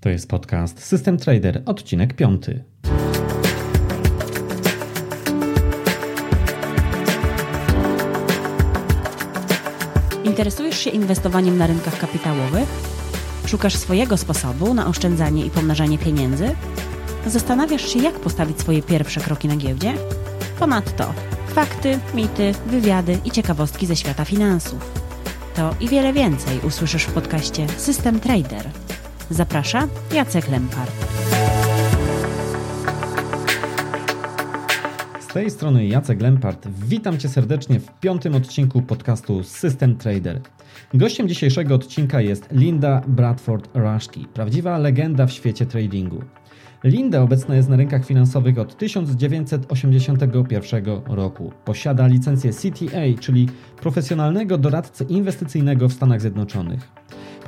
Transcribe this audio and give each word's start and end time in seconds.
To 0.00 0.08
jest 0.08 0.28
podcast 0.28 0.84
System 0.84 1.18
Trader, 1.18 1.62
odcinek 1.66 2.14
piąty. 2.14 2.64
Interesujesz 10.24 10.78
się 10.78 10.90
inwestowaniem 10.90 11.58
na 11.58 11.66
rynkach 11.66 11.98
kapitałowych? 11.98 12.68
Szukasz 13.46 13.76
swojego 13.76 14.16
sposobu 14.16 14.74
na 14.74 14.86
oszczędzanie 14.86 15.46
i 15.46 15.50
pomnażanie 15.50 15.98
pieniędzy? 15.98 16.56
Zastanawiasz 17.26 17.92
się, 17.92 17.98
jak 17.98 18.14
postawić 18.14 18.60
swoje 18.60 18.82
pierwsze 18.82 19.20
kroki 19.20 19.48
na 19.48 19.56
giełdzie? 19.56 19.94
Ponadto 20.58 21.14
fakty, 21.50 21.98
mity, 22.14 22.52
wywiady 22.66 23.18
i 23.24 23.30
ciekawostki 23.30 23.86
ze 23.86 23.96
świata 23.96 24.24
finansów. 24.24 24.92
To 25.56 25.74
i 25.80 25.88
wiele 25.88 26.12
więcej 26.12 26.60
usłyszysz 26.60 27.04
w 27.04 27.12
podcaście 27.12 27.68
System 27.68 28.20
Trader. 28.20 28.70
Zaprasza 29.30 29.88
Jacek 30.14 30.50
Lempart. 30.50 30.92
Z 35.20 35.26
tej 35.26 35.50
strony 35.50 35.86
Jacek 35.86 36.22
Lempart. 36.22 36.68
Witam 36.68 37.18
Cię 37.18 37.28
serdecznie 37.28 37.80
w 37.80 38.00
piątym 38.00 38.34
odcinku 38.34 38.82
podcastu 38.82 39.44
System 39.44 39.96
Trader. 39.96 40.40
Gościem 40.94 41.28
dzisiejszego 41.28 41.74
odcinka 41.74 42.20
jest 42.20 42.48
Linda 42.52 43.02
Bradford 43.06 43.68
Rushki, 43.74 44.26
prawdziwa 44.34 44.78
legenda 44.78 45.26
w 45.26 45.32
świecie 45.32 45.66
tradingu. 45.66 46.24
Linda 46.84 47.22
obecna 47.22 47.56
jest 47.56 47.68
na 47.68 47.76
rynkach 47.76 48.06
finansowych 48.06 48.58
od 48.58 48.76
1981 48.76 50.84
roku. 51.06 51.52
Posiada 51.64 52.06
licencję 52.06 52.52
CTA, 52.52 53.20
czyli 53.20 53.48
profesjonalnego 53.80 54.58
doradcę 54.58 55.04
inwestycyjnego 55.04 55.88
w 55.88 55.92
Stanach 55.92 56.20
Zjednoczonych. 56.20 56.99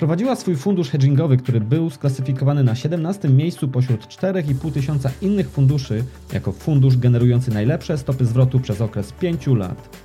Prowadziła 0.02 0.36
swój 0.36 0.56
fundusz 0.56 0.90
hedgingowy, 0.90 1.36
który 1.36 1.60
był 1.60 1.90
sklasyfikowany 1.90 2.64
na 2.64 2.74
17 2.74 3.28
miejscu 3.28 3.68
pośród 3.68 4.06
4,5 4.06 4.72
tysiąca 4.72 5.10
innych 5.20 5.50
funduszy 5.50 6.04
jako 6.32 6.52
fundusz 6.52 6.96
generujący 6.96 7.50
najlepsze 7.50 7.98
stopy 7.98 8.24
zwrotu 8.24 8.60
przez 8.60 8.80
okres 8.80 9.12
5 9.12 9.46
lat. 9.46 9.98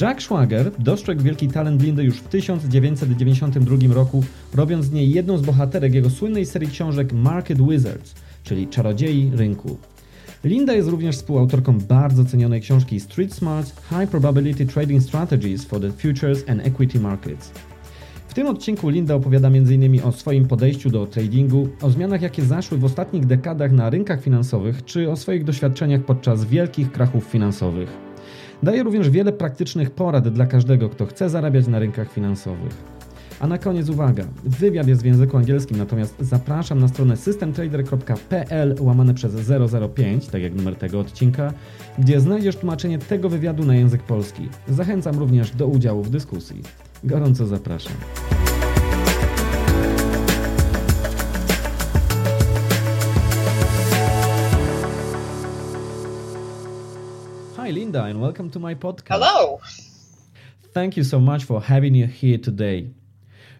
Jack 0.00 0.22
Schwager 0.22 0.70
dostrzegł 0.78 1.22
wielki 1.22 1.48
talent 1.48 1.82
Lindy 1.82 2.04
już 2.04 2.16
w 2.16 2.28
1992 2.28 3.94
roku, 3.94 4.24
robiąc 4.54 4.84
z 4.84 4.92
niej 4.92 5.10
jedną 5.10 5.38
z 5.38 5.42
bohaterek 5.42 5.94
jego 5.94 6.10
słynnej 6.10 6.46
serii 6.46 6.68
książek 6.68 7.12
Market 7.12 7.68
Wizards, 7.68 8.14
czyli 8.44 8.68
Czarodziei 8.68 9.30
Rynku. 9.34 9.76
Linda 10.44 10.72
jest 10.72 10.88
również 10.88 11.16
współautorką 11.16 11.78
bardzo 11.78 12.24
cenionej 12.24 12.60
książki 12.60 13.00
Street 13.00 13.34
Smart 13.34 13.72
High 13.88 14.10
Probability 14.10 14.66
Trading 14.66 15.02
Strategies 15.02 15.64
for 15.64 15.80
the 15.80 15.92
Futures 15.92 16.44
and 16.48 16.66
Equity 16.66 17.00
Markets. 17.00 17.52
Tym 18.36 18.46
odcinku 18.46 18.88
Linda 18.88 19.14
opowiada 19.14 19.48
m.in. 19.48 20.00
o 20.04 20.12
swoim 20.12 20.48
podejściu 20.48 20.90
do 20.90 21.06
tradingu, 21.06 21.68
o 21.82 21.90
zmianach 21.90 22.22
jakie 22.22 22.42
zaszły 22.42 22.78
w 22.78 22.84
ostatnich 22.84 23.26
dekadach 23.26 23.72
na 23.72 23.90
rynkach 23.90 24.22
finansowych, 24.22 24.84
czy 24.84 25.10
o 25.10 25.16
swoich 25.16 25.44
doświadczeniach 25.44 26.04
podczas 26.04 26.44
wielkich 26.44 26.92
krachów 26.92 27.24
finansowych. 27.24 27.88
Daje 28.62 28.82
również 28.82 29.10
wiele 29.10 29.32
praktycznych 29.32 29.90
porad 29.90 30.28
dla 30.28 30.46
każdego, 30.46 30.88
kto 30.88 31.06
chce 31.06 31.30
zarabiać 31.30 31.66
na 31.66 31.78
rynkach 31.78 32.12
finansowych. 32.12 32.95
A 33.40 33.46
na 33.46 33.58
koniec 33.58 33.88
uwaga, 33.88 34.24
wywiad 34.44 34.88
jest 34.88 35.02
w 35.02 35.04
języku 35.04 35.36
angielskim, 35.36 35.78
natomiast 35.78 36.16
zapraszam 36.20 36.80
na 36.80 36.88
stronę 36.88 37.16
systemtrader.pl 37.16 38.76
łamane 38.80 39.14
przez 39.14 39.34
005, 39.94 40.26
tak 40.26 40.42
jak 40.42 40.54
numer 40.54 40.76
tego 40.76 41.00
odcinka, 41.00 41.52
gdzie 41.98 42.20
znajdziesz 42.20 42.56
tłumaczenie 42.56 42.98
tego 42.98 43.28
wywiadu 43.28 43.64
na 43.64 43.74
język 43.74 44.02
polski. 44.02 44.48
Zachęcam 44.68 45.18
również 45.18 45.50
do 45.50 45.66
udziału 45.66 46.02
w 46.02 46.10
dyskusji. 46.10 46.62
Gorąco 47.04 47.46
zapraszam. 47.46 47.92
Hi 57.56 57.72
Linda 57.72 58.04
and 58.04 58.20
welcome 58.20 58.50
to 58.50 58.60
my 58.60 58.76
podcast. 58.76 59.08
Hello. 59.08 59.58
Thank 60.72 60.96
you 60.96 61.04
so 61.04 61.20
much 61.20 61.44
for 61.44 61.62
having 61.62 61.96
you 61.96 62.06
here 62.22 62.38
today. 62.38 63.05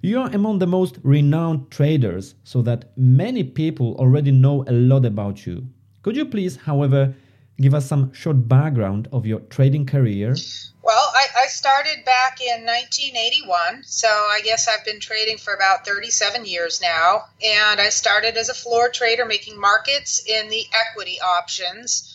You 0.03 0.21
are 0.21 0.31
among 0.31 0.59
the 0.59 0.67
most 0.67 0.99
renowned 1.03 1.71
traders, 1.71 2.34
so 2.45 2.62
that 2.62 2.91
many 2.97 3.43
people 3.43 3.97
already 3.99 4.31
know 4.31 4.65
a 4.67 4.73
lot 4.73 5.07
about 5.07 5.47
you. 5.47 5.69
Could 6.03 6.17
you 6.17 6.27
please, 6.27 6.57
however, 6.57 7.15
give 7.61 7.75
us 7.75 7.87
some 7.87 8.12
short 8.12 8.47
background 8.47 9.09
of 9.12 9.27
your 9.27 9.41
trading 9.41 9.87
career? 9.87 10.37
Well, 10.83 11.11
I, 11.15 11.27
I 11.37 11.47
started 11.49 12.05
back 12.05 12.41
in 12.41 12.65
1981, 12.65 13.83
so 13.85 14.06
I 14.06 14.41
guess 14.45 14.69
I've 14.69 14.85
been 14.85 15.01
trading 15.01 15.39
for 15.39 15.55
about 15.55 15.85
37 15.85 16.45
years 16.45 16.81
now. 16.81 17.25
And 17.43 17.81
I 17.81 17.89
started 17.89 18.37
as 18.37 18.49
a 18.49 18.55
floor 18.55 18.89
trader 18.89 19.25
making 19.25 19.59
markets 19.59 20.23
in 20.27 20.49
the 20.49 20.65
equity 20.89 21.19
options 21.21 22.12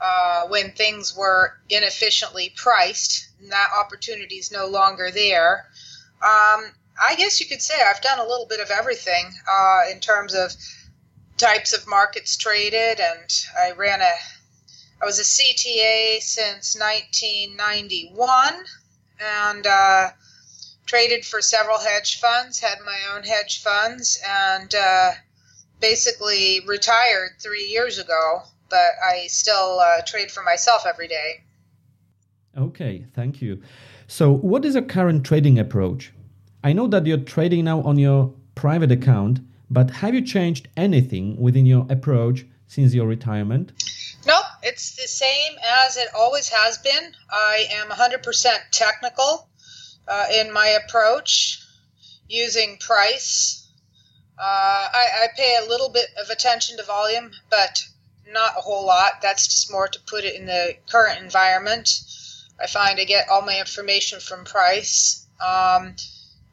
uh, 0.00 0.46
when 0.46 0.72
things 0.72 1.14
were 1.14 1.52
inefficiently 1.68 2.52
priced. 2.56 3.28
And 3.42 3.52
that 3.52 3.70
opportunity 3.78 4.36
is 4.36 4.50
no 4.50 4.68
longer 4.68 5.10
there. 5.10 5.66
Um, 6.24 6.72
I 7.00 7.16
guess 7.16 7.38
you 7.38 7.46
could 7.46 7.60
say 7.60 7.74
I've 7.74 8.00
done 8.00 8.18
a 8.18 8.26
little 8.26 8.46
bit 8.46 8.60
of 8.60 8.70
everything 8.70 9.30
uh, 9.50 9.82
in 9.92 10.00
terms 10.00 10.34
of 10.34 10.52
types 11.36 11.74
of 11.74 11.86
markets 11.86 12.36
traded, 12.36 12.98
and 12.98 13.30
I 13.58 13.72
ran 13.72 14.00
a. 14.00 14.12
I 15.02 15.04
was 15.04 15.18
a 15.18 15.22
CTA 15.22 16.20
since 16.20 16.78
1991, 16.78 18.54
and 19.20 19.66
uh, 19.66 20.10
traded 20.86 21.26
for 21.26 21.42
several 21.42 21.78
hedge 21.78 22.20
funds. 22.20 22.60
Had 22.60 22.78
my 22.86 22.98
own 23.14 23.24
hedge 23.24 23.60
funds, 23.62 24.18
and 24.26 24.74
uh, 24.74 25.10
basically 25.80 26.60
retired 26.66 27.32
three 27.38 27.66
years 27.66 27.98
ago. 27.98 28.42
But 28.70 28.92
I 29.04 29.26
still 29.26 29.80
uh, 29.80 30.00
trade 30.06 30.30
for 30.30 30.42
myself 30.42 30.86
every 30.86 31.08
day. 31.08 31.42
Okay, 32.56 33.04
thank 33.14 33.42
you. 33.42 33.62
So, 34.06 34.32
what 34.32 34.64
is 34.64 34.74
your 34.74 34.82
current 34.82 35.24
trading 35.24 35.58
approach? 35.58 36.12
I 36.62 36.72
know 36.72 36.86
that 36.88 37.06
you're 37.06 37.18
trading 37.18 37.64
now 37.64 37.80
on 37.82 37.98
your 37.98 38.34
private 38.54 38.92
account, 38.92 39.40
but 39.70 39.90
have 39.90 40.14
you 40.14 40.22
changed 40.22 40.68
anything 40.76 41.40
within 41.40 41.64
your 41.66 41.86
approach 41.88 42.44
since 42.66 42.92
your 42.92 43.06
retirement? 43.06 43.72
No, 44.26 44.40
it's 44.62 44.96
the 44.96 45.08
same 45.08 45.52
as 45.62 45.96
it 45.96 46.08
always 46.14 46.48
has 46.48 46.78
been. 46.78 47.14
I 47.30 47.66
am 47.72 47.88
100% 47.88 48.56
technical 48.70 49.48
uh, 50.06 50.26
in 50.32 50.52
my 50.52 50.66
approach 50.68 51.62
using 52.28 52.76
price. 52.78 53.68
Uh, 54.38 54.42
I, 54.92 55.06
I 55.22 55.28
pay 55.36 55.58
a 55.62 55.68
little 55.68 55.88
bit 55.88 56.08
of 56.20 56.30
attention 56.30 56.76
to 56.76 56.82
volume, 56.84 57.30
but 57.50 57.82
not 58.30 58.56
a 58.56 58.60
whole 58.60 58.86
lot. 58.86 59.22
That's 59.22 59.46
just 59.46 59.70
more 59.70 59.88
to 59.88 60.00
put 60.06 60.24
it 60.24 60.34
in 60.34 60.46
the 60.46 60.76
current 60.90 61.22
environment. 61.22 61.88
I 62.60 62.66
find 62.66 62.98
I 62.98 63.04
get 63.04 63.28
all 63.28 63.42
my 63.42 63.58
information 63.58 64.20
from 64.20 64.44
price. 64.44 65.26
Um, 65.44 65.94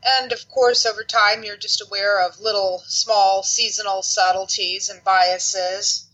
and 0.04 0.32
of 0.32 0.48
course, 0.50 0.86
over 0.86 1.04
time, 1.04 1.44
you're 1.44 1.58
just 1.58 1.82
aware 1.82 2.26
of 2.26 2.40
little, 2.40 2.82
small, 2.88 3.44
seasonal 3.44 4.02
subtleties 4.02 4.90
and 4.90 5.04
biases. 5.04 6.08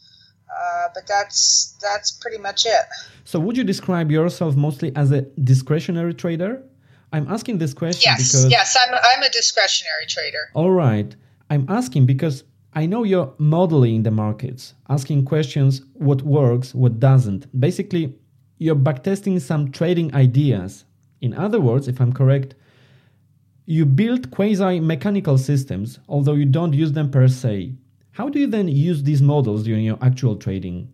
Uh, 0.49 0.87
but 0.93 1.05
that's 1.07 1.77
that's 1.81 2.11
pretty 2.11 2.37
much 2.37 2.65
it. 2.65 2.85
So, 3.25 3.39
would 3.39 3.57
you 3.57 3.63
describe 3.63 4.11
yourself 4.11 4.55
mostly 4.55 4.95
as 4.95 5.11
a 5.11 5.21
discretionary 5.43 6.13
trader? 6.13 6.63
I'm 7.13 7.27
asking 7.27 7.57
this 7.57 7.73
question 7.73 8.11
yes, 8.11 8.31
because 8.31 8.49
yes, 8.49 8.77
I'm 8.81 8.93
I'm 8.93 9.23
a 9.23 9.29
discretionary 9.29 10.05
trader. 10.07 10.49
all 10.53 10.71
right, 10.71 11.15
I'm 11.49 11.65
asking 11.69 12.05
because 12.05 12.43
I 12.73 12.85
know 12.85 13.03
you're 13.03 13.33
modeling 13.37 14.03
the 14.03 14.11
markets, 14.11 14.73
asking 14.89 15.25
questions: 15.25 15.81
what 15.93 16.21
works, 16.21 16.73
what 16.73 16.99
doesn't. 16.99 17.47
Basically, 17.59 18.13
you're 18.57 18.75
backtesting 18.75 19.39
some 19.41 19.71
trading 19.71 20.13
ideas. 20.13 20.85
In 21.21 21.33
other 21.33 21.59
words, 21.59 21.87
if 21.87 21.99
I'm 21.99 22.13
correct, 22.13 22.55
you 23.65 23.85
build 23.85 24.31
quasi 24.31 24.79
mechanical 24.79 25.37
systems, 25.37 25.99
although 26.07 26.33
you 26.33 26.45
don't 26.45 26.73
use 26.73 26.93
them 26.93 27.11
per 27.11 27.27
se. 27.27 27.73
How 28.11 28.29
do 28.29 28.39
you 28.39 28.47
then 28.47 28.67
use 28.67 29.03
these 29.03 29.21
models 29.21 29.63
during 29.63 29.83
your 29.85 29.99
actual 30.01 30.35
trading? 30.37 30.91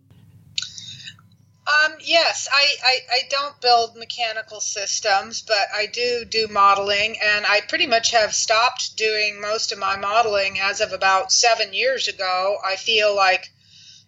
Um, 1.66 1.92
yes, 2.00 2.48
I, 2.52 2.66
I, 2.84 2.98
I 3.10 3.20
don't 3.30 3.58
build 3.62 3.96
mechanical 3.96 4.60
systems, 4.60 5.42
but 5.42 5.66
I 5.74 5.86
do 5.86 6.24
do 6.28 6.46
modeling, 6.48 7.16
and 7.22 7.46
I 7.46 7.62
pretty 7.68 7.86
much 7.86 8.10
have 8.10 8.34
stopped 8.34 8.96
doing 8.96 9.40
most 9.40 9.72
of 9.72 9.78
my 9.78 9.96
modeling 9.96 10.58
as 10.60 10.82
of 10.82 10.92
about 10.92 11.32
seven 11.32 11.72
years 11.72 12.08
ago. 12.08 12.58
I 12.66 12.76
feel 12.76 13.16
like, 13.16 13.50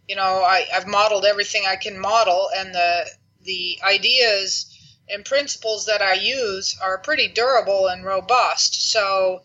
you 0.07 0.17
know, 0.17 0.43
I, 0.43 0.67
I've 0.75 0.87
modeled 0.87 1.25
everything 1.25 1.63
I 1.67 1.77
can 1.77 1.99
model, 1.99 2.51
and 2.55 2.75
the 2.75 3.07
the 3.47 3.79
ideas 3.83 4.67
and 5.09 5.25
principles 5.25 5.87
that 5.87 6.03
I 6.03 6.15
use 6.15 6.77
are 6.83 6.99
pretty 6.99 7.29
durable 7.29 7.87
and 7.87 8.05
robust. 8.05 8.91
So 8.91 9.43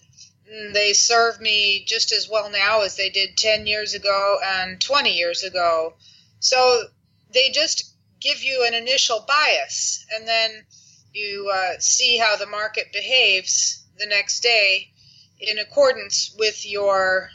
mm, 0.51 0.73
they 0.73 0.93
serve 0.93 1.39
me 1.39 1.85
just 1.85 2.11
as 2.11 2.27
well 2.27 2.49
now 2.49 2.81
as 2.81 2.95
they 2.95 3.09
did 3.09 3.37
10 3.37 3.67
years 3.67 3.93
ago 3.93 4.39
and 4.43 4.81
20 4.81 5.13
years 5.13 5.43
ago. 5.43 5.93
So 6.39 6.83
they 7.31 7.49
just 7.51 7.93
give 8.19 8.43
you 8.43 8.65
an 8.67 8.73
initial 8.73 9.25
bias, 9.27 10.05
and 10.13 10.27
then 10.27 10.65
you 11.13 11.51
uh, 11.53 11.79
see 11.79 12.17
how 12.17 12.35
the 12.35 12.45
market 12.45 12.93
behaves 12.93 13.83
the 13.97 14.05
next 14.05 14.41
day 14.41 14.91
in 15.39 15.59
accordance 15.59 16.33
with 16.37 16.65
your 16.65 17.29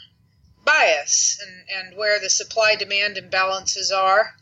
bias 0.65 1.39
and, 1.45 1.87
and 1.87 1.97
where 1.97 2.19
the 2.19 2.29
supply 2.29 2.75
demand 2.75 3.17
imbalances 3.17 3.95
are 3.95 4.33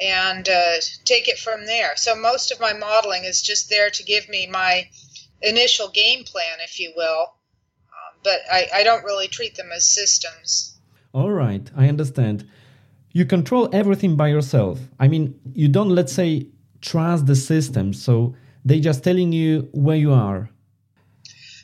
and 0.00 0.48
uh, 0.48 0.76
take 1.04 1.28
it 1.28 1.38
from 1.38 1.66
there. 1.66 1.96
So 1.96 2.14
most 2.16 2.50
of 2.50 2.60
my 2.60 2.72
modeling 2.72 3.24
is 3.24 3.42
just 3.42 3.68
there 3.68 3.90
to 3.90 4.02
give 4.02 4.28
me 4.28 4.46
my 4.46 4.88
initial 5.42 5.88
game 5.88 6.24
plan, 6.24 6.58
if 6.62 6.80
you 6.80 6.92
will. 6.96 7.34
Um, 7.88 8.18
but 8.24 8.40
I, 8.50 8.68
I 8.74 8.82
don't 8.82 9.04
really 9.04 9.28
treat 9.28 9.56
them 9.56 9.70
as 9.74 9.84
systems. 9.84 10.78
All 11.12 11.30
right, 11.30 11.70
I 11.76 11.88
understand. 11.88 12.48
You 13.12 13.24
control 13.24 13.68
everything 13.72 14.16
by 14.16 14.28
yourself. 14.28 14.78
I 14.98 15.08
mean, 15.08 15.38
you 15.52 15.68
don't, 15.68 15.90
let's 15.90 16.12
say, 16.12 16.46
trust 16.80 17.26
the 17.26 17.36
system, 17.36 17.92
so 17.92 18.34
they're 18.64 18.80
just 18.80 19.02
telling 19.02 19.32
you 19.32 19.68
where 19.72 19.96
you 19.96 20.12
are. 20.12 20.50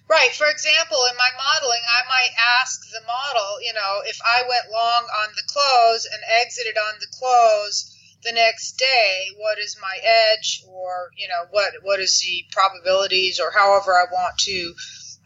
Right. 0.09 0.31
For 0.33 0.47
example, 0.47 0.99
in 1.11 1.17
my 1.17 1.31
modeling, 1.35 1.83
I 1.83 2.03
might 2.09 2.31
ask 2.61 2.81
the 2.93 3.01
model, 3.07 3.61
you 3.61 3.73
know, 3.75 4.03
if 4.07 4.19
I 4.25 4.43
went 4.49 4.71
long 4.71 5.03
on 5.23 5.29
the 5.35 5.43
close 5.49 6.07
and 6.07 6.23
exited 6.41 6.77
on 6.79 6.95
the 7.01 7.09
close, 7.11 7.96
the 8.27 8.33
next 8.33 8.73
day 8.73 9.29
what 9.39 9.59
is 9.59 9.77
my 9.81 9.99
edge 10.03 10.63
or 10.69 11.11
you 11.17 11.29
know 11.29 11.47
what 11.51 11.73
what 11.83 12.01
is 12.01 12.21
the 12.21 12.45
probabilities 12.51 13.39
or 13.39 13.53
however 13.53 13.93
i 13.95 14.05
want 14.13 14.37
to 14.37 14.75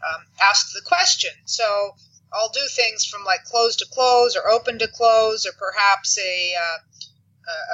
um, 0.07 0.25
ask 0.41 0.73
the 0.73 0.81
question. 0.85 1.31
So 1.45 1.95
i'll 2.33 2.49
do 2.49 2.65
things 2.75 3.05
from 3.05 3.25
like 3.25 3.43
close 3.43 3.75
to 3.77 3.85
close 3.91 4.37
or 4.37 4.49
open 4.49 4.79
to 4.79 4.87
close 4.87 5.45
or 5.45 5.51
perhaps 5.57 6.17
a 6.17 6.53
uh, 6.55 6.77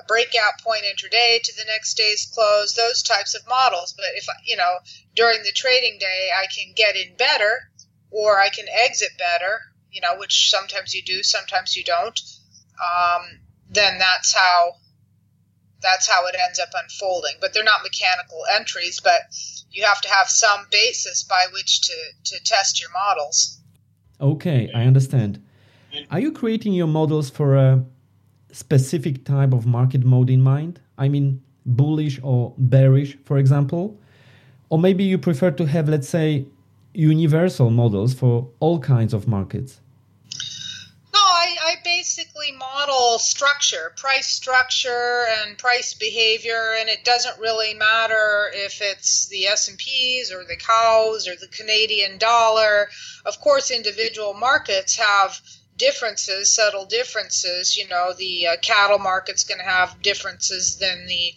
a 0.01 0.05
breakout 0.07 0.59
point 0.63 0.81
intraday 0.81 1.39
to 1.43 1.53
the 1.55 1.65
next 1.67 1.93
day's 1.95 2.25
close 2.33 2.73
those 2.73 3.03
types 3.03 3.35
of 3.35 3.47
models. 3.47 3.93
But 3.95 4.07
if 4.15 4.25
you 4.45 4.57
know 4.57 4.77
during 5.13 5.43
the 5.43 5.51
trading 5.51 5.97
day 5.99 6.29
i 6.35 6.47
can 6.47 6.73
get 6.75 6.95
in 6.95 7.15
better 7.17 7.69
or 8.09 8.39
i 8.39 8.49
can 8.49 8.65
exit 8.69 9.11
better 9.17 9.59
you 9.91 10.01
know 10.01 10.17
which 10.17 10.49
sometimes 10.49 10.93
you 10.93 11.03
do 11.03 11.21
sometimes 11.21 11.75
you 11.75 11.83
don't 11.83 12.19
um, 12.79 13.21
then 13.69 13.99
that's 13.99 14.33
how 14.33 14.73
that's 15.81 16.07
how 16.07 16.25
it 16.27 16.35
ends 16.45 16.59
up 16.59 16.69
unfolding. 16.81 17.35
But 17.39 17.53
they're 17.53 17.63
not 17.63 17.83
mechanical 17.83 18.41
entries, 18.55 18.99
but 19.03 19.21
you 19.71 19.83
have 19.83 20.01
to 20.01 20.09
have 20.09 20.27
some 20.27 20.65
basis 20.71 21.23
by 21.23 21.45
which 21.53 21.81
to, 21.81 21.93
to 22.25 22.43
test 22.43 22.81
your 22.81 22.89
models. 22.91 23.59
Okay, 24.19 24.69
I 24.73 24.83
understand. 24.83 25.43
Are 26.11 26.19
you 26.19 26.31
creating 26.31 26.73
your 26.73 26.87
models 26.87 27.29
for 27.29 27.55
a 27.55 27.83
specific 28.51 29.23
type 29.25 29.53
of 29.53 29.65
market 29.65 30.03
mode 30.03 30.29
in 30.29 30.41
mind? 30.41 30.79
I 30.97 31.07
mean, 31.07 31.41
bullish 31.65 32.19
or 32.23 32.53
bearish, 32.57 33.17
for 33.25 33.37
example? 33.37 33.99
Or 34.69 34.79
maybe 34.79 35.03
you 35.03 35.17
prefer 35.17 35.51
to 35.51 35.65
have, 35.65 35.87
let's 35.87 36.09
say, 36.09 36.45
universal 36.93 37.69
models 37.69 38.13
for 38.13 38.49
all 38.59 38.79
kinds 38.79 39.13
of 39.13 39.27
markets? 39.27 39.79
Basically 41.97 42.51
model 42.51 43.17
structure, 43.17 43.91
price 43.95 44.27
structure 44.27 45.25
and 45.39 45.57
price 45.57 45.93
behavior, 45.93 46.75
and 46.79 46.89
it 46.89 47.03
doesn't 47.03 47.39
really 47.39 47.73
matter 47.73 48.51
if 48.53 48.81
it's 48.81 49.27
the 49.27 49.47
S&Ps 49.47 50.31
or 50.31 50.43
the 50.43 50.57
cows 50.57 51.27
or 51.27 51.35
the 51.35 51.47
Canadian 51.47 52.17
dollar. 52.17 52.89
Of 53.25 53.39
course, 53.39 53.71
individual 53.71 54.33
markets 54.33 54.97
have 54.97 55.39
differences, 55.77 56.51
subtle 56.51 56.85
differences. 56.85 57.77
You 57.77 57.87
know, 57.87 58.13
the 58.17 58.47
uh, 58.47 58.57
cattle 58.61 58.99
market's 58.99 59.43
going 59.43 59.59
to 59.59 59.65
have 59.65 60.01
differences 60.01 60.77
than 60.77 61.07
the 61.07 61.33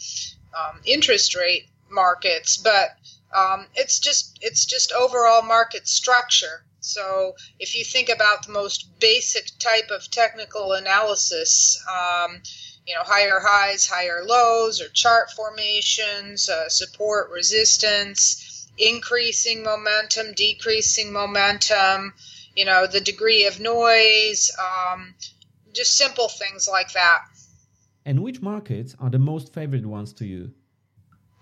um, 0.58 0.80
interest 0.84 1.34
rate 1.34 1.68
markets, 1.90 2.56
but 2.56 2.96
um, 3.36 3.66
it's 3.74 3.98
just 3.98 4.38
it's 4.42 4.66
just 4.66 4.92
overall 4.92 5.42
market 5.42 5.86
structure. 5.86 6.64
So 6.80 7.34
if 7.58 7.74
you 7.74 7.84
think 7.84 8.08
about 8.08 8.46
the 8.46 8.52
most 8.52 8.98
basic 8.98 9.46
type 9.58 9.90
of 9.90 10.10
technical 10.10 10.72
analysis, 10.72 11.82
um, 11.88 12.42
you 12.86 12.94
know, 12.94 13.02
higher 13.04 13.40
highs, 13.40 13.86
higher 13.86 14.24
lows, 14.24 14.80
or 14.80 14.88
chart 14.88 15.30
formations, 15.30 16.48
uh, 16.48 16.68
support, 16.68 17.30
resistance, 17.30 18.68
increasing 18.78 19.62
momentum, 19.62 20.32
decreasing 20.34 21.12
momentum, 21.12 22.14
you 22.56 22.64
know, 22.64 22.86
the 22.86 23.00
degree 23.00 23.46
of 23.46 23.60
noise, 23.60 24.50
um, 24.58 25.14
just 25.72 25.96
simple 25.96 26.28
things 26.28 26.68
like 26.68 26.92
that. 26.92 27.20
And 28.04 28.22
which 28.22 28.40
markets 28.40 28.96
are 28.98 29.10
the 29.10 29.18
most 29.18 29.52
favorite 29.52 29.86
ones 29.86 30.12
to 30.14 30.26
you? 30.26 30.52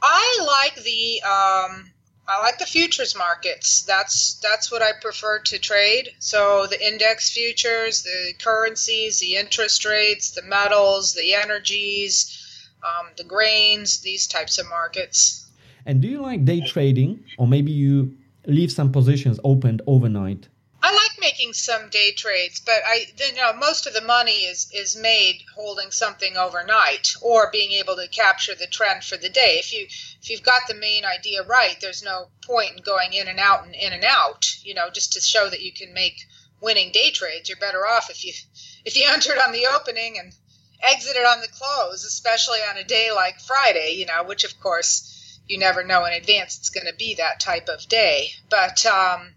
I 0.03 0.39
like 0.47 0.83
the 0.85 1.23
um, 1.23 1.93
I 2.29 2.43
like 2.43 2.59
the 2.59 2.67
futures 2.67 3.17
markets. 3.17 3.83
That's 3.85 4.35
that's 4.43 4.71
what 4.71 4.83
I 4.83 4.93
prefer 5.01 5.39
to 5.39 5.59
trade. 5.59 6.11
So 6.19 6.67
the 6.67 6.87
index 6.87 7.31
futures, 7.31 8.03
the 8.03 8.35
currencies, 8.39 9.21
the 9.21 9.37
interest 9.37 9.87
rates, 9.87 10.33
the 10.33 10.43
metals, 10.43 11.15
the 11.15 11.33
energies, 11.33 12.39
um, 12.83 13.07
the 13.17 13.25
grains, 13.25 14.01
these 14.01 14.27
types 14.27 14.59
of 14.59 14.69
markets. 14.69 15.47
And 15.87 16.03
do 16.03 16.09
you 16.09 16.21
like 16.21 16.45
day 16.45 16.61
trading, 16.61 17.25
or 17.39 17.47
maybe 17.47 17.73
you 17.73 18.15
leave 18.47 18.71
some 18.71 18.93
positions 18.93 19.41
opened 19.43 19.81
overnight? 19.87 20.49
I 20.81 20.93
like 20.93 21.19
making 21.19 21.55
some 21.55 21.89
day 21.89 22.13
trades, 22.13 22.61
but 22.61 22.83
I 22.87 23.07
you 23.17 23.35
know 23.35 23.53
most 23.53 23.89
of 23.89 23.95
the 23.95 24.01
money 24.01 24.45
is 24.45 24.71
is 24.73 24.97
made 24.97 25.43
holding 25.57 25.91
something 25.91 26.37
overnight 26.37 27.09
or 27.21 27.51
being 27.51 27.73
able 27.73 27.97
to 27.97 28.07
capture 28.07 28.55
the 28.55 28.69
trend 28.69 29.03
for 29.03 29.17
the 29.17 29.29
day. 29.29 29.59
If 29.59 29.73
you 29.73 29.87
if 30.23 30.31
you've 30.31 30.45
got 30.45 30.69
the 30.69 30.75
main 30.75 31.05
idea 31.05 31.43
right, 31.43 31.77
there's 31.81 32.05
no 32.05 32.31
point 32.43 32.77
in 32.77 32.83
going 32.83 33.13
in 33.13 33.27
and 33.27 33.41
out 33.41 33.67
and 33.67 33.75
in 33.75 33.93
and 33.93 34.05
out, 34.05 34.47
you 34.63 34.73
know, 34.73 34.89
just 34.89 35.15
to 35.15 35.21
show 35.21 35.49
that 35.49 35.63
you 35.63 35.73
can 35.73 35.93
make 35.93 36.25
winning 36.61 36.93
day 36.93 37.11
trades. 37.11 37.49
You're 37.49 37.59
better 37.59 37.85
off 37.85 38.09
if 38.09 38.25
you 38.25 38.33
if 38.85 38.97
you 38.97 39.05
entered 39.09 39.39
on 39.39 39.51
the 39.51 39.67
opening 39.67 40.17
and 40.19 40.33
exited 40.81 41.25
on 41.25 41.41
the 41.41 41.49
close, 41.49 42.05
especially 42.05 42.61
on 42.61 42.77
a 42.77 42.85
day 42.85 43.11
like 43.11 43.41
Friday, 43.41 43.95
you 43.97 44.07
know, 44.07 44.23
which 44.23 44.45
of 44.45 44.61
course 44.61 45.41
you 45.49 45.59
never 45.59 45.83
know 45.83 46.05
in 46.05 46.13
advance 46.13 46.57
it's 46.57 46.71
going 46.71 46.87
to 46.87 46.95
be 46.95 47.17
that 47.17 47.41
type 47.41 47.69
of 47.69 47.89
day. 47.89 48.31
But 48.49 48.87
um, 48.87 49.35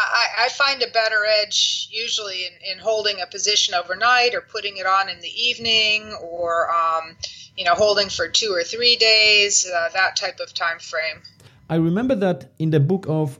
I, 0.00 0.44
I, 0.46 0.48
find 0.48 0.82
a 0.82 0.88
better 0.88 1.24
edge 1.42 1.88
usually 1.90 2.46
in, 2.46 2.52
in, 2.72 2.78
holding 2.78 3.20
a 3.20 3.26
position 3.26 3.74
overnight 3.74 4.34
or 4.34 4.40
putting 4.40 4.76
it 4.78 4.86
on 4.86 5.08
in 5.08 5.20
the 5.20 5.28
evening 5.28 6.12
or 6.22 6.70
um, 6.70 7.16
you 7.56 7.64
know 7.64 7.74
holding 7.74 8.08
for 8.08 8.28
two 8.28 8.52
or 8.52 8.62
three 8.62 8.96
days 8.96 9.66
uh, 9.66 9.88
that 9.92 10.16
type 10.16 10.40
of 10.40 10.54
time 10.54 10.78
frame. 10.78 11.22
I 11.68 11.76
remember 11.76 12.14
that 12.16 12.50
in 12.58 12.70
the 12.70 12.80
book 12.80 13.06
of 13.08 13.38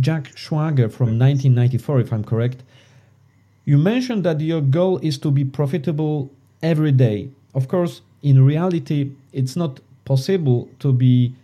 jack 0.00 0.24
schwager 0.34 0.90
from 0.90 1.18
1994 1.18 2.00
if 2.00 2.12
i'm 2.14 2.24
correct 2.24 2.62
you 3.64 3.76
mentioned 3.76 4.24
that 4.24 4.40
your 4.40 4.60
goal 4.60 4.98
is 4.98 5.18
to 5.18 5.30
be 5.30 5.44
profitable 5.44 6.30
every 6.62 6.92
day. 6.92 7.30
Of 7.54 7.68
course 7.68 8.02
in 8.22 8.44
reality 8.44 9.10
it's 9.32 9.56
not 9.56 9.80
possible 10.04 10.68
to 10.78 10.92
be 10.92 11.34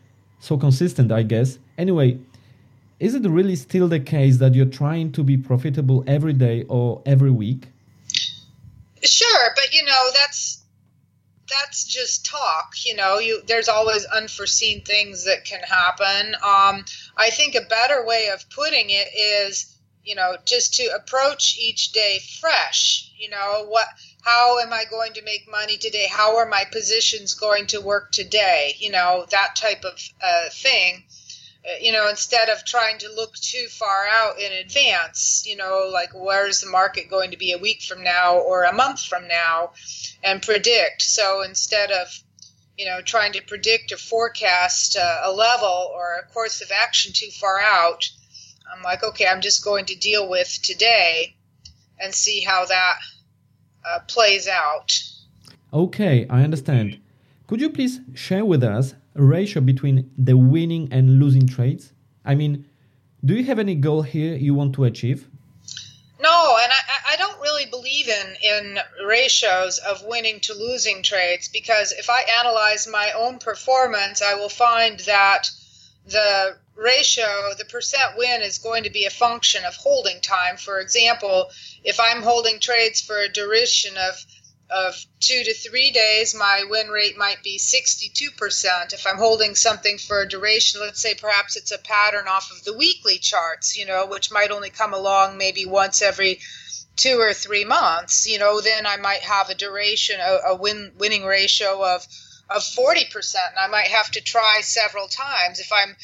so 0.41 0.57
consistent 0.57 1.13
i 1.13 1.23
guess. 1.23 1.59
Anyway 1.77 2.19
is 3.01 3.15
it 3.15 3.23
really 3.29 3.57
still 3.57 3.89
the 3.89 4.01
case 4.01 4.39
that 4.39 4.55
you're 4.55 4.67
trying 4.67 5.13
to 5.13 5.23
be 5.23 5.37
profitable 5.37 6.03
every 6.07 6.33
day 6.33 6.65
or 6.69 7.03
every 7.07 7.31
week? 7.31 7.69
Sure, 9.05 9.51
but 9.55 9.73
you 9.73 9.85
know, 9.85 10.11
that's 10.15 10.59
that's 11.49 11.85
just 11.85 12.27
talk 12.27 12.75
you 12.85 12.95
know 12.95 13.19
you 13.19 13.41
there's 13.47 13.69
always 13.69 14.05
unforeseen 14.05 14.83
things 14.83 15.25
that 15.25 15.45
can 15.45 15.61
happen. 15.61 16.35
Um, 16.35 16.85
i 17.17 17.31
think 17.31 17.55
a 17.55 17.63
better 17.63 18.05
way 18.05 18.29
of 18.35 18.49
putting 18.51 18.91
it 18.91 19.09
is 19.17 19.75
you 20.05 20.15
know 20.15 20.37
just 20.45 20.75
to 20.75 20.95
approach 20.95 21.57
each 21.59 21.93
day 21.93 22.21
fresh 22.41 23.11
you 23.17 23.31
know 23.31 23.65
what 23.69 23.87
how 24.23 24.59
am 24.59 24.73
i 24.73 24.85
going 24.91 25.15
to 25.15 25.23
make 25.23 25.51
money 25.51 25.79
today? 25.79 26.07
How 26.11 26.37
are 26.37 26.47
my 26.47 26.65
positions 26.71 27.33
going 27.35 27.67
to 27.69 27.81
work 27.81 28.13
today? 28.13 28.75
You 28.79 28.91
know 28.91 29.25
that 29.31 29.57
type 29.57 29.85
of 29.85 29.99
uh, 30.23 30.51
thing 30.51 31.05
you 31.81 31.93
know, 31.93 32.09
instead 32.09 32.49
of 32.49 32.65
trying 32.65 32.99
to 32.99 33.13
look 33.13 33.35
too 33.35 33.67
far 33.69 34.07
out 34.11 34.39
in 34.39 34.53
advance, 34.53 35.45
you 35.47 35.57
know, 35.57 35.91
like 35.93 36.11
where's 36.15 36.61
the 36.61 36.71
market 36.71 37.11
going 37.11 37.31
to 37.31 37.37
be 37.37 37.53
a 37.53 37.59
week 37.59 37.83
from 37.83 38.03
now 38.03 38.37
or 38.39 38.65
a 38.65 38.73
month 38.73 39.03
from 39.03 39.29
now 39.29 39.73
and 40.23 40.43
predict. 40.43 41.03
So 41.03 41.43
instead 41.43 41.91
of, 41.91 42.09
you 42.77 42.87
know, 42.87 43.01
trying 43.03 43.33
to 43.33 43.43
predict 43.43 43.93
or 43.93 43.97
forecast 43.97 44.97
uh, 44.97 45.21
a 45.25 45.33
level 45.33 45.91
or 45.95 46.17
a 46.17 46.33
course 46.33 46.63
of 46.63 46.71
action 46.71 47.13
too 47.13 47.31
far 47.31 47.61
out, 47.61 48.09
I'm 48.73 48.83
like, 48.83 49.03
okay, 49.03 49.27
I'm 49.27 49.41
just 49.41 49.65
going 49.65 49.87
to 49.87 49.97
deal 49.97 50.29
with 50.29 50.61
today 50.63 51.35
and 52.01 52.15
see 52.15 52.41
how 52.41 52.65
that 52.67 52.97
uh, 53.85 53.99
plays 54.07 54.47
out. 54.47 54.93
Okay, 55.73 56.27
I 56.31 56.45
understand. 56.45 57.01
Could 57.47 57.61
you 57.61 57.71
please 57.71 58.01
share 58.15 58.45
with 58.45 58.63
us 58.63 58.95
ratio 59.19 59.61
between 59.61 60.11
the 60.17 60.37
winning 60.37 60.89
and 60.93 61.19
losing 61.19 61.47
trades? 61.47 61.93
I 62.25 62.35
mean, 62.35 62.67
do 63.25 63.35
you 63.35 63.45
have 63.45 63.59
any 63.59 63.75
goal 63.75 64.03
here 64.03 64.35
you 64.37 64.55
want 64.55 64.75
to 64.75 64.85
achieve? 64.85 65.29
No, 66.21 66.57
and 66.61 66.73
I, 66.73 67.13
I 67.13 67.17
don't 67.17 67.41
really 67.41 67.67
believe 67.67 68.09
in 68.09 68.37
in 68.43 68.79
ratios 69.07 69.79
of 69.79 70.05
winning 70.05 70.41
to 70.41 70.55
losing 70.55 71.03
trades 71.03 71.49
because 71.49 71.93
if 71.93 72.11
I 72.11 72.23
analyze 72.41 72.89
my 72.89 73.13
own 73.13 73.39
performance, 73.39 74.21
I 74.23 74.35
will 74.35 74.49
find 74.49 74.99
that 75.01 75.49
the 76.07 76.57
ratio, 76.75 77.55
the 77.59 77.65
percent 77.65 78.17
win 78.17 78.41
is 78.41 78.59
going 78.59 78.85
to 78.85 78.91
be 78.91 79.05
a 79.05 79.11
function 79.11 79.65
of 79.65 79.75
holding 79.77 80.21
time. 80.21 80.57
For 80.57 80.81
example, 80.81 81.51
if 81.85 82.01
I'm 82.01 82.23
holding 82.23 82.61
trades 82.61 83.01
for 83.01 83.19
a 83.19 83.29
duration 83.29 83.97
of 83.97 84.25
of 84.71 84.95
two 85.21 85.43
to 85.45 85.55
three 85.55 85.91
days, 85.91 86.35
my 86.35 86.65
win 86.69 86.89
rate 86.89 87.17
might 87.17 87.43
be 87.43 87.59
62%. 87.59 88.93
If 88.93 89.07
I'm 89.07 89.17
holding 89.17 89.55
something 89.55 89.99
for 89.99 90.21
a 90.21 90.29
duration, 90.29 90.81
let's 90.81 91.01
say 91.01 91.15
perhaps 91.15 91.57
it's 91.57 91.73
a 91.73 91.79
pattern 91.79 92.29
off 92.29 92.51
of 92.51 92.65
the 92.65 92.77
weekly 92.77 93.19
charts, 93.19 93.79
you 93.79 93.87
know, 93.87 94.07
which 94.07 94.31
might 94.31 94.51
only 94.51 94.71
come 94.71 94.93
along 94.93 95.39
maybe 95.39 95.65
once 95.65 96.03
every 96.03 96.41
two 96.97 97.19
or 97.21 97.33
three 97.33 97.65
months, 97.65 98.27
you 98.27 98.39
know, 98.39 98.61
then 98.61 98.85
I 98.85 98.97
might 98.97 99.21
have 99.21 99.49
a 99.49 99.55
duration, 99.55 100.21
a, 100.21 100.51
a 100.51 100.57
win 100.57 100.93
winning 100.99 101.25
ratio 101.25 101.83
of 101.83 102.07
of 102.51 102.63
40%. 102.63 103.35
And 103.51 103.59
I 103.59 103.67
might 103.69 103.89
have 103.89 104.11
to 104.13 104.21
try 104.21 104.61
several 104.63 105.07
times. 105.09 105.61
If 105.61 105.71
I'm 105.73 105.97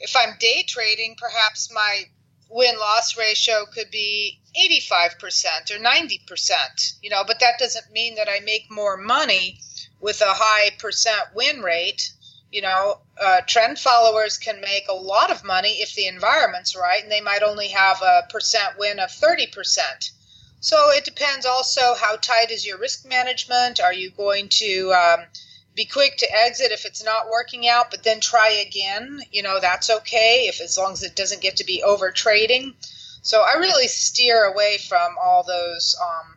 if 0.00 0.16
I'm 0.16 0.36
day 0.38 0.64
trading, 0.66 1.16
perhaps 1.18 1.72
my 1.72 2.04
win 2.48 2.78
loss 2.78 3.16
ratio 3.16 3.66
could 3.66 3.90
be 3.90 4.39
85% 4.56 5.70
or 5.70 5.78
90%, 5.78 6.94
you 7.02 7.10
know, 7.10 7.24
but 7.26 7.40
that 7.40 7.58
doesn't 7.58 7.92
mean 7.92 8.16
that 8.16 8.28
I 8.28 8.40
make 8.40 8.70
more 8.70 8.96
money 8.96 9.60
with 10.00 10.20
a 10.20 10.32
high 10.34 10.70
percent 10.78 11.34
win 11.34 11.62
rate. 11.62 12.12
You 12.50 12.62
know, 12.62 12.98
uh, 13.20 13.42
trend 13.46 13.78
followers 13.78 14.38
can 14.38 14.60
make 14.60 14.88
a 14.88 14.94
lot 14.94 15.30
of 15.30 15.44
money 15.44 15.80
if 15.80 15.94
the 15.94 16.06
environment's 16.06 16.74
right, 16.74 17.02
and 17.02 17.12
they 17.12 17.20
might 17.20 17.42
only 17.42 17.68
have 17.68 18.02
a 18.02 18.26
percent 18.28 18.76
win 18.78 18.98
of 18.98 19.10
30%. 19.10 20.10
So 20.60 20.90
it 20.90 21.04
depends 21.04 21.46
also 21.46 21.94
how 21.94 22.16
tight 22.16 22.50
is 22.50 22.66
your 22.66 22.78
risk 22.78 23.06
management. 23.06 23.80
Are 23.80 23.92
you 23.92 24.10
going 24.10 24.48
to 24.50 24.92
um, 24.92 25.26
be 25.74 25.84
quick 25.84 26.18
to 26.18 26.30
exit 26.30 26.72
if 26.72 26.84
it's 26.84 27.04
not 27.04 27.30
working 27.30 27.68
out, 27.68 27.90
but 27.90 28.02
then 28.02 28.20
try 28.20 28.50
again. 28.50 29.22
You 29.30 29.42
know, 29.42 29.60
that's 29.60 29.88
okay 29.88 30.46
if 30.48 30.60
as 30.60 30.76
long 30.76 30.92
as 30.92 31.02
it 31.02 31.16
doesn't 31.16 31.40
get 31.40 31.56
to 31.56 31.64
be 31.64 31.82
over 31.82 32.10
trading. 32.10 32.74
So 33.22 33.42
I 33.42 33.58
really 33.58 33.86
steer 33.86 34.44
away 34.44 34.78
from 34.78 35.14
all 35.22 35.42
those 35.42 35.94
um, 36.00 36.36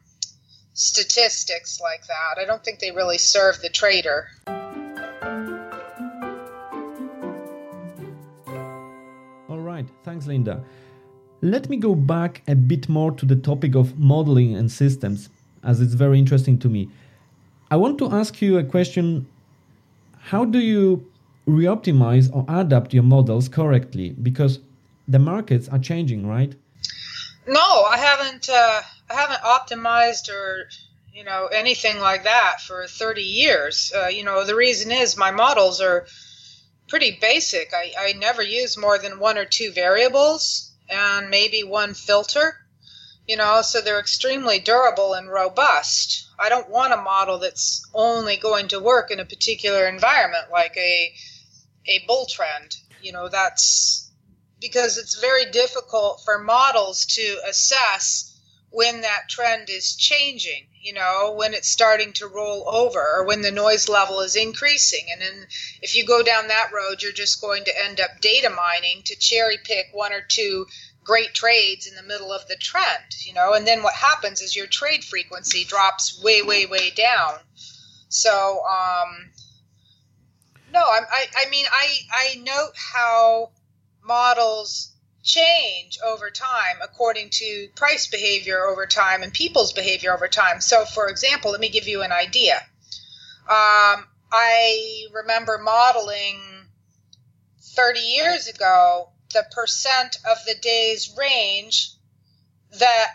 statistics 0.74 1.80
like 1.80 2.06
that. 2.08 2.42
I 2.42 2.46
don't 2.46 2.64
think 2.64 2.80
they 2.80 2.92
really 2.92 3.18
serve 3.18 3.62
the 3.62 3.70
trader. 3.70 4.28
All 9.48 9.60
right, 9.60 9.86
thanks, 10.04 10.28
Linda. 10.28 10.62
Let 11.42 11.70
me 11.70 11.78
go 11.78 11.96
back 11.96 12.42
a 12.50 12.56
bit 12.56 12.90
more 12.90 13.12
to 13.12 13.26
the 13.26 13.36
topic 13.38 13.76
of 13.76 13.98
modeling 13.98 14.56
and 14.56 14.70
systems, 14.70 15.30
as 15.64 15.80
it's 15.80 15.94
very 15.94 16.20
interesting 16.20 16.58
to 16.60 16.70
me. 16.70 16.90
I 17.72 17.78
want 17.78 17.98
to 18.00 18.12
ask 18.12 18.42
you 18.42 18.58
a 18.58 18.64
question 18.64 19.26
how 20.20 20.44
do 20.44 20.60
you 20.60 21.10
reoptimize 21.48 22.30
or 22.34 22.46
adapt 22.48 22.94
your 22.94 23.04
models 23.04 23.48
correctly? 23.48 24.12
Because 24.12 24.60
the 25.08 25.20
markets 25.20 25.68
are 25.70 25.80
changing, 25.80 26.28
right? 26.28 26.56
No, 27.46 27.84
I 27.84 27.98
haven't. 27.98 28.50
Uh, 28.50 28.82
I 29.10 29.14
haven't 29.14 29.42
optimized 29.42 30.30
or 30.30 30.70
you 31.14 31.24
know 31.24 31.48
anything 31.48 32.00
like 32.00 32.24
that 32.24 32.62
for 32.62 32.88
30 32.88 33.22
years. 33.22 33.92
Uh, 33.96 34.08
you 34.08 34.24
know 34.24 34.46
the 34.46 34.56
reason 34.56 34.92
is 34.92 35.18
my 35.18 35.32
models 35.32 35.82
are 35.82 36.08
pretty 36.88 37.18
basic. 37.20 37.74
I, 37.74 37.94
I 37.98 38.14
never 38.14 38.42
use 38.42 38.78
more 38.78 38.98
than 38.98 39.20
one 39.20 39.38
or 39.38 39.46
two 39.46 39.72
variables 39.72 40.72
and 40.90 41.30
maybe 41.30 41.64
one 41.64 41.94
filter. 41.94 42.60
You 43.28 43.38
know, 43.38 43.62
so 43.62 43.80
they're 43.80 44.00
extremely 44.00 44.60
durable 44.60 45.14
and 45.14 45.30
robust. 45.30 46.28
I 46.38 46.50
don't 46.50 46.70
want 46.70 46.94
a 46.94 46.98
model 46.98 47.40
that's 47.40 47.88
only 47.94 48.36
going 48.36 48.68
to 48.70 48.82
work 48.82 49.12
in 49.12 49.20
a 49.20 49.26
particular 49.26 49.88
environment, 49.88 50.52
like 50.52 50.76
a 50.78 51.14
a 51.88 52.06
bull 52.08 52.26
trend. 52.26 52.78
You 53.02 53.12
know, 53.12 53.28
that's 53.28 54.12
because 54.64 54.98
it's 54.98 55.20
very 55.20 55.44
difficult 55.52 56.22
for 56.24 56.40
models 56.40 57.06
to 57.06 57.38
assess 57.50 58.34
when 58.70 59.02
that 59.02 59.28
trend 59.30 59.70
is 59.70 59.98
changing, 59.98 60.66
you 60.82 60.94
know, 60.94 61.36
when 61.38 61.54
it's 61.54 61.68
starting 61.68 62.14
to 62.14 62.28
roll 62.28 62.64
over 62.70 63.00
or 63.00 63.26
when 63.26 63.42
the 63.42 63.52
noise 63.52 63.90
level 63.90 64.22
is 64.22 64.38
increasing. 64.38 65.06
And 65.12 65.22
then 65.22 65.48
if 65.82 65.96
you 65.96 66.06
go 66.06 66.24
down 66.24 66.48
that 66.48 66.72
road, 66.74 67.02
you're 67.02 67.12
just 67.12 67.42
going 67.42 67.66
to 67.66 67.84
end 67.84 68.00
up 68.00 68.22
data 68.22 68.50
mining 68.50 69.02
to 69.04 69.18
cherry 69.18 69.58
pick 69.62 69.88
one 69.92 70.14
or 70.14 70.22
two 70.22 70.66
great 71.04 71.34
trades 71.34 71.86
in 71.86 71.96
the 71.96 72.02
middle 72.02 72.32
of 72.32 72.48
the 72.48 72.56
trend, 72.56 73.04
you 73.26 73.34
know, 73.34 73.52
and 73.52 73.68
then 73.68 73.84
what 73.84 73.94
happens 73.94 74.42
is 74.42 74.56
your 74.56 74.68
trade 74.68 75.04
frequency 75.04 75.66
drops 75.66 76.24
way, 76.24 76.42
way, 76.42 76.66
way 76.66 76.90
down. 76.92 77.34
So, 78.08 78.64
um, 78.64 79.30
no, 80.72 80.80
I, 80.80 81.02
I, 81.12 81.28
I 81.46 81.50
mean, 81.50 81.66
I, 81.70 81.98
I 82.14 82.36
note 82.38 82.72
how 82.76 83.52
models 84.04 84.94
change 85.24 85.98
over 86.04 86.30
time 86.30 86.78
according 86.84 87.30
to 87.30 87.70
price 87.76 88.08
behavior 88.08 88.66
over 88.66 88.86
time 88.86 89.24
and 89.24 89.34
people's 89.34 89.72
behavior 89.72 90.14
over 90.14 90.28
time. 90.28 90.60
So, 90.60 90.86
for 90.86 91.08
example, 91.08 91.52
let 91.52 91.62
me 91.62 91.70
give 91.70 91.88
you 91.88 92.02
an 92.02 92.12
idea. 92.12 92.58
Um, 93.50 94.08
I 94.32 95.06
remember 95.14 95.58
modeling 95.58 96.40
30 97.62 98.00
years 98.00 98.48
ago 98.48 99.10
the 99.34 99.46
percent 99.52 100.18
of 100.30 100.38
the 100.46 100.56
day's 100.56 101.16
range 101.18 101.92
that 102.80 103.12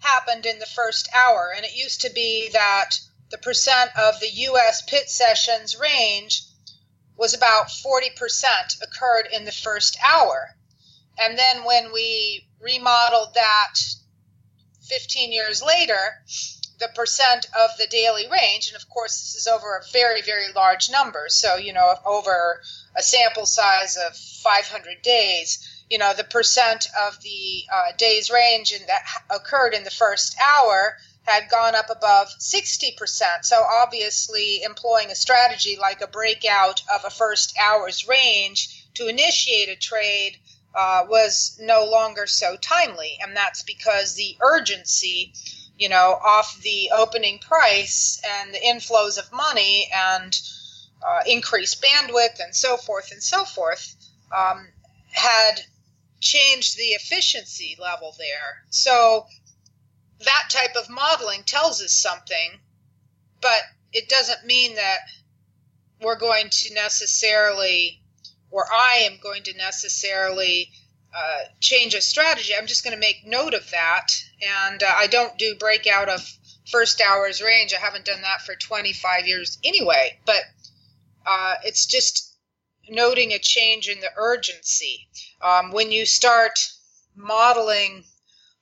happened 0.00 0.46
in 0.46 0.58
the 0.58 0.66
first 0.66 1.08
hour. 1.14 1.52
And 1.56 1.64
it 1.64 1.74
used 1.74 2.02
to 2.02 2.10
be 2.10 2.50
that 2.52 2.90
the 3.30 3.38
percent 3.38 3.90
of 3.96 4.20
the 4.20 4.28
US 4.28 4.82
pit 4.82 5.08
sessions 5.08 5.76
range 5.78 6.42
was 7.16 7.34
about 7.34 7.68
40% 7.68 8.82
occurred 8.82 9.28
in 9.32 9.44
the 9.44 9.52
first 9.52 9.96
hour. 10.06 10.56
And 11.18 11.38
then 11.38 11.64
when 11.64 11.92
we 11.92 12.46
remodeled 12.60 13.34
that 13.34 13.74
15 14.82 15.32
years 15.32 15.62
later, 15.62 16.22
the 16.78 16.88
percent 16.88 17.46
of 17.56 17.70
the 17.78 17.86
daily 17.86 18.26
range, 18.28 18.68
and 18.68 18.76
of 18.76 18.88
course, 18.88 19.20
this 19.20 19.36
is 19.36 19.46
over 19.46 19.76
a 19.76 19.90
very, 19.92 20.20
very 20.22 20.52
large 20.52 20.90
number. 20.90 21.26
So, 21.28 21.56
you 21.56 21.72
know, 21.72 21.94
over 22.04 22.60
a 22.96 23.02
sample 23.02 23.46
size 23.46 23.96
of 23.96 24.16
500 24.16 25.02
days, 25.02 25.84
you 25.88 25.98
know, 25.98 26.12
the 26.12 26.24
percent 26.24 26.88
of 27.06 27.20
the 27.20 27.64
uh, 27.72 27.92
days 27.96 28.30
range 28.30 28.72
in 28.72 28.84
that 28.86 29.04
occurred 29.30 29.74
in 29.74 29.84
the 29.84 29.90
first 29.90 30.36
hour 30.44 30.96
had 31.22 31.48
gone 31.48 31.74
up 31.74 31.90
above 31.90 32.28
60%. 32.38 33.44
So, 33.44 33.62
obviously, 33.62 34.62
employing 34.62 35.10
a 35.10 35.14
strategy 35.14 35.76
like 35.80 36.00
a 36.00 36.06
breakout 36.06 36.82
of 36.92 37.04
a 37.04 37.10
first 37.10 37.56
hour's 37.58 38.08
range 38.08 38.86
to 38.94 39.08
initiate 39.08 39.68
a 39.68 39.76
trade 39.76 40.38
uh, 40.74 41.04
was 41.08 41.56
no 41.60 41.84
longer 41.84 42.26
so 42.26 42.56
timely. 42.56 43.18
And 43.22 43.36
that's 43.36 43.62
because 43.62 44.14
the 44.14 44.36
urgency 44.40 45.32
you 45.82 45.88
know, 45.88 46.18
off 46.24 46.60
the 46.62 46.90
opening 46.94 47.38
price 47.38 48.20
and 48.24 48.54
the 48.54 48.60
inflows 48.60 49.18
of 49.18 49.32
money 49.32 49.90
and 49.92 50.40
uh, 51.04 51.20
increased 51.26 51.82
bandwidth 51.82 52.38
and 52.38 52.54
so 52.54 52.76
forth 52.76 53.10
and 53.10 53.22
so 53.22 53.44
forth 53.44 53.96
um, 54.30 54.68
had 55.10 55.60
changed 56.20 56.76
the 56.76 56.94
efficiency 56.94 57.76
level 57.80 58.14
there. 58.18 58.62
So 58.70 59.26
that 60.24 60.44
type 60.50 60.76
of 60.76 60.90
modeling 60.90 61.42
tells 61.44 61.82
us 61.82 61.92
something, 61.92 62.60
but 63.40 63.60
it 63.92 64.08
doesn't 64.08 64.46
mean 64.46 64.74
that 64.76 64.98
we're 66.00 66.18
going 66.18 66.48
to 66.50 66.74
necessarily, 66.74 68.02
or 68.50 68.66
I 68.72 69.08
am 69.10 69.18
going 69.22 69.42
to 69.44 69.56
necessarily 69.56 70.70
uh, 71.14 71.44
change 71.60 71.94
a 71.94 72.00
strategy. 72.00 72.54
I'm 72.56 72.66
just 72.66 72.84
going 72.84 72.94
to 72.94 73.00
make 73.00 73.26
note 73.26 73.54
of 73.54 73.70
that. 73.70 74.08
And 74.64 74.82
uh, 74.82 74.92
I 74.96 75.06
don't 75.06 75.36
do 75.38 75.54
breakout 75.58 76.08
of 76.08 76.26
first 76.70 77.00
hours 77.00 77.42
range. 77.42 77.74
I 77.74 77.80
haven't 77.80 78.06
done 78.06 78.22
that 78.22 78.42
for 78.42 78.54
25 78.54 79.26
years 79.26 79.58
anyway. 79.62 80.18
But 80.24 80.42
uh, 81.26 81.56
it's 81.64 81.86
just 81.86 82.34
noting 82.88 83.32
a 83.32 83.38
change 83.38 83.88
in 83.88 84.00
the 84.00 84.10
urgency. 84.16 85.08
Um, 85.42 85.70
when 85.70 85.92
you 85.92 86.06
start 86.06 86.58
modeling 87.14 88.04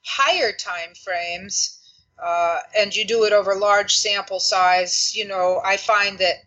higher 0.05 0.53
time 0.53 0.95
frames, 0.95 1.79
uh, 2.23 2.61
and 2.77 2.95
you 2.95 3.05
do 3.05 3.25
it 3.25 3.33
over 3.33 3.55
large 3.55 3.97
sample 3.97 4.41
size, 4.41 5.15
you 5.15 5.25
know, 5.27 5.61
I 5.65 5.77
find 5.77 6.19
that 6.19 6.45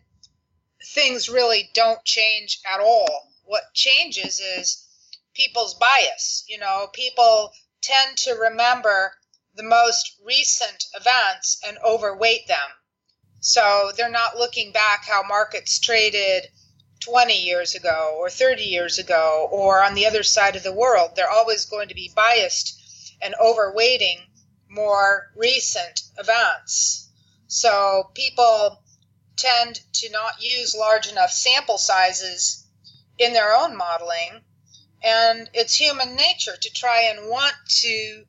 things 0.94 1.28
really 1.28 1.70
don't 1.74 2.04
change 2.04 2.60
at 2.72 2.80
all. 2.80 3.32
What 3.44 3.74
changes 3.74 4.40
is 4.40 4.86
people's 5.34 5.74
bias. 5.74 6.44
You 6.48 6.58
know, 6.58 6.88
people 6.92 7.52
tend 7.82 8.16
to 8.18 8.34
remember 8.34 9.14
the 9.54 9.62
most 9.62 10.16
recent 10.24 10.84
events 10.94 11.60
and 11.66 11.78
overweight 11.84 12.46
them. 12.46 12.70
So 13.40 13.92
they're 13.96 14.08
not 14.08 14.36
looking 14.36 14.72
back 14.72 15.04
how 15.04 15.22
markets 15.22 15.78
traded 15.78 16.48
20 17.00 17.34
years 17.34 17.74
ago 17.74 18.16
or 18.18 18.30
30 18.30 18.62
years 18.62 18.98
ago 18.98 19.48
or 19.50 19.82
on 19.82 19.94
the 19.94 20.06
other 20.06 20.22
side 20.22 20.56
of 20.56 20.62
the 20.62 20.72
world. 20.72 21.14
They're 21.14 21.30
always 21.30 21.66
going 21.66 21.88
to 21.88 21.94
be 21.94 22.12
biased 22.14 22.80
and 23.22 23.34
overweighting 23.42 24.20
more 24.68 25.30
recent 25.36 26.02
events. 26.18 27.08
So 27.46 28.10
people 28.14 28.82
tend 29.36 29.80
to 29.94 30.10
not 30.10 30.42
use 30.42 30.74
large 30.74 31.08
enough 31.08 31.30
sample 31.30 31.78
sizes 31.78 32.64
in 33.18 33.32
their 33.32 33.54
own 33.54 33.76
modeling. 33.76 34.42
And 35.02 35.50
it's 35.52 35.74
human 35.74 36.16
nature 36.16 36.56
to 36.56 36.72
try 36.72 37.02
and 37.02 37.28
want 37.28 37.54
to 37.68 38.24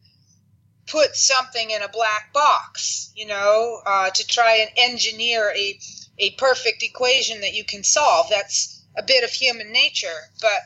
put 0.87 1.15
something 1.15 1.71
in 1.71 1.81
a 1.81 1.89
black 1.89 2.31
box, 2.33 3.11
you 3.15 3.25
know, 3.25 3.81
uh, 3.85 4.09
to 4.11 4.27
try 4.27 4.57
and 4.57 4.69
engineer 4.77 5.51
a, 5.55 5.79
a 6.19 6.31
perfect 6.31 6.83
equation 6.83 7.41
that 7.41 7.53
you 7.53 7.63
can 7.63 7.83
solve. 7.83 8.29
That's 8.29 8.83
a 8.95 9.03
bit 9.03 9.23
of 9.23 9.31
human 9.31 9.71
nature. 9.71 10.29
But 10.41 10.61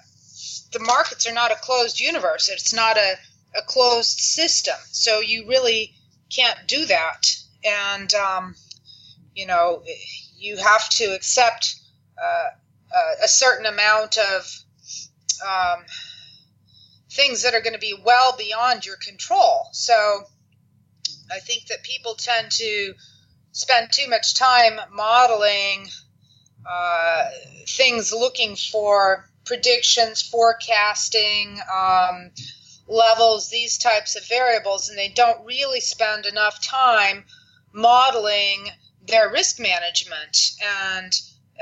the 0.71 0.79
markets 0.79 1.27
are 1.27 1.33
not 1.33 1.51
a 1.51 1.55
closed 1.55 1.99
universe, 1.99 2.49
it's 2.49 2.73
not 2.73 2.97
a, 2.97 3.15
a 3.55 3.61
closed 3.61 4.19
system. 4.19 4.75
So 4.91 5.19
you 5.19 5.47
really 5.47 5.93
can't 6.29 6.59
do 6.67 6.85
that. 6.85 7.25
And, 7.63 8.13
um, 8.13 8.55
you 9.35 9.45
know, 9.45 9.83
you 10.37 10.57
have 10.57 10.89
to 10.89 11.05
accept 11.15 11.75
uh, 12.21 12.49
a 13.23 13.27
certain 13.27 13.65
amount 13.65 14.17
of 14.17 14.63
um, 15.45 15.83
things 17.11 17.43
that 17.43 17.53
are 17.53 17.61
going 17.61 17.73
to 17.73 17.79
be 17.79 17.99
well 18.05 18.35
beyond 18.37 18.85
your 18.85 18.97
control. 18.97 19.67
So 19.71 20.23
I 21.31 21.39
think 21.39 21.67
that 21.67 21.83
people 21.83 22.15
tend 22.15 22.51
to 22.51 22.93
spend 23.51 23.91
too 23.91 24.09
much 24.09 24.35
time 24.35 24.79
modeling 24.93 25.87
uh, 26.69 27.29
things 27.67 28.11
looking 28.11 28.55
for 28.55 29.29
predictions, 29.45 30.21
forecasting, 30.21 31.59
um, 31.73 32.31
levels, 32.89 33.49
these 33.49 33.77
types 33.77 34.15
of 34.15 34.27
variables, 34.27 34.89
and 34.89 34.97
they 34.97 35.09
don't 35.09 35.45
really 35.45 35.79
spend 35.79 36.25
enough 36.25 36.61
time 36.61 37.23
modeling 37.71 38.69
their 39.07 39.29
risk 39.31 39.59
management 39.59 40.51
and 40.61 41.13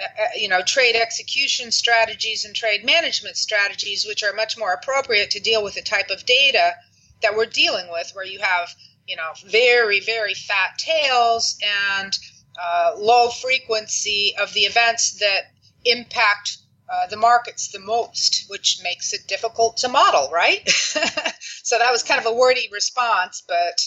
uh, 0.01 0.23
uh, 0.23 0.27
you 0.35 0.47
know 0.47 0.61
trade 0.61 0.95
execution 0.95 1.71
strategies 1.71 2.45
and 2.45 2.55
trade 2.55 2.85
management 2.85 3.35
strategies 3.35 4.05
which 4.05 4.23
are 4.23 4.33
much 4.33 4.57
more 4.57 4.73
appropriate 4.73 5.31
to 5.31 5.39
deal 5.39 5.63
with 5.63 5.75
the 5.75 5.81
type 5.81 6.09
of 6.09 6.25
data 6.25 6.73
that 7.21 7.35
we're 7.35 7.45
dealing 7.45 7.89
with 7.91 8.11
where 8.13 8.25
you 8.25 8.39
have 8.39 8.73
you 9.07 9.15
know 9.15 9.31
very 9.45 9.99
very 9.99 10.33
fat 10.33 10.77
tails 10.77 11.57
and 11.93 12.17
uh, 12.61 12.91
low 12.97 13.29
frequency 13.29 14.33
of 14.39 14.53
the 14.53 14.61
events 14.61 15.19
that 15.19 15.51
impact 15.85 16.57
uh, 16.89 17.07
the 17.07 17.17
markets 17.17 17.69
the 17.69 17.79
most, 17.79 18.45
which 18.49 18.79
makes 18.83 19.13
it 19.13 19.27
difficult 19.27 19.77
to 19.77 19.89
model, 19.89 20.29
right? 20.31 20.67
so 20.69 21.77
that 21.77 21.91
was 21.91 22.03
kind 22.03 22.19
of 22.19 22.25
a 22.25 22.33
wordy 22.33 22.69
response, 22.71 23.43
but 23.47 23.81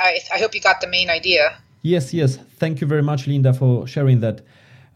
I, 0.00 0.18
I, 0.32 0.38
hope 0.38 0.54
you 0.54 0.60
got 0.60 0.80
the 0.80 0.86
main 0.86 1.10
idea. 1.10 1.56
Yes, 1.82 2.12
yes. 2.12 2.38
Thank 2.58 2.80
you 2.80 2.86
very 2.86 3.02
much, 3.02 3.26
Linda, 3.26 3.52
for 3.52 3.86
sharing 3.86 4.20
that. 4.20 4.42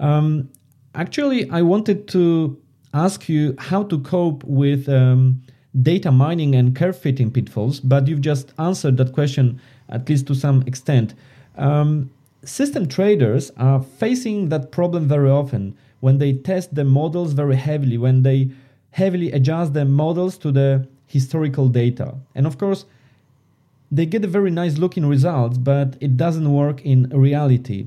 Um, 0.01 0.49
actually, 0.95 1.49
I 1.51 1.63
wanted 1.63 2.09
to 2.09 2.61
ask 2.95 3.29
you 3.29 3.55
how 3.59 3.85
to 3.85 3.99
cope 4.01 4.43
with 4.45 4.89
um, 4.89 5.43
data 5.83 6.11
mining 6.11 6.55
and 6.55 6.75
curve 6.75 6.99
fitting 6.99 7.31
pitfalls, 7.31 7.81
but 7.81 8.09
you've 8.09 8.21
just 8.21 8.53
answered 8.59 8.97
that 8.97 9.13
question 9.13 9.61
at 9.89 10.09
least 10.09 10.27
to 10.27 10.35
some 10.35 10.63
extent. 10.67 11.15
Um, 11.57 12.11
system 12.45 12.87
traders 12.89 13.51
are 13.57 13.83
facing 13.83 14.49
that 14.49 14.71
problem 14.71 15.09
very 15.09 15.31
often 15.31 15.77
when 16.01 16.19
they 16.19 16.33
test 16.33 16.75
the 16.75 16.85
models 16.85 17.33
very 17.33 17.57
heavily, 17.57 17.99
when 17.99 18.23
they 18.23 18.51
heavily 18.91 19.33
adjust 19.33 19.75
the 19.75 19.85
models 19.85 20.39
to 20.39 20.53
the 20.53 20.87
historical 21.07 21.69
data. 21.69 22.15
And 22.35 22.47
of 22.47 22.59
course, 22.59 22.85
they 23.91 24.07
get 24.07 24.25
a 24.25 24.29
very 24.29 24.51
nice 24.51 24.79
looking 24.79 25.07
results, 25.07 25.59
but 25.59 25.97
it 26.01 26.17
doesn't 26.17 26.53
work 26.53 26.85
in 26.85 27.09
reality. 27.11 27.87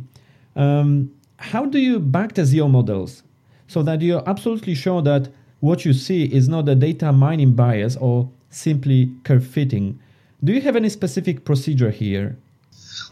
Um, 0.56 1.12
how 1.38 1.66
do 1.66 1.80
you 1.80 2.00
backtest 2.00 2.54
your 2.54 2.70
models 2.70 3.24
so 3.68 3.84
that 3.84 4.01
you're 4.01 4.28
absolutely 4.28 4.75
sure 4.75 5.01
that 5.01 5.30
what 5.60 5.86
you 5.86 5.94
see 5.94 6.24
is 6.25 6.48
not 6.48 6.70
a 6.70 6.75
data 6.75 7.12
mining 7.12 7.54
bias 7.54 7.96
or 7.98 8.30
simply 8.50 9.12
curve 9.24 9.46
fitting? 9.46 10.00
Do 10.44 10.54
you 10.54 10.62
have 10.62 10.75
any 10.75 10.89
specific 10.89 11.44
procedure 11.44 11.92
here? 11.92 12.38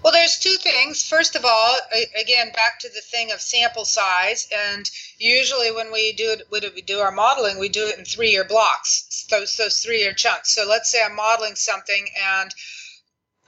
Well, 0.03 0.13
there's 0.13 0.39
two 0.39 0.57
things. 0.57 1.03
First 1.03 1.35
of 1.35 1.43
all, 1.45 1.77
again, 2.19 2.51
back 2.51 2.79
to 2.79 2.89
the 2.89 3.01
thing 3.01 3.31
of 3.31 3.41
sample 3.41 3.85
size, 3.85 4.47
and 4.51 4.89
usually 5.17 5.71
when 5.71 5.91
we 5.91 6.13
do 6.13 6.31
it, 6.31 6.43
when 6.49 6.63
we 6.73 6.81
do 6.81 6.99
our 6.99 7.11
modeling, 7.11 7.57
we 7.59 7.69
do 7.69 7.87
it 7.87 7.97
in 7.97 8.05
three-year 8.05 8.43
blocks, 8.45 9.25
those 9.29 9.57
those 9.57 9.79
three-year 9.79 10.13
chunks. 10.13 10.51
So 10.51 10.65
let's 10.65 10.89
say 10.89 11.03
I'm 11.03 11.15
modeling 11.15 11.55
something 11.55 12.07
and 12.37 12.53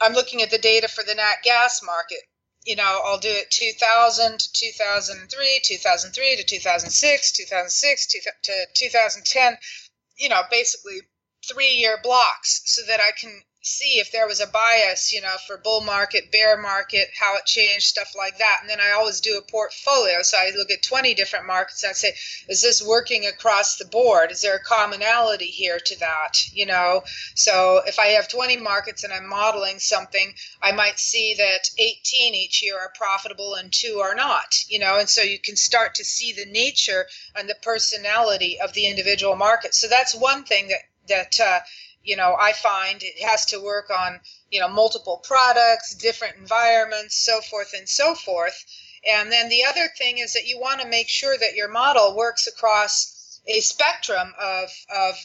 I'm 0.01 0.13
looking 0.13 0.41
at 0.41 0.51
the 0.51 0.57
data 0.57 0.87
for 0.87 1.03
the 1.03 1.15
nat 1.15 1.43
gas 1.43 1.81
market. 1.83 2.19
You 2.65 2.75
know, 2.75 3.01
I'll 3.05 3.19
do 3.19 3.29
it 3.29 3.51
2000 3.51 4.39
to 4.39 4.51
2003, 4.53 5.61
2003 5.63 6.35
to 6.35 6.43
2006, 6.43 7.31
2006 7.31 8.07
to 8.07 8.65
2010. 8.75 9.57
You 10.17 10.29
know, 10.29 10.41
basically 10.51 11.01
three-year 11.47 11.99
blocks, 12.03 12.61
so 12.65 12.81
that 12.87 12.99
I 12.99 13.11
can 13.17 13.41
see 13.61 13.99
if 13.99 14.11
there 14.11 14.27
was 14.27 14.39
a 14.39 14.47
bias, 14.47 15.11
you 15.11 15.21
know, 15.21 15.35
for 15.45 15.57
bull 15.57 15.81
market, 15.81 16.31
bear 16.31 16.57
market, 16.57 17.09
how 17.19 17.35
it 17.35 17.45
changed, 17.45 17.87
stuff 17.87 18.13
like 18.15 18.37
that. 18.37 18.59
And 18.61 18.69
then 18.69 18.79
I 18.79 18.91
always 18.91 19.19
do 19.19 19.37
a 19.37 19.51
portfolio. 19.51 20.21
So 20.21 20.37
I 20.37 20.51
look 20.55 20.71
at 20.71 20.81
20 20.81 21.13
different 21.13 21.45
markets 21.45 21.83
and 21.83 21.89
I 21.89 21.93
say, 21.93 22.13
is 22.47 22.61
this 22.61 22.81
working 22.81 23.25
across 23.25 23.75
the 23.75 23.85
board? 23.85 24.31
Is 24.31 24.41
there 24.41 24.55
a 24.55 24.63
commonality 24.63 25.47
here 25.47 25.77
to 25.77 25.99
that? 25.99 26.37
You 26.53 26.67
know, 26.67 27.03
so 27.35 27.81
if 27.85 27.99
I 27.99 28.07
have 28.07 28.29
20 28.29 28.57
markets 28.57 29.03
and 29.03 29.11
I'm 29.11 29.27
modeling 29.27 29.79
something, 29.79 30.33
I 30.61 30.71
might 30.71 30.97
see 30.97 31.35
that 31.37 31.69
18 31.77 32.35
each 32.35 32.63
year 32.63 32.79
are 32.79 32.93
profitable 32.95 33.55
and 33.55 33.73
two 33.73 33.99
are 33.99 34.15
not, 34.15 34.55
you 34.69 34.79
know, 34.79 34.99
and 34.99 35.09
so 35.09 35.21
you 35.21 35.39
can 35.39 35.57
start 35.57 35.95
to 35.95 36.05
see 36.05 36.31
the 36.31 36.45
nature 36.45 37.07
and 37.35 37.49
the 37.49 37.55
personality 37.61 38.57
of 38.61 38.73
the 38.73 38.87
individual 38.87 39.35
market. 39.35 39.75
So 39.75 39.87
that's 39.87 40.15
one 40.15 40.45
thing 40.45 40.69
that, 40.69 40.81
that, 41.07 41.39
uh, 41.39 41.59
you 42.03 42.15
know, 42.15 42.35
I 42.39 42.53
find 42.53 43.01
it 43.03 43.23
has 43.23 43.45
to 43.47 43.59
work 43.59 43.89
on, 43.89 44.19
you 44.49 44.59
know, 44.59 44.69
multiple 44.69 45.17
products, 45.17 45.95
different 45.95 46.37
environments, 46.37 47.15
so 47.15 47.41
forth 47.41 47.73
and 47.77 47.87
so 47.87 48.15
forth. 48.15 48.65
And 49.07 49.31
then 49.31 49.49
the 49.49 49.65
other 49.65 49.89
thing 49.97 50.17
is 50.17 50.33
that 50.33 50.47
you 50.47 50.59
want 50.59 50.81
to 50.81 50.87
make 50.87 51.09
sure 51.09 51.37
that 51.37 51.55
your 51.55 51.69
model 51.69 52.15
works 52.15 52.47
across 52.47 53.41
a 53.47 53.59
spectrum 53.61 54.33
of, 54.39 54.69
of 54.93 55.15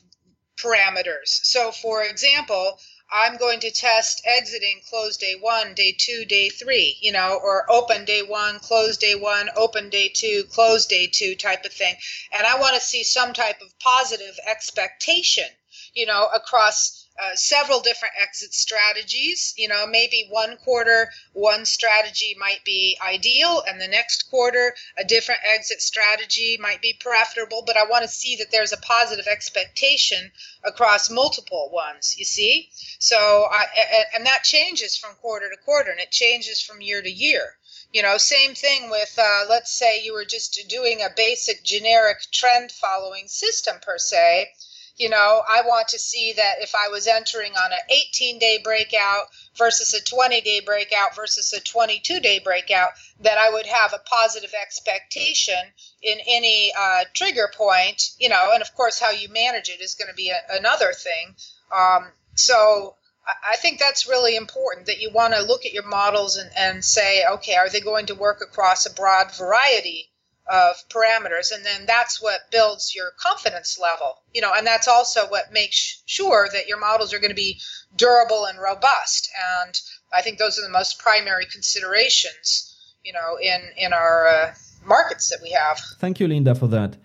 parameters. 0.56 1.28
So, 1.42 1.72
for 1.72 2.02
example, 2.02 2.78
I'm 3.10 3.36
going 3.36 3.60
to 3.60 3.70
test 3.70 4.22
exiting 4.24 4.80
close 4.88 5.16
day 5.16 5.34
one, 5.38 5.74
day 5.74 5.94
two, 5.96 6.24
day 6.24 6.48
three, 6.48 6.96
you 7.00 7.12
know, 7.12 7.38
or 7.42 7.70
open 7.70 8.04
day 8.04 8.22
one, 8.22 8.58
close 8.58 8.96
day 8.96 9.14
one, 9.14 9.50
open 9.56 9.90
day 9.90 10.08
two, 10.08 10.44
close 10.50 10.86
day 10.86 11.06
two 11.06 11.34
type 11.34 11.64
of 11.64 11.72
thing. 11.72 11.94
And 12.32 12.46
I 12.46 12.58
want 12.58 12.74
to 12.74 12.80
see 12.80 13.04
some 13.04 13.32
type 13.32 13.60
of 13.60 13.78
positive 13.78 14.36
expectation 14.46 15.46
you 15.94 16.06
know, 16.06 16.26
across 16.34 17.06
uh, 17.22 17.36
several 17.36 17.78
different 17.80 18.14
exit 18.20 18.52
strategies. 18.52 19.54
You 19.56 19.68
know, 19.68 19.86
maybe 19.86 20.26
one 20.28 20.56
quarter, 20.56 21.10
one 21.32 21.64
strategy 21.64 22.34
might 22.36 22.64
be 22.64 22.98
ideal, 23.00 23.62
and 23.68 23.80
the 23.80 23.86
next 23.86 24.28
quarter, 24.28 24.74
a 24.98 25.04
different 25.04 25.40
exit 25.44 25.80
strategy 25.80 26.58
might 26.60 26.82
be 26.82 26.92
profitable. 26.92 27.62
But 27.62 27.76
I 27.76 27.84
want 27.84 28.02
to 28.02 28.08
see 28.08 28.34
that 28.36 28.50
there's 28.50 28.72
a 28.72 28.78
positive 28.78 29.28
expectation 29.28 30.32
across 30.64 31.08
multiple 31.08 31.70
ones, 31.72 32.16
you 32.18 32.24
see? 32.24 32.70
So, 32.98 33.46
I, 33.48 33.66
and 34.14 34.26
that 34.26 34.42
changes 34.42 34.96
from 34.96 35.14
quarter 35.14 35.48
to 35.48 35.56
quarter, 35.64 35.92
and 35.92 36.00
it 36.00 36.10
changes 36.10 36.60
from 36.60 36.80
year 36.80 37.00
to 37.00 37.10
year. 37.10 37.56
You 37.92 38.02
know, 38.02 38.18
same 38.18 38.56
thing 38.56 38.90
with, 38.90 39.16
uh, 39.16 39.44
let's 39.48 39.70
say 39.70 40.02
you 40.02 40.14
were 40.14 40.24
just 40.24 40.60
doing 40.68 41.00
a 41.00 41.10
basic 41.16 41.62
generic 41.62 42.22
trend 42.32 42.72
following 42.72 43.28
system 43.28 43.78
per 43.80 43.98
se 43.98 44.52
you 44.96 45.08
know, 45.08 45.42
I 45.48 45.62
want 45.62 45.88
to 45.88 45.98
see 45.98 46.32
that 46.36 46.56
if 46.60 46.74
I 46.74 46.88
was 46.88 47.06
entering 47.06 47.52
on 47.52 47.72
an 47.72 47.78
18 47.88 48.38
day 48.38 48.60
breakout 48.62 49.26
versus 49.56 49.92
a 49.92 50.02
20 50.02 50.40
day 50.40 50.60
breakout 50.60 51.16
versus 51.16 51.52
a 51.52 51.60
22 51.60 52.20
day 52.20 52.38
breakout, 52.38 52.90
that 53.20 53.38
I 53.38 53.50
would 53.50 53.66
have 53.66 53.92
a 53.92 53.98
positive 53.98 54.54
expectation 54.60 55.58
in 56.02 56.18
any 56.26 56.72
uh, 56.78 57.04
trigger 57.12 57.50
point, 57.54 58.10
you 58.18 58.28
know, 58.28 58.50
and 58.52 58.62
of 58.62 58.74
course, 58.74 59.00
how 59.00 59.10
you 59.10 59.28
manage 59.28 59.68
it 59.68 59.80
is 59.80 59.94
going 59.94 60.08
to 60.08 60.14
be 60.14 60.30
a, 60.30 60.38
another 60.50 60.92
thing. 60.92 61.34
Um, 61.76 62.12
so, 62.34 62.96
I 63.26 63.56
think 63.56 63.80
that's 63.80 64.06
really 64.06 64.36
important 64.36 64.84
that 64.86 65.00
you 65.00 65.10
want 65.10 65.32
to 65.32 65.40
look 65.40 65.64
at 65.64 65.72
your 65.72 65.86
models 65.86 66.36
and, 66.36 66.50
and 66.58 66.84
say, 66.84 67.24
okay, 67.24 67.54
are 67.54 67.70
they 67.70 67.80
going 67.80 68.04
to 68.06 68.14
work 68.14 68.42
across 68.42 68.84
a 68.84 68.92
broad 68.92 69.34
variety 69.34 70.10
of 70.46 70.76
parameters 70.90 71.52
and 71.54 71.64
then 71.64 71.86
that's 71.86 72.20
what 72.20 72.50
builds 72.50 72.94
your 72.94 73.12
confidence 73.18 73.78
level 73.80 74.18
you 74.34 74.40
know 74.40 74.52
and 74.54 74.66
that's 74.66 74.88
also 74.88 75.26
what 75.28 75.52
makes 75.52 76.02
sure 76.04 76.48
that 76.52 76.68
your 76.68 76.78
models 76.78 77.14
are 77.14 77.18
going 77.18 77.30
to 77.30 77.34
be 77.34 77.58
durable 77.96 78.44
and 78.44 78.58
robust 78.58 79.30
and 79.62 79.80
i 80.12 80.20
think 80.20 80.38
those 80.38 80.58
are 80.58 80.62
the 80.62 80.68
most 80.68 80.98
primary 80.98 81.46
considerations 81.50 82.74
you 83.04 83.12
know 83.12 83.38
in 83.40 83.60
in 83.78 83.92
our 83.92 84.26
uh, 84.26 84.54
markets 84.86 85.30
that 85.30 85.40
we 85.42 85.50
have. 85.50 85.78
Thank 85.98 86.20
you 86.20 86.28
linda 86.28 86.54
for 86.54 86.68
that. 86.68 86.96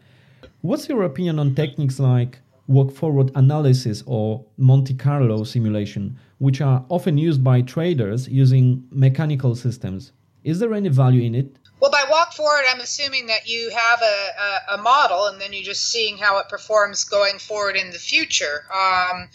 What's 0.61 0.89
your 0.89 1.03
opinion 1.03 1.39
on 1.39 1.55
techniques 1.55 1.99
like 1.99 2.39
walk 2.67 2.91
forward 2.91 3.31
analysis 3.35 4.03
or 4.05 4.45
monte 4.57 4.93
carlo 4.93 5.43
simulation 5.43 6.17
which 6.37 6.61
are 6.61 6.85
often 6.89 7.17
used 7.17 7.43
by 7.43 7.61
traders 7.61 8.27
using 8.27 8.83
mechanical 8.91 9.55
systems? 9.55 10.11
Is 10.43 10.59
there 10.59 10.73
any 10.73 10.89
value 10.89 11.21
in 11.21 11.35
it 11.35 11.58
Well, 11.79 11.91
by 11.91 12.05
walk 12.09 12.33
forward, 12.33 12.65
I'm 12.69 12.81
assuming 12.81 13.27
that 13.27 13.47
you 13.47 13.69
have 13.69 14.01
a, 14.01 14.29
a, 14.41 14.75
a, 14.75 14.77
model 14.77 15.27
and 15.27 15.39
then 15.39 15.53
you're 15.53 15.63
just 15.63 15.89
seeing 15.89 16.17
how 16.17 16.37
it 16.39 16.49
performs 16.49 17.05
going 17.05 17.39
forward 17.39 17.77
in 17.77 17.91
the 17.91 17.99
future. 17.99 18.65
Um, 18.73 19.29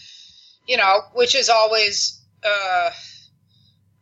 you 0.66 0.76
know, 0.76 1.02
which 1.14 1.34
is 1.34 1.48
always 1.48 2.20
uh, 2.44 2.90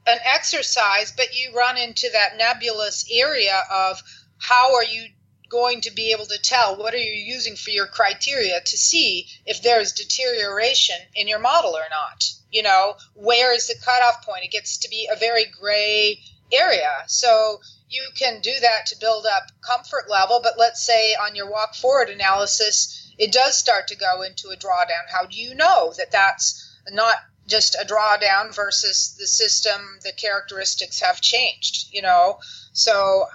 an 0.06 0.18
exercise, 0.24 1.12
but 1.16 1.38
you 1.38 1.54
run 1.54 1.76
into 1.76 2.08
that 2.12 2.36
nebulous 2.36 3.08
area 3.12 3.62
of 3.70 4.02
how 4.38 4.74
are 4.74 4.84
you 4.84 5.06
going 5.48 5.82
to 5.82 5.92
be 5.92 6.12
able 6.12 6.26
to 6.26 6.38
tell? 6.40 6.76
What 6.76 6.94
are 6.94 6.98
you 6.98 7.12
using 7.12 7.56
for 7.56 7.70
your 7.70 7.86
criteria 7.86 8.60
to 8.60 8.76
see 8.76 9.26
if 9.46 9.62
there's 9.62 9.92
deterioration 9.92 10.96
in 11.14 11.28
your 11.28 11.38
model 11.38 11.76
or 11.76 11.84
not? 11.90 12.24
You 12.50 12.62
know 12.62 12.94
where 13.14 13.54
is 13.54 13.68
the 13.68 13.74
cutoff 13.84 14.24
point? 14.26 14.44
It 14.44 14.50
gets 14.50 14.78
to 14.78 14.88
be 14.88 15.08
a 15.12 15.16
very 15.16 15.44
gray 15.44 16.20
area. 16.52 17.04
So 17.06 17.60
you 17.92 18.08
can 18.16 18.40
do 18.40 18.52
that 18.60 18.86
to 18.86 18.98
build 18.98 19.26
up 19.26 19.44
comfort 19.60 20.08
level 20.08 20.40
but 20.42 20.58
let's 20.58 20.82
say 20.82 21.14
on 21.14 21.34
your 21.34 21.50
walk 21.50 21.74
forward 21.74 22.08
analysis 22.08 22.98
it 23.18 23.30
does 23.30 23.56
start 23.56 23.88
to 23.88 23.96
go 23.96 24.22
into 24.22 24.48
a 24.48 24.56
drawdown. 24.56 25.06
How 25.10 25.26
do 25.26 25.36
you 25.36 25.54
know 25.54 25.92
that 25.98 26.10
that's 26.10 26.76
not 26.90 27.16
just 27.46 27.74
a 27.74 27.84
drawdown 27.84 28.54
versus 28.54 29.14
the 29.18 29.26
system 29.26 29.98
the 30.02 30.12
characteristics 30.12 31.00
have 31.00 31.20
changed 31.20 31.88
you 31.92 32.02
know? 32.02 32.38
So 32.72 33.26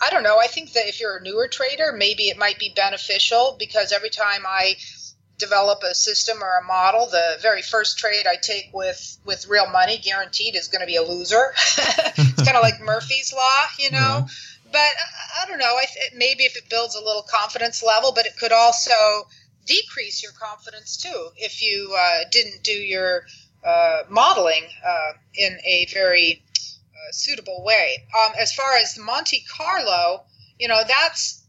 i 0.00 0.10
don't 0.10 0.24
know. 0.24 0.38
I 0.40 0.48
think 0.48 0.72
that 0.72 0.88
if 0.88 1.00
you're 1.00 1.18
a 1.18 1.22
newer 1.22 1.48
trader 1.48 1.92
maybe 1.92 2.24
it 2.24 2.36
might 2.36 2.58
be 2.58 2.72
beneficial 2.74 3.56
because 3.58 3.92
every 3.92 4.10
time 4.10 4.42
i 4.46 4.76
develop 5.42 5.82
a 5.82 5.94
system 5.94 6.42
or 6.42 6.58
a 6.58 6.64
model 6.64 7.06
the 7.06 7.38
very 7.42 7.62
first 7.62 7.98
trade 7.98 8.26
i 8.26 8.36
take 8.36 8.70
with 8.72 9.18
with 9.24 9.46
real 9.48 9.68
money 9.70 9.98
guaranteed 9.98 10.54
is 10.54 10.68
going 10.68 10.80
to 10.80 10.86
be 10.86 10.96
a 10.96 11.02
loser. 11.02 11.52
It's 12.16 12.42
kind 12.48 12.56
of 12.56 12.62
like 12.62 12.80
murphy's 12.92 13.32
law 13.32 13.62
you 13.78 13.90
know? 13.90 14.26
But 14.70 14.92
i 15.40 15.46
don't 15.48 15.58
know 15.58 15.76
maybe 16.14 16.44
if 16.44 16.56
it 16.56 16.70
builds 16.70 16.94
a 16.94 17.04
little 17.04 17.26
confidence 17.38 17.82
level 17.82 18.12
but 18.12 18.26
it 18.26 18.36
could 18.38 18.52
also 18.52 19.26
decrease 19.66 20.22
your 20.22 20.32
confidence 20.32 20.96
too 20.96 21.28
if 21.36 21.62
you 21.62 21.94
uh, 21.98 22.20
didn't 22.30 22.62
do 22.62 22.72
your 22.72 23.24
uh, 23.64 24.02
modeling 24.08 24.64
uh, 24.86 25.12
in 25.34 25.58
a 25.64 25.86
very 25.92 26.42
uh, 27.02 27.12
suitable 27.12 27.62
way. 27.64 28.04
Um, 28.18 28.32
as 28.38 28.52
far 28.52 28.76
as 28.76 28.98
Monte 28.98 29.44
Carlo, 29.48 30.24
you 30.58 30.68
know, 30.68 30.82
that's 30.86 31.41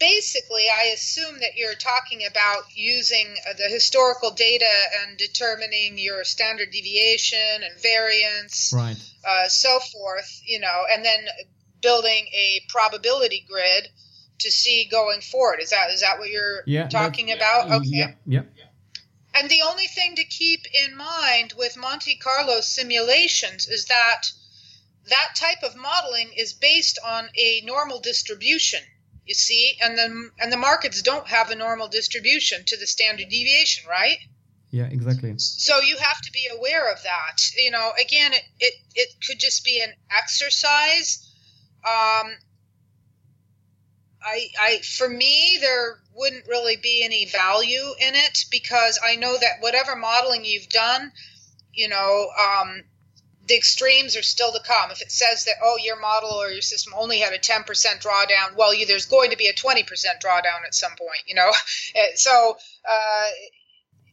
basically, 0.00 0.64
I 0.74 0.86
assume 0.94 1.38
that 1.40 1.56
you're 1.56 1.74
talking 1.74 2.26
about 2.26 2.64
using 2.74 3.36
uh, 3.48 3.52
the 3.52 3.68
historical 3.68 4.32
data 4.32 4.72
and 5.02 5.16
determining 5.16 5.98
your 5.98 6.24
standard 6.24 6.70
deviation 6.72 7.62
and 7.62 7.80
variance, 7.80 8.72
right. 8.74 8.96
Uh, 9.24 9.46
so 9.48 9.78
forth, 9.78 10.40
you 10.44 10.58
know, 10.58 10.84
and 10.90 11.04
then 11.04 11.20
building 11.82 12.26
a 12.34 12.62
probability 12.68 13.46
grid 13.48 13.88
to 14.38 14.50
see 14.50 14.88
going 14.90 15.20
forward. 15.20 15.60
Is 15.60 15.70
that 15.70 15.90
is 15.90 16.00
that 16.00 16.18
what 16.18 16.30
you're 16.30 16.62
yeah, 16.66 16.88
talking 16.88 17.30
about? 17.30 17.70
Okay. 17.70 17.88
Yeah, 17.90 18.12
yeah. 18.26 18.42
And 19.34 19.48
the 19.48 19.62
only 19.62 19.86
thing 19.86 20.16
to 20.16 20.24
keep 20.24 20.66
in 20.74 20.96
mind 20.96 21.54
with 21.56 21.76
Monte 21.76 22.16
Carlo 22.16 22.60
simulations 22.62 23.68
is 23.68 23.84
that 23.84 24.24
that 25.08 25.36
type 25.36 25.62
of 25.62 25.76
modeling 25.76 26.32
is 26.36 26.52
based 26.52 26.98
on 27.04 27.28
a 27.36 27.60
normal 27.64 28.00
distribution. 28.00 28.80
You 29.26 29.34
see, 29.34 29.76
and 29.80 29.96
the 29.96 30.30
and 30.40 30.52
the 30.52 30.56
markets 30.56 31.02
don't 31.02 31.28
have 31.28 31.50
a 31.50 31.54
normal 31.54 31.88
distribution 31.88 32.64
to 32.66 32.76
the 32.76 32.86
standard 32.86 33.28
deviation, 33.28 33.88
right? 33.88 34.18
Yeah, 34.70 34.84
exactly. 34.84 35.34
So 35.36 35.80
you 35.80 35.96
have 35.96 36.20
to 36.22 36.30
be 36.32 36.48
aware 36.56 36.90
of 36.92 37.02
that. 37.02 37.40
You 37.56 37.70
know, 37.70 37.92
again, 38.00 38.32
it 38.32 38.42
it, 38.58 38.74
it 38.94 39.08
could 39.26 39.38
just 39.38 39.64
be 39.64 39.80
an 39.82 39.92
exercise. 40.10 41.26
Um, 41.84 42.36
I, 44.22 44.48
I, 44.60 44.80
for 44.98 45.08
me, 45.08 45.58
there 45.60 45.98
wouldn't 46.14 46.46
really 46.46 46.76
be 46.76 47.02
any 47.04 47.26
value 47.26 47.94
in 48.00 48.14
it 48.14 48.44
because 48.50 48.98
I 49.04 49.16
know 49.16 49.36
that 49.38 49.60
whatever 49.60 49.96
modeling 49.96 50.44
you've 50.44 50.68
done, 50.68 51.12
you 51.72 51.88
know, 51.88 52.28
um, 52.38 52.82
the 53.50 53.56
extremes 53.56 54.16
are 54.16 54.22
still 54.22 54.52
to 54.52 54.60
come. 54.60 54.92
If 54.92 55.02
it 55.02 55.10
says 55.10 55.44
that, 55.44 55.56
oh, 55.60 55.76
your 55.76 56.00
model 56.00 56.30
or 56.30 56.50
your 56.50 56.62
system 56.62 56.94
only 56.96 57.18
had 57.18 57.32
a 57.32 57.38
10% 57.38 57.66
drawdown, 57.66 58.56
well, 58.56 58.72
you, 58.72 58.86
there's 58.86 59.06
going 59.06 59.30
to 59.30 59.36
be 59.36 59.48
a 59.48 59.52
20% 59.52 59.84
drawdown 60.24 60.64
at 60.64 60.74
some 60.74 60.92
point, 60.92 61.24
you 61.26 61.34
know? 61.34 61.50
so, 62.14 62.56
uh, 62.88 63.28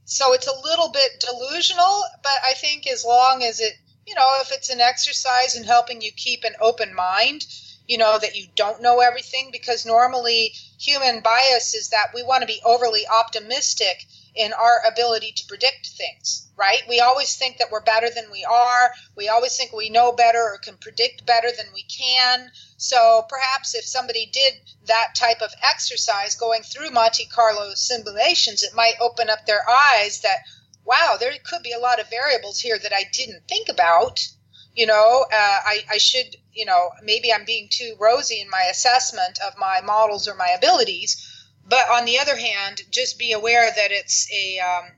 so 0.06 0.34
it's 0.34 0.48
a 0.48 0.60
little 0.64 0.90
bit 0.90 1.20
delusional, 1.20 2.04
but 2.24 2.40
I 2.44 2.56
think 2.56 2.88
as 2.88 3.06
long 3.06 3.44
as 3.44 3.60
it, 3.60 3.74
you 4.08 4.16
know, 4.16 4.28
if 4.42 4.52
it's 4.52 4.72
an 4.72 4.82
exercise 4.82 5.56
in 5.56 5.64
helping 5.64 6.02
you 6.02 6.12
keep 6.16 6.44
an 6.44 6.56
open 6.60 6.96
mind, 6.96 7.46
you 7.88 7.98
know 7.98 8.18
that 8.20 8.36
you 8.36 8.48
don't 8.56 8.82
know 8.82 9.00
everything 9.00 9.50
because 9.52 9.86
normally 9.86 10.52
human 10.78 11.22
bias 11.22 11.74
is 11.74 11.90
that 11.90 12.08
we 12.14 12.22
want 12.22 12.42
to 12.42 12.48
be 12.48 12.60
overly 12.66 13.08
optimistic 13.08 14.04
in 14.38 14.54
our 14.54 14.82
ability 14.86 15.34
to 15.38 15.46
predict 15.48 15.88
things 15.98 16.48
right? 16.58 16.82
We 16.90 17.00
always 17.00 17.36
think 17.36 17.60
that 17.60 17.70
we're 17.72 17.82
better 17.82 18.10
than 18.10 18.32
we 18.32 18.44
are. 18.44 18.92
We 19.16 19.30
always 19.30 19.56
think 19.56 19.72
we 19.72 19.92
know 19.92 20.12
better 20.12 20.42
or 20.42 20.58
can 20.58 20.76
predict 20.78 21.26
better 21.26 21.50
than 21.56 21.68
we 21.74 21.84
can. 21.84 22.52
So 22.78 23.26
perhaps 23.30 23.76
if 23.76 23.86
somebody 23.86 24.26
did 24.34 24.54
that 24.88 25.14
type 25.16 25.42
of 25.42 25.54
exercise 25.70 26.36
going 26.36 26.64
through 26.64 26.90
monte 26.90 27.26
carlo 27.26 27.74
simulations 27.76 28.64
it 28.64 28.74
might 28.74 28.96
open 29.00 29.30
up 29.30 29.46
their 29.46 29.62
eyes 29.70 30.22
that 30.22 30.40
wow 30.86 31.18
there 31.20 31.34
could 31.44 31.62
be 31.62 31.74
a 31.74 31.80
lot 31.80 32.00
of 32.00 32.10
variables 32.10 32.60
here 32.62 32.80
that 32.80 32.94
i 32.94 33.04
didn't 33.14 33.48
think 33.48 33.70
about. 33.70 34.26
You 34.74 34.86
know, 34.86 35.26
uh, 35.34 35.60
I, 35.66 35.84
I 35.90 35.98
should, 35.98 36.36
you 36.54 36.64
know, 36.64 36.92
maybe 37.02 37.34
I'm 37.34 37.46
being 37.46 37.68
too 37.72 37.96
rosy 38.00 38.40
in 38.40 38.50
my 38.50 38.68
assessment 38.70 39.40
of 39.46 39.58
my 39.58 39.82
models 39.82 40.28
or 40.28 40.36
my 40.36 40.50
abilities. 40.50 41.27
But 41.70 41.90
on 41.90 42.06
the 42.06 42.20
other 42.20 42.38
hand, 42.38 42.82
just 42.92 43.20
be 43.20 43.32
aware 43.34 43.70
that 43.76 43.92
it's 43.92 44.30
a 44.32 44.60
um, 44.60 44.92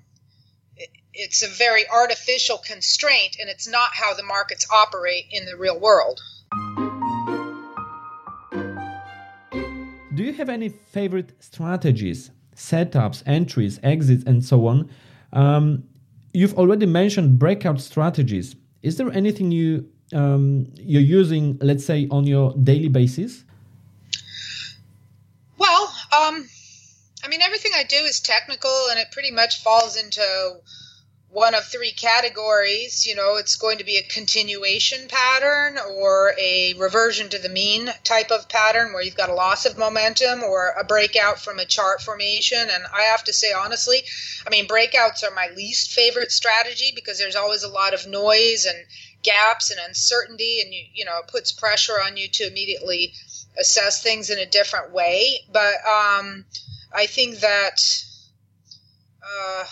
it, 0.78 0.90
it's 1.14 1.44
a 1.44 1.48
very 1.48 1.90
artificial 1.90 2.58
constraint, 2.58 3.38
and 3.40 3.50
it's 3.50 3.68
not 3.68 3.90
how 3.94 4.14
the 4.14 4.24
markets 4.24 4.68
operate 4.72 5.26
in 5.32 5.46
the 5.46 5.58
real 5.58 5.80
world. 5.80 6.20
Do 10.16 10.24
you 10.24 10.34
have 10.34 10.50
any 10.50 10.70
favorite 10.70 11.32
strategies, 11.40 12.32
setups, 12.56 13.24
entries, 13.26 13.80
exits, 13.84 14.24
and 14.26 14.44
so 14.44 14.68
on? 14.68 14.90
Um, 15.32 15.84
you've 16.34 16.56
already 16.56 16.86
mentioned 16.86 17.40
breakout 17.40 17.80
strategies 17.80 18.56
is 18.82 18.98
there 18.98 19.12
anything 19.12 19.52
you 19.52 19.90
um, 20.14 20.68
you're 20.78 21.02
using, 21.02 21.58
let's 21.62 21.86
say, 21.86 22.08
on 22.10 22.26
your 22.26 22.54
daily 22.64 22.88
basis? 22.88 23.44
Well, 25.58 25.94
um, 26.18 26.48
mean, 27.30 27.42
everything 27.42 27.72
I 27.76 27.84
do 27.84 27.98
is 27.98 28.20
technical, 28.20 28.88
and 28.90 29.00
it 29.00 29.12
pretty 29.12 29.32
much 29.32 29.62
falls 29.62 29.96
into 29.96 30.62
one 31.30 31.54
of 31.54 31.64
three 31.64 31.92
categories. 31.92 33.06
You 33.06 33.16
know, 33.16 33.36
it's 33.36 33.56
going 33.56 33.78
to 33.78 33.84
be 33.84 33.98
a 33.98 34.04
continuation 34.04 35.08
pattern 35.08 35.78
or 35.78 36.34
a 36.40 36.74
reversion 36.74 37.30
to 37.30 37.38
the 37.38 37.50
mean 37.50 37.90
type 38.04 38.32
of 38.32 38.50
pattern 38.50 38.94
where 38.94 39.04
you've 39.04 39.16
got 39.16 39.30
a 39.30 39.36
loss 39.36 39.66
of 39.66 39.78
momentum 39.78 40.44
or 40.44 40.72
a 40.72 40.84
breakout 40.84 41.40
from 41.40 41.60
a 41.60 41.66
chart 41.66 42.02
formation. 42.02 42.60
And 42.60 42.84
I 42.94 43.04
have 43.04 43.24
to 43.26 43.34
say, 43.34 43.54
honestly, 43.54 44.02
I 44.46 44.50
mean, 44.50 44.68
breakouts 44.68 45.24
are 45.24 45.34
my 45.34 45.50
least 45.56 45.92
favorite 45.92 46.32
strategy 46.32 46.92
because 46.96 47.20
there's 47.20 47.36
always 47.36 47.64
a 47.64 47.70
lot 47.70 47.94
of 47.94 48.08
noise 48.08 48.66
and 48.66 48.78
gaps 49.22 49.70
and 49.70 49.80
uncertainty, 49.86 50.62
and 50.62 50.74
you, 50.74 50.82
you 50.94 51.06
know, 51.06 51.20
it 51.20 51.28
puts 51.28 51.52
pressure 51.52 52.02
on 52.02 52.18
you 52.18 52.28
to 52.30 52.48
immediately 52.48 53.14
assess 53.60 54.02
things 54.02 54.30
in 54.30 54.40
a 54.40 54.46
different 54.46 54.94
way. 54.94 55.42
But 55.52 55.76
um, 55.86 56.46
I 56.92 57.06
think 57.06 57.40
that. 57.40 57.80
Uh, 59.22 59.66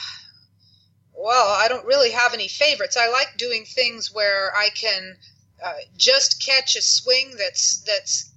well, 1.14 1.50
I 1.50 1.68
don't 1.68 1.86
really 1.86 2.12
have 2.12 2.34
any 2.34 2.48
favorites. 2.48 2.96
I 2.96 3.10
like 3.10 3.38
doing 3.38 3.66
things 3.66 4.14
where 4.14 4.56
I 4.56 4.70
can 4.70 5.18
uh, 5.64 5.74
just 5.98 6.46
catch 6.46 6.76
a 6.76 6.82
swing 6.82 7.36
that's 7.38 7.82
that's 7.82 8.32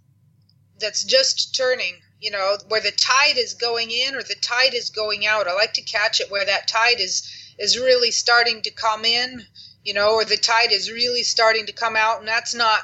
that's 0.78 1.04
just 1.04 1.54
turning. 1.54 2.00
You 2.20 2.30
know, 2.30 2.56
where 2.68 2.80
the 2.80 2.90
tide 2.90 3.36
is 3.36 3.54
going 3.54 3.90
in 3.90 4.14
or 4.14 4.22
the 4.22 4.34
tide 4.34 4.74
is 4.74 4.90
going 4.90 5.26
out. 5.26 5.48
I 5.48 5.54
like 5.54 5.74
to 5.74 5.82
catch 5.82 6.20
it 6.20 6.30
where 6.30 6.44
that 6.44 6.68
tide 6.68 7.00
is 7.00 7.30
is 7.58 7.78
really 7.78 8.10
starting 8.10 8.62
to 8.62 8.70
come 8.70 9.04
in. 9.04 9.46
You 9.84 9.94
know, 9.94 10.14
or 10.14 10.24
the 10.24 10.36
tide 10.36 10.72
is 10.72 10.90
really 10.90 11.22
starting 11.22 11.66
to 11.66 11.72
come 11.72 11.96
out, 11.96 12.20
and 12.20 12.28
that's 12.28 12.54
not 12.54 12.82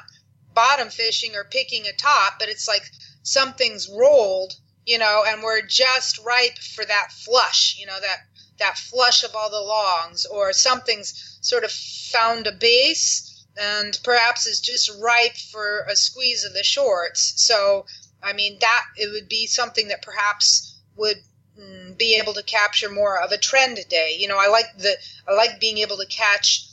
bottom 0.53 0.89
fishing 0.89 1.35
or 1.35 1.43
picking 1.43 1.85
a 1.87 1.93
top, 1.93 2.39
but 2.39 2.49
it's 2.49 2.67
like 2.67 2.89
something's 3.21 3.87
rolled. 3.89 4.55
You 4.87 4.97
know, 4.97 5.23
and 5.27 5.43
we're 5.43 5.61
just 5.61 6.17
ripe 6.19 6.57
for 6.57 6.85
that 6.85 7.11
flush. 7.11 7.75
You 7.77 7.85
know, 7.85 7.99
that 7.99 8.25
that 8.57 8.77
flush 8.77 9.23
of 9.23 9.35
all 9.35 9.51
the 9.51 9.59
longs, 9.59 10.25
or 10.25 10.53
something's 10.53 11.37
sort 11.41 11.63
of 11.63 11.71
found 11.71 12.47
a 12.47 12.51
base 12.51 13.45
and 13.59 13.99
perhaps 14.03 14.45
is 14.45 14.59
just 14.59 14.89
ripe 14.99 15.35
for 15.51 15.85
a 15.89 15.95
squeeze 15.95 16.43
of 16.43 16.53
the 16.53 16.63
shorts. 16.63 17.33
So, 17.37 17.85
I 18.21 18.33
mean, 18.33 18.57
that 18.59 18.85
it 18.95 19.11
would 19.11 19.27
be 19.27 19.47
something 19.47 19.87
that 19.89 20.01
perhaps 20.01 20.79
would 20.95 21.17
mm, 21.59 21.97
be 21.97 22.15
able 22.15 22.33
to 22.35 22.43
capture 22.43 22.89
more 22.89 23.19
of 23.19 23.31
a 23.31 23.37
trend 23.37 23.79
day. 23.89 24.15
You 24.17 24.27
know, 24.27 24.37
I 24.37 24.47
like 24.47 24.77
the 24.77 24.95
I 25.27 25.33
like 25.33 25.59
being 25.59 25.79
able 25.79 25.97
to 25.97 26.05
catch 26.05 26.67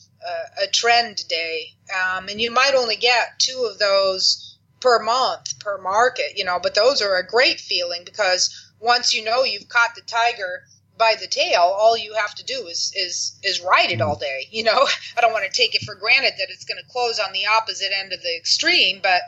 a 0.61 0.67
trend 0.67 1.27
day, 1.29 1.75
um, 1.93 2.29
and 2.29 2.41
you 2.41 2.51
might 2.51 2.75
only 2.75 2.97
get 2.97 3.39
two 3.39 3.69
of 3.71 3.79
those 3.79 4.54
per 4.85 5.03
month 5.03 5.59
per 5.61 5.79
market, 5.79 6.37
you 6.37 6.45
know, 6.45 6.59
but 6.63 6.75
those 6.75 7.01
are 7.01 7.17
a 7.17 7.27
great 7.27 7.59
feeling 7.59 8.03
because 8.05 8.71
once 8.79 9.15
you 9.15 9.25
know 9.25 9.43
you've 9.43 9.69
caught 9.71 9.95
the 9.97 10.03
tiger 10.03 10.63
by 10.99 11.15
the 11.19 11.27
tail, 11.27 11.63
all 11.63 11.97
you 11.97 12.13
have 12.13 12.35
to 12.35 12.45
do 12.45 12.67
is 12.67 12.93
is 12.95 13.41
is 13.43 13.63
ride 13.63 13.91
it 13.91 14.01
mm. 14.01 14.07
all 14.07 14.17
day. 14.17 14.47
You 14.51 14.65
know, 14.65 14.87
I 15.17 15.23
don't 15.23 15.33
want 15.33 15.51
to 15.51 15.57
take 15.57 15.75
it 15.75 15.87
for 15.87 15.95
granted 15.95 16.35
that 16.37 16.51
it's 16.51 16.67
going 16.67 16.77
to 16.77 16.93
close 16.93 17.19
on 17.19 17.33
the 17.33 17.47
opposite 17.47 17.93
end 17.99 18.13
of 18.13 18.21
the 18.21 18.37
extreme, 18.37 19.01
but 19.03 19.23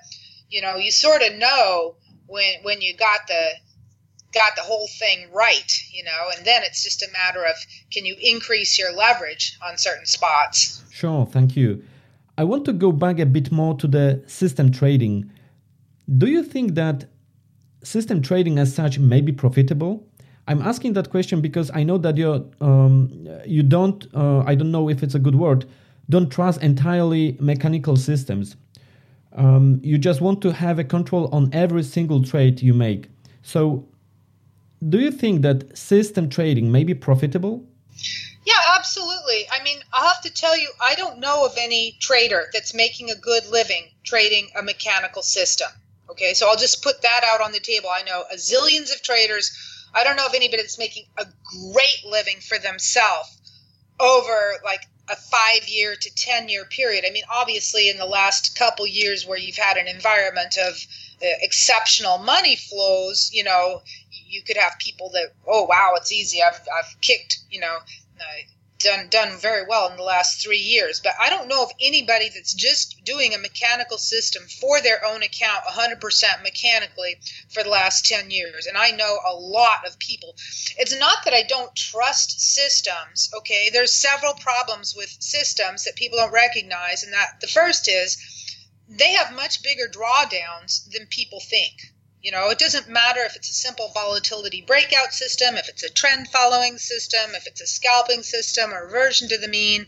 you 0.51 0.61
know, 0.61 0.77
you 0.77 0.93
sort 0.93 1.23
of 1.23 1.35
know 1.37 1.97
when 2.27 2.57
when 2.63 2.83
you 2.83 2.95
got 2.95 3.21
the 3.27 3.53
got 4.35 4.57
the 4.57 4.63
whole 4.63 4.89
thing 4.99 5.27
right, 5.33 5.73
you 5.91 6.05
know, 6.05 6.29
and 6.37 6.47
then 6.47 6.65
it's 6.65 6.85
just 6.85 7.03
a 7.03 7.09
matter 7.13 7.43
of 7.47 7.57
can 7.91 8.05
you 8.05 8.15
increase 8.21 8.79
your 8.79 8.93
leverage 8.93 9.57
on 9.67 9.79
certain 9.79 10.05
spots. 10.05 10.85
Sure, 10.93 11.25
thank 11.25 11.57
you. 11.57 11.83
I 12.37 12.45
want 12.45 12.67
to 12.67 12.75
go 12.75 12.93
back 12.93 13.19
a 13.19 13.25
bit 13.25 13.51
more 13.51 13.75
to 13.79 13.87
the 13.87 14.23
system 14.27 14.71
trading. 14.71 15.33
Do 16.09 16.27
you 16.27 16.43
think 16.43 16.75
that 16.75 17.07
system 17.83 18.23
trading 18.23 18.59
as 18.59 18.75
such 18.75 18.99
may 18.99 19.21
be 19.21 19.33
profitable? 19.33 20.07
I'm 20.49 20.63
asking 20.63 20.93
that 20.93 21.11
question 21.11 21.41
because 21.41 21.71
I 21.75 21.83
know 21.83 21.99
that 21.99 22.17
you 22.17 22.49
um, 22.61 23.29
you 23.45 23.63
don't 23.63 24.07
uh, 24.15 24.45
I 24.47 24.55
don't 24.55 24.71
know 24.71 24.89
if 24.89 25.03
it's 25.03 25.15
a 25.15 25.19
good 25.19 25.35
word 25.35 25.67
don't 26.09 26.31
trust 26.31 26.63
entirely 26.63 27.37
mechanical 27.41 27.97
systems. 27.97 28.57
Um, 29.33 29.81
you 29.83 29.99
just 29.99 30.21
want 30.21 30.41
to 30.43 30.53
have 30.53 30.79
a 30.79 30.85
control 30.85 31.29
on 31.35 31.51
every 31.53 31.83
single 31.83 32.23
trade 32.23 32.63
you 32.63 32.73
make. 32.73 33.09
So, 33.43 33.87
do 34.89 34.99
you 34.99 35.11
think 35.11 35.43
that 35.43 35.77
system 35.77 36.29
trading 36.29 36.71
may 36.71 36.85
be 36.85 36.95
profitable? 36.95 37.67
Yeah, 38.45 38.55
absolutely. 38.77 39.47
I 39.51 39.63
mean, 39.63 39.79
I'll 39.93 40.09
have 40.09 40.23
to 40.23 40.33
tell 40.33 40.57
you, 40.57 40.69
I 40.81 40.95
don't 40.95 41.19
know 41.19 41.45
of 41.45 41.55
any 41.59 41.97
trader 42.01 42.47
that's 42.53 42.75
making 42.75 43.11
a 43.11 43.17
good 43.17 43.47
living 43.47 43.89
trading 44.05 44.49
a 44.57 44.63
mechanical 44.63 45.23
system. 45.23 45.69
Okay, 46.11 46.35
so 46.35 46.49
I'll 46.49 46.57
just 46.57 46.83
put 46.83 47.03
that 47.03 47.23
out 47.25 47.41
on 47.41 47.53
the 47.53 47.61
table. 47.61 47.89
I 47.91 48.03
know 48.03 48.25
a 48.33 48.37
zillions 48.37 48.95
of 48.95 49.03
traders 49.03 49.51
I 49.97 50.05
don't 50.05 50.17
know 50.17 50.27
of 50.27 50.35
anybody 50.35 50.63
that's 50.63 50.79
making 50.79 51.07
a 51.17 51.27
great 51.73 52.05
living 52.05 52.41
for 52.41 52.59
themselves 52.59 53.41
over 53.99 54.57
like 54.63 54.83
a 55.09 55.17
five 55.17 55.67
year 55.69 55.97
to 55.97 56.15
10 56.15 56.51
year 56.51 56.67
period. 56.67 57.05
I 57.07 57.11
mean, 57.11 57.25
obviously, 57.31 57.89
in 57.89 57.97
the 57.97 58.05
last 58.05 58.59
couple 58.59 58.87
years 58.87 59.25
where 59.25 59.39
you've 59.39 59.57
had 59.57 59.79
an 59.79 59.87
environment 59.89 60.59
of 60.59 60.75
uh, 61.23 61.27
exceptional 61.41 62.19
money 62.19 62.57
flows, 62.57 63.31
you 63.33 63.43
know, 63.43 63.83
you 64.11 64.43
could 64.43 64.59
have 64.59 64.73
people 64.79 65.11
that, 65.15 65.33
oh, 65.47 65.65
wow, 65.65 65.95
it's 65.97 66.13
easy. 66.13 66.43
I've, 66.43 66.61
I've 66.77 67.01
kicked, 67.01 67.39
you 67.51 67.61
know, 67.61 67.77
uh, 67.77 68.43
done 68.79 69.09
done 69.09 69.39
very 69.39 69.65
well 69.67 69.89
in 69.89 69.97
the 69.97 70.03
last 70.03 70.43
three 70.43 70.59
years. 70.59 71.01
But 71.01 71.15
I 71.21 71.31
don't 71.31 71.49
know 71.49 71.63
of 71.63 71.73
anybody 71.81 72.29
that's 72.29 72.53
just 72.55 73.03
doing 73.05 73.35
a 73.35 73.39
mechanical 73.39 73.99
system 73.99 74.43
for 74.61 74.81
their 74.81 75.05
own 75.05 75.23
account, 75.23 75.65
100% 75.65 76.43
mechanically, 76.43 77.19
for 77.49 77.63
the 77.63 77.71
last 77.71 78.07
10 78.07 78.31
years. 78.31 78.67
And 78.67 78.77
I 78.77 78.91
know 78.91 79.19
a 79.27 79.35
lot 79.35 79.87
of 79.87 79.99
people. 79.99 80.37
It's 80.77 80.99
not 80.99 81.25
that 81.25 81.35
I 81.35 81.43
don't 81.43 81.75
trust 81.75 82.41
systems. 82.41 83.31
Okay, 83.35 83.71
there's 83.71 83.95
several 83.95 84.35
problems 84.35 84.95
with 84.95 85.17
systems 85.21 85.85
that 85.85 85.97
people 85.97 86.19
don't 86.19 86.33
recognize, 86.33 87.03
and 87.03 87.13
that 87.13 87.41
the 87.41 87.49
first 87.49 87.89
is 87.89 88.19
they 88.89 89.13
have 89.13 89.33
much 89.33 89.63
bigger 89.63 89.89
drawdowns 89.89 90.91
than 90.91 91.07
people 91.07 91.41
think. 91.41 91.93
You 92.27 92.33
know, 92.33 92.51
it 92.51 92.59
doesn't 92.59 92.89
matter 92.89 93.21
if 93.21 93.37
it's 93.37 93.51
a 93.51 93.55
simple 93.55 93.93
volatility 93.95 94.61
breakout 94.61 95.15
system, 95.15 95.55
if 95.55 95.69
it's 95.69 95.85
a 95.85 95.89
trend 95.89 96.27
following 96.27 96.77
system, 96.77 97.37
if 97.37 97.47
it's 97.47 97.61
a 97.61 97.69
scalping 97.69 98.25
system 98.25 98.75
or 98.75 98.87
reversion 98.87 99.29
to 99.29 99.39
the 99.39 99.47
mean. 99.47 99.87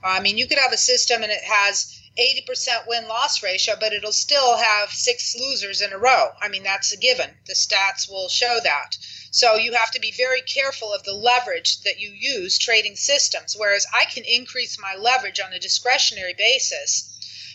I 0.00 0.20
mean, 0.20 0.38
you 0.38 0.46
could 0.46 0.60
have 0.60 0.72
a 0.72 0.76
system 0.76 1.24
and 1.24 1.32
it 1.32 1.42
has 1.42 1.92
80% 2.16 2.86
win 2.86 3.08
loss 3.08 3.42
ratio, 3.42 3.74
but 3.74 3.92
it'll 3.92 4.12
still 4.12 4.58
have 4.58 4.92
six 4.92 5.34
losers 5.34 5.80
in 5.80 5.92
a 5.92 5.98
row. 5.98 6.36
I 6.40 6.46
mean, 6.46 6.62
that's 6.62 6.92
a 6.92 6.96
given. 6.96 7.36
The 7.46 7.54
stats 7.54 8.08
will 8.08 8.28
show 8.28 8.60
that. 8.62 8.96
So 9.32 9.56
you 9.56 9.72
have 9.72 9.90
to 9.90 9.98
be 9.98 10.12
very 10.12 10.42
careful 10.42 10.92
of 10.92 11.02
the 11.02 11.14
leverage 11.14 11.80
that 11.80 11.98
you 11.98 12.10
use 12.10 12.58
trading 12.58 12.94
systems. 12.94 13.56
Whereas 13.56 13.86
I 13.92 14.04
can 14.04 14.22
increase 14.24 14.78
my 14.78 14.94
leverage 14.94 15.40
on 15.40 15.52
a 15.52 15.58
discretionary 15.58 16.34
basis 16.34 17.11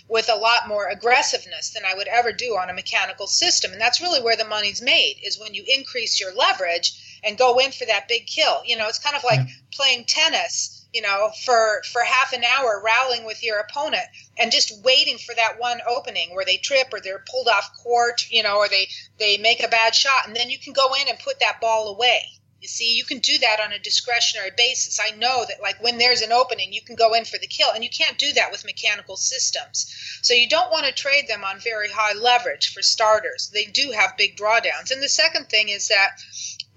with 0.08 0.30
a 0.30 0.36
lot 0.36 0.67
more 0.67 0.88
aggressiveness 0.88 1.72
than 1.72 1.84
I 1.86 1.96
would 1.96 2.08
ever 2.08 2.32
do 2.32 2.58
on 2.58 2.70
a 2.70 2.74
mechanical 2.74 3.28
system. 3.28 3.72
And 3.72 3.82
that's 3.82 4.02
really 4.02 4.22
where 4.22 4.38
the 4.38 4.46
money's 4.46 4.82
made 4.82 5.17
is 5.24 5.39
when 5.39 5.54
you 5.54 5.63
increase 5.67 6.20
your 6.20 6.34
leverage 6.34 7.20
and 7.24 7.38
go 7.38 7.60
in 7.60 7.72
for 7.72 7.86
that 7.86 8.08
big 8.08 8.26
kill. 8.28 8.62
You 8.65 8.78
know, 8.78 8.88
it's 8.88 9.00
kind 9.00 9.15
of 9.15 9.24
like 9.24 9.39
yeah. 9.39 9.54
playing 9.72 10.06
tennis 10.06 10.78
you 10.93 11.02
know, 11.02 11.30
for 11.46 11.82
for 11.91 12.02
half 12.02 12.34
an 12.34 12.43
hour 12.43 12.82
rallying 12.84 13.26
with 13.26 13.43
your 13.43 13.60
opponent 13.60 14.06
and 14.38 14.52
just 14.52 14.84
waiting 14.84 15.17
for 15.17 15.36
that 15.36 15.60
one 15.60 15.80
opening 15.88 16.34
where 16.34 16.46
they 16.46 16.58
trip 16.58 16.88
or 16.93 17.00
they're 17.00 17.24
pulled 17.30 17.48
off 17.48 17.78
court, 17.84 18.26
you 18.32 18.41
know, 18.41 18.58
or 18.58 18.67
they 18.67 18.88
they 19.20 19.38
make 19.38 19.62
a 19.62 19.67
bad 19.67 19.93
shot 19.93 20.26
and 20.26 20.36
then 20.36 20.50
you 20.50 20.58
can 20.58 20.74
go 20.74 20.93
in 20.93 21.08
and 21.08 21.20
put 21.20 21.39
that 21.39 21.60
ball 21.62 21.89
away. 21.89 22.22
You 22.60 22.67
see, 22.67 22.96
you 22.96 23.06
can 23.06 23.20
do 23.20 23.38
that 23.38 23.60
on 23.60 23.72
a 23.72 23.80
discretionary 23.80 24.52
basis. 24.58 25.00
I 25.00 25.15
know 25.15 25.46
that, 25.48 25.62
like, 25.62 25.82
when 25.84 25.98
there's 25.98 26.22
an 26.22 26.32
opening, 26.32 26.74
you 26.74 26.82
can 26.82 26.96
go 26.96 27.13
in 27.13 27.24
for 27.24 27.38
the 27.38 27.46
kill, 27.46 27.72
and 27.72 27.84
you 27.84 27.89
can't 27.89 28.17
do 28.17 28.34
that 28.34 28.52
with 28.52 28.65
mechanical 28.65 29.15
systems. 29.15 29.93
So, 30.24 30.34
you 30.34 30.50
don't 30.50 30.72
want 30.72 30.86
to 30.88 30.91
trade 30.91 31.28
them 31.28 31.43
on 31.43 31.60
very 31.60 31.89
high 31.89 32.17
leverage 32.17 32.74
for 32.74 32.82
starters. 32.82 33.52
They 33.54 33.65
do 33.65 33.91
have 33.91 34.17
big 34.17 34.38
drawdowns. 34.38 34.91
And 34.91 35.04
the 35.04 35.10
second 35.10 35.50
thing 35.50 35.70
is 35.70 35.88
that 35.89 36.20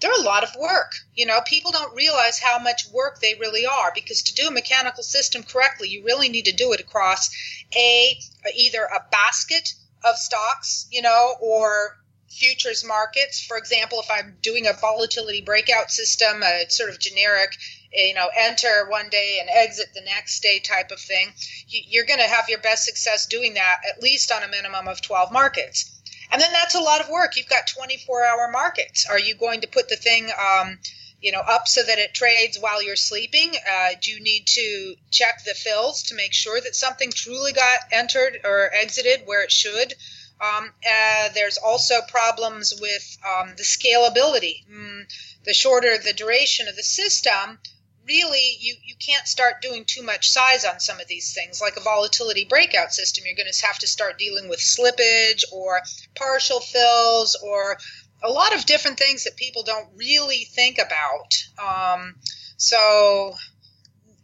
they're 0.01 0.13
a 0.13 0.23
lot 0.23 0.43
of 0.43 0.57
work. 0.59 0.93
You 1.15 1.27
know, 1.27 1.41
people 1.43 1.71
don't 1.71 1.95
realize 1.95 2.39
how 2.39 2.59
much 2.59 2.89
work 2.93 3.21
they 3.21 3.35
really 3.35 3.67
are 3.67 3.93
because 3.95 4.23
to 4.23 4.35
do 4.35 4.49
a 4.49 4.51
mechanical 4.51 5.03
system 5.03 5.43
correctly, 5.43 5.89
you 5.89 6.05
really 6.05 6.29
need 6.29 6.47
to 6.47 6.53
do 6.53 6.73
it 6.73 6.81
across 6.81 7.31
a 7.77 8.19
either 8.57 8.85
a 8.85 9.05
basket 9.11 9.75
of 10.05 10.17
stocks, 10.17 10.87
you 10.91 11.03
know, 11.03 11.35
or 11.41 11.99
futures 12.31 12.85
markets. 12.85 13.45
For 13.45 13.57
example, 13.57 14.01
if 14.01 14.11
I'm 14.11 14.37
doing 14.41 14.67
a 14.67 14.73
volatility 14.73 15.41
breakout 15.41 15.91
system, 15.91 16.43
a 16.43 16.71
sort 16.71 16.91
of 16.91 16.99
generic, 16.99 17.57
you 17.93 18.15
know, 18.15 18.31
enter 18.37 18.87
one 18.89 19.09
day 19.09 19.39
and 19.41 19.51
exit 19.51 19.89
the 19.95 20.01
next 20.03 20.41
day 20.41 20.61
type 20.61 20.91
of 20.91 21.01
thing, 21.01 21.33
you're 21.67 22.07
going 22.07 22.21
to 22.21 22.29
have 22.29 22.49
your 22.49 22.61
best 22.61 22.85
success 22.85 23.27
doing 23.27 23.55
that 23.55 23.81
at 23.89 24.03
least 24.03 24.31
on 24.31 24.43
a 24.43 24.49
minimum 24.49 24.87
of 24.87 25.03
12 25.03 25.33
markets. 25.33 25.91
And 26.33 26.41
then 26.41 26.53
that's 26.53 26.77
a 26.77 26.81
lot 26.81 27.01
of 27.01 27.09
work. 27.09 27.37
You've 27.37 27.49
got 27.49 27.67
24 27.67 28.25
hour 28.25 28.49
markets. 28.51 29.07
Are 29.09 29.19
you 29.19 29.35
going 29.35 29.63
to 29.63 29.67
put 29.67 29.89
the 29.89 29.97
thing, 29.97 30.31
um, 30.39 30.79
you 31.21 31.33
know, 31.33 31.41
up 31.41 31.67
so 31.67 31.83
that 31.83 31.99
it 31.99 32.15
trades 32.15 32.59
while 32.59 32.81
you're 32.81 32.95
sleeping? 32.95 33.57
Uh, 33.69 33.91
do 34.01 34.13
you 34.13 34.21
need 34.21 34.47
to 34.47 34.95
check 35.11 35.43
the 35.45 35.55
fills 35.55 36.05
to 36.05 36.15
make 36.15 36.33
sure 36.33 36.61
that 36.61 36.77
something 36.77 37.11
truly 37.11 37.53
got 37.53 37.81
entered 37.91 38.39
or 38.45 38.73
exited 38.73 39.23
where 39.27 39.43
it 39.43 39.51
should? 39.51 39.95
Um, 40.41 40.73
uh, 40.89 41.29
there's 41.35 41.59
also 41.59 42.01
problems 42.09 42.73
with 42.81 43.19
um, 43.27 43.55
the 43.57 43.63
scalability. 43.63 44.65
Mm, 44.71 45.05
the 45.45 45.55
shorter 45.55 45.99
the 45.99 46.13
duration 46.13 46.69
of 46.69 46.77
the 46.77 46.83
system, 46.83 47.59
really 48.07 48.57
you, 48.59 48.75
you 48.85 48.95
can't 49.05 49.27
start 49.27 49.63
doing 49.63 49.85
too 49.85 50.03
much 50.03 50.31
size 50.31 50.65
on 50.65 50.81
some 50.81 50.99
of 51.01 51.07
these 51.09 51.35
things. 51.35 51.61
Like 51.61 51.77
a 51.77 51.81
volatility 51.81 52.45
breakout 52.45 52.93
system, 52.93 53.25
you're 53.27 53.37
going 53.37 53.53
to 53.53 53.67
have 53.67 53.79
to 53.79 53.87
start 53.87 54.19
dealing 54.19 54.49
with 54.49 54.61
slippage 54.61 55.45
or 55.53 55.81
partial 56.15 56.61
fills 56.61 57.37
or 57.43 57.77
a 58.23 58.31
lot 58.31 58.55
of 58.55 58.67
different 58.67 58.99
things 58.99 59.25
that 59.25 59.37
people 59.37 59.63
don't 59.63 59.89
really 59.95 60.45
think 60.45 60.79
about. 60.79 61.35
Um, 61.59 62.15
so, 62.57 63.35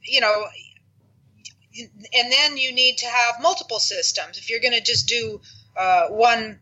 you 0.02 0.20
know, 0.20 0.44
and 2.14 2.32
then 2.32 2.56
you 2.56 2.72
need 2.72 2.98
to 2.98 3.06
have 3.06 3.42
multiple 3.42 3.78
systems. 3.80 4.38
If 4.38 4.50
you're 4.50 4.60
going 4.60 4.74
to 4.74 4.82
just 4.82 5.08
do 5.08 5.40
uh, 5.76 6.08
one, 6.08 6.60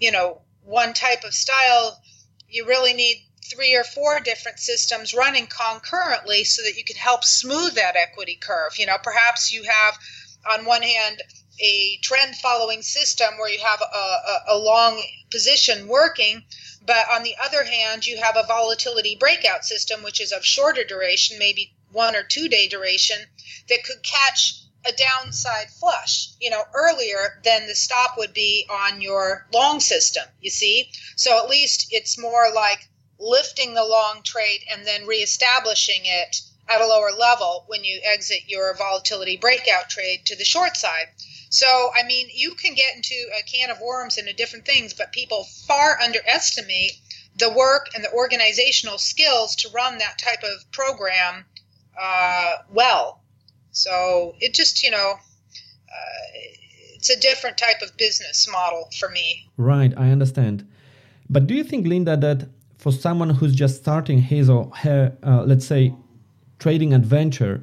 you 0.00 0.10
know, 0.10 0.40
one 0.64 0.92
type 0.92 1.24
of 1.24 1.32
style, 1.32 2.00
you 2.48 2.66
really 2.66 2.92
need 2.92 3.24
three 3.50 3.74
or 3.74 3.84
four 3.84 4.20
different 4.20 4.58
systems 4.58 5.14
running 5.14 5.46
concurrently 5.46 6.44
so 6.44 6.62
that 6.62 6.76
you 6.76 6.84
can 6.84 6.96
help 6.96 7.24
smooth 7.24 7.74
that 7.74 7.96
equity 7.96 8.36
curve. 8.36 8.76
You 8.76 8.86
know, 8.86 8.98
perhaps 9.02 9.52
you 9.52 9.62
have 9.64 9.98
on 10.50 10.64
one 10.64 10.82
hand 10.82 11.22
a 11.60 11.98
trend 12.02 12.36
following 12.36 12.82
system 12.82 13.36
where 13.38 13.50
you 13.50 13.58
have 13.58 13.80
a, 13.80 13.84
a, 13.84 14.42
a, 14.48 14.58
long 14.58 15.02
position 15.30 15.88
working, 15.88 16.44
but 16.86 17.10
on 17.10 17.22
the 17.22 17.34
other 17.42 17.64
hand, 17.64 18.06
you 18.06 18.16
have 18.18 18.36
a 18.36 18.46
volatility 18.46 19.16
breakout 19.18 19.64
system, 19.64 20.02
which 20.02 20.20
is 20.20 20.30
of 20.30 20.44
shorter 20.44 20.84
duration, 20.84 21.38
maybe 21.38 21.74
one 21.90 22.14
or 22.14 22.22
two 22.22 22.48
day 22.48 22.68
duration, 22.68 23.18
that 23.68 23.82
could 23.84 24.02
catch 24.02 24.54
a 24.84 24.92
downside 24.92 25.70
flush, 25.70 26.28
you 26.40 26.50
know, 26.50 26.64
earlier 26.74 27.40
than 27.44 27.66
the 27.66 27.74
stop 27.74 28.16
would 28.16 28.32
be 28.32 28.66
on 28.70 29.00
your 29.00 29.46
long 29.52 29.80
system, 29.80 30.24
you 30.40 30.50
see? 30.50 30.90
So 31.16 31.38
at 31.42 31.50
least 31.50 31.88
it's 31.90 32.18
more 32.18 32.50
like 32.54 32.88
lifting 33.18 33.74
the 33.74 33.84
long 33.84 34.22
trade 34.22 34.64
and 34.70 34.86
then 34.86 35.06
reestablishing 35.06 36.02
it 36.04 36.40
at 36.68 36.80
a 36.80 36.86
lower 36.86 37.10
level 37.10 37.64
when 37.66 37.82
you 37.82 38.00
exit 38.04 38.42
your 38.46 38.74
volatility 38.74 39.36
breakout 39.36 39.88
trade 39.88 40.24
to 40.26 40.36
the 40.36 40.44
short 40.44 40.76
side. 40.76 41.08
So, 41.50 41.90
I 41.98 42.02
mean, 42.02 42.28
you 42.32 42.54
can 42.54 42.74
get 42.74 42.94
into 42.94 43.14
a 43.38 43.42
can 43.42 43.70
of 43.70 43.80
worms 43.80 44.18
into 44.18 44.34
different 44.34 44.66
things, 44.66 44.92
but 44.92 45.12
people 45.12 45.44
far 45.66 45.98
underestimate 46.00 46.92
the 47.36 47.50
work 47.50 47.88
and 47.94 48.04
the 48.04 48.12
organizational 48.12 48.98
skills 48.98 49.56
to 49.56 49.70
run 49.70 49.98
that 49.98 50.18
type 50.18 50.42
of 50.42 50.70
program 50.72 51.46
uh, 51.98 52.56
well. 52.70 53.22
So 53.72 54.34
it 54.40 54.54
just, 54.54 54.82
you 54.82 54.90
know, 54.90 55.14
uh, 55.14 56.38
it's 56.94 57.10
a 57.10 57.20
different 57.20 57.56
type 57.56 57.80
of 57.82 57.96
business 57.96 58.48
model 58.50 58.88
for 58.98 59.08
me. 59.08 59.48
Right, 59.56 59.92
I 59.96 60.10
understand. 60.10 60.66
But 61.30 61.46
do 61.46 61.54
you 61.54 61.64
think, 61.64 61.86
Linda, 61.86 62.16
that 62.16 62.48
for 62.78 62.92
someone 62.92 63.30
who's 63.30 63.54
just 63.54 63.76
starting 63.76 64.20
his 64.20 64.48
or 64.48 64.70
her, 64.76 65.16
uh, 65.22 65.42
let's 65.44 65.66
say, 65.66 65.94
trading 66.58 66.92
adventure, 66.94 67.62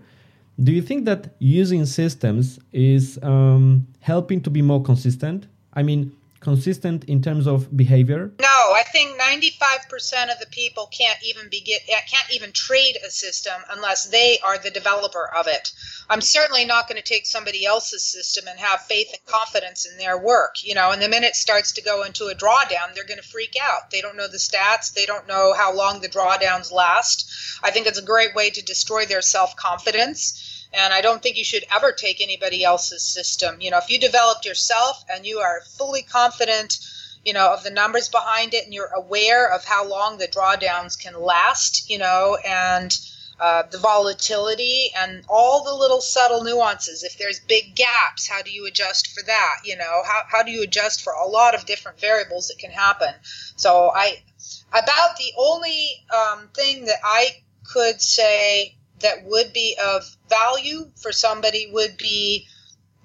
do 0.64 0.72
you 0.72 0.82
think 0.82 1.06
that 1.06 1.36
using 1.40 1.86
systems 1.86 2.60
is 2.72 3.20
um, 3.24 3.88
helping 4.00 4.42
to 4.42 4.50
be 4.50 4.62
more 4.62 4.82
consistent? 4.82 5.48
I 5.74 5.84
mean, 5.84 6.16
consistent 6.40 7.04
in 7.06 7.22
terms 7.22 7.46
of 7.48 7.76
behavior? 7.76 8.32
No, 8.40 8.55
I 8.76 8.84
think 8.84 9.20
95% 9.20 10.32
of 10.32 10.40
the 10.40 10.48
people 10.52 10.88
can't 10.88 11.18
even 11.24 11.50
can't 11.50 12.32
even 12.32 12.52
trade 12.52 12.98
a 13.06 13.10
system 13.10 13.54
unless 13.70 14.08
they 14.08 14.40
are 14.44 14.58
the 14.58 14.70
developer 14.70 15.28
of 15.34 15.48
it. 15.48 15.72
I'm 16.10 16.22
certainly 16.22 16.66
not 16.66 16.88
going 16.88 17.02
to 17.02 17.08
take 17.08 17.26
somebody 17.26 17.66
else's 17.66 18.04
system 18.04 18.48
and 18.48 18.60
have 18.60 18.82
faith 18.82 19.08
and 19.12 19.26
confidence 19.26 19.86
in 19.86 19.98
their 19.98 20.18
work, 20.18 20.56
you 20.62 20.76
know, 20.76 20.92
and 20.92 21.02
the 21.02 21.08
minute 21.08 21.30
it 21.30 21.36
starts 21.36 21.72
to 21.72 21.82
go 21.82 22.04
into 22.04 22.28
a 22.28 22.36
drawdown, 22.36 22.94
they're 22.94 23.06
going 23.06 23.22
to 23.22 23.28
freak 23.28 23.56
out. 23.60 23.90
They 23.92 24.02
don't 24.02 24.18
know 24.18 24.28
the 24.28 24.38
stats, 24.38 24.94
they 24.94 25.06
don't 25.06 25.28
know 25.28 25.54
how 25.54 25.74
long 25.74 26.02
the 26.02 26.10
drawdowns 26.10 26.72
last. 26.72 27.32
I 27.64 27.72
think 27.72 27.88
it's 27.88 27.98
a 27.98 28.06
great 28.06 28.36
way 28.36 28.50
to 28.50 28.62
destroy 28.62 29.06
their 29.06 29.22
self-confidence 29.22 30.52
and 30.74 30.94
I 30.94 31.02
don't 31.02 31.24
think 31.24 31.38
you 31.38 31.46
should 31.46 31.64
ever 31.74 31.94
take 31.94 32.22
anybody 32.22 32.64
else's 32.64 33.04
system. 33.04 33.62
You 33.62 33.72
know, 33.72 33.78
if 33.78 33.90
you 33.90 34.00
developed 34.00 34.46
yourself 34.46 35.04
and 35.10 35.26
you 35.26 35.40
are 35.40 35.62
fully 35.78 36.02
confident, 36.02 36.80
you 37.26 37.34
know, 37.34 37.52
of 37.52 37.64
the 37.64 37.72
numbers 37.72 38.08
behind 38.08 38.54
it 38.54 38.66
and 38.66 38.74
you're 38.74 38.94
aware 38.96 39.52
of 39.52 39.66
how 39.66 39.88
long 39.88 40.18
the 40.18 40.28
drawdowns 40.28 40.98
can 40.98 41.20
last, 41.20 41.90
you 41.90 41.98
know, 41.98 42.38
and 42.48 42.98
uh, 43.40 43.64
the 43.70 43.80
volatility 43.80 44.92
and 44.96 45.26
all 45.28 45.64
the 45.64 45.74
little 45.74 46.00
subtle 46.00 46.44
nuances. 46.44 47.04
If 47.04 47.18
there's 47.18 47.40
big 47.40 47.76
gaps, 47.76 48.28
how 48.28 48.42
do 48.44 48.52
you 48.52 48.66
adjust 48.68 49.12
for 49.12 49.26
that? 49.26 49.56
You 49.66 49.76
know, 49.76 50.04
how, 50.06 50.22
how 50.30 50.44
do 50.44 50.52
you 50.52 50.64
adjust 50.64 51.04
for 51.04 51.14
a 51.14 51.28
lot 51.28 51.56
of 51.56 51.66
different 51.66 52.00
variables 52.00 52.48
that 52.48 52.60
can 52.60 52.72
happen? 52.72 53.14
So 53.56 53.92
I, 53.94 54.24
about 54.72 55.18
the 55.18 55.34
only 55.38 56.06
um, 56.14 56.50
thing 56.56 56.86
that 56.86 57.00
I 57.04 57.44
could 57.66 58.02
say 58.02 58.78
that 59.00 59.26
would 59.26 59.52
be 59.52 59.78
of 59.84 60.04
value 60.30 60.92
for 61.02 61.12
somebody 61.12 61.70
would 61.72 61.98
be 61.98 62.48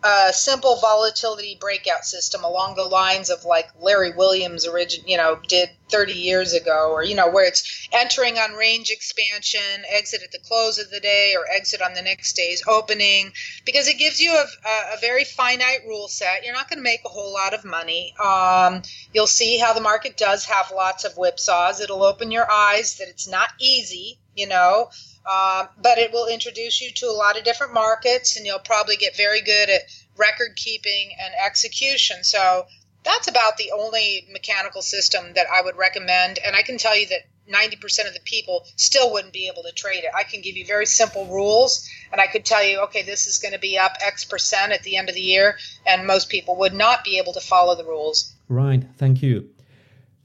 a 0.02 0.32
simple 0.32 0.76
volatility 0.76 1.56
breakout 1.60 2.04
system 2.04 2.42
along 2.42 2.74
the 2.74 2.84
lines 2.84 3.28
of 3.28 3.44
like 3.44 3.68
Larry 3.80 4.12
Williams 4.12 4.66
origin, 4.66 5.04
you 5.06 5.16
know, 5.16 5.38
did 5.46 5.70
30 5.90 6.12
years 6.12 6.54
ago, 6.54 6.90
or 6.90 7.02
you 7.02 7.14
know, 7.14 7.28
where 7.28 7.46
it's 7.46 7.88
entering 7.92 8.38
on 8.38 8.54
range 8.54 8.90
expansion, 8.90 9.84
exit 9.88 10.22
at 10.22 10.32
the 10.32 10.38
close 10.38 10.78
of 10.78 10.90
the 10.90 11.00
day, 11.00 11.34
or 11.36 11.44
exit 11.52 11.82
on 11.82 11.94
the 11.94 12.02
next 12.02 12.32
day's 12.34 12.62
opening, 12.66 13.32
because 13.64 13.88
it 13.88 13.98
gives 13.98 14.20
you 14.20 14.32
a, 14.32 14.94
a 14.94 15.00
very 15.00 15.24
finite 15.24 15.80
rule 15.86 16.08
set. 16.08 16.44
You're 16.44 16.54
not 16.54 16.70
going 16.70 16.78
to 16.78 16.84
make 16.84 17.00
a 17.04 17.08
whole 17.08 17.32
lot 17.32 17.52
of 17.52 17.64
money. 17.64 18.14
Um, 18.22 18.82
you'll 19.12 19.26
see 19.26 19.58
how 19.58 19.74
the 19.74 19.80
market 19.80 20.16
does 20.16 20.44
have 20.46 20.72
lots 20.74 21.04
of 21.04 21.14
whipsaws. 21.14 21.80
It'll 21.80 22.04
open 22.04 22.30
your 22.30 22.50
eyes 22.50 22.96
that 22.98 23.08
it's 23.08 23.28
not 23.28 23.50
easy, 23.60 24.18
you 24.36 24.46
know. 24.46 24.90
Um, 25.30 25.68
but 25.82 25.98
it 25.98 26.12
will 26.12 26.26
introduce 26.26 26.80
you 26.80 26.90
to 26.92 27.06
a 27.06 27.12
lot 27.12 27.36
of 27.36 27.44
different 27.44 27.74
markets, 27.74 28.36
and 28.36 28.46
you'll 28.46 28.58
probably 28.58 28.96
get 28.96 29.16
very 29.16 29.42
good 29.42 29.68
at 29.68 29.82
record 30.16 30.56
keeping 30.56 31.10
and 31.22 31.34
execution. 31.44 32.24
So 32.24 32.66
that's 33.04 33.28
about 33.28 33.56
the 33.56 33.72
only 33.72 34.26
mechanical 34.32 34.82
system 34.82 35.32
that 35.34 35.46
I 35.52 35.62
would 35.62 35.76
recommend. 35.76 36.38
And 36.44 36.56
I 36.56 36.62
can 36.62 36.78
tell 36.78 36.96
you 36.96 37.06
that 37.08 37.22
90% 37.50 38.06
of 38.06 38.14
the 38.14 38.20
people 38.24 38.64
still 38.76 39.12
wouldn't 39.12 39.32
be 39.32 39.48
able 39.48 39.62
to 39.62 39.72
trade 39.72 40.04
it. 40.04 40.10
I 40.14 40.22
can 40.22 40.40
give 40.40 40.56
you 40.56 40.64
very 40.64 40.86
simple 40.86 41.26
rules, 41.26 41.88
and 42.12 42.20
I 42.20 42.26
could 42.26 42.44
tell 42.44 42.64
you, 42.64 42.80
okay, 42.82 43.02
this 43.02 43.26
is 43.26 43.38
going 43.38 43.52
to 43.52 43.58
be 43.58 43.76
up 43.76 43.92
X 44.00 44.24
percent 44.24 44.72
at 44.72 44.82
the 44.84 44.96
end 44.96 45.08
of 45.08 45.14
the 45.14 45.20
year, 45.20 45.56
and 45.86 46.06
most 46.06 46.28
people 46.28 46.56
would 46.56 46.74
not 46.74 47.04
be 47.04 47.18
able 47.18 47.32
to 47.32 47.40
follow 47.40 47.74
the 47.74 47.84
rules. 47.84 48.34
Right, 48.48 48.84
thank 48.96 49.22
you. 49.22 49.50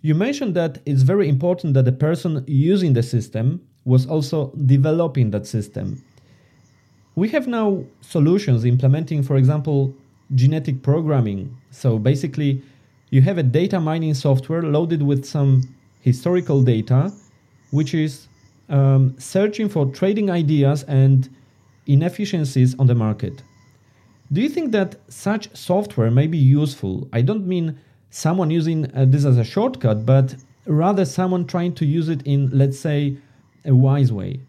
You 0.01 0.13
mentioned 0.13 0.55
that 0.55 0.79
it's 0.85 1.01
very 1.01 1.27
important 1.27 1.73
that 1.73 1.85
the 1.85 1.91
person 1.91 2.43
using 2.47 2.93
the 2.93 3.01
system 3.01 3.67
was 3.85 4.07
also 4.07 4.51
developing 4.65 5.31
that 5.31 5.45
system. 5.47 6.03
We 7.15 7.29
have 7.29 7.47
now 7.47 7.85
solutions 8.01 8.65
implementing, 8.65 9.23
for 9.23 9.37
example, 9.37 9.93
genetic 10.33 10.81
programming. 10.81 11.55
So 11.71 11.97
basically, 11.97 12.61
you 13.11 13.21
have 13.21 13.37
a 13.37 13.43
data 13.43 13.79
mining 13.79 14.15
software 14.15 14.63
loaded 14.63 15.01
with 15.01 15.23
some 15.23 15.61
historical 16.01 16.63
data, 16.63 17.13
which 17.71 17.93
is 17.93 18.27
um, 18.69 19.15
searching 19.19 19.69
for 19.69 19.85
trading 19.85 20.29
ideas 20.29 20.83
and 20.83 21.29
inefficiencies 21.87 22.77
on 22.79 22.87
the 22.87 22.95
market. 22.95 23.43
Do 24.31 24.41
you 24.41 24.49
think 24.49 24.71
that 24.71 24.95
such 25.07 25.55
software 25.55 26.09
may 26.09 26.25
be 26.25 26.37
useful? 26.37 27.07
I 27.13 27.21
don't 27.21 27.45
mean 27.45 27.79
someone 28.09 28.49
using 28.49 28.91
uh, 28.95 29.05
this 29.05 29.23
as 29.23 29.37
a 29.37 29.43
shortcut, 29.43 30.05
but 30.05 30.35
rather 30.65 31.05
someone 31.05 31.45
trying 31.45 31.75
to 31.75 31.85
use 31.85 32.09
it 32.09 32.23
in, 32.23 32.49
let's 32.51 32.79
say, 32.79 33.17
a 33.65 33.75
wise 33.75 34.11
way? 34.11 34.39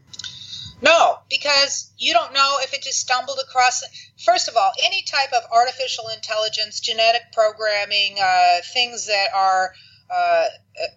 No, 0.82 1.18
because 1.30 1.90
you 1.96 2.12
don't 2.12 2.34
know 2.34 2.58
if 2.60 2.74
it 2.74 2.82
just 2.82 3.00
stumbled 3.00 3.38
across. 3.42 3.82
First 4.24 4.48
of 4.48 4.56
all, 4.56 4.72
any 4.82 5.02
type 5.02 5.32
of 5.32 5.42
artificial 5.50 6.04
intelligence, 6.14 6.80
genetic 6.80 7.22
programming, 7.32 8.16
uh, 8.22 8.58
things 8.74 9.06
that 9.06 9.28
are 9.34 9.72
uh, 10.10 10.46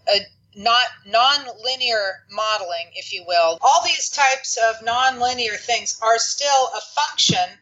a, 0.08 0.12
a 0.12 0.20
not 0.56 0.88
non-linear 1.06 2.26
modeling, 2.32 2.92
if 2.96 3.14
you 3.14 3.24
will. 3.26 3.58
All 3.62 3.84
these 3.86 4.10
types 4.10 4.58
of 4.58 4.84
non-linear 4.84 5.56
things 5.56 5.98
are 6.02 6.18
still 6.18 6.70
a 6.76 6.82
function 6.82 7.58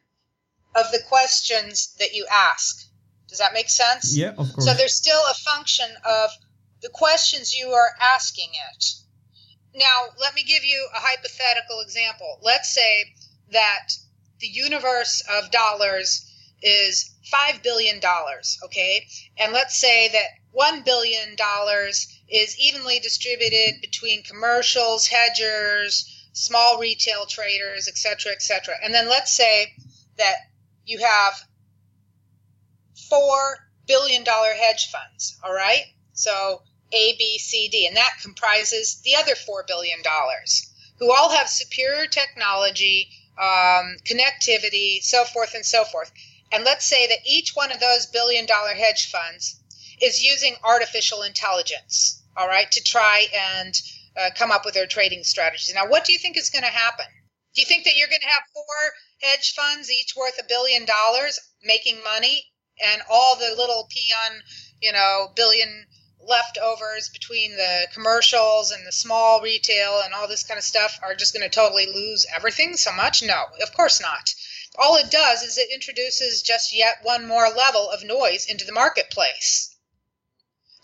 of 0.76 0.92
the 0.92 1.00
questions 1.08 1.96
that 2.00 2.14
you 2.14 2.26
ask. 2.32 2.88
Does 3.28 3.40
that 3.40 3.54
make 3.54 3.70
sense? 3.70 4.18
Yeah, 4.18 4.30
of 4.30 4.54
course. 4.54 4.66
So 4.66 4.74
there's 4.74 4.96
still 4.96 5.22
a 5.30 5.34
function 5.34 5.90
of 6.06 6.32
the 6.82 6.90
questions 6.90 7.54
you 7.54 7.70
are 7.70 7.90
asking 8.02 8.50
it. 8.74 8.86
Now, 9.78 10.08
let 10.20 10.34
me 10.34 10.44
give 10.44 10.64
you 10.64 10.88
a 10.96 11.00
hypothetical 11.00 11.82
example. 11.82 12.40
Let's 12.42 12.74
say 12.74 13.14
that 13.52 13.90
the 14.40 14.48
universe 14.48 15.22
of 15.32 15.52
dollars 15.52 16.26
is 16.64 17.12
$5 17.32 17.62
billion, 17.62 18.02
okay? 18.64 19.08
And 19.38 19.54
let's 19.54 19.78
say 19.78 20.10
that 20.10 20.30
$1 20.60 20.84
billion 20.84 21.36
is 22.28 22.60
evenly 22.60 23.00
distributed 23.00 23.80
between 23.82 24.24
commercials, 24.24 25.06
hedgers, 25.06 26.28
small 26.34 26.80
retail 26.80 27.28
traders, 27.28 27.88
etc., 27.88 28.32
etc. 28.32 28.76
And 28.84 28.92
then 28.94 29.08
let's 29.08 29.32
say 29.32 29.74
that 30.18 30.38
you 30.86 31.00
have 31.00 31.34
$4 33.12 33.54
billion 33.86 34.26
hedge 34.26 34.90
funds, 34.90 35.38
all 35.44 35.54
right? 35.54 35.84
So 36.14 36.64
a, 36.92 37.16
B, 37.18 37.38
C, 37.38 37.68
D, 37.68 37.86
and 37.88 37.98
that 37.98 38.18
comprises 38.22 39.02
the 39.04 39.16
other 39.16 39.34
$4 39.34 39.68
billion, 39.68 40.00
who 41.00 41.12
all 41.14 41.30
have 41.30 41.50
superior 41.50 42.08
technology, 42.08 43.10
um, 43.38 43.98
connectivity, 44.06 45.02
so 45.04 45.24
forth 45.26 45.54
and 45.54 45.66
so 45.66 45.84
forth. 45.84 46.12
And 46.52 46.64
let's 46.64 46.86
say 46.86 47.08
that 47.08 47.20
each 47.26 47.56
one 47.56 47.72
of 47.72 47.80
those 47.80 48.06
billion 48.06 48.46
dollar 48.46 48.74
hedge 48.74 49.12
funds 49.12 49.60
is 50.02 50.24
using 50.24 50.56
artificial 50.64 51.24
intelligence, 51.24 52.24
all 52.38 52.48
right, 52.48 52.72
to 52.72 52.84
try 52.84 53.28
and 53.34 53.74
uh, 54.18 54.30
come 54.36 54.52
up 54.52 54.64
with 54.66 54.74
their 54.74 54.88
trading 54.88 55.24
strategies. 55.24 55.74
Now, 55.74 55.88
what 55.88 56.06
do 56.06 56.14
you 56.14 56.20
think 56.20 56.38
is 56.38 56.50
going 56.50 56.64
to 56.64 56.70
happen? 56.70 57.06
Do 57.54 57.62
you 57.62 57.68
think 57.68 57.84
that 57.86 57.98
you're 57.98 58.08
going 58.08 58.22
to 58.22 58.28
have 58.28 58.44
four 58.54 58.94
hedge 59.22 59.54
funds, 59.56 59.92
each 59.92 60.16
worth 60.16 60.40
a 60.40 60.48
billion 60.48 60.86
dollars, 60.86 61.40
making 61.64 62.04
money, 62.04 62.46
and 62.84 63.02
all 63.10 63.36
the 63.36 63.56
little 63.58 63.88
peon, 63.90 64.42
you 64.82 64.92
know, 64.92 65.30
billion 65.36 65.86
leftovers 66.28 67.10
between 67.10 67.56
the 67.56 67.88
commercials 67.94 68.72
and 68.72 68.86
the 68.86 68.92
small 68.92 69.42
retail 69.42 70.02
and 70.04 70.14
all 70.14 70.28
this 70.28 70.44
kind 70.44 70.58
of 70.58 70.64
stuff 70.64 71.00
are 71.02 71.16
just 71.16 71.34
going 71.34 71.44
to 71.44 71.50
totally 71.50 71.86
lose 71.86 72.26
everything 72.36 72.78
so 72.78 72.92
much? 72.92 73.24
No, 73.24 73.46
of 73.62 73.74
course 73.74 74.02
not. 74.02 74.34
All 74.78 74.98
it 74.98 75.10
does 75.10 75.42
is 75.42 75.58
it 75.58 75.72
introduces 75.74 76.42
just 76.42 76.74
yet 76.74 77.00
one 77.02 77.26
more 77.26 77.50
level 77.50 77.90
of 77.90 78.04
noise 78.04 78.46
into 78.46 78.66
the 78.66 78.72
marketplace. 78.72 79.76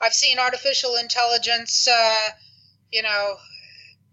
I've 0.01 0.13
seen 0.13 0.39
artificial 0.39 0.95
intelligence, 0.95 1.88
uh, 1.88 2.29
you 2.91 3.03
know, 3.03 3.38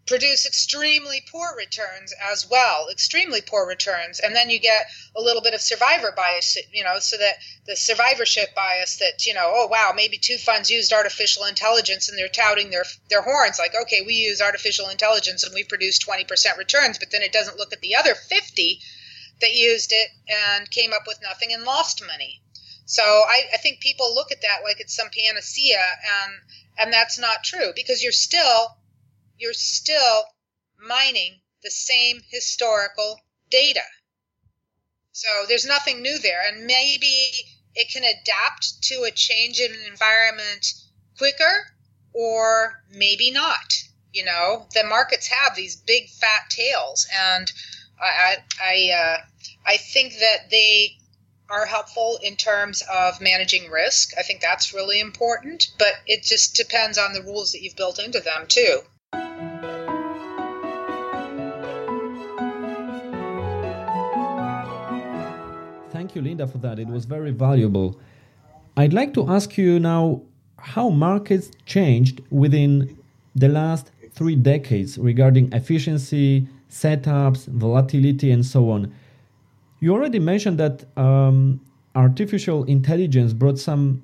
produce 0.07 0.47
extremely 0.47 1.23
poor 1.31 1.55
returns 1.57 2.13
as 2.21 2.49
well, 2.49 2.89
extremely 2.91 3.41
poor 3.41 3.67
returns. 3.67 4.19
And 4.19 4.35
then 4.35 4.51
you 4.51 4.59
get 4.59 4.87
a 5.15 5.21
little 5.21 5.43
bit 5.43 5.55
of 5.55 5.61
survivor 5.61 6.13
bias, 6.17 6.57
you 6.73 6.83
know, 6.83 6.99
so 6.99 7.17
that 7.17 7.37
the 7.67 7.77
survivorship 7.77 8.55
bias 8.55 8.97
that, 8.97 9.25
you 9.27 9.35
know, 9.35 9.47
oh, 9.47 9.67
wow, 9.67 9.93
maybe 9.95 10.19
two 10.19 10.39
funds 10.39 10.71
used 10.71 10.93
artificial 10.93 11.45
intelligence 11.45 12.09
and 12.09 12.19
they're 12.19 12.29
touting 12.29 12.71
their, 12.71 12.85
their 13.09 13.23
horns 13.23 13.59
like, 13.59 13.75
okay, 13.75 14.03
we 14.03 14.15
use 14.15 14.41
artificial 14.41 14.89
intelligence 14.89 15.45
and 15.45 15.55
we 15.55 15.65
produce 15.65 15.99
20% 15.99 16.57
returns, 16.57 16.99
but 16.99 17.11
then 17.11 17.23
it 17.23 17.33
doesn't 17.33 17.59
look 17.59 17.73
at 17.73 17.81
the 17.81 17.95
other 17.95 18.15
50 18.15 18.81
that 19.41 19.55
used 19.55 19.93
it 19.93 20.11
and 20.29 20.71
came 20.71 20.93
up 20.93 21.03
with 21.07 21.21
nothing 21.23 21.53
and 21.53 21.65
lost 21.65 22.05
money. 22.07 22.43
So 22.87 23.03
I, 23.03 23.43
I 23.55 23.57
think 23.59 23.81
people 23.81 24.15
look 24.15 24.33
at 24.33 24.43
that 24.43 24.65
like 24.65 24.81
it's 24.81 24.97
some 24.97 25.09
panacea 25.17 25.79
and 25.79 26.33
and 26.77 26.93
that's 26.93 27.19
not 27.19 27.45
true 27.45 27.73
because 27.77 28.03
you're 28.03 28.11
still 28.11 28.77
you're 29.41 29.53
still 29.55 30.25
mining 30.79 31.41
the 31.63 31.71
same 31.71 32.21
historical 32.31 33.21
data. 33.51 33.85
So 35.13 35.29
there's 35.49 35.67
nothing 35.67 36.03
new 36.03 36.19
there. 36.19 36.43
And 36.47 36.67
maybe 36.67 37.31
it 37.75 37.91
can 37.93 38.05
adapt 38.05 38.83
to 38.85 39.03
a 39.03 39.11
change 39.11 39.61
in 39.61 39.73
an 39.73 39.81
environment 39.87 40.67
quicker 41.19 41.73
or 42.13 42.83
maybe 42.91 43.31
not. 43.31 43.73
You 44.13 44.25
know, 44.25 44.67
the 44.75 44.85
markets 44.85 45.29
have 45.29 45.55
these 45.55 45.77
big 45.77 46.09
fat 46.09 46.51
tails, 46.51 47.07
and 47.15 47.51
I 48.01 48.39
I 48.61 48.91
uh, 48.91 49.25
I 49.65 49.77
think 49.77 50.15
that 50.19 50.51
they 50.51 50.97
are 51.49 51.67
helpful 51.67 52.19
in 52.23 52.37
terms 52.37 52.83
of 52.91 53.21
managing 53.21 53.71
risk. 53.71 54.13
I 54.19 54.23
think 54.23 54.41
that's 54.41 54.75
really 54.75 54.99
important, 55.01 55.69
but 55.79 55.95
it 56.07 56.25
just 56.25 56.57
depends 56.57 56.99
on 56.99 57.13
the 57.13 57.23
rules 57.23 57.53
that 57.53 57.63
you've 57.63 57.77
built 57.77 58.01
into 58.01 58.21
them 58.21 58.47
too. 58.49 58.83
Thank 66.11 66.25
you, 66.25 66.29
Linda, 66.29 66.49
for 66.49 66.59
that. 66.59 66.81
It 66.81 66.89
was 66.89 67.05
very 67.05 67.31
valuable. 67.31 67.97
I'd 68.77 68.93
like 68.93 69.15
to 69.15 69.31
ask 69.31 69.57
you 69.57 69.79
now 69.79 70.23
how 70.59 70.89
markets 70.89 71.53
changed 71.67 72.21
within 72.31 72.99
the 73.37 73.47
last 73.47 73.93
three 74.11 74.35
decades 74.35 74.99
regarding 74.99 75.53
efficiency, 75.53 76.49
setups, 76.69 77.47
volatility, 77.47 78.33
and 78.33 78.45
so 78.45 78.71
on. 78.71 78.93
You 79.79 79.93
already 79.93 80.19
mentioned 80.19 80.59
that 80.59 80.85
um, 80.99 81.61
artificial 81.95 82.65
intelligence 82.65 83.33
brought 83.33 83.61
some 83.61 84.03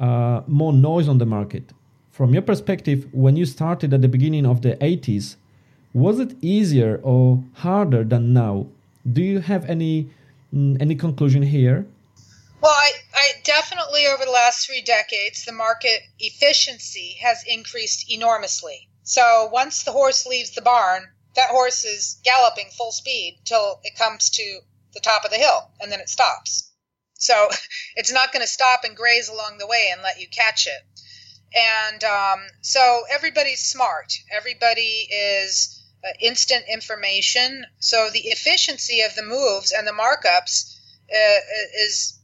uh, 0.00 0.40
more 0.48 0.72
noise 0.72 1.08
on 1.08 1.18
the 1.18 1.26
market. 1.26 1.72
From 2.10 2.32
your 2.32 2.42
perspective, 2.42 3.06
when 3.12 3.36
you 3.36 3.46
started 3.46 3.94
at 3.94 4.02
the 4.02 4.08
beginning 4.08 4.46
of 4.46 4.62
the 4.62 4.74
80s, 4.78 5.36
was 5.94 6.18
it 6.18 6.34
easier 6.42 6.98
or 7.04 7.44
harder 7.52 8.02
than 8.02 8.32
now? 8.32 8.66
Do 9.12 9.22
you 9.22 9.38
have 9.38 9.64
any 9.66 10.10
any 10.56 10.94
conclusion 10.94 11.42
here? 11.42 11.86
Well, 12.60 12.72
I, 12.72 12.92
I 13.14 13.32
definitely 13.44 14.06
over 14.06 14.24
the 14.24 14.30
last 14.30 14.66
three 14.66 14.82
decades, 14.82 15.44
the 15.44 15.52
market 15.52 16.02
efficiency 16.18 17.16
has 17.20 17.44
increased 17.46 18.10
enormously. 18.10 18.88
So 19.02 19.48
once 19.52 19.82
the 19.82 19.92
horse 19.92 20.26
leaves 20.26 20.50
the 20.50 20.62
barn, 20.62 21.12
that 21.34 21.50
horse 21.50 21.84
is 21.84 22.18
galloping 22.24 22.70
full 22.70 22.92
speed 22.92 23.38
till 23.44 23.80
it 23.84 23.96
comes 23.96 24.30
to 24.30 24.60
the 24.94 25.00
top 25.00 25.24
of 25.24 25.30
the 25.30 25.36
hill 25.36 25.70
and 25.80 25.92
then 25.92 26.00
it 26.00 26.08
stops. 26.08 26.72
So 27.18 27.48
it's 27.96 28.12
not 28.12 28.32
going 28.32 28.42
to 28.42 28.48
stop 28.48 28.84
and 28.84 28.96
graze 28.96 29.28
along 29.28 29.58
the 29.58 29.66
way 29.66 29.90
and 29.92 30.02
let 30.02 30.20
you 30.20 30.26
catch 30.28 30.66
it. 30.66 30.82
And 31.54 32.02
um, 32.02 32.40
so 32.62 33.04
everybody's 33.10 33.60
smart. 33.60 34.12
Everybody 34.34 35.08
is 35.10 35.75
instant 36.20 36.64
information. 36.68 37.66
So 37.78 38.10
the 38.10 38.28
efficiency 38.28 39.00
of 39.02 39.14
the 39.14 39.22
moves 39.22 39.72
and 39.72 39.86
the 39.86 39.92
markups 39.92 40.76
uh, 41.12 41.40
is 41.84 42.18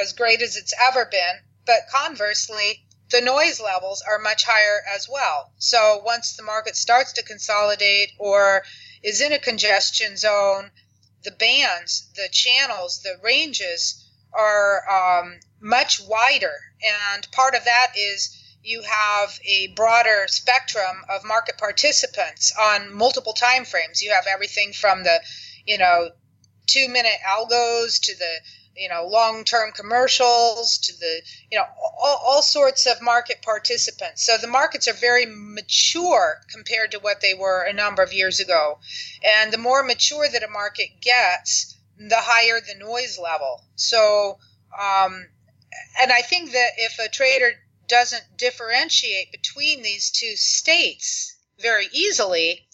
as 0.00 0.12
great 0.12 0.42
as 0.42 0.56
it's 0.56 0.74
ever 0.80 1.04
been. 1.04 1.40
But 1.64 1.88
conversely, 1.90 2.86
the 3.10 3.20
noise 3.20 3.60
levels 3.60 4.02
are 4.02 4.18
much 4.18 4.44
higher 4.44 4.82
as 4.94 5.08
well. 5.08 5.52
So 5.58 6.02
once 6.04 6.36
the 6.36 6.42
market 6.42 6.76
starts 6.76 7.12
to 7.14 7.22
consolidate 7.22 8.10
or 8.18 8.64
is 9.02 9.20
in 9.20 9.32
a 9.32 9.38
congestion 9.38 10.16
zone, 10.16 10.70
the 11.22 11.30
bands, 11.30 12.08
the 12.14 12.28
channels, 12.30 13.02
the 13.02 13.18
ranges 13.22 14.04
are 14.32 14.82
um, 14.90 15.40
much 15.60 16.00
wider. 16.00 16.54
And 16.82 17.30
part 17.32 17.54
of 17.54 17.64
that 17.64 17.92
is 17.96 18.36
you 18.66 18.82
have 18.82 19.38
a 19.44 19.68
broader 19.68 20.26
spectrum 20.26 20.96
of 21.08 21.24
market 21.24 21.56
participants 21.56 22.52
on 22.60 22.92
multiple 22.92 23.32
time 23.32 23.64
frames. 23.64 24.02
You 24.02 24.10
have 24.10 24.26
everything 24.26 24.72
from 24.72 25.04
the, 25.04 25.20
you 25.64 25.78
know, 25.78 26.10
two 26.66 26.88
minute 26.88 27.18
algos 27.24 28.00
to 28.00 28.18
the 28.18 28.40
you 28.76 28.88
know 28.88 29.06
long-term 29.06 29.70
commercials 29.72 30.78
to 30.78 30.98
the 30.98 31.22
you 31.50 31.56
know 31.56 31.64
all, 32.02 32.20
all, 32.26 32.42
sorts 32.42 32.86
of 32.86 33.00
market 33.00 33.40
participants. 33.40 34.26
So 34.26 34.36
the 34.36 34.48
markets 34.48 34.88
are 34.88 34.94
very 34.94 35.26
mature 35.26 36.40
compared 36.52 36.90
to 36.90 36.98
what 36.98 37.20
they 37.20 37.34
were 37.34 37.62
a 37.62 37.72
number 37.72 38.02
of 38.02 38.12
years 38.12 38.40
ago. 38.40 38.78
And 39.38 39.52
the 39.52 39.58
more 39.58 39.82
mature 39.82 40.28
that 40.28 40.42
a 40.42 40.48
market 40.48 41.00
gets 41.00 41.76
the 41.96 42.16
higher 42.18 42.60
the 42.60 42.74
noise 42.74 43.18
level. 43.18 43.62
So 43.76 44.38
um, 44.78 45.26
and 46.00 46.12
i 46.12 46.22
think 46.22 46.52
that 46.52 46.70
if 46.78 46.98
a 46.98 47.08
trader 47.08 47.52
doesn't 47.88 48.36
differentiate 48.36 49.32
between 49.32 49.82
these 49.82 50.10
two 50.10 50.36
states 50.36 51.36
very 51.58 51.88
easily 51.92 52.66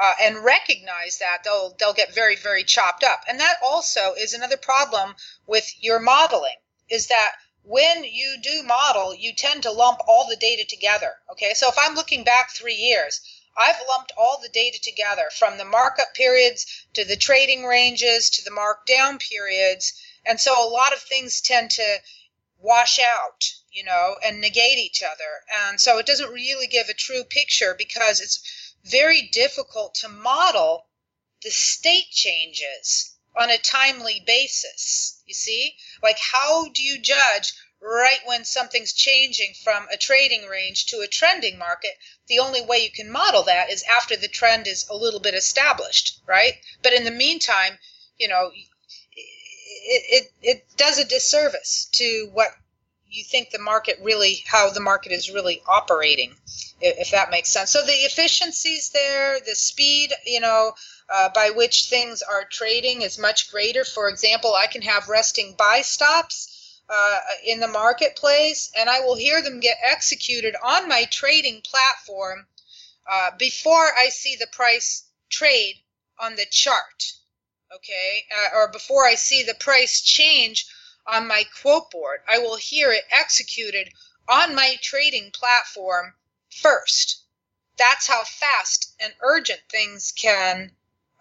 uh, 0.00 0.14
and 0.20 0.44
recognize 0.44 1.18
that 1.18 1.44
they'll 1.44 1.74
they'll 1.78 1.92
get 1.92 2.14
very 2.14 2.36
very 2.36 2.64
chopped 2.64 3.04
up. 3.04 3.22
And 3.28 3.38
that 3.40 3.58
also 3.62 4.14
is 4.14 4.32
another 4.32 4.56
problem 4.56 5.14
with 5.46 5.70
your 5.80 5.98
modeling 5.98 6.56
is 6.88 7.06
that 7.06 7.36
when 7.64 8.02
you 8.02 8.36
do 8.42 8.62
model 8.64 9.14
you 9.14 9.32
tend 9.32 9.62
to 9.62 9.70
lump 9.70 10.00
all 10.08 10.26
the 10.26 10.36
data 10.36 10.64
together 10.64 11.12
okay? 11.30 11.54
So 11.54 11.68
if 11.68 11.76
i'm 11.78 11.94
looking 11.94 12.24
back 12.24 12.50
three 12.50 12.74
years 12.74 13.20
i've 13.56 13.80
lumped 13.88 14.12
all 14.16 14.38
the 14.42 14.48
data 14.48 14.80
together 14.82 15.30
from 15.38 15.58
the 15.58 15.64
markup 15.64 16.12
periods 16.14 16.66
to 16.94 17.04
the 17.04 17.16
trading 17.16 17.64
ranges 17.64 18.30
to 18.30 18.42
the 18.42 18.50
markdown 18.50 19.20
periods 19.20 19.92
and 20.26 20.40
so 20.40 20.52
a 20.52 20.68
lot 20.68 20.92
of 20.92 21.00
things 21.00 21.40
tend 21.40 21.70
to 21.70 22.00
wash 22.58 22.98
out 22.98 23.54
you 23.72 23.84
know 23.84 24.16
and 24.24 24.40
negate 24.40 24.78
each 24.78 25.02
other 25.02 25.42
and 25.66 25.80
so 25.80 25.98
it 25.98 26.06
doesn't 26.06 26.32
really 26.32 26.66
give 26.66 26.88
a 26.88 26.94
true 26.94 27.24
picture 27.24 27.74
because 27.76 28.20
it's 28.20 28.74
very 28.84 29.22
difficult 29.32 29.94
to 29.94 30.08
model 30.08 30.86
the 31.42 31.50
state 31.50 32.10
changes 32.10 33.16
on 33.36 33.50
a 33.50 33.58
timely 33.58 34.22
basis. 34.26 35.22
You 35.26 35.34
see? 35.34 35.76
Like, 36.02 36.18
how 36.18 36.68
do 36.68 36.82
you 36.82 36.98
judge 36.98 37.52
right 37.80 38.20
when 38.24 38.44
something's 38.44 38.92
changing 38.92 39.54
from 39.64 39.88
a 39.90 39.96
trading 39.96 40.46
range 40.46 40.86
to 40.86 41.00
a 41.00 41.08
trending 41.08 41.58
market? 41.58 41.98
The 42.26 42.38
only 42.38 42.60
way 42.60 42.78
you 42.78 42.90
can 42.90 43.10
model 43.10 43.42
that 43.44 43.70
is 43.70 43.82
after 43.84 44.16
the 44.16 44.28
trend 44.28 44.66
is 44.66 44.86
a 44.88 44.96
little 44.96 45.20
bit 45.20 45.34
established, 45.34 46.20
right? 46.26 46.54
But 46.82 46.92
in 46.92 47.04
the 47.04 47.10
meantime, 47.10 47.78
you 48.18 48.28
know, 48.28 48.50
it, 49.14 50.04
it, 50.08 50.32
it 50.42 50.76
does 50.76 50.98
a 50.98 51.04
disservice 51.04 51.88
to 51.92 52.28
what 52.32 52.50
you 53.12 53.22
think 53.22 53.50
the 53.50 53.58
market 53.58 53.98
really 54.02 54.42
how 54.46 54.70
the 54.70 54.80
market 54.80 55.12
is 55.12 55.30
really 55.30 55.60
operating 55.68 56.34
if 56.80 57.12
that 57.12 57.30
makes 57.30 57.50
sense. 57.50 57.70
So 57.70 57.82
the 57.82 57.92
efficiencies 57.92 58.90
there 58.90 59.38
the 59.40 59.54
speed 59.54 60.12
you 60.26 60.40
know 60.40 60.72
uh, 61.12 61.28
by 61.34 61.50
which 61.50 61.84
things 61.84 62.22
are 62.22 62.44
trading 62.44 63.02
is 63.02 63.18
much 63.18 63.50
greater. 63.50 63.84
For 63.84 64.08
example 64.08 64.54
i 64.54 64.66
can 64.66 64.82
have 64.82 65.08
resting 65.08 65.54
buy 65.58 65.82
stops 65.82 66.80
uh, 66.88 67.18
in 67.44 67.60
the 67.60 67.68
marketplace 67.68 68.70
and 68.76 68.88
i 68.88 69.00
will 69.00 69.16
hear 69.16 69.42
them 69.42 69.60
get 69.60 69.76
executed 69.82 70.54
on 70.62 70.88
my 70.88 71.04
trading 71.10 71.60
platform 71.62 72.46
uh, 73.10 73.30
before 73.38 73.88
i 73.96 74.08
see 74.08 74.36
the 74.36 74.46
price 74.52 75.04
trade 75.30 75.76
on 76.18 76.34
the 76.36 76.46
chart 76.50 77.12
okay? 77.74 78.24
Uh, 78.36 78.56
or 78.56 78.68
before 78.68 79.06
i 79.06 79.14
see 79.14 79.42
the 79.42 79.54
price 79.54 80.00
change 80.02 80.66
on 81.06 81.26
my 81.26 81.44
quote 81.60 81.90
board. 81.90 82.20
I 82.28 82.38
will 82.38 82.56
hear 82.56 82.92
it 82.92 83.04
executed 83.10 83.92
on 84.28 84.54
my 84.54 84.76
trading 84.82 85.30
platform 85.32 86.14
first. 86.50 87.24
That's 87.78 88.06
how 88.06 88.22
fast 88.24 88.94
and 89.00 89.12
urgent 89.20 89.60
things 89.70 90.12
can 90.12 90.72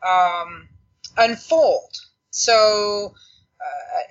um, 0.05 0.69
unfold. 1.17 1.95
So, 2.29 3.15
uh, 3.59 4.01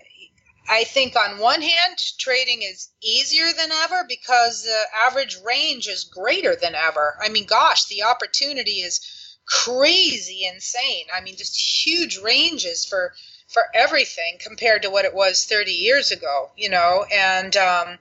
I 0.68 0.84
think 0.84 1.16
on 1.16 1.38
one 1.38 1.62
hand, 1.62 1.98
trading 2.18 2.62
is 2.62 2.90
easier 3.02 3.52
than 3.52 3.72
ever 3.72 4.04
because 4.08 4.62
the 4.62 4.84
average 4.94 5.36
range 5.44 5.88
is 5.88 6.04
greater 6.04 6.54
than 6.54 6.76
ever. 6.76 7.18
I 7.20 7.28
mean, 7.28 7.44
gosh, 7.46 7.86
the 7.86 8.04
opportunity 8.04 8.80
is 8.80 9.00
crazy 9.46 10.44
insane. 10.46 11.06
I 11.12 11.22
mean, 11.22 11.36
just 11.36 11.84
huge 11.84 12.18
ranges 12.18 12.84
for 12.84 13.14
for 13.50 13.62
everything 13.74 14.38
compared 14.38 14.82
to 14.82 14.90
what 14.90 15.04
it 15.04 15.14
was 15.14 15.44
30 15.44 15.72
years 15.72 16.12
ago, 16.12 16.50
you 16.56 16.70
know, 16.70 17.04
and 17.12 17.56
um, 17.56 17.98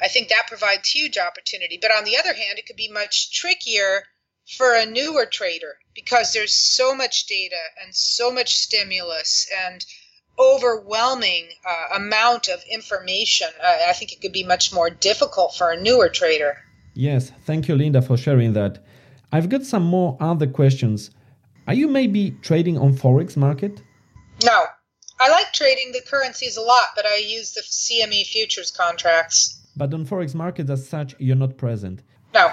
I 0.00 0.08
think 0.08 0.28
that 0.28 0.48
provides 0.48 0.88
huge 0.90 1.16
opportunity. 1.16 1.78
But 1.80 1.92
on 1.92 2.04
the 2.04 2.18
other 2.18 2.34
hand, 2.34 2.58
it 2.58 2.66
could 2.66 2.76
be 2.76 2.90
much 2.92 3.32
trickier 3.32 4.04
for 4.58 4.74
a 4.74 4.84
newer 4.84 5.24
trader 5.24 5.76
because 5.94 6.32
there's 6.32 6.52
so 6.52 6.94
much 6.94 7.26
data 7.26 7.62
and 7.82 7.94
so 7.94 8.30
much 8.30 8.56
stimulus 8.56 9.48
and 9.66 9.84
overwhelming 10.38 11.48
uh, 11.66 11.96
amount 11.96 12.48
of 12.48 12.62
information. 12.70 13.48
Uh, 13.62 13.76
I 13.88 13.92
think 13.94 14.12
it 14.12 14.20
could 14.20 14.32
be 14.32 14.44
much 14.44 14.74
more 14.74 14.90
difficult 14.90 15.54
for 15.54 15.70
a 15.70 15.80
newer 15.80 16.08
trader. 16.10 16.58
Yes, 16.94 17.32
thank 17.46 17.68
you, 17.68 17.76
Linda, 17.76 18.02
for 18.02 18.18
sharing 18.18 18.52
that. 18.52 18.84
I've 19.30 19.48
got 19.48 19.62
some 19.62 19.84
more 19.84 20.18
other 20.20 20.46
questions. 20.46 21.10
Are 21.66 21.74
you 21.74 21.88
maybe 21.88 22.32
trading 22.42 22.76
on 22.76 22.92
forex 22.92 23.36
market? 23.36 23.80
No, 24.44 24.66
I 25.22 25.28
like 25.28 25.52
trading 25.52 25.92
the 25.92 26.00
currencies 26.00 26.56
a 26.56 26.60
lot, 26.60 26.88
but 26.96 27.06
I 27.06 27.18
use 27.18 27.52
the 27.52 27.60
CME 27.60 28.26
futures 28.26 28.72
contracts. 28.72 29.60
But 29.76 29.94
on 29.94 30.04
forex 30.04 30.34
markets 30.34 30.68
as 30.68 30.88
such, 30.88 31.14
you're 31.20 31.36
not 31.36 31.56
present. 31.56 32.02
No. 32.34 32.50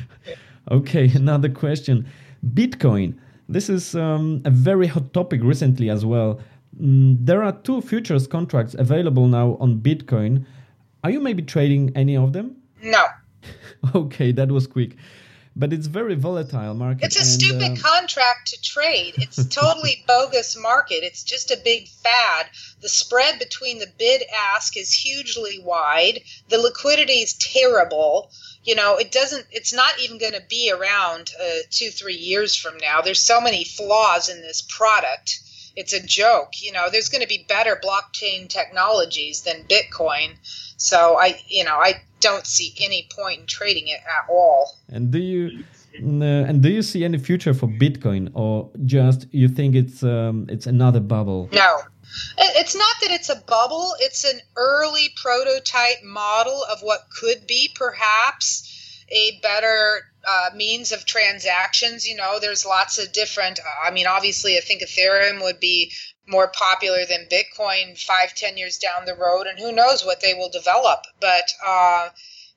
okay, 0.70 1.10
another 1.14 1.48
question. 1.48 2.06
Bitcoin. 2.52 3.14
This 3.48 3.70
is 3.70 3.94
um, 3.94 4.42
a 4.44 4.50
very 4.50 4.86
hot 4.86 5.14
topic 5.14 5.40
recently 5.42 5.88
as 5.88 6.04
well. 6.04 6.38
Mm, 6.78 7.16
there 7.24 7.42
are 7.42 7.52
two 7.52 7.80
futures 7.80 8.26
contracts 8.26 8.74
available 8.74 9.26
now 9.26 9.56
on 9.58 9.80
Bitcoin. 9.80 10.44
Are 11.02 11.10
you 11.10 11.20
maybe 11.20 11.42
trading 11.42 11.92
any 11.96 12.14
of 12.14 12.34
them? 12.34 12.56
No. 12.82 13.06
okay, 13.94 14.32
that 14.32 14.52
was 14.52 14.66
quick. 14.66 14.96
But 15.58 15.72
it's 15.72 15.86
very 15.86 16.14
volatile 16.14 16.74
market. 16.74 17.06
It's 17.06 17.16
a 17.16 17.20
and, 17.20 17.28
stupid 17.28 17.78
uh, 17.78 17.90
contract 17.90 18.48
to 18.48 18.60
trade. 18.60 19.14
It's 19.16 19.42
totally 19.46 20.04
bogus 20.06 20.56
market. 20.56 21.02
It's 21.02 21.22
just 21.22 21.50
a 21.50 21.58
big 21.64 21.88
fad. 21.88 22.50
The 22.82 22.90
spread 22.90 23.38
between 23.38 23.78
the 23.78 23.90
bid 23.98 24.22
ask 24.54 24.76
is 24.76 24.92
hugely 24.92 25.58
wide. 25.58 26.20
The 26.48 26.58
liquidity 26.58 27.20
is 27.20 27.32
terrible 27.34 28.30
you 28.66 28.74
know 28.74 28.96
it 28.96 29.12
doesn't 29.12 29.46
it's 29.52 29.72
not 29.72 29.98
even 30.00 30.18
going 30.18 30.32
to 30.32 30.42
be 30.48 30.70
around 30.72 31.30
uh, 31.40 31.58
two 31.70 31.88
three 31.90 32.16
years 32.16 32.54
from 32.56 32.76
now 32.78 33.00
there's 33.00 33.22
so 33.22 33.40
many 33.40 33.64
flaws 33.64 34.28
in 34.28 34.42
this 34.42 34.60
product 34.60 35.40
it's 35.76 35.92
a 35.92 36.02
joke 36.04 36.50
you 36.60 36.72
know 36.72 36.88
there's 36.90 37.08
going 37.08 37.22
to 37.22 37.28
be 37.28 37.46
better 37.48 37.80
blockchain 37.82 38.48
technologies 38.48 39.42
than 39.42 39.64
bitcoin 39.64 40.34
so 40.76 41.18
i 41.18 41.38
you 41.48 41.64
know 41.64 41.76
i 41.76 41.94
don't 42.20 42.46
see 42.46 42.74
any 42.80 43.08
point 43.14 43.40
in 43.40 43.46
trading 43.46 43.88
it 43.88 44.00
at 44.00 44.30
all. 44.30 44.78
And 44.88 45.10
do 45.10 45.18
you 45.18 45.64
and 45.98 46.62
do 46.62 46.70
you 46.70 46.82
see 46.82 47.04
any 47.04 47.18
future 47.18 47.54
for 47.54 47.68
bitcoin 47.68 48.30
or 48.34 48.70
just 48.84 49.26
you 49.32 49.48
think 49.48 49.74
it's 49.74 50.02
um, 50.02 50.46
it's 50.48 50.66
another 50.66 51.00
bubble? 51.00 51.48
No. 51.52 51.78
It's 52.38 52.74
not 52.74 52.96
that 53.02 53.10
it's 53.10 53.28
a 53.28 53.42
bubble, 53.46 53.92
it's 54.00 54.24
an 54.24 54.40
early 54.56 55.08
prototype 55.16 56.02
model 56.04 56.64
of 56.70 56.80
what 56.80 57.00
could 57.18 57.46
be 57.46 57.70
perhaps 57.74 59.04
a 59.10 59.38
better 59.42 60.02
uh, 60.26 60.50
means 60.54 60.92
of 60.92 61.04
transactions. 61.04 62.06
You 62.06 62.16
know, 62.16 62.38
there's 62.40 62.64
lots 62.64 62.98
of 62.98 63.12
different, 63.12 63.60
I 63.84 63.90
mean, 63.90 64.06
obviously, 64.06 64.56
I 64.56 64.60
think 64.60 64.82
Ethereum 64.82 65.42
would 65.42 65.60
be 65.60 65.92
more 66.26 66.48
popular 66.48 67.04
than 67.04 67.28
Bitcoin 67.30 67.98
five, 68.00 68.34
ten 68.34 68.56
years 68.56 68.78
down 68.78 69.04
the 69.04 69.14
road, 69.14 69.46
and 69.46 69.58
who 69.58 69.72
knows 69.72 70.04
what 70.04 70.20
they 70.20 70.34
will 70.34 70.50
develop. 70.50 71.06
But, 71.20 71.52
uh, 71.64 72.10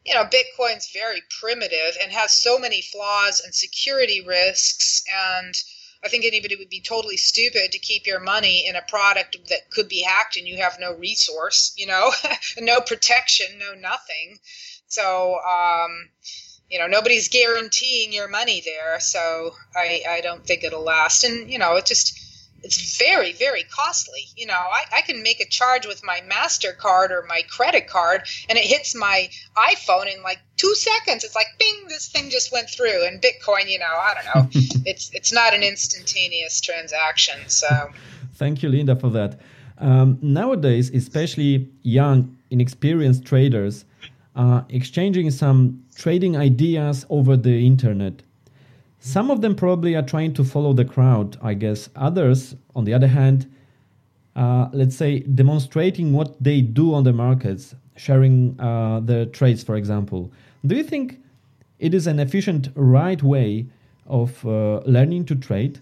you 0.06 0.14
know, 0.14 0.26
Bitcoin's 0.26 0.92
very 0.92 1.22
primitive 1.40 1.98
and 2.02 2.12
has 2.12 2.32
so 2.32 2.58
many 2.58 2.82
flaws 2.82 3.42
and 3.42 3.54
security 3.54 4.22
risks 4.22 5.04
and 5.14 5.56
I 6.04 6.08
think 6.08 6.24
anybody 6.26 6.56
would 6.56 6.70
be 6.70 6.80
totally 6.80 7.18
stupid 7.18 7.74
to 7.74 7.80
keep 7.80 8.08
your 8.08 8.22
money 8.22 8.66
in 8.66 8.76
a 8.76 8.82
product 8.82 9.38
that 9.50 9.70
could 9.70 9.90
be 9.90 10.02
hacked 10.02 10.38
and 10.38 10.48
you 10.48 10.58
have 10.58 10.80
no 10.80 10.94
resource, 10.94 11.74
you 11.76 11.88
know, 11.88 12.12
no 12.60 12.80
protection, 12.80 13.48
no 13.60 13.74
nothing. 13.74 14.40
So, 14.88 15.40
um, 15.40 16.10
you 16.70 16.80
know, 16.80 16.88
nobody's 16.88 17.28
guaranteeing 17.28 18.14
your 18.14 18.30
money 18.30 18.62
there. 18.64 19.00
So 19.02 19.56
I, 19.76 20.04
I 20.10 20.22
don't 20.22 20.46
think 20.46 20.64
it'll 20.64 20.84
last. 20.84 21.24
And, 21.26 21.52
you 21.52 21.60
know, 21.60 21.76
it 21.76 21.86
just, 21.86 22.18
it's 22.64 22.98
very 22.98 23.34
very 23.34 23.64
costly. 23.64 24.26
You 24.36 24.48
know 24.48 24.54
I, 24.54 24.84
I 24.98 25.02
can 25.02 25.24
make 25.24 25.40
a 25.40 25.48
charge 25.48 25.86
with 25.86 26.04
my 26.04 26.22
mastercard 26.30 27.12
or 27.12 27.26
my 27.28 27.42
credit 27.50 27.88
card 27.88 28.24
and 28.48 28.58
it 28.58 28.66
hits 28.66 28.96
my 28.96 29.30
iphone 29.72 30.14
in 30.14 30.22
like 30.24 30.40
two 30.58 30.74
seconds. 30.76 31.24
It's 31.24 31.36
like 31.36 31.48
bing 31.60 31.88
this 31.88 32.08
thing 32.10 32.30
just 32.30 32.52
went 32.52 32.70
through. 32.70 33.06
And 33.06 33.22
bitcoin 33.22 33.70
you 33.70 33.80
know 33.80 33.96
i 34.10 34.14
don't 34.16 34.28
know. 34.36 34.50
It's 34.86 35.12
it's 35.14 35.32
not 35.34 35.54
an 35.54 35.64
instantaneous 35.64 36.62
transaction 36.62 37.38
so. 37.48 37.68
Thank 38.34 38.64
you 38.64 38.70
linda 38.70 38.96
for 38.96 39.10
that. 39.10 39.40
Um, 39.78 40.18
nowadays 40.22 40.90
especially 40.94 41.70
young 41.84 42.38
inexperienced 42.50 43.26
traders 43.26 43.86
are 44.36 44.66
exchanging 44.70 45.32
some 45.32 45.84
trading 45.96 46.38
ideas 46.38 47.06
over 47.10 47.36
the 47.36 47.66
internet 47.66 48.24
some 49.10 49.32
of 49.32 49.42
them 49.42 49.56
probably 49.56 49.96
are 49.96 50.04
trying 50.04 50.34
to 50.36 50.44
follow 50.44 50.72
the 50.74 50.86
crowd, 50.86 51.38
I 51.42 51.56
guess. 51.56 51.90
Others, 51.96 52.56
on 52.76 52.86
the 52.86 52.94
other 52.94 53.08
hand, 53.08 53.52
uh, 54.36 54.70
let's 54.72 54.96
say 54.96 55.20
demonstrating 55.20 56.14
what 56.14 56.42
they 56.42 56.62
do 56.62 56.94
on 56.94 57.04
the 57.04 57.14
markets, 57.14 57.76
sharing 57.96 58.56
uh, 58.60 59.00
the 59.00 59.26
trades, 59.28 59.64
for 59.64 59.76
example. 59.76 60.32
Do 60.66 60.76
you 60.76 60.84
think 60.84 61.20
it 61.80 61.94
is 61.94 62.08
an 62.08 62.20
efficient, 62.20 62.70
right 62.76 63.22
way 63.22 63.66
of 64.06 64.46
uh, 64.46 64.80
learning 64.86 65.26
to 65.26 65.36
trade? 65.36 65.80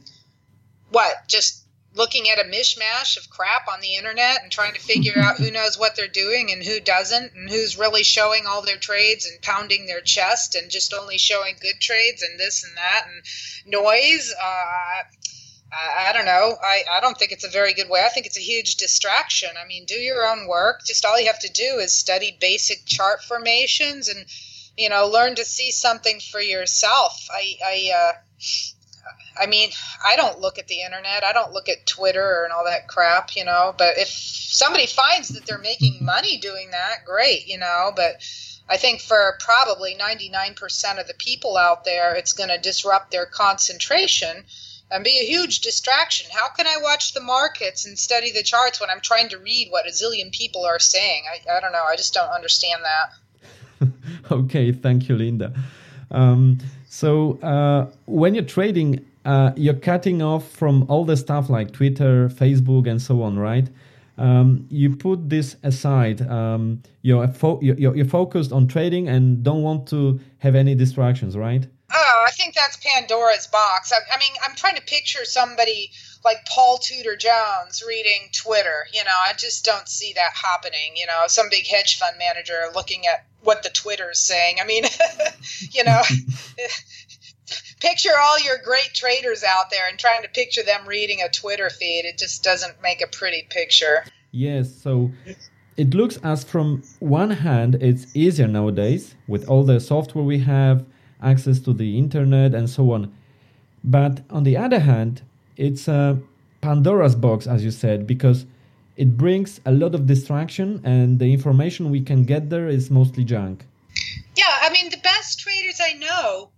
What? 0.91 1.15
Just 1.27 1.66
looking 1.97 2.29
at 2.29 2.39
a 2.39 2.47
mishmash 2.47 3.17
of 3.17 3.29
crap 3.29 3.67
on 3.67 3.81
the 3.81 3.95
internet 3.95 4.43
and 4.43 4.51
trying 4.51 4.73
to 4.73 4.79
figure 4.79 5.17
out 5.17 5.37
who 5.37 5.51
knows 5.51 5.77
what 5.77 5.95
they're 5.95 6.07
doing 6.07 6.51
and 6.51 6.63
who 6.63 6.79
doesn't 6.79 7.33
and 7.33 7.49
who's 7.49 7.77
really 7.77 8.03
showing 8.03 8.45
all 8.45 8.61
their 8.61 8.77
trades 8.77 9.25
and 9.25 9.41
pounding 9.41 9.87
their 9.87 10.01
chest 10.01 10.55
and 10.55 10.69
just 10.69 10.93
only 10.93 11.17
showing 11.17 11.55
good 11.59 11.79
trades 11.81 12.21
and 12.21 12.39
this 12.39 12.63
and 12.63 12.77
that 12.77 13.07
and 13.07 13.71
noise 13.71 14.33
uh, 14.41 15.03
I, 15.69 16.13
don't 16.13 16.25
know. 16.25 16.57
I, 16.61 16.83
I 16.93 16.99
don't 17.01 17.17
think 17.17 17.31
it's 17.31 17.43
a 17.43 17.49
very 17.49 17.73
good 17.73 17.89
way. 17.89 18.01
I 18.05 18.09
think 18.09 18.25
it's 18.25 18.37
a 18.37 18.41
huge 18.41 18.75
distraction. 18.77 19.49
I 19.61 19.67
mean, 19.67 19.85
do 19.85 19.95
your 19.95 20.25
own 20.25 20.47
work. 20.47 20.81
Just 20.85 21.03
all 21.03 21.19
you 21.19 21.27
have 21.27 21.39
to 21.39 21.51
do 21.51 21.79
is 21.79 21.93
study 21.93 22.37
basic 22.39 22.85
chart 22.85 23.21
formations 23.21 24.07
and, 24.07 24.25
you 24.77 24.89
know, 24.89 25.07
learn 25.07 25.35
to 25.35 25.45
see 25.45 25.71
something 25.71 26.19
for 26.21 26.39
yourself. 26.39 27.27
I, 27.29 27.57
I, 27.65 27.91
uh, 27.93 28.11
I 29.39 29.45
mean, 29.47 29.69
I 30.05 30.15
don't 30.15 30.39
look 30.39 30.57
at 30.59 30.67
the 30.67 30.81
internet. 30.81 31.23
I 31.23 31.33
don't 31.33 31.53
look 31.53 31.69
at 31.69 31.85
Twitter 31.85 32.43
and 32.43 32.53
all 32.53 32.65
that 32.65 32.87
crap, 32.87 33.35
you 33.35 33.45
know. 33.45 33.73
But 33.77 33.97
if 33.97 34.09
somebody 34.09 34.87
finds 34.87 35.29
that 35.29 35.45
they're 35.45 35.57
making 35.57 36.03
money 36.03 36.37
doing 36.37 36.71
that, 36.71 37.05
great, 37.05 37.47
you 37.47 37.57
know. 37.57 37.91
But 37.95 38.21
I 38.69 38.77
think 38.77 39.01
for 39.01 39.37
probably 39.39 39.95
99% 39.95 40.99
of 40.99 41.07
the 41.07 41.13
people 41.17 41.57
out 41.57 41.85
there, 41.85 42.15
it's 42.15 42.33
going 42.33 42.49
to 42.49 42.57
disrupt 42.57 43.11
their 43.11 43.25
concentration 43.25 44.43
and 44.89 45.03
be 45.03 45.19
a 45.19 45.25
huge 45.25 45.59
distraction. 45.59 46.29
How 46.31 46.49
can 46.49 46.65
I 46.67 46.77
watch 46.81 47.13
the 47.13 47.21
markets 47.21 47.85
and 47.85 47.97
study 47.97 48.31
the 48.31 48.43
charts 48.43 48.79
when 48.79 48.89
I'm 48.89 49.01
trying 49.01 49.29
to 49.29 49.37
read 49.37 49.67
what 49.69 49.87
a 49.87 49.91
zillion 49.91 50.31
people 50.31 50.65
are 50.65 50.79
saying? 50.79 51.23
I, 51.29 51.57
I 51.57 51.59
don't 51.59 51.73
know. 51.73 51.83
I 51.83 51.95
just 51.95 52.13
don't 52.13 52.29
understand 52.29 52.81
that. 52.83 53.91
okay, 54.31 54.71
thank 54.71 55.09
you, 55.09 55.15
Linda. 55.15 55.53
Um, 56.09 56.59
so 56.97 57.37
uh, 57.43 57.91
when 58.07 58.33
you're 58.33 58.43
trading, 58.43 59.05
uh, 59.23 59.51
you're 59.55 59.75
cutting 59.75 60.23
off 60.23 60.49
from 60.49 60.83
all 60.89 61.05
the 61.05 61.15
stuff 61.15 61.47
like 61.47 61.71
Twitter, 61.71 62.27
Facebook, 62.27 62.89
and 62.89 62.99
so 62.99 63.21
on, 63.21 63.37
right? 63.37 63.69
Um, 64.17 64.65
you 64.71 64.95
put 64.95 65.29
this 65.29 65.57
aside. 65.61 66.27
Um, 66.27 66.81
you're, 67.03 67.27
fo- 67.27 67.61
you're, 67.61 67.95
you're 67.95 68.03
focused 68.03 68.51
on 68.51 68.67
trading 68.67 69.07
and 69.09 69.43
don't 69.43 69.61
want 69.61 69.87
to 69.89 70.19
have 70.39 70.55
any 70.55 70.73
distractions, 70.73 71.37
right? 71.37 71.67
Oh, 71.93 72.23
I 72.27 72.31
think 72.31 72.55
that's 72.55 72.77
Pandora's 72.77 73.45
box. 73.45 73.93
I, 73.93 73.97
I 74.11 74.17
mean, 74.17 74.35
I'm 74.43 74.55
trying 74.55 74.75
to 74.77 74.81
picture 74.81 75.23
somebody 75.23 75.91
like 76.25 76.47
Paul 76.47 76.79
Tudor 76.79 77.15
Jones 77.15 77.83
reading 77.87 78.29
Twitter. 78.33 78.87
You 78.91 79.03
know, 79.03 79.19
I 79.23 79.33
just 79.33 79.63
don't 79.63 79.87
see 79.87 80.13
that 80.15 80.31
happening. 80.33 80.95
You 80.95 81.05
know, 81.05 81.25
some 81.27 81.45
big 81.51 81.67
hedge 81.67 81.99
fund 81.99 82.15
manager 82.17 82.71
looking 82.73 83.05
at 83.05 83.26
what 83.41 83.63
the 83.63 83.69
Twitter 83.69 84.11
is 84.11 84.19
saying. 84.19 84.57
I 84.61 84.65
mean, 84.65 84.83
you 85.71 85.83
know, 85.83 86.01
picture 87.79 88.11
all 88.19 88.39
your 88.39 88.57
great 88.63 88.91
traders 88.93 89.43
out 89.43 89.69
there 89.69 89.87
and 89.89 89.97
trying 89.97 90.23
to 90.23 90.29
picture 90.29 90.63
them 90.63 90.85
reading 90.87 91.21
a 91.21 91.29
Twitter 91.29 91.69
feed. 91.69 92.05
It 92.05 92.17
just 92.17 92.43
doesn't 92.43 92.81
make 92.81 93.01
a 93.01 93.07
pretty 93.07 93.45
picture. 93.49 94.03
Yes, 94.31 94.73
so 94.75 95.11
it 95.77 95.93
looks 95.93 96.17
as 96.23 96.43
from 96.43 96.83
one 96.99 97.31
hand 97.31 97.75
it's 97.75 98.15
easier 98.15 98.47
nowadays 98.47 99.15
with 99.27 99.47
all 99.47 99.63
the 99.63 99.79
software 99.79 100.23
we 100.23 100.39
have, 100.39 100.85
access 101.21 101.59
to 101.59 101.73
the 101.73 101.97
internet 101.97 102.53
and 102.53 102.69
so 102.69 102.91
on. 102.91 103.13
But 103.83 104.21
on 104.29 104.43
the 104.43 104.57
other 104.57 104.79
hand, 104.79 105.21
it's 105.55 105.87
a 105.87 106.19
Pandora's 106.61 107.15
box, 107.15 107.47
as 107.47 107.63
you 107.63 107.71
said, 107.71 108.05
because 108.05 108.45
it 108.97 109.15
brings 109.15 109.61
a 109.65 109.71
lot 109.71 109.93
of 109.93 110.07
distraction 110.07 110.81
and 110.83 111.19
the 111.19 111.31
information 111.31 111.91
we 111.91 112.01
can 112.01 112.23
get 112.23 112.49
there 112.49 112.67
is 112.67 112.89
mostly 112.89 113.23
junk. 113.23 113.63
Yeah, 114.35 114.53
I 114.61 114.71
mean, 114.71 114.89
the 114.89 114.97
best 114.97 115.39
traders 115.39 115.79
I 115.79 115.93
know 115.93 116.49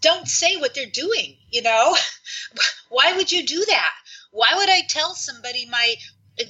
don't 0.00 0.26
say 0.26 0.56
what 0.56 0.74
they're 0.74 0.86
doing, 0.86 1.36
you 1.50 1.62
know? 1.62 1.96
Why 2.88 3.12
would 3.12 3.30
you 3.30 3.46
do 3.46 3.64
that? 3.66 3.92
Why 4.30 4.52
would 4.54 4.70
I 4.70 4.80
tell 4.88 5.14
somebody 5.14 5.66
my 5.66 5.94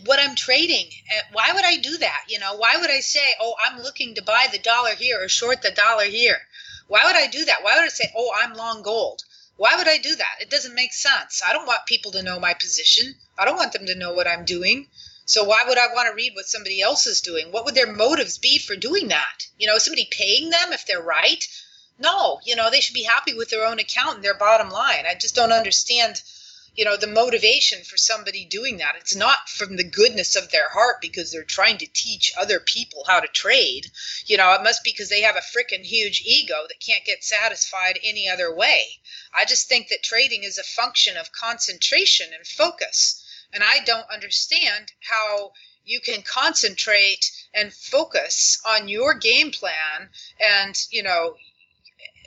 what 0.05 0.18
I'm 0.18 0.34
trading? 0.34 0.87
Uh, 1.16 1.22
why 1.32 1.53
would 1.55 1.64
I 1.64 1.76
do 1.76 1.97
that? 1.99 2.24
You 2.28 2.41
know, 2.41 2.57
why 2.57 2.76
would 2.76 2.91
I 2.91 2.99
say, 2.99 3.24
"Oh, 3.41 3.55
I'm 3.64 3.80
looking 3.80 4.16
to 4.16 4.22
buy 4.22 4.49
the 4.51 4.59
dollar 4.59 4.97
here 4.97 5.22
or 5.22 5.28
short 5.28 5.62
the 5.62 5.70
dollar 5.70 6.05
here"? 6.05 6.41
Why 6.89 7.05
would 7.05 7.14
I 7.14 7.28
do 7.28 7.45
that? 7.45 7.62
Why 7.62 7.76
would 7.76 7.84
I 7.84 7.89
say, 7.89 8.12
"Oh, 8.16 8.32
I'm 8.37 8.55
long 8.55 8.82
gold"? 8.82 9.22
Why 9.57 9.74
would 9.76 9.88
I 9.88 9.96
do 9.96 10.14
that? 10.14 10.36
It 10.40 10.50
doesn't 10.50 10.74
make 10.74 10.92
sense. 10.92 11.42
I 11.46 11.52
don't 11.52 11.66
want 11.66 11.86
people 11.86 12.12
to 12.12 12.22
know 12.22 12.38
my 12.38 12.52
position. 12.52 13.14
I 13.38 13.44
don't 13.44 13.57
want 13.57 13.72
them 13.72 13.86
to 13.86 13.94
know 13.94 14.12
what 14.12 14.26
I'm 14.26 14.44
doing. 14.44 14.88
So 15.24 15.44
why 15.44 15.64
would 15.66 15.78
I 15.78 15.88
want 15.94 16.09
to 16.09 16.14
read 16.14 16.34
what 16.34 16.46
somebody 16.46 16.82
else 16.82 17.07
is 17.07 17.20
doing? 17.20 17.50
What 17.50 17.64
would 17.64 17.74
their 17.74 17.92
motives 17.92 18.38
be 18.38 18.59
for 18.59 18.76
doing 18.76 19.09
that? 19.09 19.46
You 19.59 19.66
know, 19.66 19.78
somebody 19.78 20.07
paying 20.11 20.50
them 20.50 20.72
if 20.72 20.86
they're 20.86 21.02
right? 21.02 21.44
No, 21.98 22.40
you 22.44 22.54
know, 22.54 22.70
they 22.70 22.80
should 22.80 22.94
be 22.94 23.04
happy 23.04 23.32
with 23.32 23.48
their 23.48 23.64
own 23.64 23.78
account 23.78 24.16
and 24.16 24.24
their 24.24 24.34
bottom 24.34 24.68
line. 24.68 25.07
I 25.09 25.14
just 25.14 25.34
don't 25.34 25.52
understand 25.52 26.22
you 26.77 26.85
know 26.85 26.97
the 26.97 27.07
motivation 27.07 27.83
for 27.83 27.97
somebody 27.97 28.45
doing 28.45 28.77
that. 28.77 28.97
It's 28.97 29.16
not 29.16 29.49
from 29.49 29.77
the 29.77 29.85
goodness 29.85 30.37
of 30.37 30.51
their 30.51 30.68
heart 30.68 31.01
because 31.01 31.33
they're 31.33 31.43
trying 31.43 31.79
to 31.79 31.87
teach 31.87 32.33
other 32.37 32.61
people 32.61 33.05
how 33.07 33.20
to 33.20 33.29
trade. 33.29 33.91
You 34.27 34.37
know 34.37 34.53
it 34.53 34.62
must 34.62 34.85
be 34.85 34.93
because 34.93 35.09
they 35.09 35.22
have 35.22 35.37
a 35.37 35.41
freaking 35.41 35.85
huge 35.85 36.22
ego 36.24 36.66
that 36.68 36.87
can't 36.87 37.05
get 37.05 37.24
satisfied 37.24 37.99
any 38.03 38.29
other 38.29 38.55
way. 38.55 39.01
I 39.33 39.45
just 39.45 39.68
think 39.68 39.89
that 39.89 40.03
trading 40.03 40.45
is 40.45 40.59
a 40.59 40.62
function 40.62 41.16
of 41.16 41.33
concentration 41.33 42.33
and 42.35 42.47
focus. 42.47 43.22
And 43.53 43.64
I 43.64 43.79
don't 43.85 44.11
understand 44.11 44.93
how 45.01 45.53
you 45.85 46.01
can 46.01 46.20
concentrate 46.22 47.31
and 47.55 47.72
focus 47.72 48.61
on 48.66 48.89
your 48.89 49.14
game 49.14 49.53
plan 49.53 50.11
and, 50.41 50.77
you 50.91 51.03
know, 51.03 51.37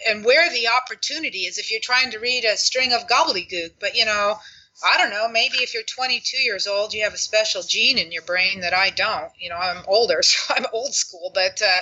and 0.08 0.26
where 0.26 0.50
the 0.52 0.68
opportunity 0.68 1.39
is 1.39 1.58
if 1.58 1.72
you're 1.72 1.80
trying 1.82 2.12
to 2.12 2.20
read 2.20 2.45
a 2.45 2.58
string 2.58 2.93
of 2.93 3.08
gobbledygook. 3.08 3.74
But, 3.80 3.95
you 3.95 4.06
know, 4.06 4.38
I 4.84 4.97
don't 4.97 5.12
know, 5.12 5.28
maybe 5.28 5.58
if 5.58 5.74
you're 5.74 5.84
22 5.84 6.38
years 6.38 6.68
old, 6.68 6.93
you 6.93 7.04
have 7.04 7.14
a 7.14 7.18
special 7.18 7.64
gene 7.64 7.97
in 7.97 8.12
your 8.12 8.22
brain 8.24 8.62
that 8.62 8.74
I 8.74 8.89
don't. 8.91 9.32
You 9.39 9.50
know, 9.50 9.58
I'm 9.58 9.84
older, 9.88 10.22
so 10.24 10.54
I'm 10.56 10.66
old 10.74 10.93
school, 10.93 11.32
but, 11.34 11.62
uh, 11.62 11.82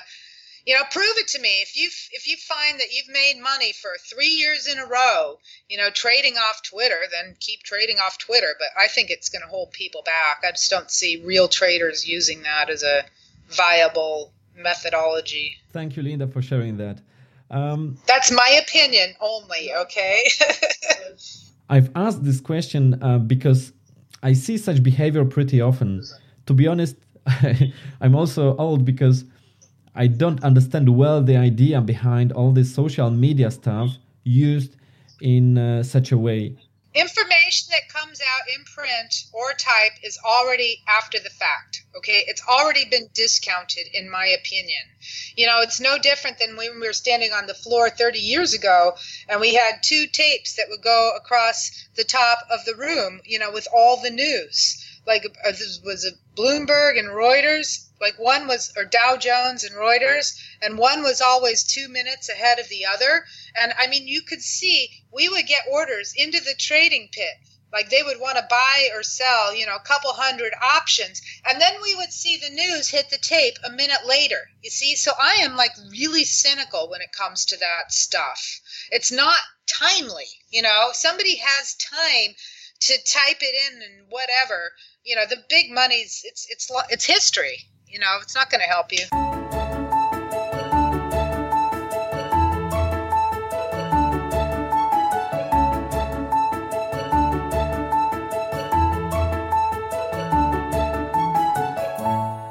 you 0.67 0.75
know 0.75 0.83
prove 0.91 1.15
it 1.17 1.29
to 1.29 1.39
me 1.39 1.61
if 1.61 1.75
you 1.77 1.89
if 2.11 2.27
you 2.27 2.35
find 2.35 2.79
that 2.79 2.91
you've 2.91 3.07
made 3.07 3.41
money 3.41 3.71
for 3.71 3.91
three 4.13 4.27
years 4.27 4.67
in 4.67 4.77
a 4.77 4.85
row 4.85 5.39
you 5.69 5.77
know 5.77 5.89
trading 5.89 6.35
off 6.35 6.61
twitter 6.61 6.99
then 7.09 7.35
keep 7.39 7.63
trading 7.63 7.97
off 7.99 8.17
twitter 8.17 8.53
but 8.59 8.67
i 8.77 8.87
think 8.87 9.09
it's 9.09 9.29
going 9.29 9.41
to 9.41 9.47
hold 9.47 9.71
people 9.71 10.03
back 10.03 10.43
i 10.45 10.51
just 10.51 10.69
don't 10.69 10.91
see 10.91 11.23
real 11.25 11.47
traders 11.47 12.05
using 12.05 12.43
that 12.43 12.69
as 12.69 12.83
a 12.83 13.05
viable 13.49 14.33
methodology 14.55 15.55
thank 15.71 15.95
you 15.95 16.03
linda 16.03 16.27
for 16.27 16.41
sharing 16.41 16.75
that 16.75 16.99
um, 17.51 17.97
that's 18.07 18.31
my 18.31 18.59
opinion 18.61 19.15
only 19.21 19.73
okay 19.73 20.23
i've 21.69 21.89
asked 21.95 22.23
this 22.23 22.41
question 22.41 23.01
uh, 23.03 23.17
because 23.17 23.73
i 24.23 24.33
see 24.33 24.57
such 24.57 24.83
behavior 24.83 25.23
pretty 25.25 25.61
often 25.61 26.03
to 26.45 26.53
be 26.53 26.67
honest 26.67 26.95
i'm 28.01 28.15
also 28.15 28.55
old 28.57 28.85
because 28.85 29.25
I 29.97 30.05
don't 30.05 30.43
understand 30.43 30.87
well 30.95 31.23
the 31.23 31.35
idea 31.37 31.81
behind 31.81 32.31
all 32.31 32.51
this 32.51 32.71
social 32.71 33.09
media 33.09 33.49
stuff 33.49 33.89
used 34.23 34.75
in 35.21 35.57
uh, 35.57 35.81
such 35.81 36.11
a 36.11 36.17
way. 36.17 36.55
Information 36.93 37.26
that 37.69 37.87
comes 37.89 38.19
out 38.19 38.47
in 38.53 38.65
print 38.65 39.23
or 39.31 39.53
type 39.53 39.93
is 40.03 40.19
already 40.25 40.83
after 40.87 41.17
the 41.17 41.29
fact. 41.29 41.83
Okay, 41.95 42.25
it's 42.27 42.41
already 42.47 42.85
been 42.85 43.09
discounted, 43.13 43.87
in 43.93 44.09
my 44.09 44.25
opinion. 44.27 44.81
You 45.35 45.47
know, 45.47 45.61
it's 45.61 45.79
no 45.79 45.97
different 45.97 46.39
than 46.39 46.57
when 46.57 46.79
we 46.79 46.87
were 46.87 46.93
standing 46.93 47.31
on 47.31 47.47
the 47.47 47.53
floor 47.53 47.89
30 47.89 48.19
years 48.19 48.53
ago 48.53 48.97
and 49.29 49.39
we 49.39 49.55
had 49.55 49.81
two 49.81 50.07
tapes 50.07 50.55
that 50.55 50.67
would 50.69 50.81
go 50.81 51.13
across 51.15 51.71
the 51.95 52.03
top 52.03 52.39
of 52.51 52.65
the 52.65 52.75
room, 52.75 53.21
you 53.23 53.39
know, 53.39 53.51
with 53.51 53.67
all 53.73 54.01
the 54.01 54.11
news. 54.11 54.83
Like, 55.07 55.25
uh, 55.25 55.53
was 55.85 56.03
it 56.03 56.15
Bloomberg 56.35 56.99
and 56.99 57.07
Reuters? 57.07 57.87
Like 57.99 58.19
one 58.19 58.47
was, 58.47 58.73
or 58.75 58.85
Dow 58.85 59.15
Jones 59.17 59.63
and 59.63 59.73
Reuters, 59.73 60.37
and 60.61 60.77
one 60.77 61.01
was 61.01 61.21
always 61.21 61.63
two 61.63 61.87
minutes 61.87 62.29
ahead 62.29 62.59
of 62.59 62.69
the 62.69 62.85
other. 62.85 63.25
And 63.55 63.73
I 63.79 63.87
mean, 63.87 64.07
you 64.07 64.21
could 64.21 64.41
see 64.41 64.89
we 65.11 65.29
would 65.29 65.47
get 65.47 65.65
orders 65.71 66.13
into 66.15 66.41
the 66.41 66.53
trading 66.53 67.09
pit. 67.11 67.33
Like 67.73 67.89
they 67.89 68.03
would 68.03 68.19
want 68.19 68.37
to 68.37 68.47
buy 68.49 68.89
or 68.93 69.03
sell, 69.03 69.55
you 69.55 69.65
know, 69.65 69.75
a 69.75 69.87
couple 69.87 70.11
hundred 70.13 70.53
options. 70.61 71.21
And 71.47 71.59
then 71.59 71.73
we 71.81 71.95
would 71.95 72.13
see 72.13 72.37
the 72.37 72.49
news 72.49 72.89
hit 72.89 73.09
the 73.09 73.17
tape 73.17 73.55
a 73.63 73.69
minute 73.69 74.05
later. 74.05 74.49
You 74.61 74.69
see? 74.69 74.95
So 74.95 75.13
I 75.19 75.35
am 75.35 75.55
like 75.55 75.75
really 75.89 76.23
cynical 76.23 76.89
when 76.89 77.01
it 77.01 77.11
comes 77.11 77.45
to 77.45 77.57
that 77.57 77.91
stuff. 77.91 78.61
It's 78.91 79.11
not 79.11 79.39
timely, 79.67 80.27
you 80.49 80.61
know, 80.61 80.89
somebody 80.93 81.35
has 81.37 81.75
time 81.75 82.35
to 82.79 82.93
type 83.03 83.41
it 83.41 83.73
in 83.73 83.81
and 83.81 84.07
whatever. 84.09 84.73
You 85.07 85.15
know, 85.15 85.23
the 85.29 85.37
big 85.47 85.71
money's 85.71 86.21
it's 86.25 86.45
it's 86.49 86.69
it's 86.89 87.05
history. 87.05 87.59
You 87.87 87.97
know, 87.97 88.17
it's 88.21 88.35
not 88.35 88.49
going 88.49 88.59
to 88.59 88.67
help 88.67 88.91
you. 88.91 89.05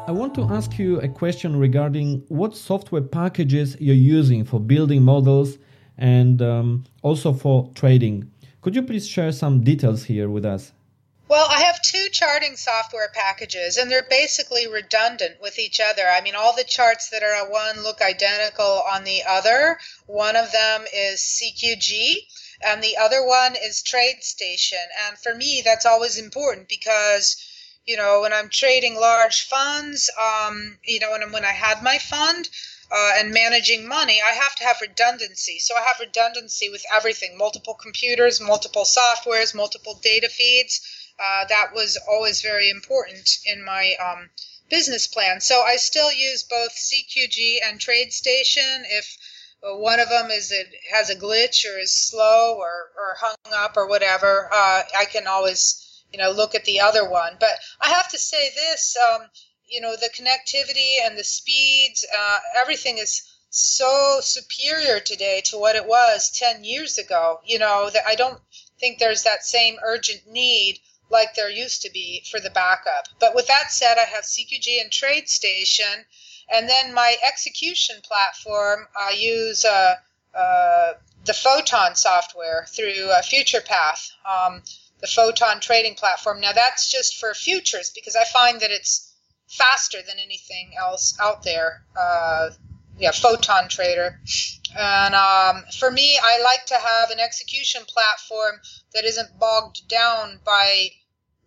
I 0.08 0.12
want 0.12 0.34
to 0.36 0.44
ask 0.44 0.78
you 0.78 0.98
a 1.00 1.08
question 1.08 1.56
regarding 1.56 2.24
what 2.28 2.56
software 2.56 3.02
packages 3.02 3.76
you're 3.78 3.94
using 3.94 4.46
for 4.46 4.58
building 4.58 5.02
models 5.02 5.58
and 5.98 6.40
um, 6.40 6.84
also 7.02 7.34
for 7.34 7.70
trading. 7.74 8.30
Could 8.62 8.74
you 8.74 8.82
please 8.82 9.06
share 9.06 9.32
some 9.32 9.62
details 9.62 10.04
here 10.04 10.30
with 10.30 10.46
us? 10.46 10.72
Well, 11.28 11.48
I 11.50 11.62
have 11.62 11.82
two 11.82 12.08
charting 12.10 12.56
software 12.56 13.08
packages, 13.08 13.76
and 13.76 13.90
they're 13.90 14.06
basically 14.08 14.68
redundant 14.68 15.40
with 15.40 15.58
each 15.58 15.80
other. 15.80 16.08
I 16.08 16.20
mean, 16.20 16.36
all 16.36 16.54
the 16.54 16.62
charts 16.62 17.08
that 17.08 17.24
are 17.24 17.34
on 17.34 17.50
one 17.50 17.82
look 17.82 18.00
identical 18.00 18.84
on 18.88 19.02
the 19.02 19.24
other. 19.24 19.80
One 20.06 20.36
of 20.36 20.52
them 20.52 20.86
is 20.94 21.20
CQG, 21.20 22.28
and 22.62 22.80
the 22.80 22.96
other 22.96 23.26
one 23.26 23.56
is 23.56 23.82
TradeStation. 23.82 24.86
And 25.08 25.18
for 25.18 25.34
me, 25.34 25.62
that's 25.64 25.84
always 25.84 26.16
important 26.16 26.68
because 26.68 27.36
you 27.86 27.96
know 27.96 28.20
when 28.22 28.32
i'm 28.32 28.48
trading 28.48 28.96
large 28.96 29.46
funds 29.46 30.10
um, 30.20 30.76
you 30.84 30.98
know 30.98 31.12
when, 31.12 31.30
when 31.30 31.44
i 31.44 31.52
had 31.52 31.82
my 31.84 31.98
fund 31.98 32.48
uh, 32.90 33.12
and 33.16 33.32
managing 33.32 33.86
money 33.86 34.20
i 34.26 34.32
have 34.32 34.56
to 34.56 34.64
have 34.64 34.80
redundancy 34.80 35.60
so 35.60 35.76
i 35.76 35.80
have 35.80 36.00
redundancy 36.00 36.68
with 36.68 36.84
everything 36.92 37.38
multiple 37.38 37.74
computers 37.74 38.40
multiple 38.40 38.84
softwares 38.84 39.54
multiple 39.54 39.94
data 40.02 40.28
feeds 40.28 40.80
uh, 41.18 41.44
that 41.46 41.72
was 41.74 41.96
always 42.08 42.42
very 42.42 42.68
important 42.68 43.38
in 43.46 43.64
my 43.64 43.94
um, 43.94 44.28
business 44.68 45.06
plan. 45.06 45.40
So 45.40 45.62
I 45.62 45.76
still 45.76 46.12
use 46.12 46.42
both 46.42 46.72
CQG 46.74 47.58
and 47.64 47.80
TradeStation. 47.80 48.84
If 48.90 49.16
uh, 49.62 49.76
one 49.76 49.98
of 49.98 50.08
them 50.08 50.30
is 50.30 50.52
it 50.52 50.68
has 50.92 51.08
a 51.08 51.16
glitch 51.16 51.64
or 51.64 51.78
is 51.78 51.92
slow 51.92 52.56
or, 52.56 52.90
or 52.96 53.16
hung 53.18 53.36
up 53.52 53.76
or 53.76 53.88
whatever, 53.88 54.50
uh, 54.52 54.82
I 54.96 55.06
can 55.06 55.26
always 55.26 55.82
you 56.12 56.18
know 56.18 56.30
look 56.30 56.54
at 56.54 56.64
the 56.64 56.80
other 56.80 57.08
one. 57.08 57.36
But 57.40 57.58
I 57.80 57.88
have 57.88 58.08
to 58.10 58.18
say 58.18 58.50
this, 58.54 58.96
um, 58.96 59.22
you 59.66 59.80
know, 59.80 59.96
the 59.96 60.10
connectivity 60.10 60.96
and 61.04 61.16
the 61.16 61.24
speeds, 61.24 62.04
uh, 62.16 62.38
everything 62.56 62.98
is 62.98 63.22
so 63.48 64.20
superior 64.20 65.00
today 65.00 65.40
to 65.46 65.56
what 65.56 65.76
it 65.76 65.86
was 65.86 66.30
10 66.30 66.64
years 66.64 66.98
ago. 66.98 67.40
You 67.44 67.58
know 67.58 67.88
that 67.90 68.06
I 68.06 68.16
don't 68.16 68.40
think 68.78 68.98
there's 68.98 69.22
that 69.22 69.44
same 69.44 69.78
urgent 69.82 70.26
need 70.26 70.80
like 71.10 71.34
there 71.34 71.50
used 71.50 71.82
to 71.82 71.90
be 71.90 72.22
for 72.30 72.40
the 72.40 72.50
backup. 72.50 73.08
But 73.20 73.34
with 73.34 73.46
that 73.46 73.70
said, 73.70 73.98
I 73.98 74.04
have 74.04 74.24
CQG 74.24 74.80
and 74.80 74.90
TradeStation, 74.90 76.04
and 76.52 76.68
then 76.68 76.94
my 76.94 77.16
execution 77.26 77.96
platform, 78.02 78.86
I 78.98 79.10
use 79.10 79.64
uh, 79.64 79.96
uh, 80.34 80.92
the 81.24 81.34
Photon 81.34 81.96
software 81.96 82.66
through 82.68 83.10
uh, 83.10 83.22
FuturePath, 83.22 84.10
um, 84.24 84.62
the 85.00 85.06
Photon 85.06 85.60
trading 85.60 85.94
platform. 85.94 86.40
Now 86.40 86.52
that's 86.52 86.90
just 86.90 87.16
for 87.16 87.34
futures 87.34 87.90
because 87.94 88.16
I 88.16 88.24
find 88.24 88.60
that 88.60 88.70
it's 88.70 89.12
faster 89.48 89.98
than 90.06 90.18
anything 90.18 90.72
else 90.78 91.16
out 91.20 91.42
there. 91.42 91.84
Uh, 92.96 93.00
yeah, 93.00 93.10
Photon 93.12 93.68
Trader. 93.68 94.20
And 94.76 95.14
um, 95.14 95.64
for 95.78 95.90
me, 95.90 96.18
I 96.22 96.40
like 96.42 96.66
to 96.66 96.74
have 96.74 97.10
an 97.10 97.20
execution 97.20 97.82
platform 97.86 98.60
that 98.94 99.04
isn't 99.04 99.38
bogged 99.38 99.88
down 99.88 100.40
by 100.44 100.90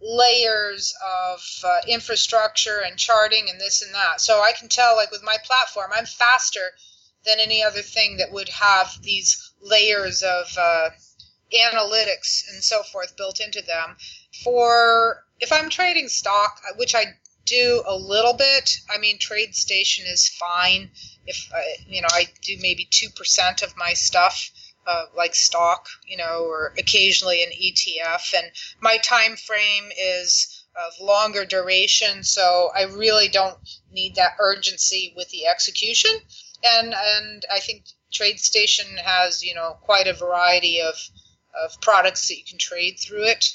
layers 0.01 0.93
of 1.05 1.41
uh, 1.63 1.81
infrastructure 1.87 2.79
and 2.79 2.97
charting 2.97 3.49
and 3.49 3.59
this 3.59 3.81
and 3.81 3.93
that. 3.93 4.21
So 4.21 4.41
I 4.41 4.53
can 4.53 4.69
tell, 4.69 4.95
like 4.95 5.11
with 5.11 5.23
my 5.23 5.35
platform, 5.43 5.91
I'm 5.93 6.05
faster 6.05 6.71
than 7.25 7.39
any 7.39 7.61
other 7.63 7.81
thing 7.81 8.17
that 8.17 8.31
would 8.31 8.49
have 8.49 9.01
these 9.01 9.51
layers 9.61 10.23
of 10.23 10.57
uh, 10.57 10.89
analytics 11.53 12.43
and 12.53 12.63
so 12.63 12.81
forth 12.83 13.17
built 13.17 13.41
into 13.41 13.61
them. 13.61 13.97
For 14.43 15.25
if 15.39 15.51
I'm 15.51 15.69
trading 15.69 16.07
stock, 16.07 16.61
which 16.77 16.95
I 16.95 17.17
do 17.49 17.83
a 17.85 17.95
little 17.95 18.33
bit, 18.33 18.77
I 18.93 18.99
mean, 18.99 19.17
TradeStation 19.17 20.11
is 20.11 20.29
fine. 20.29 20.91
If 21.25 21.49
uh, 21.53 21.59
you 21.87 22.01
know, 22.01 22.07
I 22.11 22.27
do 22.41 22.57
maybe 22.61 22.87
two 22.89 23.09
percent 23.09 23.61
of 23.61 23.75
my 23.75 23.93
stuff 23.93 24.51
uh, 24.87 25.05
like 25.15 25.35
stock, 25.35 25.87
you 26.05 26.17
know, 26.17 26.45
or 26.45 26.73
occasionally 26.77 27.43
an 27.43 27.51
ETF. 27.51 28.33
And 28.33 28.51
my 28.81 28.97
time 28.97 29.35
frame 29.35 29.89
is 29.97 30.65
of 30.75 30.93
longer 30.99 31.45
duration, 31.45 32.23
so 32.23 32.71
I 32.75 32.83
really 32.83 33.27
don't 33.27 33.57
need 33.91 34.15
that 34.15 34.37
urgency 34.39 35.13
with 35.15 35.29
the 35.29 35.47
execution. 35.47 36.11
And 36.63 36.93
and 36.93 37.45
I 37.51 37.59
think 37.59 37.85
TradeStation 38.11 38.97
has 38.97 39.43
you 39.43 39.53
know 39.53 39.77
quite 39.81 40.07
a 40.07 40.13
variety 40.13 40.81
of 40.81 40.95
of 41.63 41.79
products 41.81 42.27
that 42.27 42.37
you 42.37 42.43
can 42.43 42.57
trade 42.57 42.99
through 42.99 43.25
it. 43.25 43.45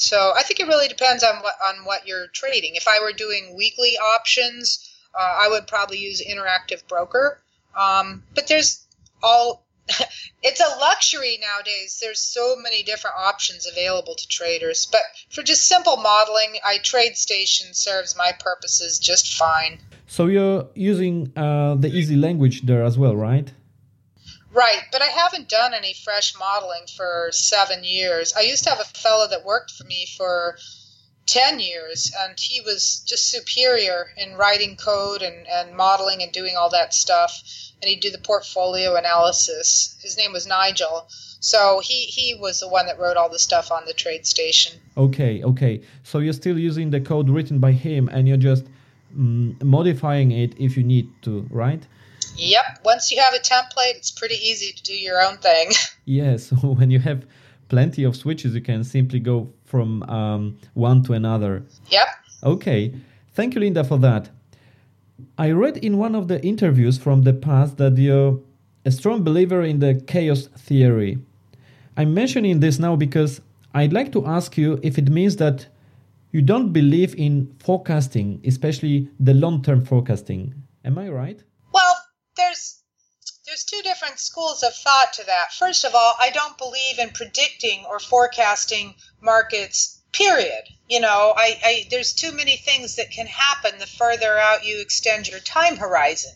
So 0.00 0.32
I 0.34 0.42
think 0.42 0.60
it 0.60 0.66
really 0.66 0.88
depends 0.88 1.22
on 1.22 1.36
what 1.42 1.54
on 1.62 1.84
what 1.84 2.06
you're 2.06 2.28
trading. 2.28 2.74
If 2.74 2.88
I 2.88 3.00
were 3.02 3.12
doing 3.12 3.54
weekly 3.54 3.98
options, 3.98 4.90
uh, 5.14 5.36
I 5.42 5.48
would 5.48 5.66
probably 5.66 5.98
use 5.98 6.22
Interactive 6.26 6.88
Broker. 6.88 7.38
Um, 7.76 8.22
but 8.34 8.48
there's 8.48 8.86
all 9.22 9.66
it's 10.42 10.60
a 10.60 10.78
luxury 10.80 11.38
nowadays. 11.42 11.98
There's 12.00 12.18
so 12.18 12.56
many 12.56 12.82
different 12.82 13.16
options 13.18 13.66
available 13.70 14.14
to 14.14 14.26
traders. 14.26 14.88
But 14.90 15.02
for 15.28 15.42
just 15.42 15.66
simple 15.66 15.98
modeling, 15.98 16.56
I 16.64 16.78
TradeStation 16.78 17.76
serves 17.76 18.16
my 18.16 18.32
purposes 18.40 18.98
just 18.98 19.34
fine. 19.34 19.80
So 20.06 20.28
you're 20.28 20.66
using 20.74 21.30
uh, 21.36 21.74
the 21.74 21.90
EasyLanguage 21.90 22.62
there 22.62 22.84
as 22.84 22.96
well, 22.96 23.14
right? 23.16 23.52
Right, 24.52 24.82
but 24.90 25.00
I 25.00 25.06
haven't 25.06 25.48
done 25.48 25.74
any 25.74 25.94
fresh 25.94 26.34
modeling 26.38 26.86
for 26.96 27.28
seven 27.30 27.84
years. 27.84 28.32
I 28.36 28.40
used 28.40 28.64
to 28.64 28.70
have 28.70 28.80
a 28.80 28.98
fellow 28.98 29.28
that 29.28 29.44
worked 29.44 29.70
for 29.70 29.84
me 29.84 30.06
for 30.16 30.56
10 31.26 31.60
years 31.60 32.12
and 32.24 32.34
he 32.38 32.60
was 32.60 33.04
just 33.06 33.30
superior 33.30 34.10
in 34.16 34.34
writing 34.34 34.76
code 34.76 35.22
and, 35.22 35.46
and 35.46 35.76
modeling 35.76 36.22
and 36.22 36.32
doing 36.32 36.56
all 36.56 36.70
that 36.70 36.92
stuff 36.92 37.40
and 37.80 37.88
he'd 37.88 38.00
do 38.00 38.10
the 38.10 38.18
portfolio 38.18 38.96
analysis. 38.96 39.96
His 40.02 40.16
name 40.16 40.32
was 40.32 40.48
nigel. 40.48 41.06
So 41.38 41.80
he, 41.84 42.06
he 42.06 42.34
was 42.34 42.58
the 42.58 42.68
one 42.68 42.86
that 42.86 42.98
wrote 42.98 43.16
all 43.16 43.28
the 43.28 43.38
stuff 43.38 43.70
on 43.70 43.84
the 43.86 43.94
TradeStation. 43.94 44.74
Okay 44.96 45.44
okay. 45.44 45.80
So 46.02 46.18
you're 46.18 46.32
still 46.32 46.58
using 46.58 46.90
the 46.90 47.00
code 47.00 47.30
written 47.30 47.60
by 47.60 47.72
him 47.72 48.08
and 48.08 48.26
you're 48.26 48.36
just 48.36 48.64
um, 49.16 49.56
modifying 49.62 50.32
it 50.32 50.54
if 50.58 50.76
you 50.76 50.82
need 50.82 51.08
to 51.22 51.46
right 51.50 51.82
yep 52.40 52.80
once 52.84 53.10
you 53.10 53.20
have 53.20 53.34
a 53.34 53.38
template 53.38 53.96
it's 53.96 54.10
pretty 54.10 54.36
easy 54.36 54.72
to 54.72 54.82
do 54.82 54.94
your 54.94 55.20
own 55.20 55.36
thing 55.38 55.70
yes 56.04 56.50
when 56.62 56.90
you 56.90 56.98
have 56.98 57.24
plenty 57.70 58.04
of 58.04 58.14
switches 58.16 58.54
you 58.54 58.60
can 58.60 58.84
simply 58.84 59.20
go 59.20 59.50
from 59.64 60.02
um, 60.02 60.58
one 60.74 61.02
to 61.04 61.14
another. 61.14 61.62
Yep. 61.88 62.06
Okay. 62.42 62.92
Thank 63.32 63.54
you, 63.54 63.60
Linda, 63.60 63.84
for 63.84 63.98
that. 63.98 64.28
I 65.38 65.52
read 65.52 65.76
in 65.78 65.96
one 65.96 66.14
of 66.14 66.28
the 66.28 66.44
interviews 66.44 66.98
from 66.98 67.22
the 67.22 67.32
past 67.32 67.78
that 67.78 67.96
you're 67.96 68.40
a 68.84 68.90
strong 68.90 69.22
believer 69.22 69.62
in 69.62 69.78
the 69.78 69.94
chaos 70.06 70.48
theory. 70.58 71.18
I'm 71.96 72.12
mentioning 72.12 72.60
this 72.60 72.78
now 72.78 72.96
because 72.96 73.40
I'd 73.72 73.92
like 73.92 74.10
to 74.12 74.26
ask 74.26 74.58
you 74.58 74.80
if 74.82 74.98
it 74.98 75.08
means 75.08 75.36
that 75.36 75.66
you 76.32 76.42
don't 76.42 76.72
believe 76.72 77.14
in 77.16 77.54
forecasting, 77.60 78.40
especially 78.44 79.08
the 79.20 79.34
long 79.34 79.62
term 79.62 79.84
forecasting. 79.84 80.54
Am 80.84 80.98
I 80.98 81.08
right? 81.08 81.42
Two 83.72 83.82
different 83.82 84.18
schools 84.18 84.64
of 84.64 84.74
thought 84.74 85.12
to 85.12 85.22
that. 85.22 85.54
First 85.54 85.84
of 85.84 85.94
all, 85.94 86.16
I 86.18 86.30
don't 86.30 86.58
believe 86.58 86.98
in 86.98 87.12
predicting 87.12 87.84
or 87.84 88.00
forecasting 88.00 88.96
markets 89.20 90.00
period. 90.10 90.64
You 90.88 90.98
know 90.98 91.34
I, 91.36 91.60
I 91.62 91.86
there's 91.88 92.12
too 92.12 92.32
many 92.32 92.56
things 92.56 92.96
that 92.96 93.12
can 93.12 93.28
happen 93.28 93.78
the 93.78 93.86
further 93.86 94.36
out 94.36 94.64
you 94.64 94.80
extend 94.80 95.28
your 95.28 95.38
time 95.38 95.76
horizon. 95.76 96.32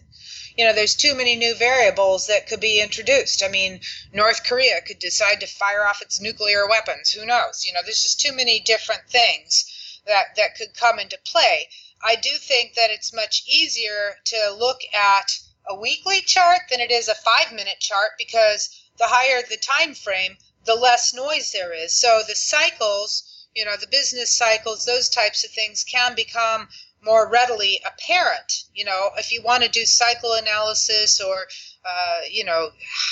You 0.56 0.64
know 0.64 0.72
there's 0.72 0.94
too 0.94 1.12
many 1.16 1.34
new 1.34 1.56
variables 1.56 2.28
that 2.28 2.46
could 2.46 2.60
be 2.60 2.80
introduced. 2.80 3.42
I 3.42 3.48
mean 3.48 3.80
north 4.12 4.44
korea 4.44 4.80
could 4.80 5.00
decide 5.00 5.40
to 5.40 5.48
fire 5.48 5.84
off 5.84 6.02
its 6.02 6.20
nuclear 6.20 6.68
weapons. 6.68 7.10
Who 7.10 7.26
knows? 7.26 7.64
You 7.64 7.72
know 7.72 7.80
there's 7.82 8.04
just 8.04 8.20
too 8.20 8.30
many 8.30 8.60
different 8.60 9.10
things 9.10 9.64
that 10.06 10.36
that 10.36 10.54
could 10.54 10.72
come 10.76 11.00
into 11.00 11.18
play. 11.24 11.68
I 12.00 12.14
do 12.14 12.38
think 12.38 12.74
that 12.74 12.92
it's 12.92 13.12
much 13.12 13.42
easier 13.48 14.20
to 14.26 14.52
look 14.52 14.82
at 14.94 15.36
a 15.68 15.74
weekly 15.74 16.20
chart 16.20 16.60
than 16.70 16.80
it 16.80 16.90
is 16.90 17.08
a 17.08 17.14
five 17.14 17.52
minute 17.52 17.80
chart 17.80 18.12
because 18.18 18.68
the 18.98 19.06
higher 19.06 19.42
the 19.48 19.56
time 19.56 19.94
frame 19.94 20.36
the 20.64 20.74
less 20.74 21.12
noise 21.12 21.52
there 21.52 21.72
is. 21.72 21.92
So 21.92 22.22
the 22.26 22.34
cycles, 22.34 23.46
you 23.54 23.64
know, 23.64 23.76
the 23.76 23.86
business 23.86 24.30
cycles, 24.30 24.84
those 24.84 25.08
types 25.08 25.44
of 25.44 25.50
things 25.50 25.84
can 25.84 26.14
become 26.14 26.68
more 27.02 27.28
readily 27.28 27.80
apparent. 27.84 28.64
You 28.74 28.86
know, 28.86 29.10
if 29.18 29.30
you 29.30 29.42
want 29.42 29.62
to 29.62 29.68
do 29.68 29.84
cycle 29.84 30.32
analysis 30.32 31.20
or, 31.20 31.46
uh, 31.84 32.20
you 32.30 32.44
know, 32.44 32.70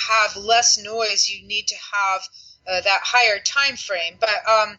have 0.09 0.35
less 0.35 0.77
noise, 0.77 1.29
you 1.29 1.45
need 1.45 1.67
to 1.67 1.75
have 1.75 2.21
uh, 2.67 2.81
that 2.81 3.01
higher 3.03 3.39
time 3.39 3.77
frame. 3.77 4.17
But 4.19 4.47
um, 4.49 4.77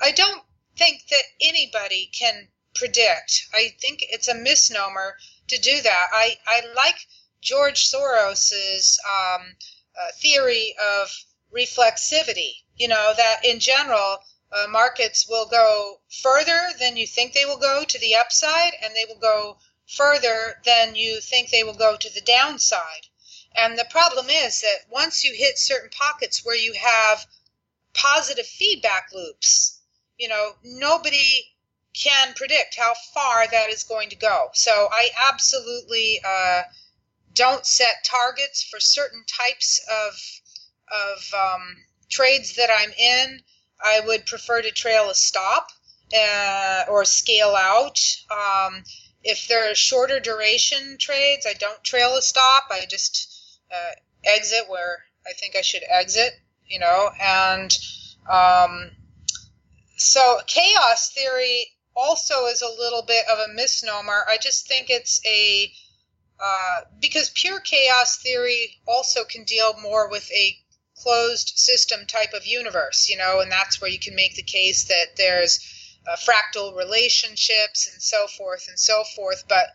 I 0.00 0.10
don't 0.10 0.42
think 0.76 1.06
that 1.10 1.22
anybody 1.40 2.10
can 2.12 2.48
predict. 2.74 3.46
I 3.54 3.74
think 3.80 4.00
it's 4.02 4.28
a 4.28 4.34
misnomer 4.34 5.16
to 5.48 5.58
do 5.58 5.80
that. 5.82 6.06
I, 6.12 6.36
I 6.46 6.62
like 6.74 7.06
George 7.40 7.88
Soros's 7.88 8.98
um, 9.04 9.56
uh, 10.00 10.12
theory 10.14 10.74
of 11.00 11.10
reflexivity. 11.54 12.52
You 12.76 12.88
know, 12.88 13.12
that 13.16 13.44
in 13.44 13.58
general, 13.60 14.18
uh, 14.52 14.66
markets 14.68 15.26
will 15.28 15.46
go 15.46 16.00
further 16.22 16.70
than 16.78 16.96
you 16.96 17.06
think 17.06 17.32
they 17.32 17.44
will 17.44 17.58
go 17.58 17.84
to 17.84 17.98
the 17.98 18.14
upside, 18.14 18.74
and 18.82 18.94
they 18.94 19.04
will 19.06 19.18
go 19.20 19.58
further 19.86 20.60
than 20.64 20.94
you 20.94 21.20
think 21.20 21.50
they 21.50 21.64
will 21.64 21.74
go 21.74 21.96
to 21.96 22.10
the 22.12 22.20
downside. 22.20 23.06
And 23.54 23.78
the 23.78 23.86
problem 23.88 24.26
is 24.28 24.60
that 24.60 24.90
once 24.90 25.24
you 25.24 25.32
hit 25.34 25.58
certain 25.58 25.90
pockets 25.90 26.44
where 26.44 26.56
you 26.56 26.74
have 26.74 27.26
positive 27.94 28.46
feedback 28.46 29.08
loops, 29.12 29.80
you 30.18 30.28
know, 30.28 30.56
nobody 30.62 31.55
can 32.00 32.34
predict 32.34 32.76
how 32.76 32.92
far 33.14 33.46
that 33.48 33.70
is 33.70 33.84
going 33.84 34.10
to 34.10 34.16
go. 34.16 34.48
So 34.52 34.88
I 34.92 35.08
absolutely 35.30 36.20
uh, 36.24 36.62
don't 37.34 37.64
set 37.64 38.04
targets 38.04 38.62
for 38.62 38.80
certain 38.80 39.24
types 39.26 39.80
of 39.90 40.12
of 40.88 41.34
um, 41.34 41.76
trades 42.08 42.56
that 42.56 42.70
I'm 42.70 42.92
in, 42.92 43.42
I 43.84 44.00
would 44.00 44.26
prefer 44.26 44.62
to 44.62 44.70
trail 44.70 45.10
a 45.10 45.14
stop 45.14 45.70
uh, 46.16 46.84
or 46.88 47.04
scale 47.04 47.54
out. 47.56 47.98
Um, 48.30 48.84
if 49.22 49.48
they're 49.48 49.74
shorter 49.74 50.20
duration 50.20 50.96
trades, 50.98 51.46
I 51.46 51.54
don't 51.54 51.82
trail 51.82 52.16
a 52.16 52.22
stop. 52.22 52.64
I 52.70 52.86
just 52.88 53.60
uh, 53.72 53.92
exit 54.24 54.68
where 54.68 55.04
I 55.26 55.32
think 55.32 55.56
I 55.56 55.62
should 55.62 55.82
exit, 55.88 56.32
you 56.66 56.78
know. 56.78 57.10
And 57.20 57.76
um, 58.30 58.90
so 59.96 60.38
chaos 60.46 61.10
theory 61.10 61.66
also 61.96 62.46
is 62.46 62.62
a 62.62 62.68
little 62.68 63.02
bit 63.02 63.24
of 63.28 63.38
a 63.38 63.52
misnomer. 63.54 64.24
I 64.28 64.36
just 64.40 64.68
think 64.68 64.90
it's 64.90 65.20
a 65.26 65.72
uh, 66.38 66.80
because 67.00 67.30
pure 67.30 67.60
chaos 67.60 68.18
theory 68.18 68.76
also 68.86 69.24
can 69.24 69.44
deal 69.44 69.74
more 69.80 70.10
with 70.10 70.30
a 70.32 70.56
closed 70.96 71.52
system 71.56 72.06
type 72.06 72.32
of 72.34 72.46
universe, 72.46 73.08
you 73.08 73.16
know, 73.16 73.40
and 73.40 73.50
that's 73.50 73.80
where 73.80 73.90
you 73.90 73.98
can 73.98 74.14
make 74.14 74.34
the 74.34 74.42
case 74.42 74.84
that 74.84 75.16
there's 75.16 75.60
uh, 76.06 76.16
fractal 76.16 76.76
relationships 76.76 77.88
and 77.92 78.02
so 78.02 78.26
forth 78.26 78.66
and 78.68 78.78
so 78.78 79.02
forth. 79.14 79.44
But 79.48 79.66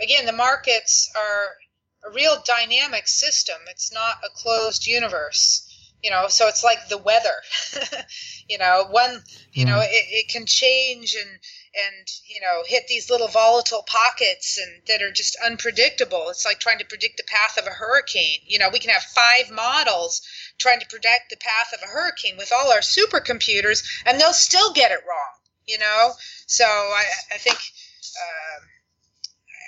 again, 0.00 0.26
the 0.26 0.32
markets 0.32 1.10
are 1.16 2.10
a 2.10 2.14
real 2.14 2.42
dynamic 2.46 3.08
system. 3.08 3.56
It's 3.70 3.92
not 3.92 4.18
a 4.24 4.30
closed 4.30 4.86
universe, 4.86 5.92
you 6.02 6.10
know. 6.10 6.28
So 6.28 6.48
it's 6.48 6.64
like 6.64 6.88
the 6.88 6.98
weather, 6.98 7.42
you 8.48 8.58
know. 8.58 8.86
One, 8.90 9.22
you 9.52 9.64
mm. 9.64 9.68
know, 9.68 9.80
it, 9.80 9.90
it 9.90 10.28
can 10.28 10.46
change 10.46 11.14
and 11.14 11.38
and 11.76 12.08
you 12.26 12.40
know 12.40 12.62
hit 12.66 12.88
these 12.88 13.10
little 13.10 13.28
volatile 13.28 13.82
pockets 13.82 14.58
and 14.58 14.82
that 14.88 15.02
are 15.02 15.12
just 15.12 15.36
unpredictable. 15.44 16.30
It's 16.30 16.46
like 16.46 16.58
trying 16.58 16.78
to 16.78 16.86
predict 16.86 17.18
the 17.18 17.24
path 17.24 17.58
of 17.58 17.66
a 17.66 17.70
hurricane. 17.70 18.40
You 18.46 18.58
know, 18.58 18.70
we 18.70 18.78
can 18.78 18.90
have 18.90 19.02
five 19.02 19.50
models 19.50 20.22
trying 20.58 20.80
to 20.80 20.86
predict 20.86 21.30
the 21.30 21.36
path 21.36 21.72
of 21.74 21.82
a 21.82 21.92
hurricane 21.92 22.36
with 22.36 22.52
all 22.52 22.72
our 22.72 22.80
supercomputers, 22.80 23.84
and 24.06 24.20
they'll 24.20 24.32
still 24.32 24.72
get 24.72 24.92
it 24.92 25.04
wrong. 25.06 25.34
You 25.66 25.78
know, 25.78 26.14
so 26.46 26.64
I, 26.64 27.04
I 27.34 27.38
think. 27.38 27.58
Uh, 27.58 28.60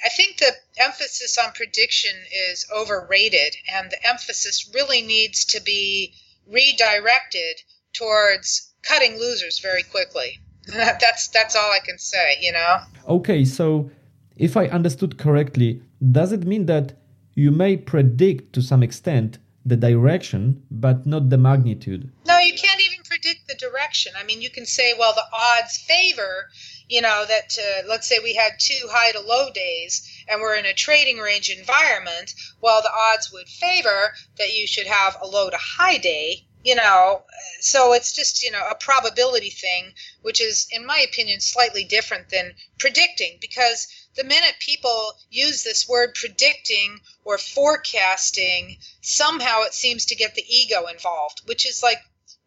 I 0.04 0.10
think 0.10 0.38
the 0.38 0.56
emphasis 0.76 1.36
on 1.38 1.50
prediction 1.52 2.14
is 2.32 2.64
overrated, 2.72 3.56
and 3.68 3.90
the 3.90 4.06
emphasis 4.06 4.70
really 4.72 5.02
needs 5.02 5.44
to 5.46 5.60
be 5.60 6.14
redirected 6.46 7.62
towards 7.92 8.72
cutting 8.82 9.18
losers 9.18 9.58
very 9.58 9.82
quickly. 9.82 10.40
That's 10.68 11.28
that's 11.28 11.56
all 11.56 11.70
I 11.70 11.80
can 11.84 11.98
say, 11.98 12.36
you 12.40 12.52
know. 12.52 12.78
Okay, 13.08 13.44
so 13.44 13.90
if 14.36 14.56
I 14.56 14.66
understood 14.68 15.18
correctly, 15.18 15.82
does 16.12 16.32
it 16.32 16.44
mean 16.44 16.66
that 16.66 16.94
you 17.34 17.50
may 17.50 17.76
predict 17.76 18.52
to 18.54 18.60
some 18.62 18.82
extent 18.82 19.38
the 19.68 19.76
direction, 19.76 20.62
but 20.70 21.06
not 21.06 21.28
the 21.28 21.36
magnitude. 21.36 22.10
No, 22.26 22.38
you 22.38 22.54
can't 22.54 22.80
even 22.80 23.04
predict 23.04 23.46
the 23.46 23.54
direction. 23.54 24.12
I 24.18 24.24
mean, 24.24 24.40
you 24.40 24.50
can 24.50 24.64
say, 24.64 24.94
well, 24.98 25.12
the 25.12 25.24
odds 25.32 25.76
favor, 25.76 26.48
you 26.88 27.02
know, 27.02 27.24
that 27.28 27.58
uh, 27.58 27.86
let's 27.86 28.08
say 28.08 28.18
we 28.22 28.34
had 28.34 28.52
two 28.58 28.88
high 28.90 29.12
to 29.12 29.20
low 29.20 29.50
days 29.50 30.08
and 30.28 30.40
we're 30.40 30.56
in 30.56 30.66
a 30.66 30.72
trading 30.72 31.18
range 31.18 31.50
environment. 31.50 32.34
Well, 32.62 32.80
the 32.82 32.90
odds 32.90 33.30
would 33.32 33.48
favor 33.48 34.14
that 34.38 34.54
you 34.54 34.66
should 34.66 34.86
have 34.86 35.16
a 35.20 35.26
low 35.26 35.50
to 35.50 35.58
high 35.58 35.98
day, 35.98 36.46
you 36.64 36.74
know. 36.74 37.22
So 37.60 37.92
it's 37.92 38.12
just, 38.12 38.42
you 38.42 38.50
know, 38.50 38.64
a 38.70 38.74
probability 38.74 39.50
thing, 39.50 39.92
which 40.22 40.40
is, 40.40 40.66
in 40.70 40.86
my 40.86 40.98
opinion, 40.98 41.40
slightly 41.40 41.84
different 41.84 42.30
than 42.30 42.54
predicting 42.78 43.38
because 43.40 43.86
the 44.14 44.24
minute 44.24 44.54
people 44.60 45.14
use 45.30 45.62
this 45.62 45.88
word 45.88 46.14
predicting 46.14 47.00
or 47.24 47.38
forecasting, 47.38 48.78
somehow 49.00 49.62
it 49.62 49.74
seems 49.74 50.06
to 50.06 50.16
get 50.16 50.34
the 50.34 50.44
ego 50.48 50.86
involved, 50.86 51.42
which 51.46 51.66
is 51.66 51.82
like 51.82 52.00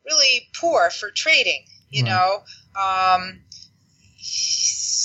really 0.05 0.49
poor 0.55 0.89
for 0.89 1.11
trading. 1.11 1.65
You 1.89 2.03
right. 2.03 2.09
know, 2.09 2.43
um, 2.81 3.41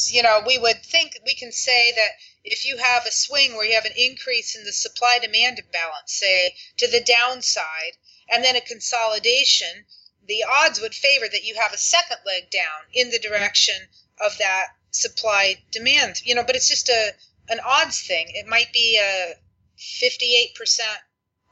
you 0.09 0.23
know, 0.23 0.41
we 0.47 0.59
would 0.59 0.83
think 0.85 1.19
we 1.25 1.35
can 1.35 1.53
say 1.53 1.93
that 1.93 2.11
if 2.45 2.65
you 2.65 2.77
have 2.77 3.07
a 3.07 3.11
swing 3.11 3.55
where 3.55 3.67
you 3.67 3.75
have 3.75 3.85
an 3.85 3.97
increase 3.97 4.55
in 4.55 4.65
the 4.65 4.73
supply 4.73 5.19
demand 5.21 5.59
imbalance, 5.59 6.13
say 6.13 6.55
to 6.77 6.87
the 6.87 7.01
downside, 7.01 7.97
and 8.29 8.45
then 8.45 8.57
a 8.57 8.61
consolidation, 8.61 9.85
the 10.27 10.45
odds 10.45 10.81
would 10.81 10.95
favor 10.95 11.27
that 11.31 11.45
you 11.45 11.55
have 11.55 11.73
a 11.73 11.79
second 11.79 12.19
leg 12.27 12.51
down 12.51 12.83
in 12.93 13.11
the 13.11 13.19
direction 13.19 13.77
of 14.21 14.37
that 14.39 14.67
supply 14.91 15.63
demand. 15.71 16.21
You 16.25 16.35
know, 16.35 16.45
but 16.45 16.57
it's 16.57 16.69
just 16.69 16.89
a 16.89 17.13
an 17.49 17.61
odds 17.61 18.01
thing. 18.03 18.27
It 18.31 18.47
might 18.49 18.73
be 18.73 18.99
a 18.99 19.35
58% 19.79 20.81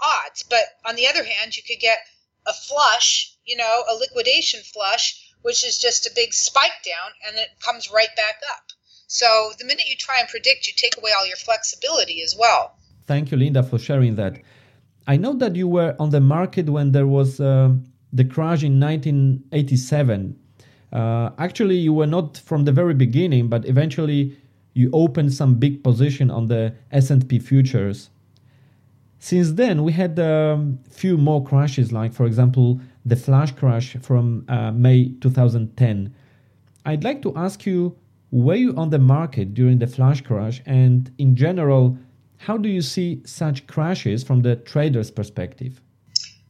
odds, 0.00 0.42
but 0.42 0.64
on 0.84 0.96
the 0.96 1.06
other 1.06 1.22
hand, 1.22 1.56
you 1.56 1.62
could 1.62 1.78
get 1.78 1.98
a 2.46 2.52
flush, 2.52 3.36
you 3.44 3.56
know, 3.56 3.84
a 3.88 3.94
liquidation 3.94 4.60
flush 4.60 5.24
which 5.44 5.62
is 5.62 5.78
just 5.78 6.06
a 6.06 6.10
big 6.14 6.32
spike 6.32 6.80
down 6.84 7.10
and 7.24 7.36
then 7.36 7.44
it 7.44 7.60
comes 7.60 7.92
right 7.92 8.16
back 8.16 8.40
up. 8.54 8.64
So 9.06 9.52
the 9.58 9.66
minute 9.66 9.84
you 9.86 9.94
try 9.94 10.18
and 10.18 10.26
predict, 10.26 10.66
you 10.66 10.72
take 10.74 10.96
away 10.96 11.10
all 11.12 11.26
your 11.26 11.36
flexibility 11.36 12.22
as 12.22 12.34
well. 12.36 12.78
Thank 13.06 13.30
you, 13.30 13.36
Linda, 13.36 13.62
for 13.62 13.78
sharing 13.78 14.16
that. 14.16 14.40
I 15.06 15.16
know 15.16 15.34
that 15.34 15.54
you 15.54 15.68
were 15.68 15.94
on 15.98 16.10
the 16.10 16.20
market 16.20 16.68
when 16.68 16.92
there 16.92 17.06
was 17.06 17.40
uh, 17.40 17.74
the 18.12 18.24
crash 18.24 18.62
in 18.62 18.80
1987. 18.80 20.36
Uh, 20.92 21.30
actually, 21.38 21.76
you 21.76 21.92
were 21.92 22.06
not 22.06 22.38
from 22.38 22.64
the 22.64 22.72
very 22.72 22.94
beginning, 22.94 23.48
but 23.48 23.66
eventually 23.66 24.36
you 24.72 24.90
opened 24.92 25.32
some 25.32 25.56
big 25.56 25.82
position 25.82 26.30
on 26.30 26.46
the 26.46 26.74
S&P 26.92 27.38
futures. 27.38 28.10
Since 29.18 29.52
then, 29.52 29.84
we 29.84 29.92
had 29.92 30.18
a 30.18 30.54
um, 30.54 30.78
few 30.90 31.16
more 31.16 31.42
crashes, 31.42 31.92
like 31.92 32.12
for 32.12 32.26
example, 32.26 32.80
the 33.04 33.16
flash 33.16 33.52
crash 33.52 33.96
from 34.02 34.44
uh, 34.48 34.70
May 34.72 35.12
2010. 35.20 36.14
I'd 36.84 37.04
like 37.04 37.22
to 37.22 37.34
ask 37.34 37.64
you, 37.64 37.96
were 38.30 38.54
you 38.54 38.74
on 38.76 38.90
the 38.90 38.98
market 38.98 39.54
during 39.54 39.78
the 39.78 39.86
flash 39.86 40.20
crash, 40.20 40.60
and 40.66 41.10
in 41.18 41.36
general, 41.36 41.96
how 42.44 42.58
do 42.58 42.68
you 42.68 42.82
see 42.82 43.22
such 43.24 43.66
crashes 43.66 44.22
from 44.22 44.42
the 44.42 44.56
trader's 44.56 45.10
perspective? 45.10 45.80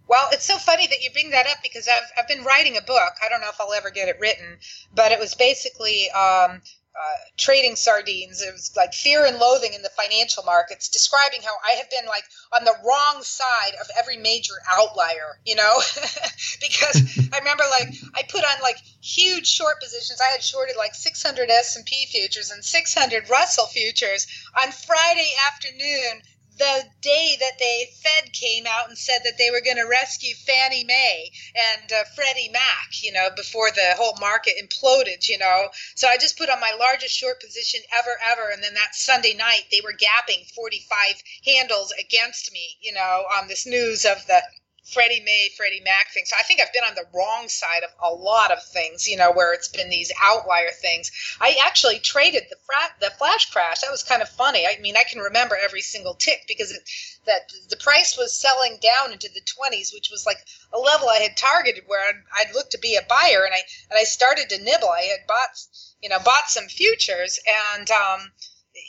Well, 0.08 0.28
it's 0.32 0.44
so 0.44 0.58
funny 0.58 0.88
that 0.88 1.02
you 1.02 1.10
bring 1.12 1.30
that 1.30 1.46
up 1.46 1.58
because 1.62 1.88
I've, 1.88 2.10
I've 2.18 2.28
been 2.28 2.44
writing 2.44 2.76
a 2.76 2.82
book. 2.82 3.12
I 3.24 3.28
don't 3.28 3.40
know 3.40 3.48
if 3.48 3.60
I'll 3.60 3.72
ever 3.72 3.90
get 3.90 4.08
it 4.08 4.18
written, 4.20 4.58
but 4.94 5.12
it 5.12 5.20
was 5.20 5.34
basically 5.34 6.10
um, 6.10 6.62
uh, 6.94 7.16
trading 7.36 7.74
sardines. 7.74 8.40
It 8.40 8.52
was 8.52 8.72
like 8.76 8.94
fear 8.94 9.24
and 9.24 9.38
loathing 9.38 9.74
in 9.74 9.82
the 9.82 9.90
financial 9.90 10.44
markets, 10.44 10.88
describing 10.88 11.42
how 11.42 11.54
I 11.64 11.72
have 11.76 11.90
been 11.90 12.06
like 12.06 12.24
on 12.52 12.64
the 12.64 12.74
wrong 12.86 13.22
side 13.22 13.74
of 13.80 13.88
every 13.98 14.16
major 14.16 14.54
outlier, 14.70 15.40
you 15.44 15.56
know? 15.56 15.80
because 16.60 17.28
I 17.32 17.38
remember 17.38 17.64
like 17.70 17.94
I 18.14 18.22
put 18.28 18.44
on 18.44 18.62
like 18.62 18.78
huge 19.02 19.46
short 19.46 19.80
positions. 19.80 20.20
I 20.20 20.30
had 20.30 20.42
shorted 20.42 20.76
like 20.76 20.94
600 20.94 21.50
S&P 21.50 22.06
futures 22.06 22.50
and 22.50 22.64
600 22.64 23.28
Russell 23.28 23.66
futures 23.66 24.26
on 24.62 24.70
Friday 24.70 25.32
afternoon 25.52 26.22
the 26.58 26.84
day 27.00 27.36
that 27.40 27.58
the 27.58 27.86
Fed 28.02 28.32
came 28.32 28.66
out 28.66 28.88
and 28.88 28.96
said 28.96 29.20
that 29.24 29.38
they 29.38 29.50
were 29.50 29.60
going 29.60 29.76
to 29.76 29.88
rescue 29.88 30.34
Fannie 30.34 30.84
Mae 30.84 31.30
and 31.54 31.92
uh, 31.92 32.04
Freddie 32.14 32.50
Mac, 32.50 33.02
you 33.02 33.12
know, 33.12 33.28
before 33.36 33.70
the 33.70 33.94
whole 33.96 34.16
market 34.20 34.54
imploded, 34.62 35.28
you 35.28 35.38
know. 35.38 35.68
So 35.96 36.08
I 36.08 36.16
just 36.16 36.38
put 36.38 36.50
on 36.50 36.60
my 36.60 36.72
largest 36.78 37.16
short 37.16 37.40
position 37.40 37.80
ever, 37.98 38.16
ever. 38.22 38.50
And 38.50 38.62
then 38.62 38.74
that 38.74 38.94
Sunday 38.94 39.34
night, 39.34 39.64
they 39.70 39.80
were 39.82 39.92
gapping 39.92 40.50
45 40.54 41.22
handles 41.44 41.92
against 42.00 42.52
me, 42.52 42.76
you 42.80 42.92
know, 42.92 43.24
on 43.38 43.48
this 43.48 43.66
news 43.66 44.04
of 44.04 44.24
the 44.26 44.42
Freddie 44.84 45.20
Mae, 45.20 45.48
Freddie 45.56 45.80
Mac 45.80 46.12
thing. 46.12 46.24
So 46.26 46.36
I 46.38 46.42
think 46.42 46.60
I've 46.60 46.72
been 46.72 46.84
on 46.84 46.94
the 46.94 47.06
wrong 47.14 47.48
side 47.48 47.82
of 47.84 47.90
a 48.02 48.14
lot 48.14 48.50
of 48.52 48.62
things, 48.62 49.08
you 49.08 49.16
know, 49.16 49.32
where 49.32 49.54
it's 49.54 49.68
been 49.68 49.88
these 49.88 50.12
outlier 50.20 50.70
things. 50.70 51.10
I 51.40 51.56
actually 51.64 52.00
traded 52.00 52.44
the 52.50 52.56
fra- 52.66 52.94
the 53.00 53.10
flash 53.16 53.50
crash. 53.50 53.80
That 53.80 53.90
was 53.90 54.02
kind 54.02 54.20
of 54.20 54.28
funny. 54.28 54.66
I 54.66 54.78
mean, 54.80 54.96
I 54.96 55.04
can 55.04 55.20
remember 55.20 55.56
every 55.56 55.80
single 55.80 56.14
tick 56.14 56.44
because 56.46 56.70
it, 56.70 56.82
that 57.24 57.50
the 57.70 57.78
price 57.78 58.18
was 58.18 58.36
selling 58.36 58.78
down 58.82 59.12
into 59.12 59.28
the 59.32 59.40
20s, 59.40 59.94
which 59.94 60.10
was 60.10 60.26
like 60.26 60.44
a 60.72 60.78
level 60.78 61.08
I 61.08 61.18
had 61.18 61.36
targeted 61.36 61.84
where 61.86 62.06
I'd, 62.06 62.22
I'd 62.36 62.54
looked 62.54 62.72
to 62.72 62.78
be 62.78 62.96
a 62.96 63.06
buyer, 63.08 63.44
and 63.44 63.54
I 63.54 63.62
and 63.90 63.98
I 63.98 64.04
started 64.04 64.50
to 64.50 64.62
nibble. 64.62 64.90
I 64.90 65.02
had 65.02 65.26
bought, 65.26 65.58
you 66.02 66.10
know, 66.10 66.18
bought 66.18 66.50
some 66.50 66.68
futures, 66.68 67.40
and 67.78 67.90
um, 67.90 68.32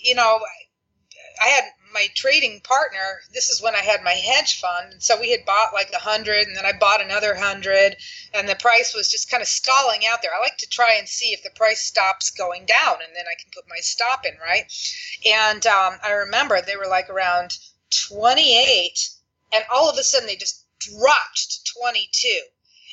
you 0.03 0.15
know, 0.15 0.41
I 1.41 1.47
had 1.47 1.63
my 1.95 2.07
trading 2.13 2.59
partner, 2.59 3.21
this 3.33 3.49
is 3.49 3.61
when 3.61 3.73
I 3.73 3.79
had 3.79 4.03
my 4.03 4.11
hedge 4.11 4.59
fund. 4.59 4.91
And 4.91 5.01
so 5.01 5.19
we 5.19 5.31
had 5.31 5.45
bought 5.45 5.73
like 5.73 5.91
a 5.93 5.97
hundred 5.97 6.45
and 6.45 6.55
then 6.55 6.65
I 6.65 6.73
bought 6.73 7.01
another 7.01 7.33
hundred 7.33 7.95
and 8.33 8.47
the 8.47 8.55
price 8.55 8.93
was 8.93 9.09
just 9.09 9.31
kind 9.31 9.41
of 9.41 9.47
stalling 9.47 10.01
out 10.05 10.21
there. 10.21 10.31
I 10.35 10.41
like 10.41 10.57
to 10.57 10.69
try 10.69 10.95
and 10.99 11.07
see 11.07 11.27
if 11.27 11.41
the 11.41 11.49
price 11.51 11.79
stops 11.79 12.29
going 12.31 12.65
down 12.65 12.95
and 12.95 13.15
then 13.15 13.25
I 13.31 13.41
can 13.41 13.49
put 13.53 13.63
my 13.69 13.79
stop 13.79 14.25
in, 14.25 14.33
right? 14.43 14.71
And 15.25 15.65
um, 15.65 15.93
I 16.03 16.11
remember 16.11 16.61
they 16.61 16.75
were 16.75 16.87
like 16.87 17.09
around 17.09 17.57
28 18.09 19.09
and 19.53 19.63
all 19.73 19.89
of 19.89 19.97
a 19.97 20.03
sudden 20.03 20.27
they 20.27 20.35
just 20.35 20.65
dropped 20.79 21.65
to 21.65 21.73
22 21.79 22.41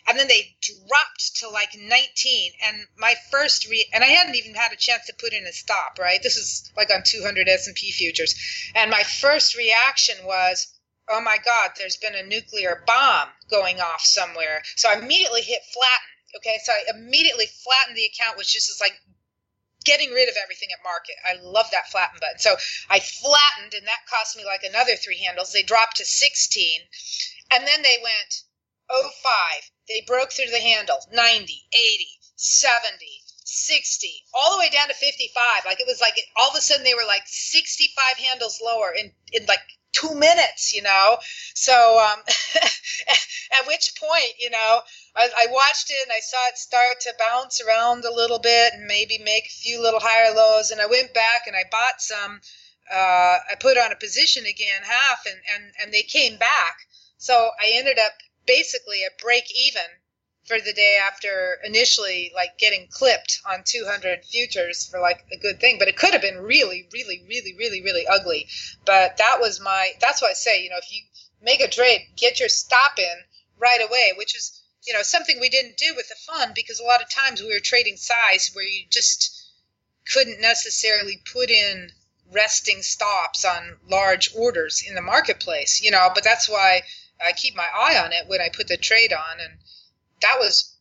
and 0.06 0.18
then 0.18 0.28
they 0.28 0.56
dropped 0.60 1.36
to 1.36 1.48
like 1.48 1.74
19 1.78 2.52
and 2.64 2.86
my 2.96 3.14
first 3.30 3.68
re 3.68 3.86
and 3.92 4.02
i 4.02 4.06
hadn't 4.06 4.36
even 4.36 4.54
had 4.54 4.72
a 4.72 4.76
chance 4.76 5.06
to 5.06 5.14
put 5.18 5.32
in 5.32 5.44
a 5.44 5.52
stop 5.52 5.98
right 5.98 6.22
this 6.22 6.36
is 6.36 6.70
like 6.76 6.90
on 6.90 7.02
200 7.04 7.48
s&p 7.48 7.90
futures 7.92 8.34
and 8.74 8.90
my 8.90 9.02
first 9.02 9.56
reaction 9.56 10.16
was 10.24 10.78
oh 11.08 11.20
my 11.20 11.38
god 11.44 11.70
there's 11.78 11.96
been 11.96 12.14
a 12.14 12.26
nuclear 12.26 12.82
bomb 12.86 13.28
going 13.50 13.80
off 13.80 14.02
somewhere 14.02 14.62
so 14.76 14.88
i 14.88 14.94
immediately 14.94 15.42
hit 15.42 15.60
flatten 15.72 16.36
okay 16.36 16.58
so 16.64 16.72
i 16.72 16.96
immediately 16.96 17.46
flattened 17.46 17.96
the 17.96 18.06
account 18.06 18.36
which 18.36 18.52
just 18.52 18.70
is 18.70 18.80
like 18.80 18.94
getting 19.84 20.10
rid 20.10 20.28
of 20.28 20.36
everything 20.40 20.68
at 20.72 20.78
market. 20.84 21.16
I 21.26 21.42
love 21.42 21.66
that 21.72 21.90
flatten 21.90 22.18
button. 22.20 22.38
So 22.38 22.54
I 22.88 23.00
flattened, 23.00 23.74
and 23.74 23.86
that 23.86 24.06
cost 24.08 24.36
me 24.36 24.44
like 24.44 24.62
another 24.62 24.94
three 24.94 25.18
handles. 25.18 25.52
They 25.52 25.64
dropped 25.64 25.96
to 25.96 26.04
16, 26.04 26.80
and 27.50 27.66
then 27.66 27.82
they 27.82 27.98
went 28.00 28.42
05, 28.92 29.70
they 29.88 30.04
broke 30.06 30.32
through 30.32 30.50
the 30.50 30.60
handle 30.60 30.98
90, 31.12 31.42
80, 31.44 32.08
70, 32.36 33.06
60, 33.44 34.08
all 34.34 34.52
the 34.52 34.58
way 34.58 34.70
down 34.70 34.88
to 34.88 34.94
55. 34.94 35.64
Like 35.64 35.80
it 35.80 35.86
was 35.86 36.00
like 36.00 36.14
all 36.36 36.50
of 36.50 36.56
a 36.56 36.60
sudden 36.60 36.84
they 36.84 36.94
were 36.94 37.06
like 37.06 37.22
65 37.26 38.18
handles 38.18 38.60
lower 38.62 38.92
in, 38.96 39.12
in 39.32 39.46
like 39.46 39.60
two 39.92 40.14
minutes, 40.14 40.74
you 40.74 40.82
know? 40.82 41.18
So, 41.54 41.98
um, 41.98 42.20
at 43.60 43.66
which 43.66 43.94
point, 43.96 44.32
you 44.38 44.50
know, 44.50 44.80
I, 45.16 45.28
I, 45.38 45.46
watched 45.50 45.90
it 45.90 46.02
and 46.02 46.12
I 46.12 46.20
saw 46.20 46.48
it 46.48 46.58
start 46.58 47.00
to 47.00 47.14
bounce 47.18 47.60
around 47.60 48.04
a 48.04 48.12
little 48.12 48.38
bit 48.38 48.72
and 48.74 48.86
maybe 48.86 49.18
make 49.18 49.46
a 49.46 49.60
few 49.62 49.80
little 49.80 50.00
higher 50.00 50.34
lows. 50.34 50.70
And 50.70 50.80
I 50.80 50.86
went 50.86 51.12
back 51.14 51.46
and 51.46 51.54
I 51.54 51.64
bought 51.70 52.00
some. 52.00 52.40
Uh, 52.90 53.38
I 53.50 53.54
put 53.60 53.78
on 53.78 53.92
a 53.92 53.96
position 53.96 54.44
again, 54.44 54.82
half, 54.82 55.24
and, 55.26 55.38
and, 55.54 55.72
and 55.80 55.94
they 55.94 56.02
came 56.02 56.36
back. 56.36 56.76
So 57.16 57.50
I 57.60 57.70
ended 57.74 57.98
up 57.98 58.12
basically 58.46 59.02
a 59.04 59.22
break 59.22 59.44
even 59.54 59.82
for 60.44 60.60
the 60.60 60.72
day 60.72 60.96
after 61.00 61.60
initially 61.64 62.32
like 62.34 62.58
getting 62.58 62.88
clipped 62.90 63.40
on 63.46 63.62
200 63.64 64.24
futures 64.24 64.86
for 64.86 64.98
like 64.98 65.24
a 65.32 65.36
good 65.36 65.60
thing. 65.60 65.78
But 65.78 65.88
it 65.88 65.96
could 65.96 66.12
have 66.12 66.22
been 66.22 66.38
really 66.38 66.88
really 66.92 67.24
really 67.28 67.54
really 67.56 67.82
really 67.82 68.06
ugly. 68.06 68.48
But 68.84 69.16
that 69.18 69.38
was 69.40 69.60
my 69.60 69.92
that's 70.00 70.20
why 70.20 70.30
i 70.30 70.34
say 70.34 70.62
you 70.62 70.70
know 70.70 70.78
if 70.78 70.92
you 70.92 71.02
make 71.40 71.60
a 71.60 71.68
trade 71.68 72.08
get 72.16 72.40
your 72.40 72.48
stop 72.48 72.98
in 72.98 73.24
right 73.58 73.80
away 73.80 74.12
which 74.16 74.34
is 74.36 74.60
you 74.84 74.92
know 74.92 75.02
something 75.02 75.38
we 75.40 75.48
didn't 75.48 75.76
do 75.76 75.94
with 75.94 76.08
the 76.08 76.16
fund 76.26 76.54
because 76.54 76.80
a 76.80 76.84
lot 76.84 77.02
of 77.02 77.08
times 77.08 77.40
we 77.40 77.48
were 77.48 77.60
trading 77.60 77.96
size 77.96 78.50
where 78.52 78.64
you 78.64 78.84
just 78.90 79.50
couldn't 80.12 80.40
necessarily 80.40 81.22
put 81.32 81.50
in 81.50 81.92
resting 82.32 82.82
stops 82.82 83.44
on 83.44 83.78
large 83.88 84.34
orders 84.34 84.82
in 84.86 84.94
the 84.94 85.02
marketplace 85.02 85.80
you 85.82 85.90
know. 85.90 86.10
But 86.12 86.24
that's 86.24 86.48
why 86.48 86.82
I 87.26 87.32
keep 87.32 87.54
my 87.54 87.66
eye 87.74 87.98
on 88.02 88.12
it 88.12 88.28
when 88.28 88.40
I 88.40 88.48
put 88.48 88.68
the 88.68 88.76
trade 88.76 89.12
on, 89.12 89.40
and 89.40 89.58
that 90.20 90.38
was 90.38 90.76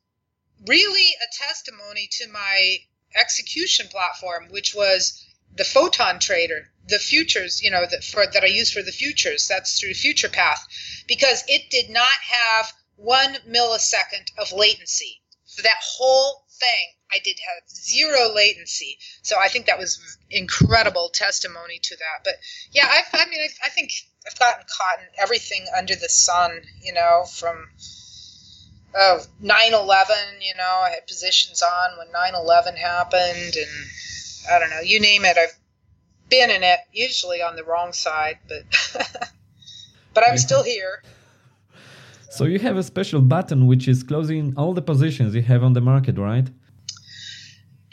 really 0.68 1.10
a 1.22 1.44
testimony 1.48 2.08
to 2.12 2.28
my 2.28 2.78
execution 3.16 3.88
platform, 3.88 4.48
which 4.50 4.74
was 4.76 5.26
the 5.56 5.64
photon 5.66 6.20
trader, 6.20 6.72
the 6.88 7.00
futures, 7.00 7.62
you 7.62 7.70
know, 7.70 7.86
that 7.86 8.04
for 8.04 8.26
that 8.26 8.44
I 8.44 8.48
use 8.48 8.72
for 8.72 8.82
the 8.82 8.92
futures. 8.92 9.48
That's 9.48 9.80
through 9.80 9.94
Future 9.94 10.30
Path, 10.30 10.66
because 11.08 11.44
it 11.48 11.70
did 11.70 11.89
not 11.89 12.14
have 12.30 12.74
one 12.96 13.38
millisecond 13.48 14.32
of 14.38 14.52
latency 14.52 15.22
for 15.56 15.62
that 15.64 15.82
whole 15.82 16.46
thing. 16.52 16.94
I 17.12 17.20
did 17.20 17.38
have 17.39 17.70
zero 17.70 18.34
latency, 18.34 18.98
so 19.22 19.36
I 19.38 19.50
think 19.50 19.66
that 19.66 19.80
was 19.80 20.18
incredible 20.30 21.10
testimony 21.10 21.80
to 21.84 21.96
that. 21.98 22.24
But 22.24 22.36
yeah, 22.72 22.88
I, 22.88 23.04
I 23.14 23.26
mean, 23.26 23.42
I, 23.42 23.50
I 23.66 23.70
think 23.70 23.92
I've 24.26 24.38
gotten 24.38 24.63
caught 24.65 24.99
in 24.99 25.07
everything 25.22 25.65
under 25.78 25.95
the 25.95 26.09
sun, 26.09 26.61
you 26.82 26.93
know, 26.93 27.24
from 27.26 27.67
oh, 28.95 29.19
9-11, 29.41 29.49
you 30.41 30.55
know, 30.57 30.80
I 30.84 30.91
had 30.93 31.07
positions 31.07 31.61
on 31.63 31.97
when 31.97 32.07
9-11 32.07 32.78
happened, 32.78 33.55
and 33.55 33.88
I 34.51 34.59
don't 34.59 34.69
know, 34.69 34.82
you 34.82 34.99
name 34.99 35.26
it, 35.26 35.38
I've 35.38 35.57
been 36.30 36.49
in 36.49 36.63
it, 36.63 36.80
usually 36.91 37.41
on 37.41 37.55
the 37.55 37.63
wrong 37.63 37.93
side, 37.93 38.39
but 38.47 38.63
but 40.13 40.24
I'm 40.28 40.38
still 40.38 40.63
here. 40.63 41.03
So 42.30 42.45
you 42.45 42.59
have 42.59 42.78
a 42.78 42.84
special 42.84 43.22
button 43.22 43.67
which 43.67 43.88
is 43.88 44.03
closing 44.03 44.53
all 44.55 44.74
the 44.74 44.82
positions 44.82 45.36
you 45.36 45.41
have 45.41 45.63
on 45.63 45.74
the 45.74 45.82
market, 45.82 46.17
right? 46.17 46.47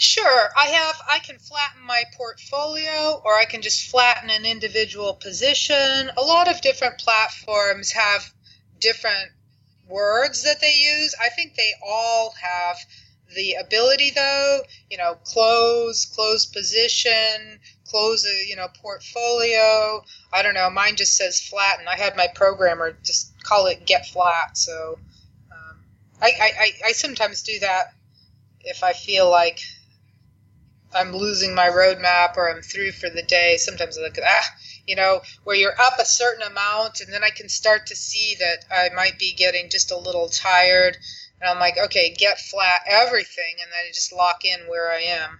Sure, 0.01 0.49
I 0.57 0.66
have. 0.66 1.03
I 1.11 1.18
can 1.18 1.40
flatten 1.40 1.82
my 1.82 2.05
portfolio, 2.16 3.20
or 3.24 3.34
I 3.36 3.44
can 3.44 3.62
just 3.62 3.90
flatten 3.90 4.30
an 4.30 4.44
individual 4.46 5.14
position. 5.14 6.09
A 6.16 6.22
lot 6.22 6.49
of 6.49 6.61
different 6.61 6.99
platforms 6.99 7.90
have 7.90 8.32
different 8.78 9.32
words 9.88 10.44
that 10.44 10.61
they 10.61 10.72
use. 10.72 11.16
I 11.20 11.30
think 11.30 11.57
they 11.57 11.72
all 11.84 12.32
have 12.40 12.78
the 13.34 13.55
ability, 13.55 14.12
though. 14.14 14.61
You 14.88 14.99
know, 14.99 15.16
close, 15.24 16.05
close 16.05 16.46
position, 16.46 17.59
close 17.88 18.24
a 18.24 18.46
you 18.46 18.55
know 18.55 18.68
portfolio. 18.80 20.05
I 20.32 20.42
don't 20.42 20.55
know. 20.55 20.70
Mine 20.70 20.94
just 20.94 21.16
says 21.16 21.40
flatten. 21.40 21.88
I 21.88 21.96
had 21.96 22.16
my 22.16 22.28
programmer 22.36 22.96
just 23.03 23.32
call 23.42 23.66
it 23.66 23.84
get 23.84 24.07
flat. 24.07 24.57
So 24.57 24.96
um, 25.51 25.78
I, 26.22 26.30
I, 26.40 26.72
I 26.86 26.92
sometimes 26.92 27.42
do 27.42 27.59
that 27.59 27.94
if 28.61 28.84
I 28.84 28.92
feel 28.92 29.28
like 29.28 29.59
I'm 30.95 31.12
losing 31.12 31.55
my 31.55 31.68
roadmap 31.68 32.39
or 32.39 32.51
I'm 32.51 32.62
through 32.62 32.93
for 32.93 33.11
the 33.11 33.22
day, 33.22 33.59
sometimes 33.59 33.99
I 33.99 34.01
look 34.01 34.16
at 34.16 34.24
ah, 34.26 34.45
you 34.86 34.97
know, 34.97 35.20
where 35.45 35.55
you're 35.55 35.78
up 35.78 35.99
a 35.99 36.05
certain 36.07 36.43
amount, 36.43 37.03
and 37.03 37.12
then 37.12 37.22
I 37.22 37.28
can 37.28 37.51
start 37.51 37.89
to 37.89 37.97
see 37.97 38.36
that 38.39 38.64
I 38.70 38.89
might 38.95 39.18
be 39.18 39.34
getting 39.34 39.68
just 39.68 39.91
a 39.91 39.99
little 39.99 40.30
tired, 40.30 40.97
and 41.41 41.51
I'm 41.51 41.59
like, 41.59 41.76
okay, 41.76 42.14
get 42.14 42.41
flat 42.41 42.80
everything, 42.86 43.57
and 43.61 43.70
then 43.70 43.78
I 43.86 43.93
just 43.93 44.14
lock 44.14 44.47
in 44.47 44.61
where 44.66 44.91
I 44.91 45.01
am. 45.03 45.39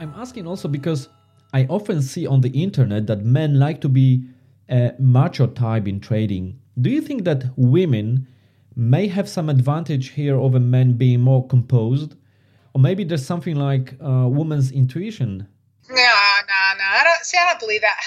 I'm 0.00 0.12
asking 0.16 0.46
also 0.46 0.68
because 0.68 1.08
I 1.54 1.64
often 1.70 2.02
see 2.02 2.26
on 2.26 2.42
the 2.42 2.50
internet 2.50 3.06
that 3.06 3.24
men 3.24 3.58
like 3.58 3.80
to 3.80 3.88
be 3.88 4.28
a 4.68 4.92
macho 4.98 5.46
type 5.46 5.88
in 5.88 5.98
trading. 5.98 6.60
Do 6.78 6.90
you 6.90 7.00
think 7.00 7.24
that 7.24 7.46
women 7.56 8.28
may 8.78 9.08
have 9.08 9.28
some 9.28 9.50
advantage 9.50 10.10
here 10.10 10.36
over 10.36 10.60
men 10.60 10.92
being 10.92 11.20
more 11.20 11.46
composed? 11.46 12.14
Or 12.74 12.80
maybe 12.80 13.04
there's 13.04 13.26
something 13.26 13.56
like 13.56 13.94
uh, 14.00 14.28
woman's 14.28 14.70
intuition? 14.70 15.48
No, 15.90 15.94
no, 15.94 16.78
no. 16.78 16.84
I 16.84 17.02
don't 17.02 17.24
see. 17.24 17.38
I 17.38 17.50
don't 17.50 17.60
believe 17.60 17.80
that. 17.80 17.98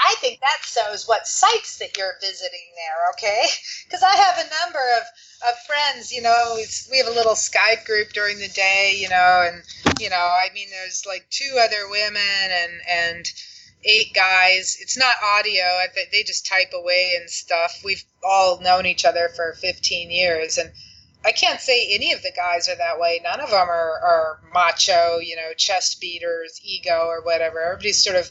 I 0.00 0.14
think 0.20 0.40
that 0.40 0.58
shows 0.62 1.06
what 1.06 1.26
sites 1.26 1.78
that 1.78 1.96
you're 1.96 2.14
visiting 2.20 2.68
there. 2.76 3.10
Okay, 3.12 3.42
because 3.84 4.02
I 4.02 4.14
have 4.16 4.38
a 4.38 4.64
number 4.64 4.80
of 4.96 5.02
of 5.50 5.58
friends. 5.66 6.12
You 6.12 6.22
know, 6.22 6.56
we 6.90 6.98
have 6.98 7.08
a 7.08 7.14
little 7.14 7.34
Skype 7.34 7.84
group 7.84 8.12
during 8.12 8.38
the 8.38 8.48
day. 8.48 8.94
You 8.96 9.08
know, 9.08 9.44
and 9.46 9.62
you 10.00 10.08
know, 10.08 10.16
I 10.16 10.48
mean, 10.54 10.68
there's 10.70 11.04
like 11.06 11.26
two 11.30 11.58
other 11.62 11.88
women 11.90 12.50
and 12.50 12.72
and 12.88 13.32
eight 13.84 14.12
guys. 14.14 14.76
It's 14.80 14.96
not 14.96 15.14
audio. 15.22 15.64
They 16.12 16.22
just 16.22 16.46
type 16.46 16.72
away 16.74 17.14
and 17.18 17.30
stuff. 17.30 17.80
We've 17.84 18.04
all 18.22 18.60
known 18.60 18.86
each 18.86 19.04
other 19.04 19.30
for 19.34 19.54
15 19.54 20.10
years, 20.10 20.58
and 20.58 20.70
I 21.24 21.32
can't 21.32 21.60
say 21.60 21.88
any 21.90 22.12
of 22.12 22.22
the 22.22 22.32
guys 22.34 22.68
are 22.68 22.76
that 22.76 23.00
way. 23.00 23.20
None 23.22 23.40
of 23.40 23.50
them 23.50 23.68
are, 23.68 23.98
are 24.00 24.40
macho, 24.52 25.18
you 25.18 25.36
know, 25.36 25.52
chest 25.56 26.00
beaters, 26.00 26.60
ego, 26.62 27.06
or 27.06 27.22
whatever. 27.22 27.60
Everybody 27.60 27.92
sort 27.92 28.16
of 28.16 28.30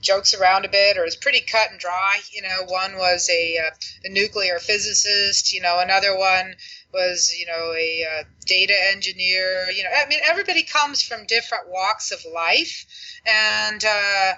jokes 0.00 0.34
around 0.34 0.64
a 0.64 0.68
bit 0.68 0.98
or 0.98 1.04
is 1.04 1.16
pretty 1.16 1.40
cut 1.40 1.70
and 1.70 1.80
dry. 1.80 2.20
You 2.32 2.42
know, 2.42 2.64
one 2.66 2.96
was 2.96 3.28
a, 3.30 3.58
uh, 3.58 3.70
a 4.04 4.10
nuclear 4.10 4.58
physicist, 4.58 5.52
you 5.52 5.60
know, 5.60 5.78
another 5.78 6.16
one 6.16 6.54
was, 6.92 7.34
you 7.38 7.46
know, 7.46 7.72
a 7.72 8.04
uh, 8.04 8.24
data 8.46 8.74
engineer. 8.92 9.70
You 9.70 9.84
know, 9.84 9.90
I 9.96 10.06
mean, 10.06 10.20
everybody 10.22 10.62
comes 10.62 11.02
from 11.02 11.26
different 11.26 11.68
walks 11.68 12.12
of 12.12 12.20
life. 12.32 12.84
And 13.26 13.84
uh, 13.84 14.32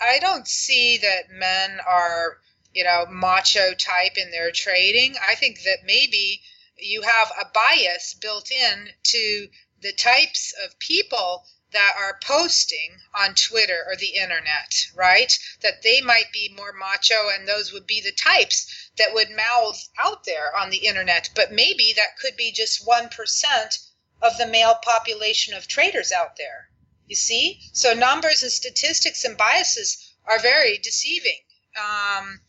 I 0.00 0.18
don't 0.18 0.48
see 0.48 0.98
that 0.98 1.30
men 1.30 1.80
are, 1.80 2.40
you 2.72 2.84
know, 2.84 3.06
macho 3.06 3.74
type 3.74 4.16
in 4.16 4.30
their 4.30 4.50
trading. 4.50 5.16
I 5.18 5.34
think 5.34 5.62
that 5.62 5.84
maybe 5.84 6.42
you 6.78 7.02
have 7.02 7.30
a 7.38 7.46
bias 7.46 8.14
built 8.14 8.50
in 8.50 8.92
to 9.02 9.48
the 9.80 9.92
types 9.92 10.52
of 10.64 10.78
people 10.78 11.46
that 11.72 11.94
are 11.98 12.18
posting 12.22 13.00
on 13.14 13.34
Twitter 13.34 13.84
or 13.86 13.96
the 13.96 14.14
internet, 14.14 14.86
right? 14.94 15.36
That 15.60 15.82
they 15.82 16.00
might 16.00 16.32
be 16.32 16.48
more 16.48 16.72
macho 16.72 17.28
and 17.28 17.46
those 17.46 17.72
would 17.72 17.86
be 17.86 18.00
the 18.00 18.12
types 18.12 18.90
that 18.96 19.12
would 19.12 19.30
mouth 19.30 19.88
out 19.98 20.24
there 20.24 20.56
on 20.56 20.70
the 20.70 20.86
internet. 20.86 21.30
But 21.34 21.52
maybe 21.52 21.92
that 21.96 22.16
could 22.18 22.36
be 22.36 22.52
just 22.52 22.86
1% 22.86 23.88
of 24.22 24.38
the 24.38 24.46
male 24.46 24.76
population 24.76 25.52
of 25.52 25.66
traders 25.66 26.12
out 26.12 26.36
there. 26.36 26.70
You 27.06 27.16
see? 27.16 27.60
So 27.72 27.92
numbers 27.92 28.42
and 28.42 28.52
statistics 28.52 29.24
and 29.24 29.36
biases 29.36 30.14
are 30.26 30.38
very 30.38 30.78
deceiving. 30.78 31.40
Um, 31.76 32.40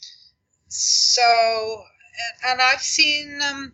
so, 0.68 1.84
and, 2.45 2.62
I've 2.62 2.82
seen 2.82 3.41
um, 3.41 3.74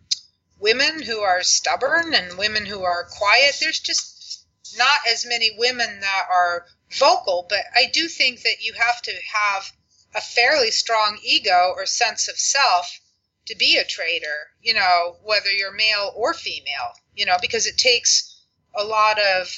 women 0.58 1.02
who 1.02 1.20
are 1.20 1.42
stubborn 1.42 2.14
and 2.14 2.38
women 2.38 2.66
who 2.66 2.82
are 2.82 3.04
quiet. 3.04 3.56
There's 3.60 3.80
just 3.80 4.46
not 4.76 4.96
as 5.08 5.26
many 5.26 5.50
women 5.58 6.00
that 6.00 6.26
are 6.30 6.66
vocal, 6.90 7.46
but 7.48 7.64
I 7.74 7.86
do 7.86 8.08
think 8.08 8.42
that 8.42 8.62
you 8.62 8.72
have 8.74 9.02
to 9.02 9.12
have 9.32 9.72
a 10.14 10.20
fairly 10.20 10.70
strong 10.70 11.18
ego 11.22 11.72
or 11.76 11.86
sense 11.86 12.28
of 12.28 12.38
self 12.38 13.00
to 13.46 13.56
be 13.56 13.76
a 13.76 13.84
trader, 13.84 14.50
you 14.60 14.74
know, 14.74 15.16
whether 15.22 15.50
you're 15.50 15.72
male 15.72 16.12
or 16.14 16.32
female, 16.34 16.92
you 17.14 17.26
know, 17.26 17.36
because 17.40 17.66
it 17.66 17.76
takes 17.78 18.40
a 18.74 18.84
lot 18.84 19.18
of 19.18 19.48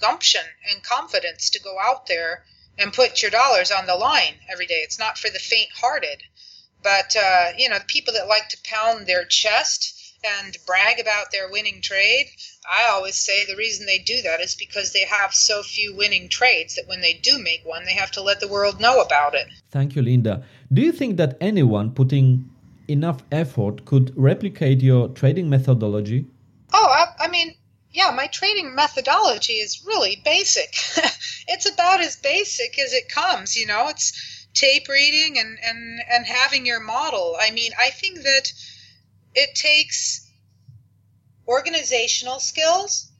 gumption 0.00 0.42
and 0.70 0.82
confidence 0.82 1.50
to 1.50 1.60
go 1.60 1.76
out 1.82 2.06
there 2.06 2.44
and 2.78 2.92
put 2.92 3.22
your 3.22 3.30
dollars 3.30 3.70
on 3.70 3.86
the 3.86 3.94
line 3.94 4.34
every 4.50 4.66
day. 4.66 4.82
It's 4.82 4.98
not 4.98 5.18
for 5.18 5.30
the 5.30 5.38
faint-hearted, 5.38 6.22
but 6.82 7.16
uh, 7.16 7.52
you 7.56 7.68
know, 7.68 7.78
the 7.78 7.84
people 7.86 8.14
that 8.14 8.28
like 8.28 8.48
to 8.50 8.58
pound 8.64 9.06
their 9.06 9.24
chest 9.24 10.00
and 10.24 10.56
brag 10.66 10.98
about 10.98 11.30
their 11.32 11.50
winning 11.50 11.80
trade. 11.82 12.26
I 12.70 12.88
always 12.88 13.16
say 13.16 13.44
the 13.44 13.56
reason 13.56 13.86
they 13.86 13.98
do 13.98 14.22
that 14.22 14.40
is 14.40 14.54
because 14.54 14.92
they 14.92 15.04
have 15.04 15.34
so 15.34 15.62
few 15.62 15.94
winning 15.94 16.28
trades 16.28 16.76
that 16.76 16.88
when 16.88 17.02
they 17.02 17.14
do 17.14 17.38
make 17.38 17.60
one, 17.64 17.84
they 17.84 17.92
have 17.92 18.10
to 18.12 18.22
let 18.22 18.40
the 18.40 18.48
world 18.48 18.80
know 18.80 19.00
about 19.02 19.34
it. 19.34 19.46
Thank 19.70 19.94
you, 19.94 20.02
Linda. 20.02 20.42
Do 20.72 20.80
you 20.80 20.92
think 20.92 21.18
that 21.18 21.36
anyone 21.40 21.90
putting 21.90 22.48
enough 22.88 23.22
effort 23.30 23.84
could 23.84 24.12
replicate 24.16 24.82
your 24.82 25.08
trading 25.08 25.50
methodology? 25.50 26.26
Oh, 26.72 26.86
I, 26.86 27.24
I 27.26 27.28
mean, 27.28 27.54
yeah, 27.94 28.10
my 28.10 28.26
trading 28.26 28.74
methodology 28.74 29.54
is 29.54 29.84
really 29.86 30.20
basic. 30.24 30.74
it's 31.48 31.70
about 31.72 32.00
as 32.00 32.16
basic 32.16 32.76
as 32.76 32.92
it 32.92 33.08
comes, 33.08 33.56
you 33.56 33.66
know. 33.66 33.86
It's 33.86 34.48
tape 34.52 34.88
reading 34.88 35.38
and, 35.38 35.56
and, 35.64 36.00
and 36.10 36.26
having 36.26 36.66
your 36.66 36.80
model. 36.80 37.36
I 37.40 37.52
mean, 37.52 37.70
I 37.80 37.90
think 37.90 38.22
that 38.22 38.52
it 39.34 39.54
takes 39.54 40.28
organizational 41.46 42.40
skills. 42.40 43.12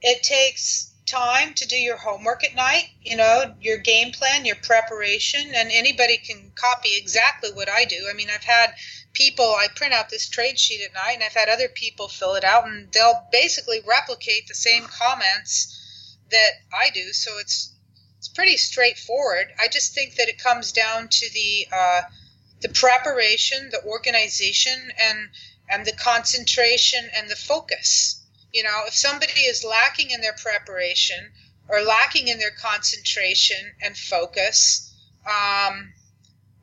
It 0.00 0.22
takes 0.22 0.92
time 1.06 1.52
to 1.54 1.66
do 1.66 1.76
your 1.76 1.96
homework 1.96 2.44
at 2.44 2.54
night, 2.54 2.90
you 3.02 3.16
know, 3.16 3.52
your 3.60 3.78
game 3.78 4.12
plan, 4.12 4.44
your 4.44 4.56
preparation, 4.56 5.52
and 5.54 5.70
anybody 5.72 6.18
can 6.18 6.52
copy 6.54 6.96
exactly 6.96 7.50
what 7.52 7.68
I 7.68 7.84
do. 7.84 8.06
I 8.08 8.14
mean, 8.14 8.28
I've 8.32 8.44
had 8.44 8.74
people, 9.14 9.54
I 9.54 9.68
print 9.74 9.94
out 9.94 10.10
this 10.10 10.28
trade 10.28 10.58
sheet 10.58 10.84
at 10.84 10.92
night, 10.92 11.14
and 11.14 11.22
I've 11.22 11.32
had 11.32 11.48
other 11.48 11.68
people 11.68 12.08
fill 12.08 12.34
it 12.34 12.44
out, 12.44 12.66
and 12.66 12.92
they'll 12.92 13.26
basically 13.32 13.80
replicate 13.86 14.46
the 14.46 14.54
same 14.54 14.84
comments 14.84 16.18
that 16.30 16.50
I 16.72 16.90
do. 16.90 17.12
So 17.12 17.38
it's 17.38 17.70
it's 18.18 18.28
pretty 18.28 18.56
straightforward. 18.56 19.52
I 19.60 19.68
just 19.68 19.94
think 19.94 20.16
that 20.16 20.28
it 20.28 20.38
comes 20.38 20.72
down 20.72 21.08
to 21.08 21.30
the 21.32 21.66
uh, 21.72 22.02
the 22.60 22.68
preparation, 22.70 23.70
the 23.70 23.84
organization, 23.84 24.92
and 24.98 25.28
and 25.70 25.86
the 25.86 25.92
concentration 25.92 27.08
and 27.16 27.28
the 27.28 27.36
focus. 27.36 28.22
You 28.52 28.62
know, 28.62 28.82
if 28.86 28.94
somebody 28.94 29.40
is 29.40 29.64
lacking 29.64 30.10
in 30.10 30.20
their 30.20 30.34
preparation 30.34 31.32
or 31.68 31.82
lacking 31.82 32.28
in 32.28 32.38
their 32.38 32.50
concentration 32.50 33.72
and 33.82 33.96
focus, 33.96 34.94
um, 35.26 35.92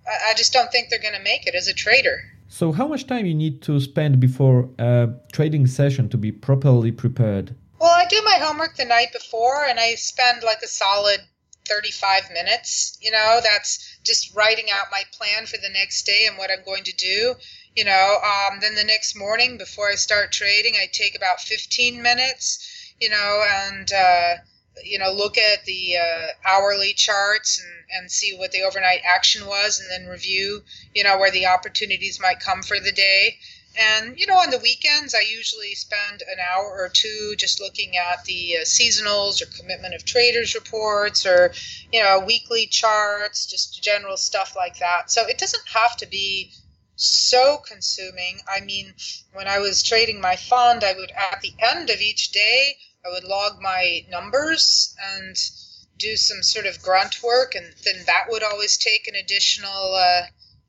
I 0.07 0.33
just 0.35 0.53
don't 0.53 0.71
think 0.71 0.89
they're 0.89 0.99
going 0.99 1.15
to 1.15 1.23
make 1.23 1.47
it 1.47 1.55
as 1.55 1.67
a 1.67 1.73
trader. 1.73 2.30
So, 2.51 2.73
how 2.73 2.85
much 2.85 3.07
time 3.07 3.25
you 3.25 3.33
need 3.33 3.61
to 3.61 3.79
spend 3.79 4.19
before 4.19 4.69
a 4.77 5.07
trading 5.31 5.67
session 5.67 6.09
to 6.09 6.17
be 6.17 6.33
properly 6.33 6.91
prepared? 6.91 7.55
Well, 7.79 7.89
I 7.89 8.05
do 8.07 8.21
my 8.25 8.39
homework 8.43 8.75
the 8.75 8.83
night 8.83 9.13
before, 9.13 9.63
and 9.63 9.79
I 9.79 9.95
spend 9.95 10.43
like 10.43 10.61
a 10.61 10.67
solid 10.67 11.21
35 11.65 12.29
minutes. 12.33 12.97
You 13.01 13.11
know, 13.11 13.39
that's 13.41 13.97
just 14.03 14.35
writing 14.35 14.65
out 14.69 14.91
my 14.91 15.03
plan 15.13 15.45
for 15.45 15.55
the 15.59 15.69
next 15.69 16.05
day 16.05 16.25
and 16.27 16.37
what 16.37 16.51
I'm 16.51 16.65
going 16.65 16.83
to 16.83 16.95
do. 16.97 17.35
You 17.77 17.85
know, 17.85 18.17
um, 18.21 18.59
then 18.59 18.75
the 18.75 18.83
next 18.83 19.15
morning 19.15 19.57
before 19.57 19.89
I 19.89 19.95
start 19.95 20.33
trading, 20.33 20.73
I 20.75 20.87
take 20.91 21.15
about 21.15 21.39
15 21.39 22.01
minutes. 22.01 22.93
You 22.99 23.11
know, 23.11 23.43
and 23.47 23.89
uh, 23.93 24.35
you 24.83 24.97
know 24.97 25.11
look 25.11 25.37
at 25.37 25.65
the 25.65 25.97
uh, 25.97 26.27
hourly 26.45 26.93
charts 26.93 27.59
and, 27.59 28.01
and 28.01 28.11
see 28.11 28.37
what 28.37 28.51
the 28.51 28.61
overnight 28.61 29.01
action 29.05 29.45
was 29.45 29.79
and 29.79 29.89
then 29.91 30.09
review 30.09 30.63
you 30.95 31.03
know 31.03 31.17
where 31.17 31.31
the 31.31 31.45
opportunities 31.45 32.19
might 32.19 32.39
come 32.39 32.61
for 32.61 32.79
the 32.79 32.91
day. 32.91 33.37
And 33.77 34.19
you 34.19 34.27
know 34.27 34.35
on 34.37 34.49
the 34.49 34.59
weekends 34.59 35.15
i 35.15 35.21
usually 35.21 35.75
spend 35.75 36.21
an 36.21 36.37
hour 36.39 36.65
or 36.65 36.89
two 36.89 37.35
just 37.37 37.61
looking 37.61 37.95
at 37.97 38.23
the 38.25 38.57
uh, 38.57 38.65
seasonals 38.65 39.41
or 39.41 39.45
commitment 39.57 39.93
of 39.93 40.05
traders 40.05 40.55
reports 40.55 41.25
or 41.25 41.53
you 41.91 42.01
know 42.01 42.19
weekly 42.19 42.65
charts 42.67 43.45
just 43.45 43.81
general 43.81 44.17
stuff 44.17 44.55
like 44.55 44.79
that. 44.79 45.11
So 45.11 45.25
it 45.25 45.37
doesn't 45.37 45.67
have 45.69 45.95
to 45.97 46.05
be 46.05 46.51
so 46.95 47.57
consuming. 47.57 48.39
I 48.47 48.61
mean 48.61 48.93
when 49.33 49.47
i 49.47 49.59
was 49.59 49.83
trading 49.83 50.19
my 50.21 50.35
fund 50.35 50.83
i 50.83 50.93
would 50.93 51.11
at 51.11 51.41
the 51.41 51.53
end 51.59 51.89
of 51.89 51.99
each 52.01 52.31
day 52.31 52.77
I 53.03 53.09
would 53.09 53.23
log 53.23 53.59
my 53.59 54.05
numbers 54.09 54.95
and 54.99 55.35
do 55.97 56.15
some 56.15 56.43
sort 56.43 56.67
of 56.67 56.81
grunt 56.83 57.23
work, 57.23 57.55
and 57.55 57.73
then 57.83 58.03
that 58.05 58.29
would 58.29 58.43
always 58.43 58.77
take 58.77 59.07
an 59.07 59.15
additional 59.15 59.95
uh, 59.95 60.27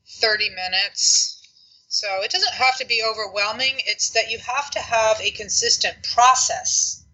30 0.09 0.49
minutes. 0.49 1.43
So 1.89 2.23
it 2.23 2.31
doesn't 2.31 2.55
have 2.55 2.79
to 2.79 2.87
be 2.87 3.03
overwhelming, 3.03 3.83
it's 3.85 4.09
that 4.11 4.31
you 4.31 4.39
have 4.39 4.71
to 4.71 4.81
have 4.81 5.21
a 5.21 5.31
consistent 5.31 6.03
process. 6.03 7.05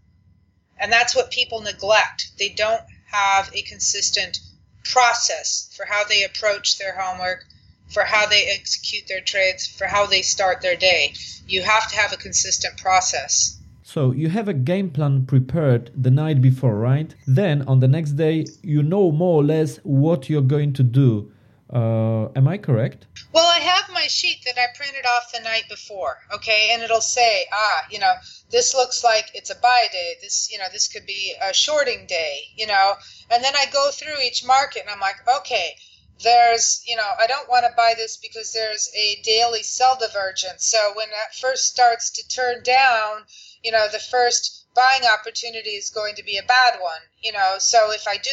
And 0.77 0.93
that's 0.93 1.17
what 1.17 1.33
people 1.33 1.61
neglect. 1.61 2.31
They 2.39 2.51
don't 2.51 2.85
have 3.11 3.51
a 3.53 3.63
consistent 3.63 4.39
process 4.85 5.69
for 5.77 5.85
how 5.85 6.05
they 6.05 6.23
approach 6.23 6.79
their 6.79 6.97
homework, 6.97 7.45
for 7.89 8.05
how 8.05 8.27
they 8.27 8.47
execute 8.47 9.09
their 9.09 9.21
trades, 9.21 9.67
for 9.67 9.89
how 9.89 10.07
they 10.07 10.23
start 10.23 10.61
their 10.61 10.77
day. 10.77 11.15
You 11.49 11.63
have 11.63 11.91
to 11.91 11.97
have 11.97 12.13
a 12.13 12.17
consistent 12.17 12.77
process. 12.77 13.58
So 13.89 14.13
you 14.13 14.29
have 14.29 14.49
a 14.49 14.53
game 14.53 14.91
plan 14.91 15.25
prepared 15.25 15.91
the 15.97 16.11
night 16.11 16.43
before, 16.43 16.77
right? 16.77 17.15
Then 17.27 17.63
on 17.63 17.81
the 17.81 17.89
next 17.89 18.19
day, 18.19 18.45
you 18.63 18.83
know 18.83 19.11
more 19.11 19.41
or 19.41 19.45
less 19.45 19.79
what 19.79 20.29
you're 20.29 20.43
going 20.43 20.75
to 20.75 20.83
do. 20.83 21.33
Uh, 21.73 22.29
am 22.37 22.49
I 22.49 22.59
correct? 22.59 23.07
Well, 23.33 23.47
I 23.47 23.61
have 23.61 23.89
my 23.91 24.07
sheet 24.07 24.45
that 24.45 24.59
I 24.59 24.67
printed 24.77 25.07
off 25.07 25.33
the 25.33 25.41
night 25.41 25.71
before, 25.71 26.19
okay, 26.35 26.69
and 26.73 26.83
it'll 26.83 27.01
say, 27.01 27.47
ah, 27.51 27.87
you 27.91 27.99
know, 27.99 28.13
this 28.51 28.75
looks 28.75 29.03
like 29.03 29.31
it's 29.33 29.49
a 29.49 29.55
buy 29.55 29.87
day. 29.91 30.17
This, 30.21 30.53
you 30.53 30.59
know, 30.59 30.67
this 30.71 30.89
could 30.89 31.07
be 31.07 31.35
a 31.41 31.55
shorting 31.55 32.05
day, 32.07 32.41
you 32.57 32.67
know, 32.67 32.93
and 33.31 33.43
then 33.43 33.55
I 33.57 33.73
go 33.73 33.91
through 33.91 34.21
each 34.23 34.45
market 34.45 34.83
and 34.83 34.91
I'm 34.91 35.01
like, 35.01 35.17
okay, 35.39 35.77
there's, 36.23 36.83
you 36.87 36.97
know, 36.97 37.11
I 37.19 37.27
don't 37.27 37.49
want 37.49 37.65
to 37.65 37.73
buy 37.75 37.95
this 37.97 38.19
because 38.19 38.53
there's 38.53 38.91
a 38.95 39.23
daily 39.23 39.63
sell 39.63 39.97
divergence. 39.99 40.67
So 40.67 40.79
when 40.95 41.09
that 41.09 41.35
first 41.35 41.69
starts 41.69 42.11
to 42.11 42.29
turn 42.29 42.63
down, 42.63 43.25
you 43.63 43.73
know, 43.73 43.89
the 43.91 43.99
first 43.99 44.67
buying 44.75 45.03
opportunity 45.05 45.71
is 45.71 45.91
going 45.91 46.15
to 46.15 46.23
be 46.23 46.37
a 46.37 46.43
bad 46.43 46.81
one, 46.81 47.01
you 47.21 47.33
know. 47.33 47.57
So 47.59 47.91
if 47.93 48.07
I 48.07 48.17
do 48.17 48.31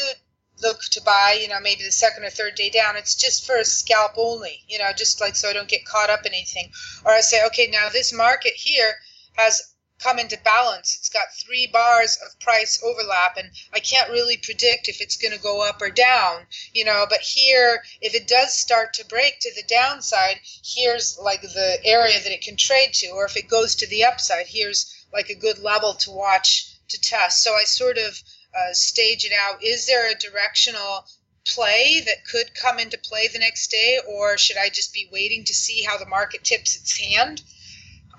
look 0.62 0.82
to 0.92 1.02
buy, 1.02 1.38
you 1.42 1.48
know, 1.48 1.60
maybe 1.60 1.84
the 1.84 1.92
second 1.92 2.24
or 2.24 2.30
third 2.30 2.56
day 2.56 2.70
down, 2.70 2.96
it's 2.96 3.16
just 3.16 3.46
for 3.46 3.58
a 3.58 3.66
scalp 3.66 4.14
only, 4.18 4.64
you 4.68 4.78
know, 4.78 4.92
just 4.96 5.20
like 5.20 5.36
so 5.36 5.50
I 5.50 5.54
don't 5.54 5.68
get 5.68 5.86
caught 5.86 6.10
up 6.10 6.26
in 6.26 6.34
anything. 6.34 6.72
Or 7.04 7.12
I 7.12 7.22
say, 7.22 7.46
okay, 7.48 7.68
now 7.68 7.90
this 7.90 8.14
market 8.14 8.54
here 8.54 8.96
has 9.34 9.76
come 10.00 10.20
into 10.20 10.38
balance. 10.44 10.96
It's 11.00 11.10
got 11.10 11.34
three 11.34 11.68
bars 11.68 12.18
of 12.24 12.40
price 12.40 12.82
overlap, 12.84 13.38
and 13.38 13.50
I 13.74 13.80
can't 13.80 14.12
really 14.12 14.38
predict 14.38 14.88
if 14.88 15.02
it's 15.02 15.18
going 15.18 15.34
to 15.34 15.40
go 15.40 15.68
up 15.68 15.82
or 15.82 15.90
down, 15.90 16.48
you 16.74 16.86
know. 16.86 17.06
But 17.10 17.22
here, 17.22 17.84
if 18.02 18.14
it 18.14 18.28
does 18.28 18.54
start 18.54 18.94
to 18.96 19.06
break 19.06 19.40
to 19.40 19.54
the 19.56 19.64
downside, 19.64 20.42
here's 20.64 21.18
like 21.18 21.42
the 21.42 21.80
area 21.84 22.22
that 22.22 22.32
it 22.32 22.42
can 22.42 22.58
trade 22.58 22.94
to, 22.96 23.08
or 23.08 23.26
if 23.26 23.38
it 23.38 23.50
goes 23.50 23.76
to 23.76 23.88
the 23.88 24.04
upside, 24.04 24.48
here's 24.48 25.05
like 25.16 25.30
a 25.30 25.36
good 25.36 25.60
level 25.60 25.94
to 25.94 26.12
watch 26.12 26.76
to 26.90 27.02
test. 27.02 27.42
So 27.42 27.56
I 27.56 27.64
sort 27.64 27.98
of 27.98 28.22
uh, 28.56 28.74
stage 28.74 29.26
it 29.26 29.32
out. 29.34 29.64
Is 29.64 29.88
there 29.88 30.12
a 30.12 30.16
directional 30.16 31.06
play 31.46 32.02
that 32.06 32.26
could 32.30 32.54
come 32.54 32.80
into 32.80 32.98
play 32.98 33.28
the 33.28 33.40
next 33.40 33.72
day, 33.72 34.00
or 34.08 34.38
should 34.38 34.58
I 34.58 34.70
just 34.70 34.94
be 34.94 35.10
waiting 35.12 35.46
to 35.46 35.54
see 35.54 35.84
how 35.84 35.98
the 35.98 36.06
market 36.06 36.44
tips 36.44 36.76
its 36.76 36.98
hand? 36.98 37.42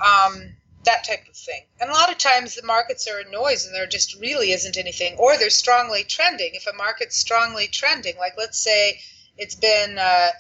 Um, 0.01 0.57
that 0.84 1.05
type 1.05 1.28
of 1.28 1.36
thing. 1.36 1.64
And 1.80 1.90
a 1.90 1.92
lot 1.92 2.11
of 2.11 2.18
times 2.18 2.55
the 2.55 2.66
markets 2.66 3.09
are 3.09 3.20
in 3.20 3.30
noise 3.30 3.66
and 3.66 3.74
there 3.74 3.86
just 3.86 4.18
really 4.20 4.53
isn't 4.53 4.76
anything, 4.78 5.16
or 5.18 5.36
they're 5.36 5.51
strongly 5.51 6.05
trending. 6.05 6.55
If 6.55 6.66
a 6.66 6.76
market's 6.76 7.16
strongly 7.16 7.66
trending, 7.66 8.16
like 8.16 8.34
let's 8.38 8.59
say 8.59 9.01
it's 9.36 9.57
been 9.57 9.99
uh, 9.99 10.30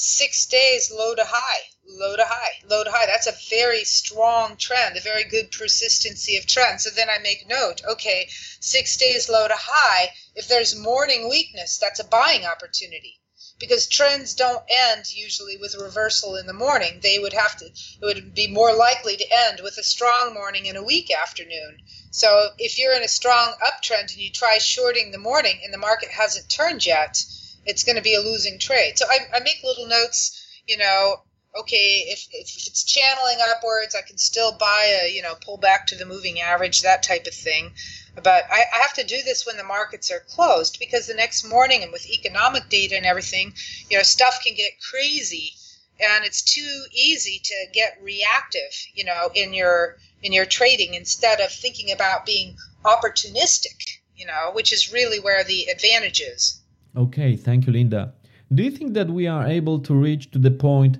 six 0.00 0.46
days 0.46 0.92
low 0.92 1.12
to 1.12 1.24
high, 1.24 1.70
low 1.84 2.14
to 2.14 2.24
high, 2.24 2.52
low 2.64 2.84
to 2.84 2.90
high, 2.92 3.04
that's 3.04 3.26
a 3.26 3.32
very 3.50 3.82
strong 3.82 4.56
trend, 4.56 4.96
a 4.96 5.00
very 5.00 5.24
good 5.24 5.50
persistency 5.50 6.36
of 6.36 6.46
trend. 6.46 6.80
So 6.80 6.90
then 6.90 7.10
I 7.10 7.18
make 7.18 7.48
note, 7.48 7.82
okay, 7.84 8.28
six 8.60 8.96
days 8.96 9.28
low 9.28 9.48
to 9.48 9.56
high, 9.56 10.12
if 10.36 10.46
there's 10.46 10.76
morning 10.76 11.28
weakness, 11.28 11.78
that's 11.78 11.98
a 11.98 12.04
buying 12.04 12.46
opportunity 12.46 13.18
because 13.58 13.88
trends 13.88 14.34
don't 14.34 14.62
end 14.68 15.12
usually 15.12 15.56
with 15.56 15.74
a 15.74 15.82
reversal 15.82 16.36
in 16.36 16.46
the 16.46 16.52
morning. 16.52 17.00
They 17.02 17.18
would 17.18 17.32
have 17.32 17.56
to, 17.56 17.64
it 17.64 18.00
would 18.02 18.32
be 18.32 18.46
more 18.46 18.72
likely 18.72 19.16
to 19.16 19.32
end 19.32 19.58
with 19.64 19.78
a 19.78 19.82
strong 19.82 20.32
morning 20.32 20.68
and 20.68 20.76
a 20.76 20.82
weak 20.84 21.10
afternoon. 21.10 21.82
So 22.12 22.50
if 22.58 22.78
you're 22.78 22.94
in 22.94 23.02
a 23.02 23.08
strong 23.08 23.56
uptrend 23.60 24.12
and 24.12 24.18
you 24.18 24.30
try 24.30 24.58
shorting 24.58 25.10
the 25.10 25.18
morning 25.18 25.60
and 25.64 25.74
the 25.74 25.78
market 25.78 26.10
hasn't 26.10 26.48
turned 26.48 26.86
yet, 26.86 27.24
it's 27.68 27.84
going 27.84 27.96
to 27.96 28.02
be 28.02 28.14
a 28.14 28.20
losing 28.20 28.58
trade. 28.58 28.98
So 28.98 29.06
I, 29.08 29.18
I 29.36 29.40
make 29.40 29.62
little 29.62 29.86
notes, 29.86 30.44
you 30.66 30.78
know, 30.78 31.22
okay, 31.58 32.06
if, 32.08 32.26
if 32.32 32.66
it's 32.66 32.84
channeling 32.84 33.38
upwards, 33.50 33.94
I 33.94 34.02
can 34.02 34.18
still 34.18 34.52
buy 34.52 35.00
a, 35.02 35.14
you 35.14 35.22
know, 35.22 35.34
pull 35.34 35.56
back 35.56 35.86
to 35.88 35.96
the 35.96 36.06
moving 36.06 36.40
average, 36.40 36.82
that 36.82 37.02
type 37.02 37.26
of 37.26 37.34
thing. 37.34 37.72
But 38.14 38.44
I, 38.50 38.64
I 38.74 38.78
have 38.80 38.94
to 38.94 39.04
do 39.04 39.22
this 39.22 39.46
when 39.46 39.56
the 39.56 39.64
markets 39.64 40.10
are 40.10 40.20
closed 40.20 40.78
because 40.78 41.06
the 41.06 41.14
next 41.14 41.44
morning 41.44 41.82
and 41.82 41.92
with 41.92 42.08
economic 42.08 42.68
data 42.68 42.96
and 42.96 43.06
everything, 43.06 43.54
you 43.90 43.96
know, 43.96 44.02
stuff 44.02 44.40
can 44.44 44.54
get 44.54 44.72
crazy 44.90 45.52
and 46.00 46.24
it's 46.24 46.42
too 46.42 46.84
easy 46.92 47.40
to 47.42 47.66
get 47.72 47.98
reactive, 48.00 48.86
you 48.94 49.04
know, 49.04 49.30
in 49.34 49.52
your 49.52 49.96
in 50.22 50.32
your 50.32 50.46
trading 50.46 50.94
instead 50.94 51.40
of 51.40 51.52
thinking 51.52 51.90
about 51.92 52.26
being 52.26 52.56
opportunistic, 52.84 53.98
you 54.16 54.26
know, 54.26 54.50
which 54.52 54.72
is 54.72 54.92
really 54.92 55.20
where 55.20 55.44
the 55.44 55.64
advantage 55.64 56.20
is. 56.20 56.60
Okay, 56.96 57.36
thank 57.36 57.66
you, 57.66 57.72
Linda. 57.72 58.12
Do 58.52 58.62
you 58.62 58.70
think 58.70 58.94
that 58.94 59.10
we 59.10 59.26
are 59.26 59.46
able 59.46 59.78
to 59.80 59.94
reach 59.94 60.30
to 60.30 60.38
the 60.38 60.50
point 60.50 60.98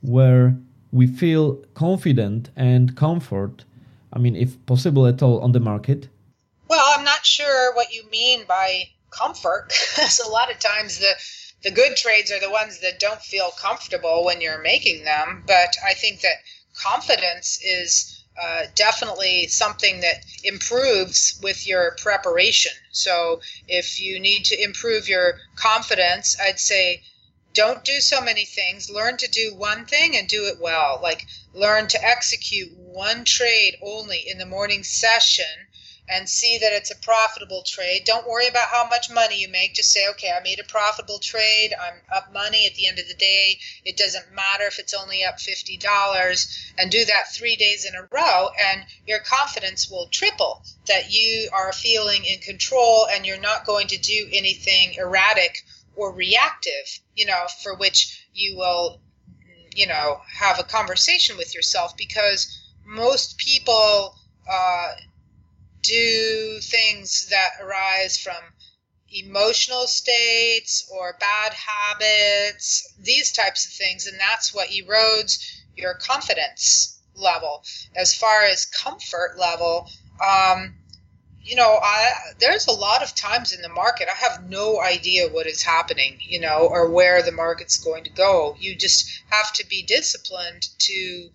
where 0.00 0.56
we 0.92 1.06
feel 1.06 1.56
confident 1.74 2.50
and 2.54 2.96
comfort, 2.96 3.64
I 4.12 4.18
mean, 4.18 4.36
if 4.36 4.64
possible 4.66 5.06
at 5.06 5.22
all, 5.22 5.40
on 5.40 5.52
the 5.52 5.60
market? 5.60 6.08
Well, 6.68 6.84
I'm 6.96 7.04
not 7.04 7.26
sure 7.26 7.74
what 7.74 7.92
you 7.92 8.08
mean 8.10 8.44
by 8.46 8.84
comfort, 9.10 9.68
because 9.96 10.20
a 10.20 10.30
lot 10.30 10.50
of 10.50 10.58
times 10.58 10.98
the 10.98 11.14
the 11.64 11.70
good 11.70 11.96
trades 11.96 12.30
are 12.30 12.40
the 12.40 12.50
ones 12.50 12.80
that 12.80 13.00
don't 13.00 13.22
feel 13.22 13.50
comfortable 13.58 14.22
when 14.24 14.42
you're 14.42 14.60
making 14.60 15.04
them. 15.04 15.42
But 15.46 15.74
I 15.84 15.94
think 15.94 16.20
that 16.20 16.36
confidence 16.74 17.58
is 17.64 18.24
uh, 18.40 18.66
definitely 18.74 19.46
something 19.46 20.00
that 20.00 20.24
improves 20.44 21.40
with 21.42 21.66
your 21.66 21.96
preparation. 22.02 22.72
So 22.96 23.42
if 23.66 23.98
you 23.98 24.20
need 24.20 24.44
to 24.44 24.62
improve 24.62 25.08
your 25.08 25.40
confidence, 25.56 26.36
I'd 26.40 26.60
say 26.60 27.02
don't 27.52 27.84
do 27.84 28.00
so 28.00 28.20
many 28.20 28.44
things. 28.44 28.88
Learn 28.88 29.16
to 29.16 29.26
do 29.28 29.52
one 29.54 29.84
thing 29.84 30.16
and 30.16 30.28
do 30.28 30.46
it 30.46 30.58
well. 30.60 31.00
Like 31.02 31.26
learn 31.52 31.88
to 31.88 32.04
execute 32.04 32.72
one 32.76 33.24
trade 33.24 33.76
only 33.82 34.28
in 34.28 34.38
the 34.38 34.46
morning 34.46 34.84
session 34.84 35.68
and 36.08 36.28
see 36.28 36.58
that 36.58 36.72
it's 36.72 36.90
a 36.90 36.96
profitable 36.96 37.62
trade. 37.62 38.02
Don't 38.04 38.28
worry 38.28 38.46
about 38.46 38.68
how 38.68 38.86
much 38.88 39.10
money 39.10 39.40
you 39.40 39.48
make. 39.48 39.74
Just 39.74 39.90
say, 39.90 40.06
okay, 40.10 40.30
I 40.30 40.42
made 40.42 40.60
a 40.60 40.64
profitable 40.64 41.18
trade. 41.18 41.72
I'm 41.80 42.00
up 42.14 42.32
money 42.32 42.66
at 42.66 42.74
the 42.74 42.86
end 42.86 42.98
of 42.98 43.08
the 43.08 43.14
day. 43.14 43.58
It 43.84 43.96
doesn't 43.96 44.34
matter 44.34 44.64
if 44.64 44.78
it's 44.78 44.92
only 44.92 45.24
up 45.24 45.38
$50 45.38 46.72
and 46.78 46.90
do 46.90 47.04
that 47.06 47.32
three 47.32 47.56
days 47.56 47.86
in 47.86 47.94
a 47.94 48.06
row 48.12 48.50
and 48.60 48.84
your 49.06 49.20
confidence 49.20 49.90
will 49.90 50.08
triple 50.08 50.62
that 50.86 51.10
you 51.10 51.48
are 51.52 51.72
feeling 51.72 52.24
in 52.24 52.38
control 52.40 53.06
and 53.10 53.24
you're 53.24 53.40
not 53.40 53.64
going 53.64 53.86
to 53.88 53.98
do 53.98 54.28
anything 54.32 54.94
erratic 54.94 55.64
or 55.96 56.12
reactive, 56.12 57.00
you 57.14 57.24
know, 57.24 57.46
for 57.62 57.76
which 57.76 58.26
you 58.34 58.56
will, 58.56 59.00
you 59.74 59.86
know, 59.86 60.20
have 60.26 60.58
a 60.58 60.64
conversation 60.64 61.36
with 61.36 61.54
yourself 61.54 61.96
because 61.96 62.60
most 62.84 63.38
people, 63.38 64.14
uh, 64.50 64.92
do 65.84 66.58
things 66.60 67.28
that 67.30 67.50
arise 67.60 68.18
from 68.18 68.42
emotional 69.12 69.86
states 69.86 70.88
or 70.90 71.16
bad 71.20 71.54
habits, 71.54 72.94
these 72.98 73.32
types 73.32 73.66
of 73.66 73.72
things, 73.72 74.06
and 74.06 74.18
that's 74.18 74.52
what 74.52 74.70
erodes 74.70 75.38
your 75.76 75.94
confidence 75.94 77.00
level. 77.14 77.62
As 77.94 78.14
far 78.14 78.42
as 78.42 78.66
comfort 78.66 79.38
level, 79.38 79.88
um, 80.24 80.74
you 81.42 81.56
know, 81.56 81.78
I 81.82 82.12
there's 82.40 82.66
a 82.66 82.72
lot 82.72 83.02
of 83.02 83.14
times 83.14 83.52
in 83.52 83.60
the 83.60 83.68
market 83.68 84.08
I 84.08 84.16
have 84.16 84.48
no 84.48 84.80
idea 84.80 85.28
what 85.28 85.46
is 85.46 85.62
happening, 85.62 86.18
you 86.20 86.40
know, 86.40 86.66
or 86.70 86.90
where 86.90 87.22
the 87.22 87.32
market's 87.32 87.76
going 87.76 88.04
to 88.04 88.10
go. 88.10 88.56
You 88.58 88.74
just 88.74 89.06
have 89.30 89.52
to 89.54 89.66
be 89.66 89.82
disciplined 89.82 90.66
to 90.78 91.28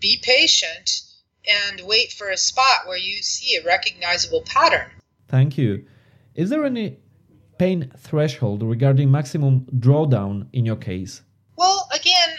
be 0.00 0.18
patient 0.20 1.02
and 1.48 1.80
wait 1.86 2.12
for 2.12 2.30
a 2.30 2.36
spot 2.36 2.86
where 2.86 2.96
you 2.96 3.22
see 3.22 3.56
a 3.56 3.64
recognizable 3.64 4.42
pattern. 4.42 4.90
Thank 5.28 5.58
you. 5.58 5.86
Is 6.34 6.50
there 6.50 6.64
any 6.64 6.98
pain 7.58 7.92
threshold 7.96 8.62
regarding 8.62 9.10
maximum 9.10 9.66
drawdown 9.78 10.48
in 10.52 10.64
your 10.64 10.76
case? 10.76 11.22
Well, 11.56 11.88
again, 11.92 12.36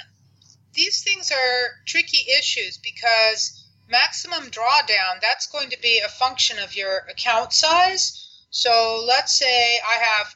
these 0.73 1.03
things 1.03 1.31
are 1.31 1.83
tricky 1.85 2.25
issues 2.37 2.77
because 2.77 3.65
maximum 3.89 4.49
drawdown 4.49 5.21
that's 5.21 5.47
going 5.47 5.69
to 5.69 5.81
be 5.81 5.99
a 5.99 6.09
function 6.09 6.59
of 6.59 6.75
your 6.75 6.99
account 7.09 7.53
size. 7.53 8.43
So 8.49 9.03
let's 9.07 9.35
say 9.35 9.79
I 9.79 10.03
have 10.03 10.35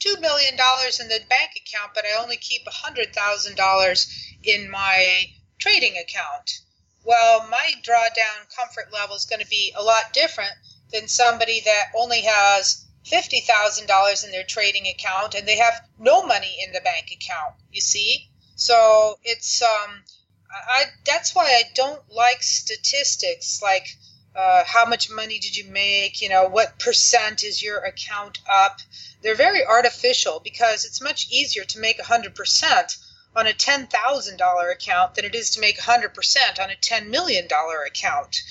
$2 0.00 0.20
million 0.20 0.54
in 0.54 1.08
the 1.08 1.20
bank 1.28 1.50
account, 1.56 1.92
but 1.94 2.04
I 2.04 2.22
only 2.22 2.36
keep 2.36 2.66
$100,000 2.66 4.06
in 4.42 4.70
my 4.70 5.26
trading 5.58 5.96
account 5.96 6.60
well, 7.06 7.46
my 7.48 7.70
drawdown 7.82 8.52
comfort 8.54 8.92
level 8.92 9.14
is 9.14 9.26
going 9.26 9.40
to 9.40 9.48
be 9.48 9.72
a 9.76 9.82
lot 9.82 10.12
different 10.12 10.52
than 10.90 11.06
somebody 11.06 11.60
that 11.60 11.92
only 11.96 12.22
has 12.22 12.84
$50,000 13.06 14.24
in 14.24 14.32
their 14.32 14.42
trading 14.42 14.88
account 14.88 15.36
and 15.36 15.46
they 15.46 15.56
have 15.56 15.86
no 16.00 16.26
money 16.26 16.58
in 16.66 16.72
the 16.72 16.80
bank 16.80 17.12
account, 17.12 17.54
you 17.70 17.80
see? 17.80 18.28
So 18.56 19.20
it's, 19.22 19.62
um, 19.62 20.02
I, 20.50 20.86
that's 21.04 21.32
why 21.32 21.44
I 21.44 21.62
don't 21.74 22.02
like 22.10 22.42
statistics 22.42 23.62
like, 23.62 23.86
uh, 24.34 24.64
how 24.66 24.84
much 24.84 25.08
money 25.08 25.38
did 25.38 25.56
you 25.56 25.70
make? 25.70 26.20
You 26.20 26.28
know, 26.28 26.48
what 26.48 26.78
percent 26.78 27.44
is 27.44 27.62
your 27.62 27.78
account 27.78 28.38
up? 28.50 28.80
They're 29.22 29.34
very 29.36 29.64
artificial 29.64 30.40
because 30.40 30.84
it's 30.84 31.00
much 31.00 31.28
easier 31.30 31.64
to 31.64 31.78
make 31.78 31.98
100% 31.98 32.96
on 33.36 33.46
a 33.46 33.52
$10,000 33.52 34.72
account 34.72 35.14
than 35.14 35.26
it 35.26 35.34
is 35.34 35.50
to 35.50 35.60
make 35.60 35.78
100% 35.78 36.58
on 36.58 36.70
a 36.70 36.74
$10 36.74 37.08
million 37.10 37.46
account. 37.86 38.42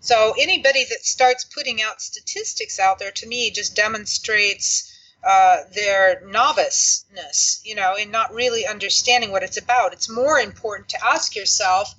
So 0.00 0.34
anybody 0.38 0.84
that 0.84 1.06
starts 1.06 1.44
putting 1.44 1.80
out 1.80 2.02
statistics 2.02 2.78
out 2.78 2.98
there 2.98 3.10
to 3.12 3.26
me 3.26 3.50
just 3.50 3.74
demonstrates 3.74 4.92
uh, 5.26 5.62
their 5.72 6.20
noviceness, 6.26 7.60
you 7.64 7.74
know, 7.74 7.94
in 7.94 8.10
not 8.10 8.34
really 8.34 8.66
understanding 8.66 9.32
what 9.32 9.42
it's 9.42 9.56
about. 9.56 9.94
It's 9.94 10.10
more 10.10 10.38
important 10.38 10.90
to 10.90 11.02
ask 11.02 11.34
yourself 11.34 11.94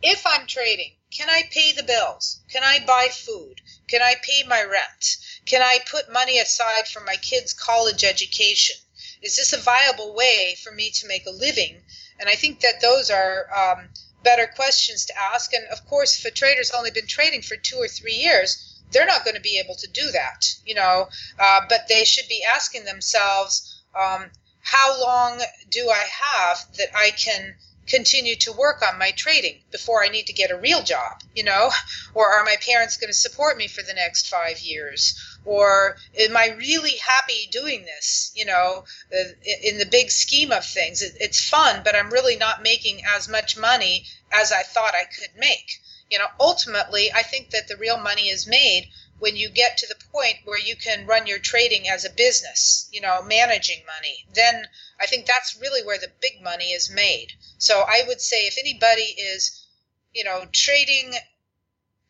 if 0.00 0.24
I'm 0.24 0.46
trading, 0.46 0.92
can 1.10 1.28
I 1.28 1.42
pay 1.50 1.72
the 1.72 1.82
bills? 1.82 2.38
Can 2.52 2.62
I 2.62 2.78
buy 2.86 3.08
food? 3.08 3.60
Can 3.88 4.00
I 4.00 4.14
pay 4.22 4.44
my 4.44 4.62
rent? 4.62 5.16
Can 5.44 5.60
I 5.60 5.80
put 5.90 6.12
money 6.12 6.38
aside 6.38 6.86
for 6.86 7.00
my 7.00 7.16
kids' 7.16 7.52
college 7.52 8.04
education? 8.04 8.76
Is 9.22 9.36
this 9.36 9.52
a 9.52 9.58
viable 9.58 10.14
way 10.14 10.56
for 10.62 10.72
me 10.72 10.90
to 10.90 11.06
make 11.06 11.26
a 11.26 11.30
living? 11.30 11.82
And 12.18 12.28
I 12.28 12.34
think 12.34 12.60
that 12.60 12.80
those 12.80 13.10
are 13.10 13.46
um, 13.54 13.88
better 14.22 14.46
questions 14.46 15.06
to 15.06 15.18
ask. 15.18 15.52
And 15.52 15.64
of 15.68 15.86
course, 15.86 16.18
if 16.18 16.24
a 16.24 16.30
trader's 16.30 16.70
only 16.70 16.90
been 16.90 17.06
trading 17.06 17.42
for 17.42 17.56
two 17.56 17.76
or 17.76 17.88
three 17.88 18.14
years, 18.14 18.80
they're 18.92 19.06
not 19.06 19.24
going 19.24 19.36
to 19.36 19.40
be 19.40 19.58
able 19.58 19.76
to 19.76 19.86
do 19.88 20.10
that, 20.10 20.54
you 20.64 20.74
know. 20.74 21.08
Uh, 21.38 21.60
but 21.68 21.88
they 21.88 22.04
should 22.04 22.28
be 22.28 22.44
asking 22.44 22.84
themselves, 22.84 23.82
um, 23.98 24.30
how 24.60 25.00
long 25.00 25.40
do 25.70 25.90
I 25.90 26.04
have 26.22 26.66
that 26.76 26.88
I 26.94 27.10
can 27.12 27.56
continue 27.86 28.36
to 28.36 28.52
work 28.52 28.82
on 28.82 28.98
my 28.98 29.10
trading 29.10 29.60
before 29.72 30.04
I 30.04 30.08
need 30.08 30.26
to 30.26 30.32
get 30.32 30.50
a 30.50 30.56
real 30.56 30.82
job, 30.82 31.22
you 31.34 31.42
know? 31.42 31.70
Or 32.14 32.32
are 32.32 32.44
my 32.44 32.56
parents 32.64 32.96
going 32.96 33.08
to 33.08 33.14
support 33.14 33.56
me 33.56 33.66
for 33.66 33.82
the 33.82 33.94
next 33.94 34.28
five 34.28 34.60
years? 34.60 35.29
Or 35.44 35.96
am 36.18 36.36
I 36.36 36.48
really 36.48 36.96
happy 36.96 37.48
doing 37.50 37.84
this, 37.84 38.32
you 38.34 38.44
know, 38.44 38.84
uh, 39.12 39.32
in 39.62 39.78
the 39.78 39.86
big 39.86 40.10
scheme 40.10 40.52
of 40.52 40.64
things? 40.64 41.02
It's 41.02 41.48
fun, 41.48 41.82
but 41.82 41.96
I'm 41.96 42.10
really 42.10 42.36
not 42.36 42.62
making 42.62 43.02
as 43.04 43.28
much 43.28 43.56
money 43.56 44.06
as 44.32 44.52
I 44.52 44.62
thought 44.62 44.94
I 44.94 45.04
could 45.04 45.34
make 45.36 45.80
you 46.10 46.18
know, 46.18 46.26
ultimately, 46.40 47.12
I 47.12 47.22
think 47.22 47.50
that 47.50 47.68
the 47.68 47.76
real 47.76 47.96
money 47.96 48.28
is 48.28 48.46
made 48.46 48.90
when 49.20 49.36
you 49.36 49.48
get 49.48 49.78
to 49.78 49.86
the 49.86 50.04
point 50.12 50.38
where 50.44 50.58
you 50.58 50.74
can 50.74 51.06
run 51.06 51.26
your 51.26 51.38
trading 51.38 51.88
as 51.88 52.04
a 52.04 52.10
business, 52.10 52.88
you 52.90 53.00
know, 53.00 53.22
managing 53.22 53.84
money. 53.86 54.26
Then 54.34 54.66
I 54.98 55.06
think 55.06 55.26
that's 55.26 55.56
really 55.60 55.84
where 55.84 55.98
the 55.98 56.10
big 56.20 56.42
money 56.42 56.72
is 56.72 56.90
made. 56.90 57.34
So 57.58 57.82
I 57.86 58.02
would 58.08 58.20
say 58.20 58.46
if 58.46 58.58
anybody 58.58 59.02
is, 59.02 59.66
you 60.12 60.24
know, 60.24 60.46
trading 60.52 61.14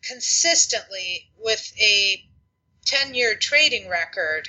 consistently 0.02 1.31
with 1.36 1.73
a 1.78 2.27
10 2.85 3.15
year 3.15 3.35
trading 3.35 3.89
record, 3.89 4.48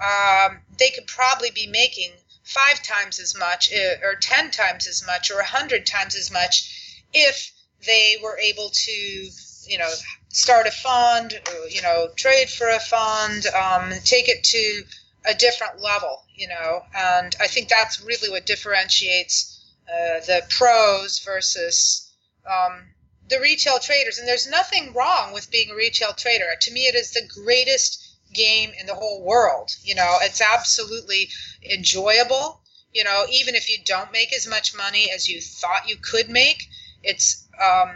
um, 0.00 0.60
they 0.78 0.90
could 0.90 1.06
probably 1.06 1.50
be 1.50 1.66
making 1.66 2.12
five 2.44 2.82
times 2.82 3.18
as 3.18 3.36
much 3.36 3.70
uh, 3.72 4.06
or 4.06 4.14
10 4.14 4.50
times 4.50 4.86
as 4.86 5.04
much 5.06 5.30
or 5.30 5.36
100 5.36 5.86
times 5.86 6.16
as 6.16 6.30
much 6.30 7.02
if 7.12 7.52
they 7.86 8.16
were 8.22 8.38
able 8.38 8.70
to, 8.72 8.92
you 8.92 9.78
know, 9.78 9.90
start 10.30 10.66
a 10.66 10.70
fund, 10.70 11.38
you 11.70 11.82
know, 11.82 12.08
trade 12.16 12.48
for 12.48 12.68
a 12.68 12.80
fund, 12.80 13.46
um, 13.48 13.92
take 14.04 14.28
it 14.28 14.42
to 14.44 14.82
a 15.26 15.34
different 15.34 15.80
level, 15.82 16.22
you 16.34 16.48
know, 16.48 16.82
and 16.94 17.34
I 17.40 17.48
think 17.48 17.68
that's 17.68 18.00
really 18.00 18.30
what 18.30 18.46
differentiates 18.46 19.60
uh, 19.88 20.20
the 20.26 20.42
pros 20.48 21.18
versus 21.20 22.10
um, 22.46 22.82
the 23.28 23.40
retail 23.40 23.78
traders. 23.78 24.18
And 24.18 24.26
there's 24.26 24.46
nothing 24.46 24.92
wrong 24.92 25.32
with 25.32 25.50
being 25.50 25.70
a 25.70 25.74
retail 25.74 26.12
trader. 26.12 26.54
To 26.60 26.72
me, 26.72 26.86
it 26.86 26.94
is 26.94 27.12
the 27.12 27.28
greatest 27.42 28.04
game 28.32 28.72
in 28.78 28.86
the 28.86 28.94
whole 28.94 29.22
world. 29.22 29.70
You 29.82 29.94
know, 29.94 30.18
it's 30.20 30.40
absolutely 30.40 31.30
enjoyable. 31.62 32.60
You 32.92 33.04
know, 33.04 33.26
even 33.30 33.54
if 33.54 33.68
you 33.68 33.78
don't 33.84 34.12
make 34.12 34.32
as 34.32 34.46
much 34.46 34.74
money 34.74 35.10
as 35.10 35.28
you 35.28 35.40
thought 35.40 35.88
you 35.88 35.96
could 35.96 36.28
make, 36.28 36.68
it's 37.02 37.46
um, 37.62 37.90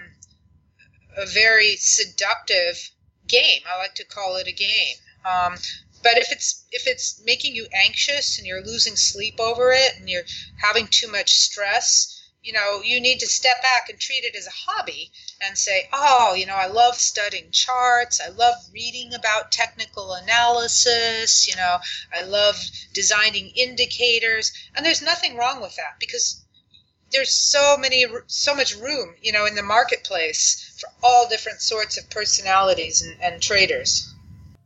a 1.16 1.26
very 1.26 1.76
seductive 1.76 2.90
game. 3.26 3.62
I 3.66 3.78
like 3.78 3.94
to 3.96 4.04
call 4.04 4.36
it 4.36 4.46
a 4.46 4.52
game. 4.52 4.96
Um, 5.24 5.56
but 6.02 6.18
if 6.18 6.32
it's 6.32 6.64
if 6.72 6.86
it's 6.86 7.22
making 7.24 7.54
you 7.54 7.68
anxious 7.72 8.38
and 8.38 8.46
you're 8.46 8.64
losing 8.64 8.96
sleep 8.96 9.38
over 9.38 9.72
it 9.72 9.96
and 9.96 10.08
you're 10.08 10.24
having 10.60 10.88
too 10.88 11.10
much 11.10 11.32
stress, 11.32 12.21
you 12.42 12.52
know, 12.52 12.80
you 12.84 13.00
need 13.00 13.20
to 13.20 13.26
step 13.26 13.62
back 13.62 13.88
and 13.88 13.98
treat 13.98 14.24
it 14.24 14.34
as 14.36 14.46
a 14.46 14.50
hobby 14.50 15.10
and 15.46 15.56
say, 15.56 15.88
oh, 15.92 16.34
you 16.36 16.44
know, 16.44 16.56
I 16.56 16.66
love 16.66 16.96
studying 16.96 17.50
charts. 17.52 18.20
I 18.20 18.30
love 18.30 18.54
reading 18.72 19.14
about 19.14 19.52
technical 19.52 20.14
analysis. 20.14 21.46
You 21.48 21.56
know, 21.56 21.78
I 22.12 22.24
love 22.24 22.56
designing 22.92 23.52
indicators. 23.54 24.52
And 24.74 24.84
there's 24.84 25.02
nothing 25.02 25.36
wrong 25.36 25.60
with 25.60 25.76
that 25.76 26.00
because 26.00 26.42
there's 27.12 27.30
so 27.30 27.76
many 27.78 28.06
so 28.26 28.54
much 28.54 28.74
room 28.76 29.14
you 29.22 29.32
know 29.32 29.44
in 29.44 29.54
the 29.54 29.62
marketplace 29.62 30.74
for 30.80 30.88
all 31.02 31.28
different 31.28 31.60
sorts 31.60 31.98
of 31.98 32.08
personalities 32.08 33.02
and, 33.02 33.14
and 33.22 33.42
traders 33.42 34.14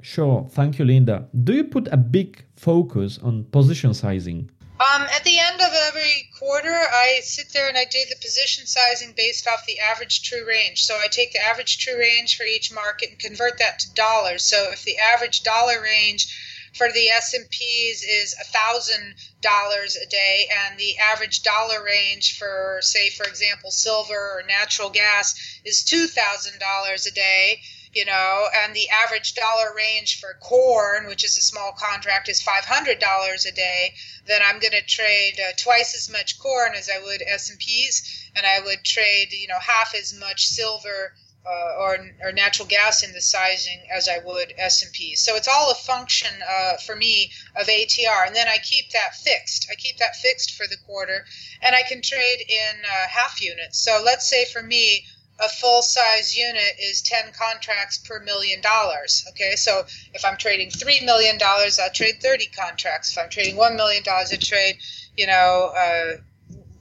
sure 0.00 0.46
thank 0.50 0.78
you 0.78 0.84
linda 0.84 1.26
do 1.42 1.54
you 1.54 1.64
put 1.64 1.88
a 1.88 1.96
big 1.96 2.44
focus 2.56 3.18
on 3.18 3.42
position 3.46 3.92
sizing 3.92 4.48
um, 4.78 5.02
at 5.02 5.24
the 5.24 5.38
end 5.38 5.60
of 5.60 5.72
every 5.72 6.28
quarter, 6.38 6.72
I 6.72 7.20
sit 7.22 7.52
there 7.52 7.68
and 7.68 7.78
I 7.78 7.84
do 7.84 7.98
the 8.08 8.16
position 8.20 8.66
sizing 8.66 9.14
based 9.16 9.46
off 9.46 9.64
the 9.66 9.78
average 9.78 10.22
true 10.22 10.46
range. 10.46 10.84
So 10.84 10.98
I 11.02 11.08
take 11.08 11.32
the 11.32 11.42
average 11.42 11.78
true 11.78 11.98
range 11.98 12.36
for 12.36 12.44
each 12.44 12.72
market 12.72 13.10
and 13.10 13.18
convert 13.18 13.58
that 13.58 13.78
to 13.80 13.94
dollars. 13.94 14.42
So 14.42 14.70
if 14.72 14.84
the 14.84 14.98
average 14.98 15.42
dollar 15.42 15.80
range 15.80 16.28
for 16.76 16.92
the 16.92 17.08
S&Ps 17.08 18.02
is 18.02 18.34
$1,000 18.54 19.96
a 20.02 20.06
day 20.06 20.48
and 20.66 20.78
the 20.78 20.98
average 20.98 21.42
dollar 21.42 21.82
range 21.82 22.38
for 22.38 22.80
say 22.82 23.08
for 23.08 23.24
example 23.24 23.70
silver 23.70 24.14
or 24.14 24.42
natural 24.46 24.90
gas 24.90 25.34
is 25.64 25.82
$2,000 25.84 27.06
a 27.06 27.10
day 27.12 27.60
you 27.96 28.04
know, 28.04 28.46
and 28.54 28.76
the 28.76 28.90
average 28.90 29.32
dollar 29.32 29.72
range 29.74 30.20
for 30.20 30.34
corn, 30.42 31.06
which 31.06 31.24
is 31.24 31.38
a 31.38 31.40
small 31.40 31.72
contract, 31.72 32.28
is 32.28 32.42
$500 32.42 33.46
a 33.46 33.52
day, 33.52 33.94
then 34.26 34.42
I'm 34.44 34.58
going 34.58 34.72
to 34.72 34.82
trade 34.82 35.40
uh, 35.40 35.52
twice 35.56 35.94
as 35.94 36.10
much 36.10 36.38
corn 36.38 36.74
as 36.74 36.90
I 36.90 37.02
would 37.02 37.22
S&Ps, 37.26 38.28
and 38.36 38.44
I 38.44 38.60
would 38.60 38.84
trade, 38.84 39.32
you 39.32 39.48
know, 39.48 39.58
half 39.58 39.94
as 39.94 40.12
much 40.12 40.46
silver 40.46 41.14
uh, 41.48 41.76
or, 41.78 41.96
or 42.20 42.32
natural 42.32 42.68
gas 42.68 43.02
in 43.02 43.14
the 43.14 43.20
sizing 43.22 43.80
as 43.90 44.10
I 44.10 44.18
would 44.18 44.52
S&P. 44.58 45.16
So 45.16 45.34
it's 45.36 45.48
all 45.48 45.70
a 45.70 45.74
function 45.74 46.34
uh, 46.46 46.76
for 46.84 46.96
me 46.96 47.32
of 47.58 47.66
ATR, 47.66 48.26
and 48.26 48.36
then 48.36 48.46
I 48.46 48.58
keep 48.58 48.90
that 48.90 49.14
fixed. 49.14 49.68
I 49.72 49.74
keep 49.76 49.96
that 49.96 50.16
fixed 50.16 50.50
for 50.54 50.66
the 50.66 50.76
quarter, 50.84 51.24
and 51.62 51.74
I 51.74 51.82
can 51.82 52.02
trade 52.02 52.44
in 52.46 52.82
uh, 52.84 53.08
half 53.08 53.40
units. 53.40 53.78
So 53.78 54.02
let's 54.04 54.28
say 54.28 54.44
for 54.44 54.62
me, 54.62 55.06
a 55.38 55.48
full 55.48 55.82
size 55.82 56.36
unit 56.36 56.76
is 56.80 57.02
10 57.02 57.32
contracts 57.32 57.98
per 57.98 58.20
million 58.20 58.60
dollars. 58.60 59.24
Okay, 59.30 59.56
so 59.56 59.84
if 60.14 60.24
I'm 60.24 60.36
trading 60.36 60.70
$3 60.70 61.04
million, 61.04 61.38
I'll 61.42 61.90
trade 61.92 62.22
30 62.22 62.46
contracts. 62.46 63.12
If 63.12 63.18
I'm 63.18 63.28
trading 63.28 63.56
$1 63.56 63.76
million, 63.76 64.02
I 64.08 64.24
trade, 64.40 64.78
you 65.16 65.26
know, 65.26 65.72
uh, 65.76 66.16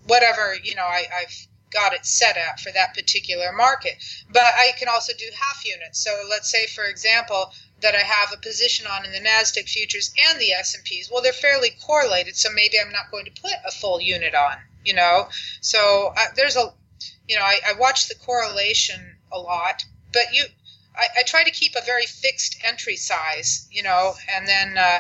whatever, 0.07 0.55
you 0.63 0.75
know, 0.75 0.85
I, 0.85 1.05
I've 1.21 1.47
got 1.71 1.93
it 1.93 2.05
set 2.05 2.37
at 2.37 2.59
for 2.59 2.71
that 2.71 2.93
particular 2.93 3.51
market. 3.51 3.93
But 4.31 4.43
I 4.43 4.71
can 4.79 4.87
also 4.87 5.13
do 5.17 5.25
half 5.37 5.65
units. 5.65 5.99
So 5.99 6.11
let's 6.29 6.49
say, 6.49 6.67
for 6.67 6.85
example, 6.85 7.51
that 7.81 7.95
I 7.95 8.01
have 8.01 8.31
a 8.33 8.37
position 8.37 8.87
on 8.87 9.05
in 9.05 9.11
the 9.11 9.19
Nasdaq 9.19 9.67
futures 9.67 10.13
and 10.29 10.39
the 10.39 10.53
S&Ps. 10.53 11.11
Well, 11.11 11.21
they're 11.21 11.33
fairly 11.33 11.71
correlated, 11.85 12.35
so 12.37 12.49
maybe 12.53 12.77
I'm 12.79 12.91
not 12.91 13.11
going 13.11 13.25
to 13.25 13.41
put 13.41 13.51
a 13.65 13.71
full 13.71 13.99
unit 13.99 14.33
on. 14.33 14.55
You 14.85 14.93
know, 14.93 15.29
so 15.61 16.13
uh, 16.15 16.25
there's 16.35 16.55
a, 16.55 16.71
you 17.27 17.35
know, 17.35 17.43
I, 17.43 17.59
I 17.67 17.73
watch 17.73 18.07
the 18.07 18.15
correlation 18.15 19.17
a 19.31 19.39
lot, 19.39 19.85
but 20.11 20.33
you, 20.33 20.45
I, 20.95 21.19
I, 21.19 21.23
try 21.23 21.43
to 21.43 21.51
keep 21.51 21.75
a 21.75 21.85
very 21.85 22.05
fixed 22.05 22.57
entry 22.63 22.95
size. 22.95 23.67
You 23.71 23.83
know, 23.83 24.15
and 24.35 24.47
then. 24.47 24.77
Uh, 24.77 24.99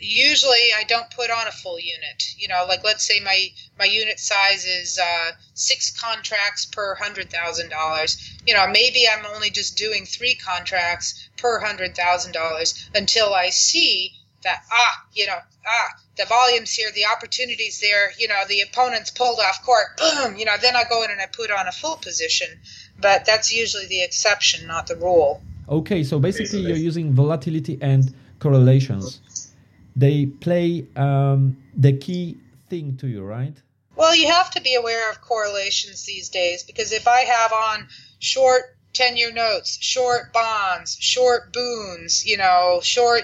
usually 0.00 0.72
I 0.76 0.84
don't 0.84 1.10
put 1.10 1.30
on 1.30 1.46
a 1.46 1.52
full 1.52 1.78
unit. 1.78 2.34
You 2.36 2.48
know, 2.48 2.66
like 2.68 2.84
let's 2.84 3.04
say 3.04 3.20
my 3.20 3.48
my 3.78 3.86
unit 3.86 4.20
size 4.20 4.64
is 4.64 4.98
uh, 4.98 5.32
six 5.54 5.90
contracts 5.98 6.66
per 6.66 6.94
hundred 6.96 7.30
thousand 7.30 7.70
dollars. 7.70 8.18
You 8.46 8.54
know, 8.54 8.66
maybe 8.66 9.06
I'm 9.08 9.24
only 9.26 9.50
just 9.50 9.76
doing 9.76 10.04
three 10.04 10.34
contracts 10.34 11.28
per 11.36 11.60
hundred 11.60 11.96
thousand 11.96 12.32
dollars 12.32 12.88
until 12.94 13.34
I 13.34 13.50
see 13.50 14.12
that 14.44 14.62
ah, 14.72 15.06
you 15.12 15.26
know, 15.26 15.38
ah, 15.66 15.88
the 16.16 16.24
volume's 16.26 16.72
here, 16.72 16.90
the 16.94 17.06
opportunities 17.06 17.80
there. 17.80 18.12
You 18.18 18.28
know, 18.28 18.42
the 18.48 18.60
opponent's 18.60 19.10
pulled 19.10 19.40
off 19.40 19.64
court. 19.64 19.86
Boom. 19.98 20.36
You 20.36 20.44
know, 20.44 20.56
then 20.60 20.76
I 20.76 20.84
go 20.88 21.02
in 21.02 21.10
and 21.10 21.20
I 21.20 21.26
put 21.26 21.50
on 21.50 21.66
a 21.66 21.72
full 21.72 21.96
position. 21.96 22.48
But 23.00 23.24
that's 23.26 23.52
usually 23.52 23.86
the 23.86 24.02
exception, 24.04 24.66
not 24.66 24.86
the 24.86 24.96
rule. 24.96 25.42
Okay, 25.68 26.04
so 26.04 26.18
basically 26.18 26.60
you're 26.60 26.76
using 26.76 27.12
volatility 27.12 27.78
and 27.80 28.14
correlations 28.38 29.20
they 29.96 30.26
play 30.26 30.86
um, 30.96 31.56
the 31.76 31.92
key 31.92 32.38
thing 32.68 32.96
to 32.98 33.06
you, 33.06 33.22
right? 33.22 33.54
Well, 33.96 34.14
you 34.14 34.28
have 34.28 34.50
to 34.52 34.60
be 34.60 34.74
aware 34.74 35.10
of 35.10 35.20
correlations 35.20 36.04
these 36.04 36.28
days 36.28 36.64
because 36.64 36.92
if 36.92 37.06
I 37.06 37.20
have 37.20 37.52
on 37.52 37.88
short 38.18 38.76
10 38.94 39.16
year 39.16 39.32
notes, 39.32 39.78
short 39.80 40.32
bonds, 40.32 40.96
short 40.98 41.52
bunds, 41.52 42.26
you 42.26 42.36
know, 42.36 42.80
short 42.82 43.22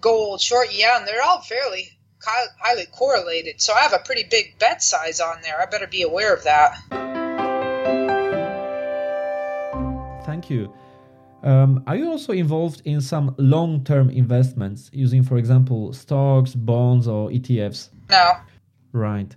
gold, 0.00 0.40
short 0.40 0.72
yen. 0.72 1.04
They're 1.04 1.22
all 1.22 1.40
fairly 1.42 1.90
highly 2.22 2.86
correlated. 2.86 3.60
So 3.60 3.72
I 3.72 3.80
have 3.80 3.92
a 3.92 3.98
pretty 3.98 4.24
big 4.30 4.58
bet 4.58 4.82
size 4.82 5.20
on 5.20 5.38
there. 5.42 5.60
I 5.60 5.66
better 5.66 5.86
be 5.86 6.02
aware 6.02 6.34
of 6.34 6.44
that. 6.44 6.78
Thank 10.24 10.50
you. 10.50 10.72
Um, 11.42 11.82
are 11.86 11.96
you 11.96 12.10
also 12.10 12.32
involved 12.32 12.82
in 12.84 13.00
some 13.00 13.34
long 13.38 13.82
term 13.84 14.10
investments 14.10 14.90
using, 14.92 15.22
for 15.22 15.38
example, 15.38 15.92
stocks, 15.92 16.54
bonds, 16.54 17.08
or 17.08 17.30
ETFs? 17.30 17.88
No. 18.10 18.32
Right. 18.92 19.34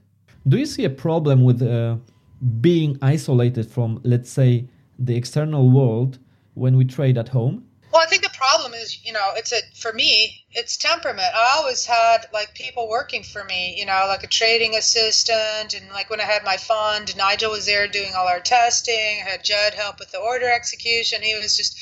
Do 0.48 0.57
you 0.57 0.65
see 0.65 0.84
a 0.84 0.90
problem 0.90 1.44
with 1.44 1.61
uh, 1.61 1.95
being 2.60 2.98
isolated 3.02 3.72
from, 3.72 4.02
let's 4.03 4.30
say, 4.30 4.68
the 4.99 5.15
external 5.15 5.72
world 5.72 6.19
when 6.56 6.76
we 6.76 6.84
trade 6.84 7.18
at 7.18 7.30
home? 7.30 7.65
Well, 7.94 8.02
I 8.02 8.07
think 8.07 8.23
the 8.23 8.35
problem 8.35 8.73
is, 8.73 9.06
you 9.06 9.14
know, 9.14 9.30
it's 9.35 9.53
a 9.53 9.61
for 9.76 9.94
me, 9.94 10.43
it's 10.55 10.77
temperament. 10.77 11.30
I 11.34 11.55
always 11.57 11.85
had 11.85 12.27
like 12.31 12.53
people 12.53 12.88
working 12.88 13.23
for 13.23 13.43
me, 13.43 13.75
you 13.77 13.85
know, 13.85 14.05
like 14.07 14.23
a 14.23 14.27
trading 14.27 14.75
assistant, 14.75 15.73
and 15.73 15.89
like 15.91 16.09
when 16.09 16.21
I 16.21 16.25
had 16.25 16.43
my 16.43 16.57
fund, 16.57 17.15
Nigel 17.17 17.51
was 17.51 17.65
there 17.65 17.88
doing 17.88 18.13
all 18.15 18.27
our 18.27 18.39
testing. 18.39 19.21
I 19.25 19.30
had 19.30 19.43
Judd 19.43 19.73
help 19.73 19.99
with 19.99 20.11
the 20.11 20.19
order 20.19 20.49
execution. 20.49 21.21
He 21.21 21.35
was 21.35 21.57
just 21.57 21.77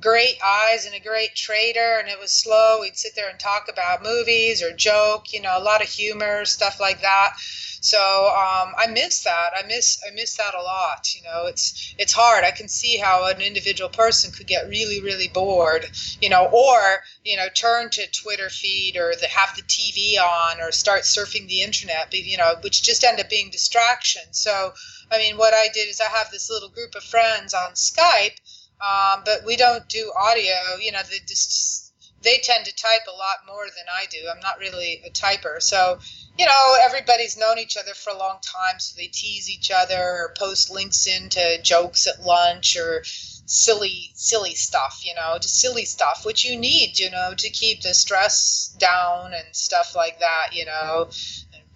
great 0.00 0.38
eyes 0.44 0.86
and 0.86 0.94
a 0.94 1.00
great 1.00 1.34
trader, 1.34 1.98
and 1.98 2.08
it 2.08 2.18
was 2.18 2.32
slow. 2.32 2.80
We'd 2.80 2.96
sit 2.96 3.14
there 3.14 3.28
and 3.28 3.38
talk 3.38 3.68
about 3.68 4.02
movies 4.02 4.62
or 4.62 4.72
joke, 4.72 5.32
you 5.32 5.40
know, 5.40 5.56
a 5.56 5.62
lot 5.62 5.82
of 5.82 5.88
humor, 5.88 6.44
stuff 6.44 6.80
like 6.80 7.00
that. 7.02 7.36
So 7.84 7.98
um, 7.98 8.72
I 8.78 8.86
miss 8.90 9.24
that. 9.24 9.50
I 9.54 9.66
miss 9.66 10.02
I 10.06 10.10
miss 10.14 10.38
that 10.38 10.54
a 10.54 10.62
lot. 10.62 11.14
You 11.14 11.22
know, 11.22 11.44
it's 11.44 11.94
it's 11.98 12.14
hard. 12.14 12.42
I 12.42 12.50
can 12.50 12.66
see 12.66 12.96
how 12.96 13.26
an 13.26 13.42
individual 13.42 13.90
person 13.90 14.32
could 14.32 14.46
get 14.46 14.70
really 14.70 15.02
really 15.02 15.28
bored. 15.28 15.90
You 16.18 16.30
know, 16.30 16.46
or 16.46 17.04
you 17.24 17.36
know 17.36 17.48
turn 17.54 17.90
to 17.90 18.06
Twitter 18.10 18.48
feed 18.48 18.96
or 18.96 19.14
the, 19.14 19.26
have 19.26 19.54
the 19.54 19.62
TV 19.62 20.18
on 20.18 20.62
or 20.62 20.72
start 20.72 21.02
surfing 21.02 21.46
the 21.46 21.60
internet. 21.60 22.14
You 22.14 22.38
know, 22.38 22.54
which 22.62 22.82
just 22.82 23.04
end 23.04 23.20
up 23.20 23.28
being 23.28 23.50
distractions. 23.50 24.38
So 24.38 24.72
I 25.10 25.18
mean, 25.18 25.36
what 25.36 25.52
I 25.52 25.68
did 25.74 25.86
is 25.86 26.00
I 26.00 26.08
have 26.08 26.30
this 26.30 26.48
little 26.48 26.70
group 26.70 26.94
of 26.94 27.04
friends 27.04 27.52
on 27.52 27.72
Skype 27.72 28.38
um, 28.80 29.22
but 29.24 29.44
we 29.46 29.56
don't 29.56 29.88
do 29.88 30.12
audio. 30.18 30.76
You 30.80 30.92
know, 30.92 31.00
they 31.10 31.18
just 31.26 31.92
they 32.22 32.38
tend 32.38 32.64
to 32.64 32.74
type 32.74 33.02
a 33.06 33.16
lot 33.16 33.46
more 33.46 33.64
than 33.64 33.84
I 33.94 34.06
do. 34.10 34.18
I'm 34.30 34.40
not 34.40 34.58
really 34.58 35.02
a 35.06 35.10
typer, 35.10 35.60
so 35.60 35.98
you 36.38 36.46
know 36.46 36.76
everybody's 36.82 37.36
known 37.36 37.58
each 37.58 37.76
other 37.76 37.94
for 37.94 38.10
a 38.10 38.18
long 38.18 38.38
time, 38.42 38.78
so 38.78 38.94
they 38.96 39.06
tease 39.06 39.50
each 39.50 39.70
other 39.70 40.00
or 40.00 40.34
post 40.38 40.70
links 40.70 41.06
into 41.06 41.60
jokes 41.62 42.06
at 42.06 42.24
lunch 42.24 42.76
or 42.76 43.02
silly 43.46 44.10
silly 44.14 44.54
stuff 44.54 45.02
you 45.04 45.14
know 45.14 45.36
just 45.38 45.60
silly 45.60 45.84
stuff 45.84 46.24
which 46.24 46.46
you 46.46 46.58
need 46.58 46.98
you 46.98 47.10
know 47.10 47.34
to 47.36 47.50
keep 47.50 47.82
the 47.82 47.92
stress 47.92 48.74
down 48.78 49.34
and 49.34 49.44
stuff 49.54 49.94
like 49.94 50.18
that 50.20 50.48
you 50.52 50.64
know 50.64 51.08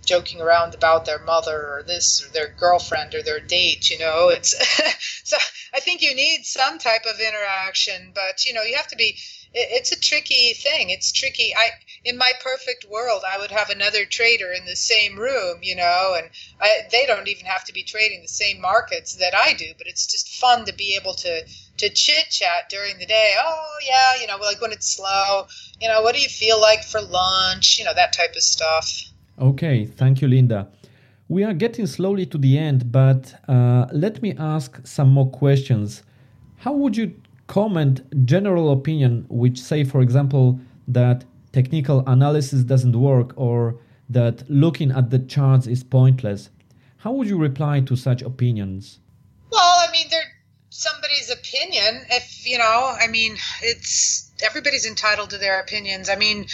joking 0.08 0.40
around 0.40 0.74
about 0.74 1.04
their 1.04 1.18
mother 1.18 1.58
or 1.72 1.82
this 1.86 2.24
or 2.24 2.32
their 2.32 2.48
girlfriend 2.58 3.14
or 3.14 3.22
their 3.22 3.40
date 3.40 3.90
you 3.90 3.98
know 3.98 4.28
it's 4.30 4.54
so 5.24 5.36
i 5.74 5.80
think 5.80 6.00
you 6.00 6.14
need 6.14 6.44
some 6.44 6.78
type 6.78 7.04
of 7.04 7.20
interaction 7.20 8.10
but 8.14 8.44
you 8.46 8.54
know 8.54 8.62
you 8.62 8.74
have 8.76 8.88
to 8.88 8.96
be 8.96 9.16
it's 9.54 9.92
a 9.92 9.98
tricky 9.98 10.52
thing. 10.52 10.90
It's 10.90 11.10
tricky. 11.10 11.54
I 11.56 11.70
in 12.04 12.16
my 12.16 12.30
perfect 12.40 12.86
world 12.88 13.22
i 13.28 13.36
would 13.38 13.50
have 13.50 13.70
another 13.70 14.04
trader 14.04 14.52
in 14.52 14.64
the 14.64 14.76
same 14.76 15.18
room 15.18 15.58
you 15.62 15.74
know 15.74 16.14
and 16.16 16.30
I, 16.60 16.82
they 16.92 17.06
don't 17.06 17.26
even 17.26 17.44
have 17.46 17.64
to 17.64 17.72
be 17.72 17.82
trading 17.82 18.22
the 18.22 18.28
same 18.28 18.60
markets 18.60 19.16
that 19.16 19.34
i 19.34 19.52
do 19.52 19.72
but 19.76 19.88
it's 19.88 20.06
just 20.06 20.36
fun 20.36 20.64
to 20.66 20.72
be 20.72 20.96
able 20.96 21.14
to 21.14 21.42
to 21.78 21.90
chit 21.90 22.30
chat 22.30 22.68
during 22.70 22.98
the 22.98 23.06
day. 23.06 23.34
Oh 23.38 23.76
yeah 23.84 24.20
you 24.20 24.26
know 24.28 24.36
like 24.36 24.60
when 24.60 24.72
it's 24.72 24.94
slow 24.96 25.46
you 25.80 25.88
know 25.88 26.02
what 26.02 26.14
do 26.14 26.20
you 26.20 26.28
feel 26.28 26.60
like 26.60 26.84
for 26.84 27.00
lunch 27.00 27.78
you 27.78 27.84
know 27.84 27.94
that 27.94 28.12
type 28.12 28.36
of 28.36 28.42
stuff 28.42 29.07
Okay, 29.40 29.84
thank 29.84 30.20
you, 30.20 30.28
Linda. 30.28 30.68
We 31.28 31.44
are 31.44 31.52
getting 31.52 31.86
slowly 31.86 32.26
to 32.26 32.38
the 32.38 32.58
end, 32.58 32.90
but 32.90 33.34
uh, 33.48 33.86
let 33.92 34.20
me 34.22 34.34
ask 34.38 34.84
some 34.84 35.10
more 35.10 35.30
questions. 35.30 36.02
How 36.56 36.72
would 36.72 36.96
you 36.96 37.14
comment 37.46 38.02
general 38.26 38.72
opinion 38.72 39.26
which 39.28 39.60
say, 39.60 39.84
for 39.84 40.00
example, 40.00 40.58
that 40.88 41.24
technical 41.52 42.02
analysis 42.06 42.64
doesn't 42.64 42.96
work 42.96 43.32
or 43.36 43.78
that 44.08 44.48
looking 44.50 44.90
at 44.90 45.10
the 45.10 45.18
charts 45.18 45.66
is 45.66 45.84
pointless? 45.84 46.50
How 46.96 47.12
would 47.12 47.28
you 47.28 47.38
reply 47.38 47.80
to 47.80 47.94
such 47.94 48.22
opinions? 48.22 48.98
Well, 49.52 49.60
I 49.88 49.92
mean, 49.92 50.06
they're 50.10 50.32
somebody's 50.70 51.30
opinion. 51.30 52.06
If 52.10 52.46
you 52.46 52.58
know, 52.58 52.96
I 53.00 53.06
mean, 53.06 53.36
it's 53.62 54.32
everybody's 54.42 54.86
entitled 54.86 55.30
to 55.30 55.38
their 55.38 55.60
opinions. 55.60 56.08
I 56.08 56.16
mean, 56.16 56.46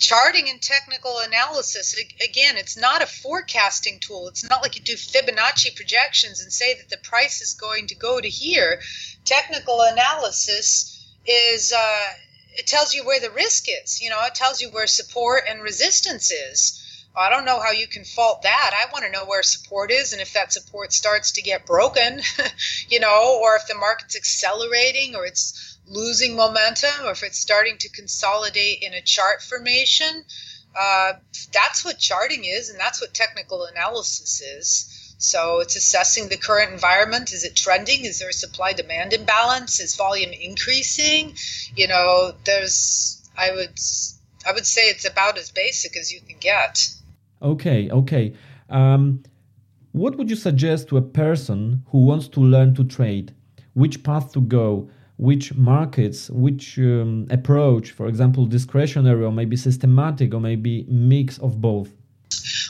charting 0.00 0.48
and 0.48 0.60
technical 0.62 1.18
analysis 1.18 1.94
again 2.24 2.56
it's 2.56 2.76
not 2.76 3.02
a 3.02 3.06
forecasting 3.06 4.00
tool. 4.00 4.28
It's 4.28 4.48
not 4.48 4.62
like 4.62 4.74
you 4.74 4.82
do 4.82 4.94
fibonacci 4.94 5.76
projections 5.76 6.40
and 6.40 6.50
say 6.50 6.74
that 6.74 6.88
the 6.88 6.96
price 6.96 7.42
is 7.42 7.52
going 7.54 7.86
to 7.88 7.94
go 7.94 8.18
to 8.18 8.28
here. 8.28 8.80
Technical 9.26 9.82
analysis 9.82 11.06
is 11.26 11.72
uh, 11.72 12.12
it 12.54 12.66
tells 12.66 12.94
you 12.94 13.04
where 13.04 13.20
the 13.20 13.30
risk 13.30 13.66
is 13.68 14.00
you 14.00 14.08
know 14.08 14.18
it 14.24 14.34
tells 14.34 14.60
you 14.60 14.70
where 14.70 14.86
support 14.86 15.44
and 15.46 15.62
resistance 15.62 16.30
is. 16.30 16.86
I 17.14 17.28
don't 17.28 17.44
know 17.44 17.60
how 17.60 17.72
you 17.72 17.88
can 17.88 18.04
fault 18.04 18.42
that. 18.42 18.70
I 18.72 18.90
want 18.92 19.04
to 19.04 19.10
know 19.10 19.26
where 19.26 19.42
support 19.42 19.90
is 19.90 20.12
and 20.12 20.22
if 20.22 20.32
that 20.32 20.52
support 20.52 20.92
starts 20.92 21.32
to 21.32 21.42
get 21.42 21.66
broken, 21.66 22.20
you 22.88 23.00
know, 23.00 23.38
or 23.42 23.56
if 23.56 23.66
the 23.66 23.74
market's 23.74 24.16
accelerating 24.16 25.16
or 25.16 25.26
it's 25.26 25.76
losing 25.90 26.36
momentum 26.36 27.04
or 27.04 27.10
if 27.10 27.22
it's 27.22 27.38
starting 27.38 27.76
to 27.78 27.88
consolidate 27.90 28.78
in 28.82 28.94
a 28.94 29.02
chart 29.02 29.42
formation. 29.42 30.24
Uh, 30.78 31.14
that's 31.52 31.84
what 31.84 31.98
charting 31.98 32.44
is, 32.44 32.70
and 32.70 32.78
that's 32.78 33.00
what 33.00 33.12
technical 33.12 33.64
analysis 33.64 34.40
is. 34.40 35.14
So 35.18 35.60
it's 35.60 35.76
assessing 35.76 36.28
the 36.28 36.36
current 36.36 36.72
environment. 36.72 37.32
Is 37.32 37.44
it 37.44 37.56
trending? 37.56 38.04
Is 38.04 38.20
there 38.20 38.30
a 38.30 38.32
supply 38.32 38.72
demand 38.72 39.12
imbalance? 39.12 39.80
Is 39.80 39.96
volume 39.96 40.30
increasing? 40.32 41.34
You 41.76 41.88
know, 41.88 42.32
there's 42.44 43.20
I 43.36 43.50
would 43.50 43.78
I 44.46 44.52
would 44.52 44.66
say 44.66 44.82
it's 44.82 45.04
about 45.04 45.36
as 45.36 45.50
basic 45.50 45.96
as 45.96 46.12
you 46.12 46.20
can 46.20 46.38
get. 46.38 46.88
Okay, 47.42 47.90
okay. 47.90 48.34
Um, 48.70 49.24
what 49.92 50.16
would 50.16 50.30
you 50.30 50.36
suggest 50.36 50.88
to 50.88 50.96
a 50.96 51.02
person 51.02 51.82
who 51.88 51.98
wants 51.98 52.28
to 52.28 52.40
learn 52.40 52.74
to 52.76 52.84
trade? 52.84 53.34
Which 53.74 54.02
path 54.02 54.32
to 54.32 54.40
go? 54.40 54.88
Which 55.20 55.54
markets, 55.54 56.30
which 56.30 56.78
um, 56.78 57.26
approach, 57.30 57.90
for 57.90 58.06
example, 58.06 58.46
discretionary 58.46 59.22
or 59.22 59.30
maybe 59.30 59.54
systematic 59.54 60.32
or 60.32 60.40
maybe 60.40 60.86
mix 60.88 61.36
of 61.38 61.60
both? 61.60 61.90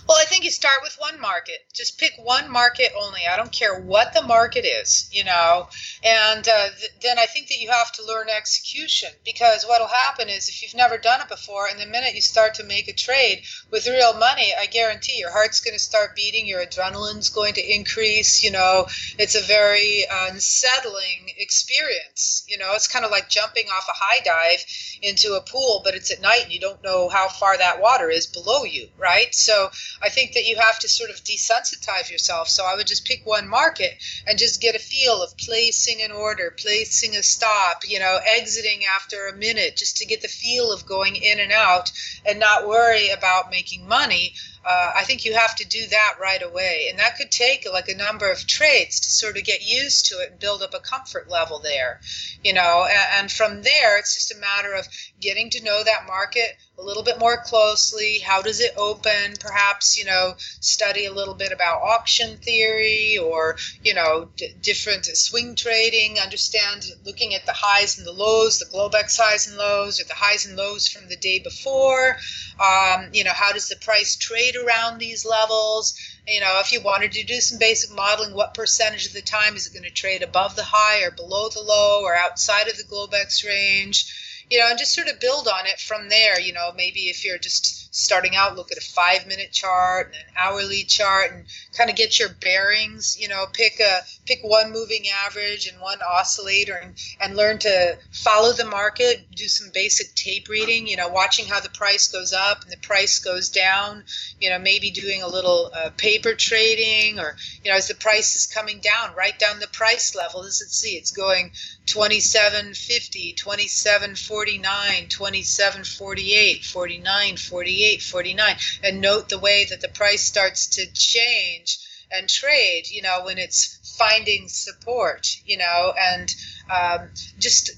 Well, 0.09 0.19
I 0.21 0.25
think 0.25 0.43
you 0.43 0.49
start 0.61 0.83
with 0.83 0.95
one 0.99 1.19
market. 1.19 1.57
Just 1.73 1.99
pick 1.99 2.13
one 2.19 2.51
market 2.53 2.93
only. 3.01 3.21
I 3.27 3.37
don't 3.37 3.51
care 3.51 3.81
what 3.81 4.13
the 4.13 4.21
market 4.21 4.67
is, 4.67 5.09
you 5.11 5.25
know. 5.25 5.69
And 6.05 6.47
uh, 6.47 6.69
th- 6.79 6.93
then 7.01 7.19
I 7.19 7.25
think 7.25 7.49
that 7.49 7.61
you 7.61 7.71
have 7.71 7.91
to 7.93 8.05
learn 8.05 8.29
execution 8.29 9.09
because 9.25 9.65
what 9.65 9.81
will 9.81 9.89
happen 9.89 10.29
is 10.29 10.51
if 10.51 10.63
you've 10.63 10.75
never 10.75 10.99
done 10.99 11.23
it 11.23 11.31
before, 11.31 11.67
and 11.67 11.81
the 11.81 11.87
minute 11.87 12.15
you 12.15 12.21
start 12.21 12.53
to 12.57 12.65
make 12.65 12.89
a 12.89 12.93
trade 12.93 13.43
with 13.71 13.87
real 13.87 14.13
money, 14.13 14.53
I 14.61 14.67
guarantee 14.67 15.17
your 15.17 15.33
heart's 15.33 15.61
going 15.61 15.73
to 15.73 15.83
start 15.83 16.15
beating, 16.15 16.47
your 16.47 16.61
adrenaline's 16.61 17.31
going 17.31 17.55
to 17.55 17.75
increase. 17.75 18.45
You 18.45 18.51
know, 18.51 18.87
it's 19.19 19.37
a 19.37 19.47
very 19.47 20.05
unsettling 20.13 21.33
experience. 21.39 22.45
You 22.47 22.59
know, 22.59 22.75
it's 22.75 22.87
kind 22.87 23.07
of 23.07 23.11
like 23.11 23.31
jumping 23.31 23.65
off 23.69 23.89
a 23.89 23.97
high 23.97 24.21
dive 24.23 24.63
into 25.01 25.37
a 25.37 25.41
pool, 25.41 25.81
but 25.83 25.95
it's 25.95 26.11
at 26.11 26.21
night 26.21 26.43
and 26.45 26.53
you 26.53 26.61
don't 26.61 26.85
know 26.85 27.09
how 27.09 27.29
far 27.29 27.57
that 27.57 27.81
water 27.81 28.11
is 28.11 28.27
below 28.27 28.65
you, 28.65 28.89
right? 28.99 29.35
So 29.35 29.71
I 30.03 30.11
think 30.11 30.35
that 30.35 30.45
you 30.45 30.50
have 30.57 30.79
to 30.81 30.89
sort 30.89 31.11
of 31.11 31.17
desensitize 31.17 32.11
yourself. 32.11 32.49
So 32.49 32.65
I 32.65 32.75
would 32.75 32.87
just 32.87 33.05
pick 33.05 33.25
one 33.25 33.49
market 33.49 34.03
and 34.27 34.39
just 34.39 34.61
get 34.61 34.75
a 34.75 34.79
feel 34.79 35.23
of 35.23 35.37
placing 35.37 36.03
an 36.03 36.13
order, 36.13 36.55
placing 36.57 37.17
a 37.17 37.23
stop, 37.23 37.83
you 37.87 37.99
know, 37.99 38.19
exiting 38.25 38.85
after 38.85 39.29
a 39.29 39.37
minute, 39.37 39.77
just 39.77 39.97
to 39.99 40.07
get 40.07 40.23
the 40.23 40.29
feel 40.29 40.73
of 40.73 40.87
going 40.87 41.17
in 41.17 41.39
and 41.39 41.53
out 41.53 41.93
and 42.27 42.39
not 42.39 42.69
worry 42.69 43.11
about 43.11 43.51
making 43.51 43.87
money 43.87 44.35
uh, 44.65 44.93
I 44.95 45.05
think 45.05 45.25
you 45.25 45.35
have 45.35 45.57
to 45.57 45.67
do 45.67 45.87
that 45.87 46.17
right 46.21 46.43
away. 46.43 46.89
And 46.91 46.99
that 46.99 47.17
could 47.17 47.31
take 47.31 47.67
like 47.71 47.89
a 47.89 47.97
number 47.97 48.31
of 48.31 48.47
trades 48.47 49.01
to 49.01 49.11
sort 49.11 49.39
of 49.39 49.45
get 49.45 49.67
used 49.67 50.07
to 50.07 50.17
it 50.17 50.33
and 50.33 50.41
build 50.41 50.63
up 50.63 50.75
a 50.75 50.81
comfort 50.81 51.31
level 51.31 51.61
there, 51.61 52.01
you 52.45 52.53
know. 52.53 52.85
And, 52.85 53.07
and 53.21 53.33
from 53.33 53.63
there, 53.63 53.99
it's 53.99 54.15
just 54.15 54.33
a 54.33 54.41
matter 54.41 54.75
of 54.75 54.87
getting 55.19 55.49
to 55.51 55.65
know 55.65 55.83
that 55.83 56.07
market 56.07 56.59
a 56.81 56.85
little 56.85 57.03
bit 57.03 57.19
more 57.19 57.37
closely. 57.37 58.19
How 58.19 58.43
does 58.43 58.61
it 58.61 58.73
open? 58.77 59.35
Perhaps, 59.39 59.99
you 59.99 60.05
know, 60.05 60.35
study 60.61 61.07
a 61.07 61.13
little 61.13 61.35
bit 61.35 61.53
about 61.53 61.83
auction 61.83 62.39
theory 62.39 63.19
or, 63.19 63.57
you 63.83 63.95
know, 63.95 64.31
d- 64.37 64.55
different 64.63 65.05
swing 65.05 65.55
trading, 65.55 66.19
understand 66.19 66.87
looking 67.05 67.35
at 67.35 67.47
the 67.47 67.53
highs 67.55 67.99
and 67.99 68.07
the 68.07 68.13
lows, 68.13 68.59
the 68.59 68.67
Globex 68.67 69.19
highs 69.19 69.47
and 69.47 69.57
lows, 69.57 70.01
or 70.01 70.05
the 70.05 70.15
highs 70.15 70.47
and 70.47 70.57
lows 70.57 70.89
from 70.89 71.09
the 71.09 71.17
day 71.17 71.39
before. 71.39 72.17
Um, 72.59 73.11
you 73.13 73.25
know, 73.25 73.33
how 73.33 73.53
does 73.53 73.69
the 73.69 73.77
price 73.77 74.17
trade? 74.17 74.31
trade 74.31 74.57
around 74.57 74.99
these 74.99 75.25
levels. 75.25 75.95
You 76.27 76.41
know, 76.41 76.61
if 76.61 76.73
you 76.73 76.81
wanted 76.81 77.13
to 77.13 77.25
do 77.25 77.41
some 77.41 77.59
basic 77.59 77.91
modeling, 77.91 78.35
what 78.35 78.55
percentage 78.55 79.07
of 79.07 79.13
the 79.13 79.23
time 79.23 79.57
is 79.57 79.67
it 79.67 79.73
going 79.73 79.85
to 79.85 79.91
trade 79.91 80.23
above 80.23 80.57
the 80.57 80.65
high 80.65 81.03
or 81.03 81.11
below 81.11 81.49
the 81.49 81.61
low 81.61 82.03
or 82.03 82.15
outside 82.15 82.69
of 82.69 82.77
the 82.77 82.85
Globex 82.85 83.45
range? 83.45 84.13
You 84.51 84.59
know, 84.59 84.69
and 84.69 84.79
just 84.79 84.95
sort 84.95 85.09
of 85.09 85.21
build 85.21 85.49
on 85.49 85.67
it 85.67 85.81
from 85.81 86.09
there. 86.09 86.41
You 86.41 86.53
know, 86.53 86.73
maybe 86.77 87.09
if 87.09 87.25
you're 87.25 87.39
just 87.39 87.80
starting 87.91 88.37
out, 88.37 88.57
look 88.57 88.71
at 88.71 88.79
a 88.79 88.81
five 88.81 89.27
minute 89.27 89.51
chart 89.53 90.07
and 90.07 90.15
an 90.15 90.35
hourly 90.37 90.85
chart 90.85 91.33
and 91.33 91.45
kind 91.77 91.91
of 91.91 91.97
get 91.97 92.19
your 92.19 92.29
bearings. 92.29 93.19
You 93.19 93.29
know, 93.29 93.47
pick 93.53 93.81
a 93.81 94.01
pick 94.27 94.41
one 94.43 94.71
moving 94.73 95.07
average 95.27 95.67
and 95.67 95.81
one 95.81 95.99
oscillator 96.03 96.75
and, 96.75 96.95
and 97.21 97.37
learn 97.37 97.59
to 97.61 97.99
follow 98.13 98.53
the 98.53 98.65
market, 98.65 99.27
do 99.35 99.49
some 99.49 99.71
basic 99.75 100.15
tape 100.15 100.49
reading, 100.49 100.87
you 100.87 100.97
know, 100.97 101.09
watching 101.09 101.47
how 101.47 101.61
the 101.61 101.69
price 101.71 102.07
goes 102.09 102.33
up 102.33 102.63
and 102.63 102.71
the 102.71 102.79
price 102.79 103.19
goes 103.19 103.49
down, 103.49 104.05
you 104.41 104.51
know, 104.51 104.59
maybe 104.59 104.91
doing 104.91 105.23
a 105.23 105.29
little 105.29 105.71
uh, 105.75 105.91
paper 105.97 106.35
trading 106.35 107.19
or, 107.19 107.37
you 107.65 107.71
know, 107.71 107.77
as 107.77 107.89
the 107.89 107.95
price 107.95 108.37
is 108.37 108.47
coming 108.47 108.79
down, 108.81 109.15
write 109.17 109.39
down 109.39 109.59
the 109.59 109.67
price 109.69 110.15
level. 110.15 110.43
As 110.43 110.61
it 110.61 110.71
see, 110.71 110.97
it's 110.97 111.11
going 111.11 111.51
27.50, 111.87 113.35
27.49, 113.37 115.09
27.48, 115.09 116.65
49, 116.65 117.37
48, 117.37 117.80
49. 118.03 118.57
And 118.83 119.01
note 119.01 119.29
the 119.29 119.39
way 119.39 119.65
that 119.65 119.81
the 119.81 119.89
price 119.89 120.23
starts 120.23 120.67
to 120.69 120.87
change 120.93 121.79
and 122.11 122.29
trade, 122.29 122.89
you 122.91 123.03
know, 123.03 123.23
when 123.25 123.39
it's 123.39 123.79
finding 123.97 124.49
support, 124.49 125.27
you 125.45 125.57
know, 125.57 125.95
and 125.99 126.35
um, 126.69 127.11
just 127.39 127.71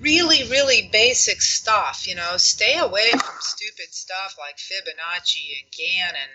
really, 0.00 0.42
really 0.48 0.88
basic 0.92 1.40
stuff. 1.40 2.06
You 2.06 2.14
know, 2.14 2.36
stay 2.36 2.78
away 2.78 3.10
from 3.10 3.36
stupid 3.40 3.92
stuff 3.92 4.36
like 4.38 4.56
Fibonacci 4.56 5.60
and 5.60 5.70
Gann 5.70 6.10
and 6.10 6.30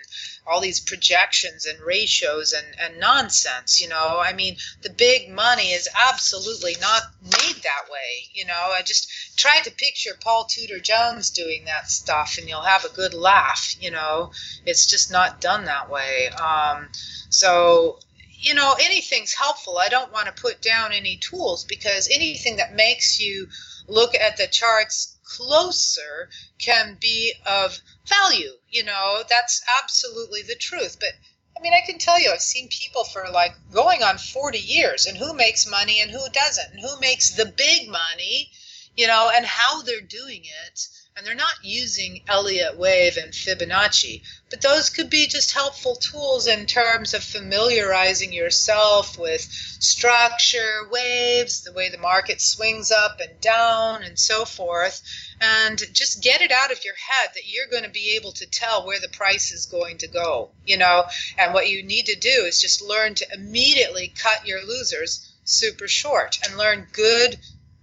all 0.46 0.62
these 0.62 0.80
projections 0.80 1.66
and 1.66 1.80
ratios 1.82 2.54
and, 2.54 2.68
and 2.80 3.00
nonsense. 3.00 3.82
You 3.82 3.90
know, 3.90 4.20
I 4.22 4.34
mean, 4.34 4.58
the 4.82 4.90
big 4.90 5.30
money 5.30 5.72
is 5.72 5.90
absolutely 6.10 6.76
not 6.80 7.04
made 7.22 7.62
that 7.64 7.92
way. 7.92 8.30
You 8.34 8.46
know, 8.46 8.72
I 8.74 8.82
just 8.84 9.10
try 9.38 9.60
to 9.64 9.72
picture 9.72 10.18
Paul 10.22 10.46
Tudor 10.46 10.80
Jones 10.80 11.30
doing 11.30 11.66
that 11.66 11.90
stuff 11.90 12.38
and 12.38 12.48
you'll 12.48 12.62
have 12.62 12.86
a 12.86 12.96
good 12.96 13.14
laugh. 13.14 13.76
You 13.80 13.92
know, 13.92 14.32
it's 14.66 14.86
just 14.86 15.12
not 15.12 15.42
done 15.42 15.66
that 15.66 15.90
way. 15.90 16.30
Um, 16.30 16.90
so 17.30 18.00
you 18.40 18.54
know, 18.54 18.76
anything's 18.80 19.34
helpful. 19.34 19.78
I 19.78 19.90
don't 19.90 20.14
want 20.14 20.28
to 20.28 20.42
put 20.42 20.62
down 20.62 20.92
any 20.94 21.18
tools 21.18 21.66
because 21.66 22.08
anything 22.12 22.58
that 22.58 22.76
makes 22.76 23.20
you 23.20 23.48
look 23.88 24.14
at 24.16 24.38
the 24.38 24.48
charts 24.48 25.18
closer 25.24 26.30
can 26.60 26.98
be 27.00 27.34
of 27.46 27.80
value. 28.06 28.52
You 28.70 28.84
know, 28.84 29.24
that's 29.28 29.62
absolutely 29.82 30.44
the 30.44 30.56
truth. 30.56 30.98
But 31.00 31.14
I 31.58 31.62
mean, 31.62 31.74
I 31.74 31.86
can 31.86 31.98
tell 31.98 32.20
you, 32.20 32.32
I've 32.32 32.42
seen 32.42 32.70
people 32.70 33.04
for 33.04 33.26
like 33.32 33.56
going 33.72 34.04
on 34.04 34.18
40 34.18 34.60
years 34.60 35.08
and 35.08 35.18
who 35.18 35.34
makes 35.34 35.70
money 35.70 36.02
and 36.02 36.12
who 36.12 36.30
doesn't, 36.32 36.72
and 36.72 36.80
who 36.80 37.00
makes 37.00 37.32
the 37.32 37.46
big 37.46 37.90
money, 37.90 38.52
you 38.96 39.08
know, 39.08 39.32
and 39.34 39.46
how 39.46 39.82
they're 39.82 40.02
doing 40.02 40.44
it 40.44 40.88
and 41.18 41.26
they're 41.26 41.34
not 41.34 41.64
using 41.64 42.22
Elliott 42.28 42.78
wave 42.78 43.18
and 43.18 43.34
Fibonacci, 43.34 44.22
but 44.52 44.62
those 44.62 44.92
could 44.92 45.10
be 45.10 45.26
just 45.26 45.52
helpful 45.52 45.96
tools 45.96 46.46
in 46.46 46.68
terms 46.68 47.16
of 47.16 47.24
familiarizing 47.24 48.32
yourself 48.32 49.18
with 49.18 49.42
structure, 49.42 50.88
waves, 50.92 51.62
the 51.62 51.74
way 51.74 51.90
the 51.90 51.98
market 51.98 52.40
swings 52.40 52.92
up 52.92 53.20
and 53.20 53.42
down, 53.42 54.04
and 54.04 54.20
so 54.20 54.46
forth, 54.46 55.02
and 55.42 55.82
just 55.92 56.22
get 56.22 56.42
it 56.42 56.52
out 56.52 56.72
of 56.72 56.86
your 56.86 56.94
head 56.94 57.32
that 57.34 57.48
you're 57.48 57.66
going 57.72 57.84
to 57.84 57.90
be 57.90 58.16
able 58.16 58.32
to 58.32 58.46
tell 58.46 58.86
where 58.86 59.00
the 59.00 59.10
price 59.10 59.52
is 59.52 59.66
going 59.66 59.98
to 59.98 60.08
go, 60.08 60.52
you 60.68 60.78
know, 60.78 61.04
and 61.40 61.52
what 61.52 61.68
you 61.68 61.82
need 61.82 62.06
to 62.06 62.20
do 62.20 62.46
is 62.46 62.62
just 62.62 62.84
learn 62.84 63.16
to 63.16 63.26
immediately 63.34 64.14
cut 64.16 64.48
your 64.48 64.64
losers 64.64 65.34
super 65.46 65.88
short 65.88 66.38
and 66.44 66.58
learn 66.58 66.86
good 66.92 67.40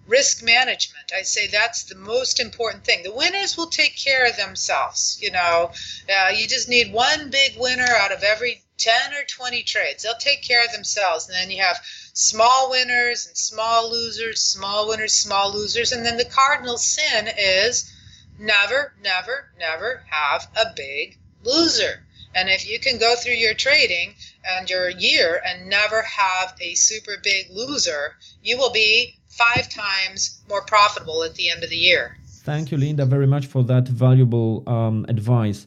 risk 0.06 0.42
management. 0.42 1.12
I 1.16 1.22
say 1.22 1.46
that's 1.46 1.84
the 1.84 1.94
most 1.94 2.38
important 2.40 2.84
thing. 2.84 3.02
The 3.02 3.12
winners 3.12 3.56
will 3.56 3.68
take 3.68 3.96
care 3.96 4.26
of 4.26 4.36
themselves. 4.36 5.18
You 5.20 5.30
know, 5.30 5.72
uh, 6.08 6.28
you 6.28 6.46
just 6.46 6.68
need 6.68 6.92
one 6.92 7.30
big 7.30 7.56
winner 7.56 7.88
out 7.88 8.12
of 8.12 8.22
every 8.22 8.62
10 8.76 9.14
or 9.14 9.24
20 9.24 9.62
trades. 9.62 10.02
They'll 10.02 10.14
take 10.16 10.42
care 10.42 10.64
of 10.64 10.72
themselves. 10.72 11.26
And 11.28 11.34
then 11.34 11.50
you 11.50 11.62
have 11.62 11.80
small 12.12 12.70
winners 12.70 13.26
and 13.26 13.36
small 13.36 13.90
losers, 13.90 14.42
small 14.42 14.88
winners, 14.88 15.12
small 15.12 15.52
losers. 15.52 15.92
And 15.92 16.04
then 16.04 16.16
the 16.16 16.24
cardinal 16.24 16.78
sin 16.78 17.28
is 17.38 17.90
never, 18.38 18.94
never, 19.00 19.52
never 19.58 20.04
have 20.10 20.48
a 20.56 20.72
big 20.74 21.18
loser. 21.42 22.04
And 22.34 22.48
if 22.50 22.68
you 22.68 22.80
can 22.80 22.98
go 22.98 23.14
through 23.14 23.34
your 23.34 23.54
trading 23.54 24.16
and 24.44 24.68
your 24.68 24.90
year 24.90 25.40
and 25.46 25.68
never 25.68 26.02
have 26.02 26.56
a 26.60 26.74
super 26.74 27.16
big 27.22 27.48
loser, 27.50 28.16
you 28.42 28.58
will 28.58 28.72
be 28.72 29.20
five 29.36 29.68
times 29.68 30.42
more 30.48 30.62
profitable 30.62 31.22
at 31.24 31.34
the 31.34 31.50
end 31.50 31.62
of 31.64 31.70
the 31.70 31.76
year. 31.76 32.16
Thank 32.44 32.70
you, 32.70 32.78
Linda, 32.78 33.06
very 33.06 33.26
much 33.26 33.46
for 33.46 33.64
that 33.64 33.88
valuable 33.88 34.62
um, 34.68 35.06
advice. 35.08 35.66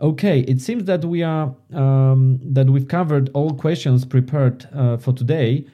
Okay, 0.00 0.40
it 0.40 0.60
seems 0.60 0.84
that 0.84 1.04
we 1.04 1.22
are 1.22 1.54
um, 1.72 2.40
that 2.42 2.68
we've 2.68 2.88
covered 2.88 3.30
all 3.34 3.52
questions 3.54 4.04
prepared 4.04 4.68
uh, 4.74 4.96
for 4.96 5.12
today. 5.12 5.64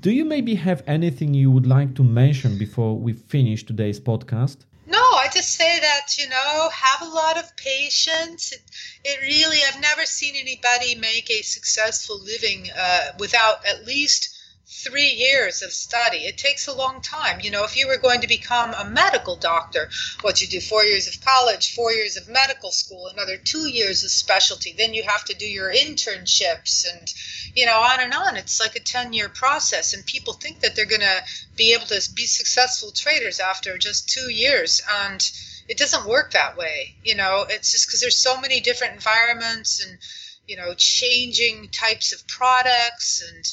Do 0.00 0.12
you 0.12 0.24
maybe 0.24 0.54
have 0.54 0.84
anything 0.86 1.34
you 1.34 1.50
would 1.50 1.66
like 1.66 1.94
to 1.96 2.04
mention 2.04 2.58
before 2.58 2.96
we 2.96 3.12
finish 3.12 3.64
today's 3.64 3.98
podcast? 3.98 4.58
No, 4.86 4.98
I 4.98 5.28
just 5.32 5.52
say 5.56 5.80
that 5.80 6.16
you 6.16 6.28
know 6.28 6.68
have 6.72 7.08
a 7.08 7.12
lot 7.12 7.38
of 7.38 7.56
patience. 7.56 8.52
It, 8.52 8.62
it 9.04 9.20
really, 9.22 9.58
I've 9.66 9.80
never 9.80 10.06
seen 10.06 10.34
anybody 10.36 10.94
make 10.94 11.28
a 11.28 11.42
successful 11.42 12.20
living 12.22 12.68
uh, 12.78 13.12
without 13.18 13.66
at 13.66 13.84
least 13.84 14.39
three 14.72 15.10
years 15.10 15.62
of 15.62 15.72
study. 15.72 16.18
It 16.18 16.38
takes 16.38 16.68
a 16.68 16.72
long 16.72 17.00
time. 17.00 17.40
You 17.40 17.50
know, 17.50 17.64
if 17.64 17.76
you 17.76 17.88
were 17.88 17.96
going 17.96 18.20
to 18.20 18.28
become 18.28 18.72
a 18.72 18.88
medical 18.88 19.34
doctor, 19.34 19.90
what 20.20 20.40
you 20.40 20.46
do 20.46 20.60
four 20.60 20.84
years 20.84 21.08
of 21.08 21.20
college, 21.24 21.74
four 21.74 21.92
years 21.92 22.16
of 22.16 22.28
medical 22.28 22.70
school, 22.70 23.08
another 23.08 23.36
two 23.36 23.68
years 23.68 24.04
of 24.04 24.12
specialty. 24.12 24.72
Then 24.72 24.94
you 24.94 25.02
have 25.02 25.24
to 25.24 25.34
do 25.34 25.44
your 25.44 25.72
internships 25.72 26.86
and, 26.88 27.12
you 27.56 27.66
know, 27.66 27.80
on 27.80 27.98
and 27.98 28.14
on. 28.14 28.36
It's 28.36 28.60
like 28.60 28.76
a 28.76 28.80
10 28.80 29.12
year 29.12 29.28
process. 29.28 29.92
And 29.92 30.06
people 30.06 30.34
think 30.34 30.60
that 30.60 30.76
they're 30.76 30.86
going 30.86 31.00
to 31.00 31.22
be 31.56 31.74
able 31.74 31.86
to 31.86 32.08
be 32.14 32.26
successful 32.26 32.92
traders 32.92 33.40
after 33.40 33.76
just 33.76 34.08
two 34.08 34.30
years. 34.30 34.80
And 35.02 35.20
it 35.68 35.78
doesn't 35.78 36.06
work 36.06 36.30
that 36.32 36.56
way. 36.56 36.94
You 37.02 37.16
know, 37.16 37.44
it's 37.48 37.72
just 37.72 37.88
because 37.88 38.00
there's 38.00 38.16
so 38.16 38.40
many 38.40 38.60
different 38.60 38.94
environments 38.94 39.84
and, 39.84 39.98
you 40.46 40.56
know, 40.56 40.74
changing 40.74 41.70
types 41.70 42.12
of 42.12 42.26
products 42.28 43.20
and, 43.28 43.44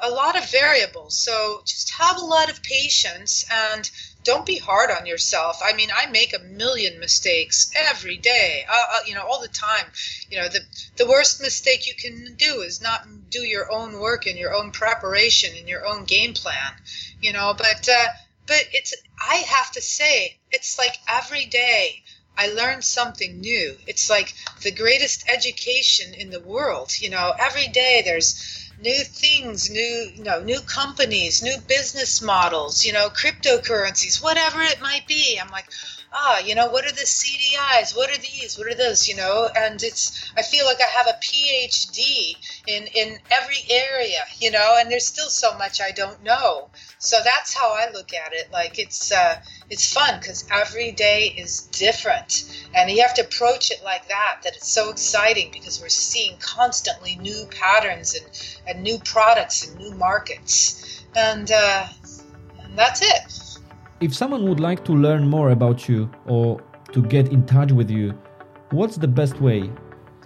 a 0.00 0.10
lot 0.10 0.36
of 0.36 0.50
variables. 0.50 1.18
So 1.18 1.62
just 1.64 1.90
have 1.94 2.16
a 2.16 2.24
lot 2.24 2.50
of 2.50 2.62
patience 2.62 3.44
and 3.50 3.90
don't 4.24 4.44
be 4.44 4.58
hard 4.58 4.90
on 4.90 5.06
yourself. 5.06 5.60
I 5.64 5.72
mean, 5.72 5.90
I 5.94 6.06
make 6.06 6.34
a 6.34 6.40
million 6.40 6.98
mistakes 6.98 7.70
every 7.76 8.16
day, 8.16 8.66
uh, 8.68 8.86
uh, 8.94 8.98
you 9.06 9.14
know, 9.14 9.24
all 9.24 9.40
the 9.40 9.48
time. 9.48 9.86
You 10.28 10.38
know, 10.38 10.48
the 10.48 10.60
the 10.96 11.06
worst 11.06 11.40
mistake 11.40 11.86
you 11.86 11.94
can 11.94 12.34
do 12.34 12.62
is 12.62 12.82
not 12.82 13.06
do 13.30 13.40
your 13.40 13.70
own 13.70 14.00
work 14.00 14.26
and 14.26 14.36
your 14.36 14.54
own 14.54 14.72
preparation 14.72 15.56
and 15.56 15.68
your 15.68 15.86
own 15.86 16.04
game 16.04 16.34
plan. 16.34 16.72
You 17.20 17.32
know, 17.32 17.54
but 17.56 17.88
uh, 17.88 18.06
but 18.46 18.64
it's 18.72 18.94
I 19.20 19.36
have 19.36 19.70
to 19.72 19.80
say, 19.80 20.38
it's 20.50 20.78
like 20.78 20.98
every 21.08 21.46
day 21.46 22.02
I 22.36 22.48
learn 22.48 22.82
something 22.82 23.40
new. 23.40 23.76
It's 23.86 24.10
like 24.10 24.34
the 24.62 24.70
greatest 24.70 25.28
education 25.28 26.14
in 26.14 26.30
the 26.30 26.40
world. 26.40 26.92
You 27.00 27.10
know, 27.10 27.32
every 27.38 27.68
day 27.68 28.02
there's 28.04 28.65
new 28.78 29.04
things, 29.04 29.70
new 29.70 30.10
you 30.14 30.22
know, 30.22 30.42
new 30.42 30.60
companies, 30.60 31.42
new 31.42 31.56
business 31.66 32.20
models, 32.22 32.84
you 32.84 32.92
know, 32.92 33.08
cryptocurrencies, 33.08 34.22
whatever 34.22 34.60
it 34.60 34.80
might 34.80 35.06
be. 35.06 35.38
I'm 35.40 35.50
like, 35.50 35.66
ah, 36.12 36.38
you 36.40 36.54
know, 36.54 36.68
what 36.68 36.84
are 36.84 36.92
the 36.92 37.06
CDIs? 37.06 37.96
What 37.96 38.10
are 38.10 38.20
these? 38.20 38.56
What 38.58 38.66
are 38.66 38.74
those? 38.74 39.08
You 39.08 39.16
know, 39.16 39.48
and 39.56 39.82
it's 39.82 40.32
I 40.36 40.42
feel 40.42 40.64
like 40.66 40.80
I 40.80 40.88
have 40.88 41.06
a 41.06 41.18
PhD 41.22 42.36
in 42.66 42.86
in 42.94 43.18
every 43.30 43.64
area, 43.70 44.24
you 44.38 44.50
know, 44.50 44.76
and 44.78 44.90
there's 44.90 45.06
still 45.06 45.28
so 45.28 45.56
much 45.56 45.80
I 45.80 45.92
don't 45.92 46.22
know. 46.22 46.68
So 46.98 47.18
that's 47.24 47.54
how 47.54 47.74
I 47.74 47.90
look 47.92 48.12
at 48.12 48.32
it. 48.32 48.50
Like 48.52 48.78
it's 48.78 49.12
uh, 49.12 49.36
it's 49.70 49.92
fun 49.92 50.18
because 50.20 50.44
every 50.52 50.92
day 50.92 51.34
is 51.36 51.62
different, 51.72 52.66
and 52.74 52.90
you 52.90 53.02
have 53.02 53.14
to 53.14 53.22
approach 53.22 53.70
it 53.70 53.82
like 53.84 54.08
that. 54.08 54.40
That 54.44 54.54
it's 54.56 54.68
so 54.68 54.90
exciting 54.90 55.50
because 55.52 55.80
we're 55.80 55.88
seeing 55.88 56.36
constantly 56.38 57.16
new 57.16 57.46
patterns 57.50 58.14
and 58.14 58.26
and 58.66 58.82
new 58.82 58.98
products 59.04 59.66
and 59.66 59.78
new 59.78 59.92
markets, 59.96 61.04
and 61.16 61.50
uh, 61.50 61.86
and 62.62 62.78
that's 62.78 63.02
it. 63.02 63.60
If 64.00 64.14
someone 64.14 64.48
would 64.48 64.60
like 64.60 64.84
to 64.84 64.92
learn 64.92 65.26
more 65.26 65.50
about 65.50 65.88
you 65.88 66.10
or 66.26 66.62
to 66.92 67.02
get 67.02 67.32
in 67.32 67.46
touch 67.46 67.72
with 67.72 67.90
you, 67.90 68.12
what's 68.70 68.96
the 68.96 69.08
best 69.08 69.40
way? 69.40 69.70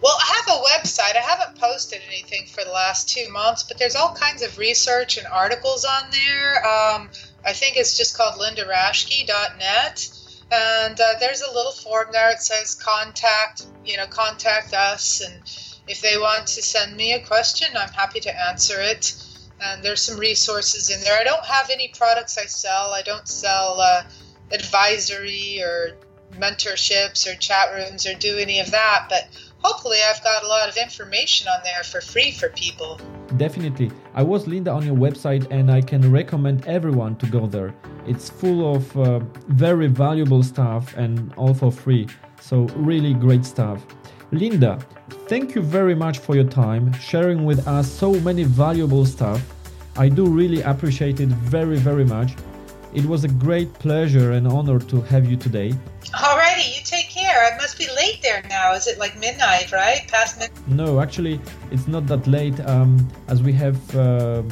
Well, 0.03 0.17
I 0.19 0.43
have 0.45 0.57
a 0.57 0.63
website. 0.63 1.15
I 1.17 1.21
haven't 1.21 1.59
posted 1.59 2.01
anything 2.09 2.47
for 2.47 2.65
the 2.65 2.71
last 2.71 3.09
two 3.09 3.31
months, 3.31 3.63
but 3.63 3.79
there's 3.79 3.95
all 3.95 4.15
kinds 4.15 4.43
of 4.43 4.57
research 4.57 5.19
and 5.19 5.27
articles 5.27 5.85
on 5.85 6.11
there. 6.11 6.67
Um, 6.67 7.11
I 7.45 7.53
think 7.53 7.77
it's 7.77 7.97
just 7.97 8.17
called 8.17 8.41
lindaraschke.net. 8.41 10.09
And 10.53 11.01
uh, 11.01 11.15
there's 11.21 11.43
a 11.43 11.53
little 11.53 11.73
form 11.73 12.09
there. 12.13 12.31
It 12.31 12.41
says 12.41 12.75
contact, 12.75 13.67
you 13.85 13.97
know, 13.97 14.07
contact 14.07 14.75
us. 14.75 15.21
And 15.21 15.41
if 15.87 16.01
they 16.01 16.19
want 16.19 16.47
to 16.49 16.63
send 16.63 16.97
me 16.97 17.13
a 17.13 17.21
question, 17.21 17.69
I'm 17.77 17.93
happy 17.93 18.21
to 18.21 18.47
answer 18.49 18.81
it. 18.81 19.15
And 19.61 19.83
there's 19.83 20.03
some 20.03 20.19
resources 20.19 20.91
in 20.91 21.01
there. 21.03 21.19
I 21.19 21.25
don't 21.25 21.45
have 21.45 21.71
any 21.71 21.89
products 21.89 22.37
I 22.39 22.47
sell. 22.47 22.93
I 22.93 23.03
don't 23.03 23.29
sell 23.29 23.81
uh, 23.81 24.03
advisory 24.51 25.63
or 25.63 25.97
mentorships 26.33 27.27
or 27.31 27.37
chat 27.37 27.73
rooms 27.75 28.07
or 28.07 28.15
do 28.15 28.39
any 28.39 28.61
of 28.61 28.71
that. 28.71 29.07
But 29.09 29.29
hopefully, 29.63 29.99
I've 30.09 30.23
got 30.23 30.43
a 30.43 30.47
lot 30.47 30.69
of 30.69 30.77
information 30.77 31.49
on 31.49 31.61
there 31.65 31.83
for 31.83 32.01
free 32.01 32.33
for 32.33 32.49
people. 32.51 33.01
Definitely. 33.37 33.91
I 34.15 34.23
was 34.23 34.47
Linda 34.47 34.71
on 34.71 34.85
your 34.85 34.97
website 34.97 35.47
and 35.51 35.71
I 35.71 35.81
can 35.81 36.11
recommend 36.11 36.67
everyone 36.67 37.17
to 37.17 37.27
go 37.27 37.47
there. 37.47 37.75
It's 38.07 38.29
full 38.29 38.75
of 38.75 38.97
uh, 38.97 39.21
very 39.49 39.87
valuable 39.87 40.43
stuff 40.43 40.97
and 40.97 41.33
all 41.37 41.55
for 41.55 41.71
free. 41.71 42.09
So, 42.41 42.63
really 42.77 43.15
great 43.15 43.45
stuff. 43.45 43.87
Linda, 44.33 44.79
thank 45.27 45.55
you 45.55 45.63
very 45.63 45.95
much 45.95 46.19
for 46.19 46.35
your 46.35 46.45
time, 46.45 46.93
sharing 46.95 47.45
with 47.45 47.67
us 47.67 47.91
so 47.91 48.13
many 48.13 48.45
valuable 48.45 49.05
stuff. 49.05 49.43
I 49.97 50.09
do 50.09 50.27
really 50.27 50.63
appreciate 50.63 51.21
it 51.21 51.29
very, 51.29 51.77
very 51.77 52.05
much. 52.05 52.37
It 52.95 53.05
was 53.05 53.25
a 53.25 53.29
great 53.29 53.73
pleasure 53.75 54.33
and 54.33 54.47
honor 54.47 54.79
to 54.79 55.01
have 55.03 55.31
you 55.31 55.37
today. 55.37 55.75
Alrighty, 56.09 56.77
you 56.77 56.83
take 56.85 57.09
care. 57.09 57.53
I 57.53 57.57
must 57.57 57.79
be 57.79 57.87
late 57.95 58.21
there 58.23 58.43
now. 58.49 58.73
Is 58.73 58.87
it 58.87 58.99
like 58.99 59.19
midnight, 59.19 59.71
right? 59.73 60.07
Past 60.09 60.39
midnight? 60.39 60.69
No, 60.69 61.01
actually, 61.01 61.41
it's 61.71 61.87
not 61.87 62.07
that 62.09 62.27
late 62.27 62.59
um, 62.61 63.07
as 63.29 63.43
we 63.43 63.53
have 63.53 63.79
uh, 63.97 64.43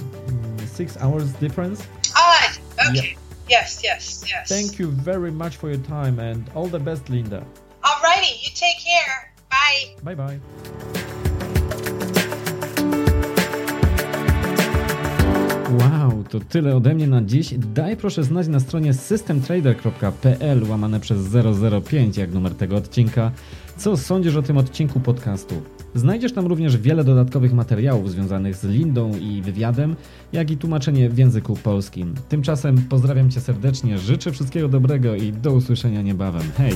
six 0.66 0.97
hours 0.99 1.33
difference. 1.35 1.87
Ah, 2.15 2.57
okay. 2.89 3.12
Yeah. 3.12 3.19
Yes, 3.49 3.81
yes, 3.83 4.25
yes. 4.29 4.49
Thank 4.49 4.79
you 4.79 4.91
very 4.91 5.31
much 5.31 5.57
for 5.57 5.69
your 5.70 5.81
time 5.81 6.19
and 6.19 6.49
all 6.55 6.66
the 6.66 6.79
best, 6.79 7.09
Linda. 7.09 7.45
Alrighty, 7.83 8.43
you 8.43 8.51
take 8.55 8.79
care. 8.85 9.33
Bye. 9.51 9.95
Bye 10.03 10.15
bye. 10.15 11.05
Wow, 15.70 16.24
to 16.24 16.40
tyle 16.40 16.77
ode 16.77 16.95
mnie 16.95 17.07
na 17.07 17.23
dziś. 17.23 17.55
Daj 17.59 17.97
proszę 17.97 18.24
znać 18.24 18.49
na 18.49 18.61
stronie 18.61 18.95
systemtrader.pl 18.95 20.65
łamane 20.70 21.01
przez 21.01 21.19
005 21.85 22.16
jak 22.16 22.32
numer 22.32 22.55
tego 22.55 22.77
odcinka. 22.77 23.32
Co 23.77 23.97
sądzisz 23.97 24.36
o 24.36 24.43
tym 24.43 24.59
odcinku 24.59 25.01
podcastu? 25.01 25.55
Znajdziesz 25.95 26.32
tam 26.32 26.47
również 26.47 26.77
wiele 26.77 27.05
dodatkowych 27.05 27.53
materiałów 27.53 28.11
związanych 28.11 28.57
z 28.57 28.65
Lindą 28.65 29.16
i 29.16 29.43
wywiadem, 29.43 29.97
jak 30.32 30.51
i 30.51 30.57
tłumaczenie 30.57 31.11
w 31.11 31.19
języku 31.19 31.57
polskim. 31.57 32.15
Tymczasem 32.28 32.78
pozdrawiam 32.78 33.31
Cię 33.31 33.40
serdecznie, 33.40 33.99
życzę 33.99 34.32
wszystkiego 34.32 34.69
dobrego 34.69 35.15
i 35.15 35.32
do 35.32 35.53
usłyszenia 35.53 36.03
niebawem. 36.03 36.43
Hej! 36.57 36.74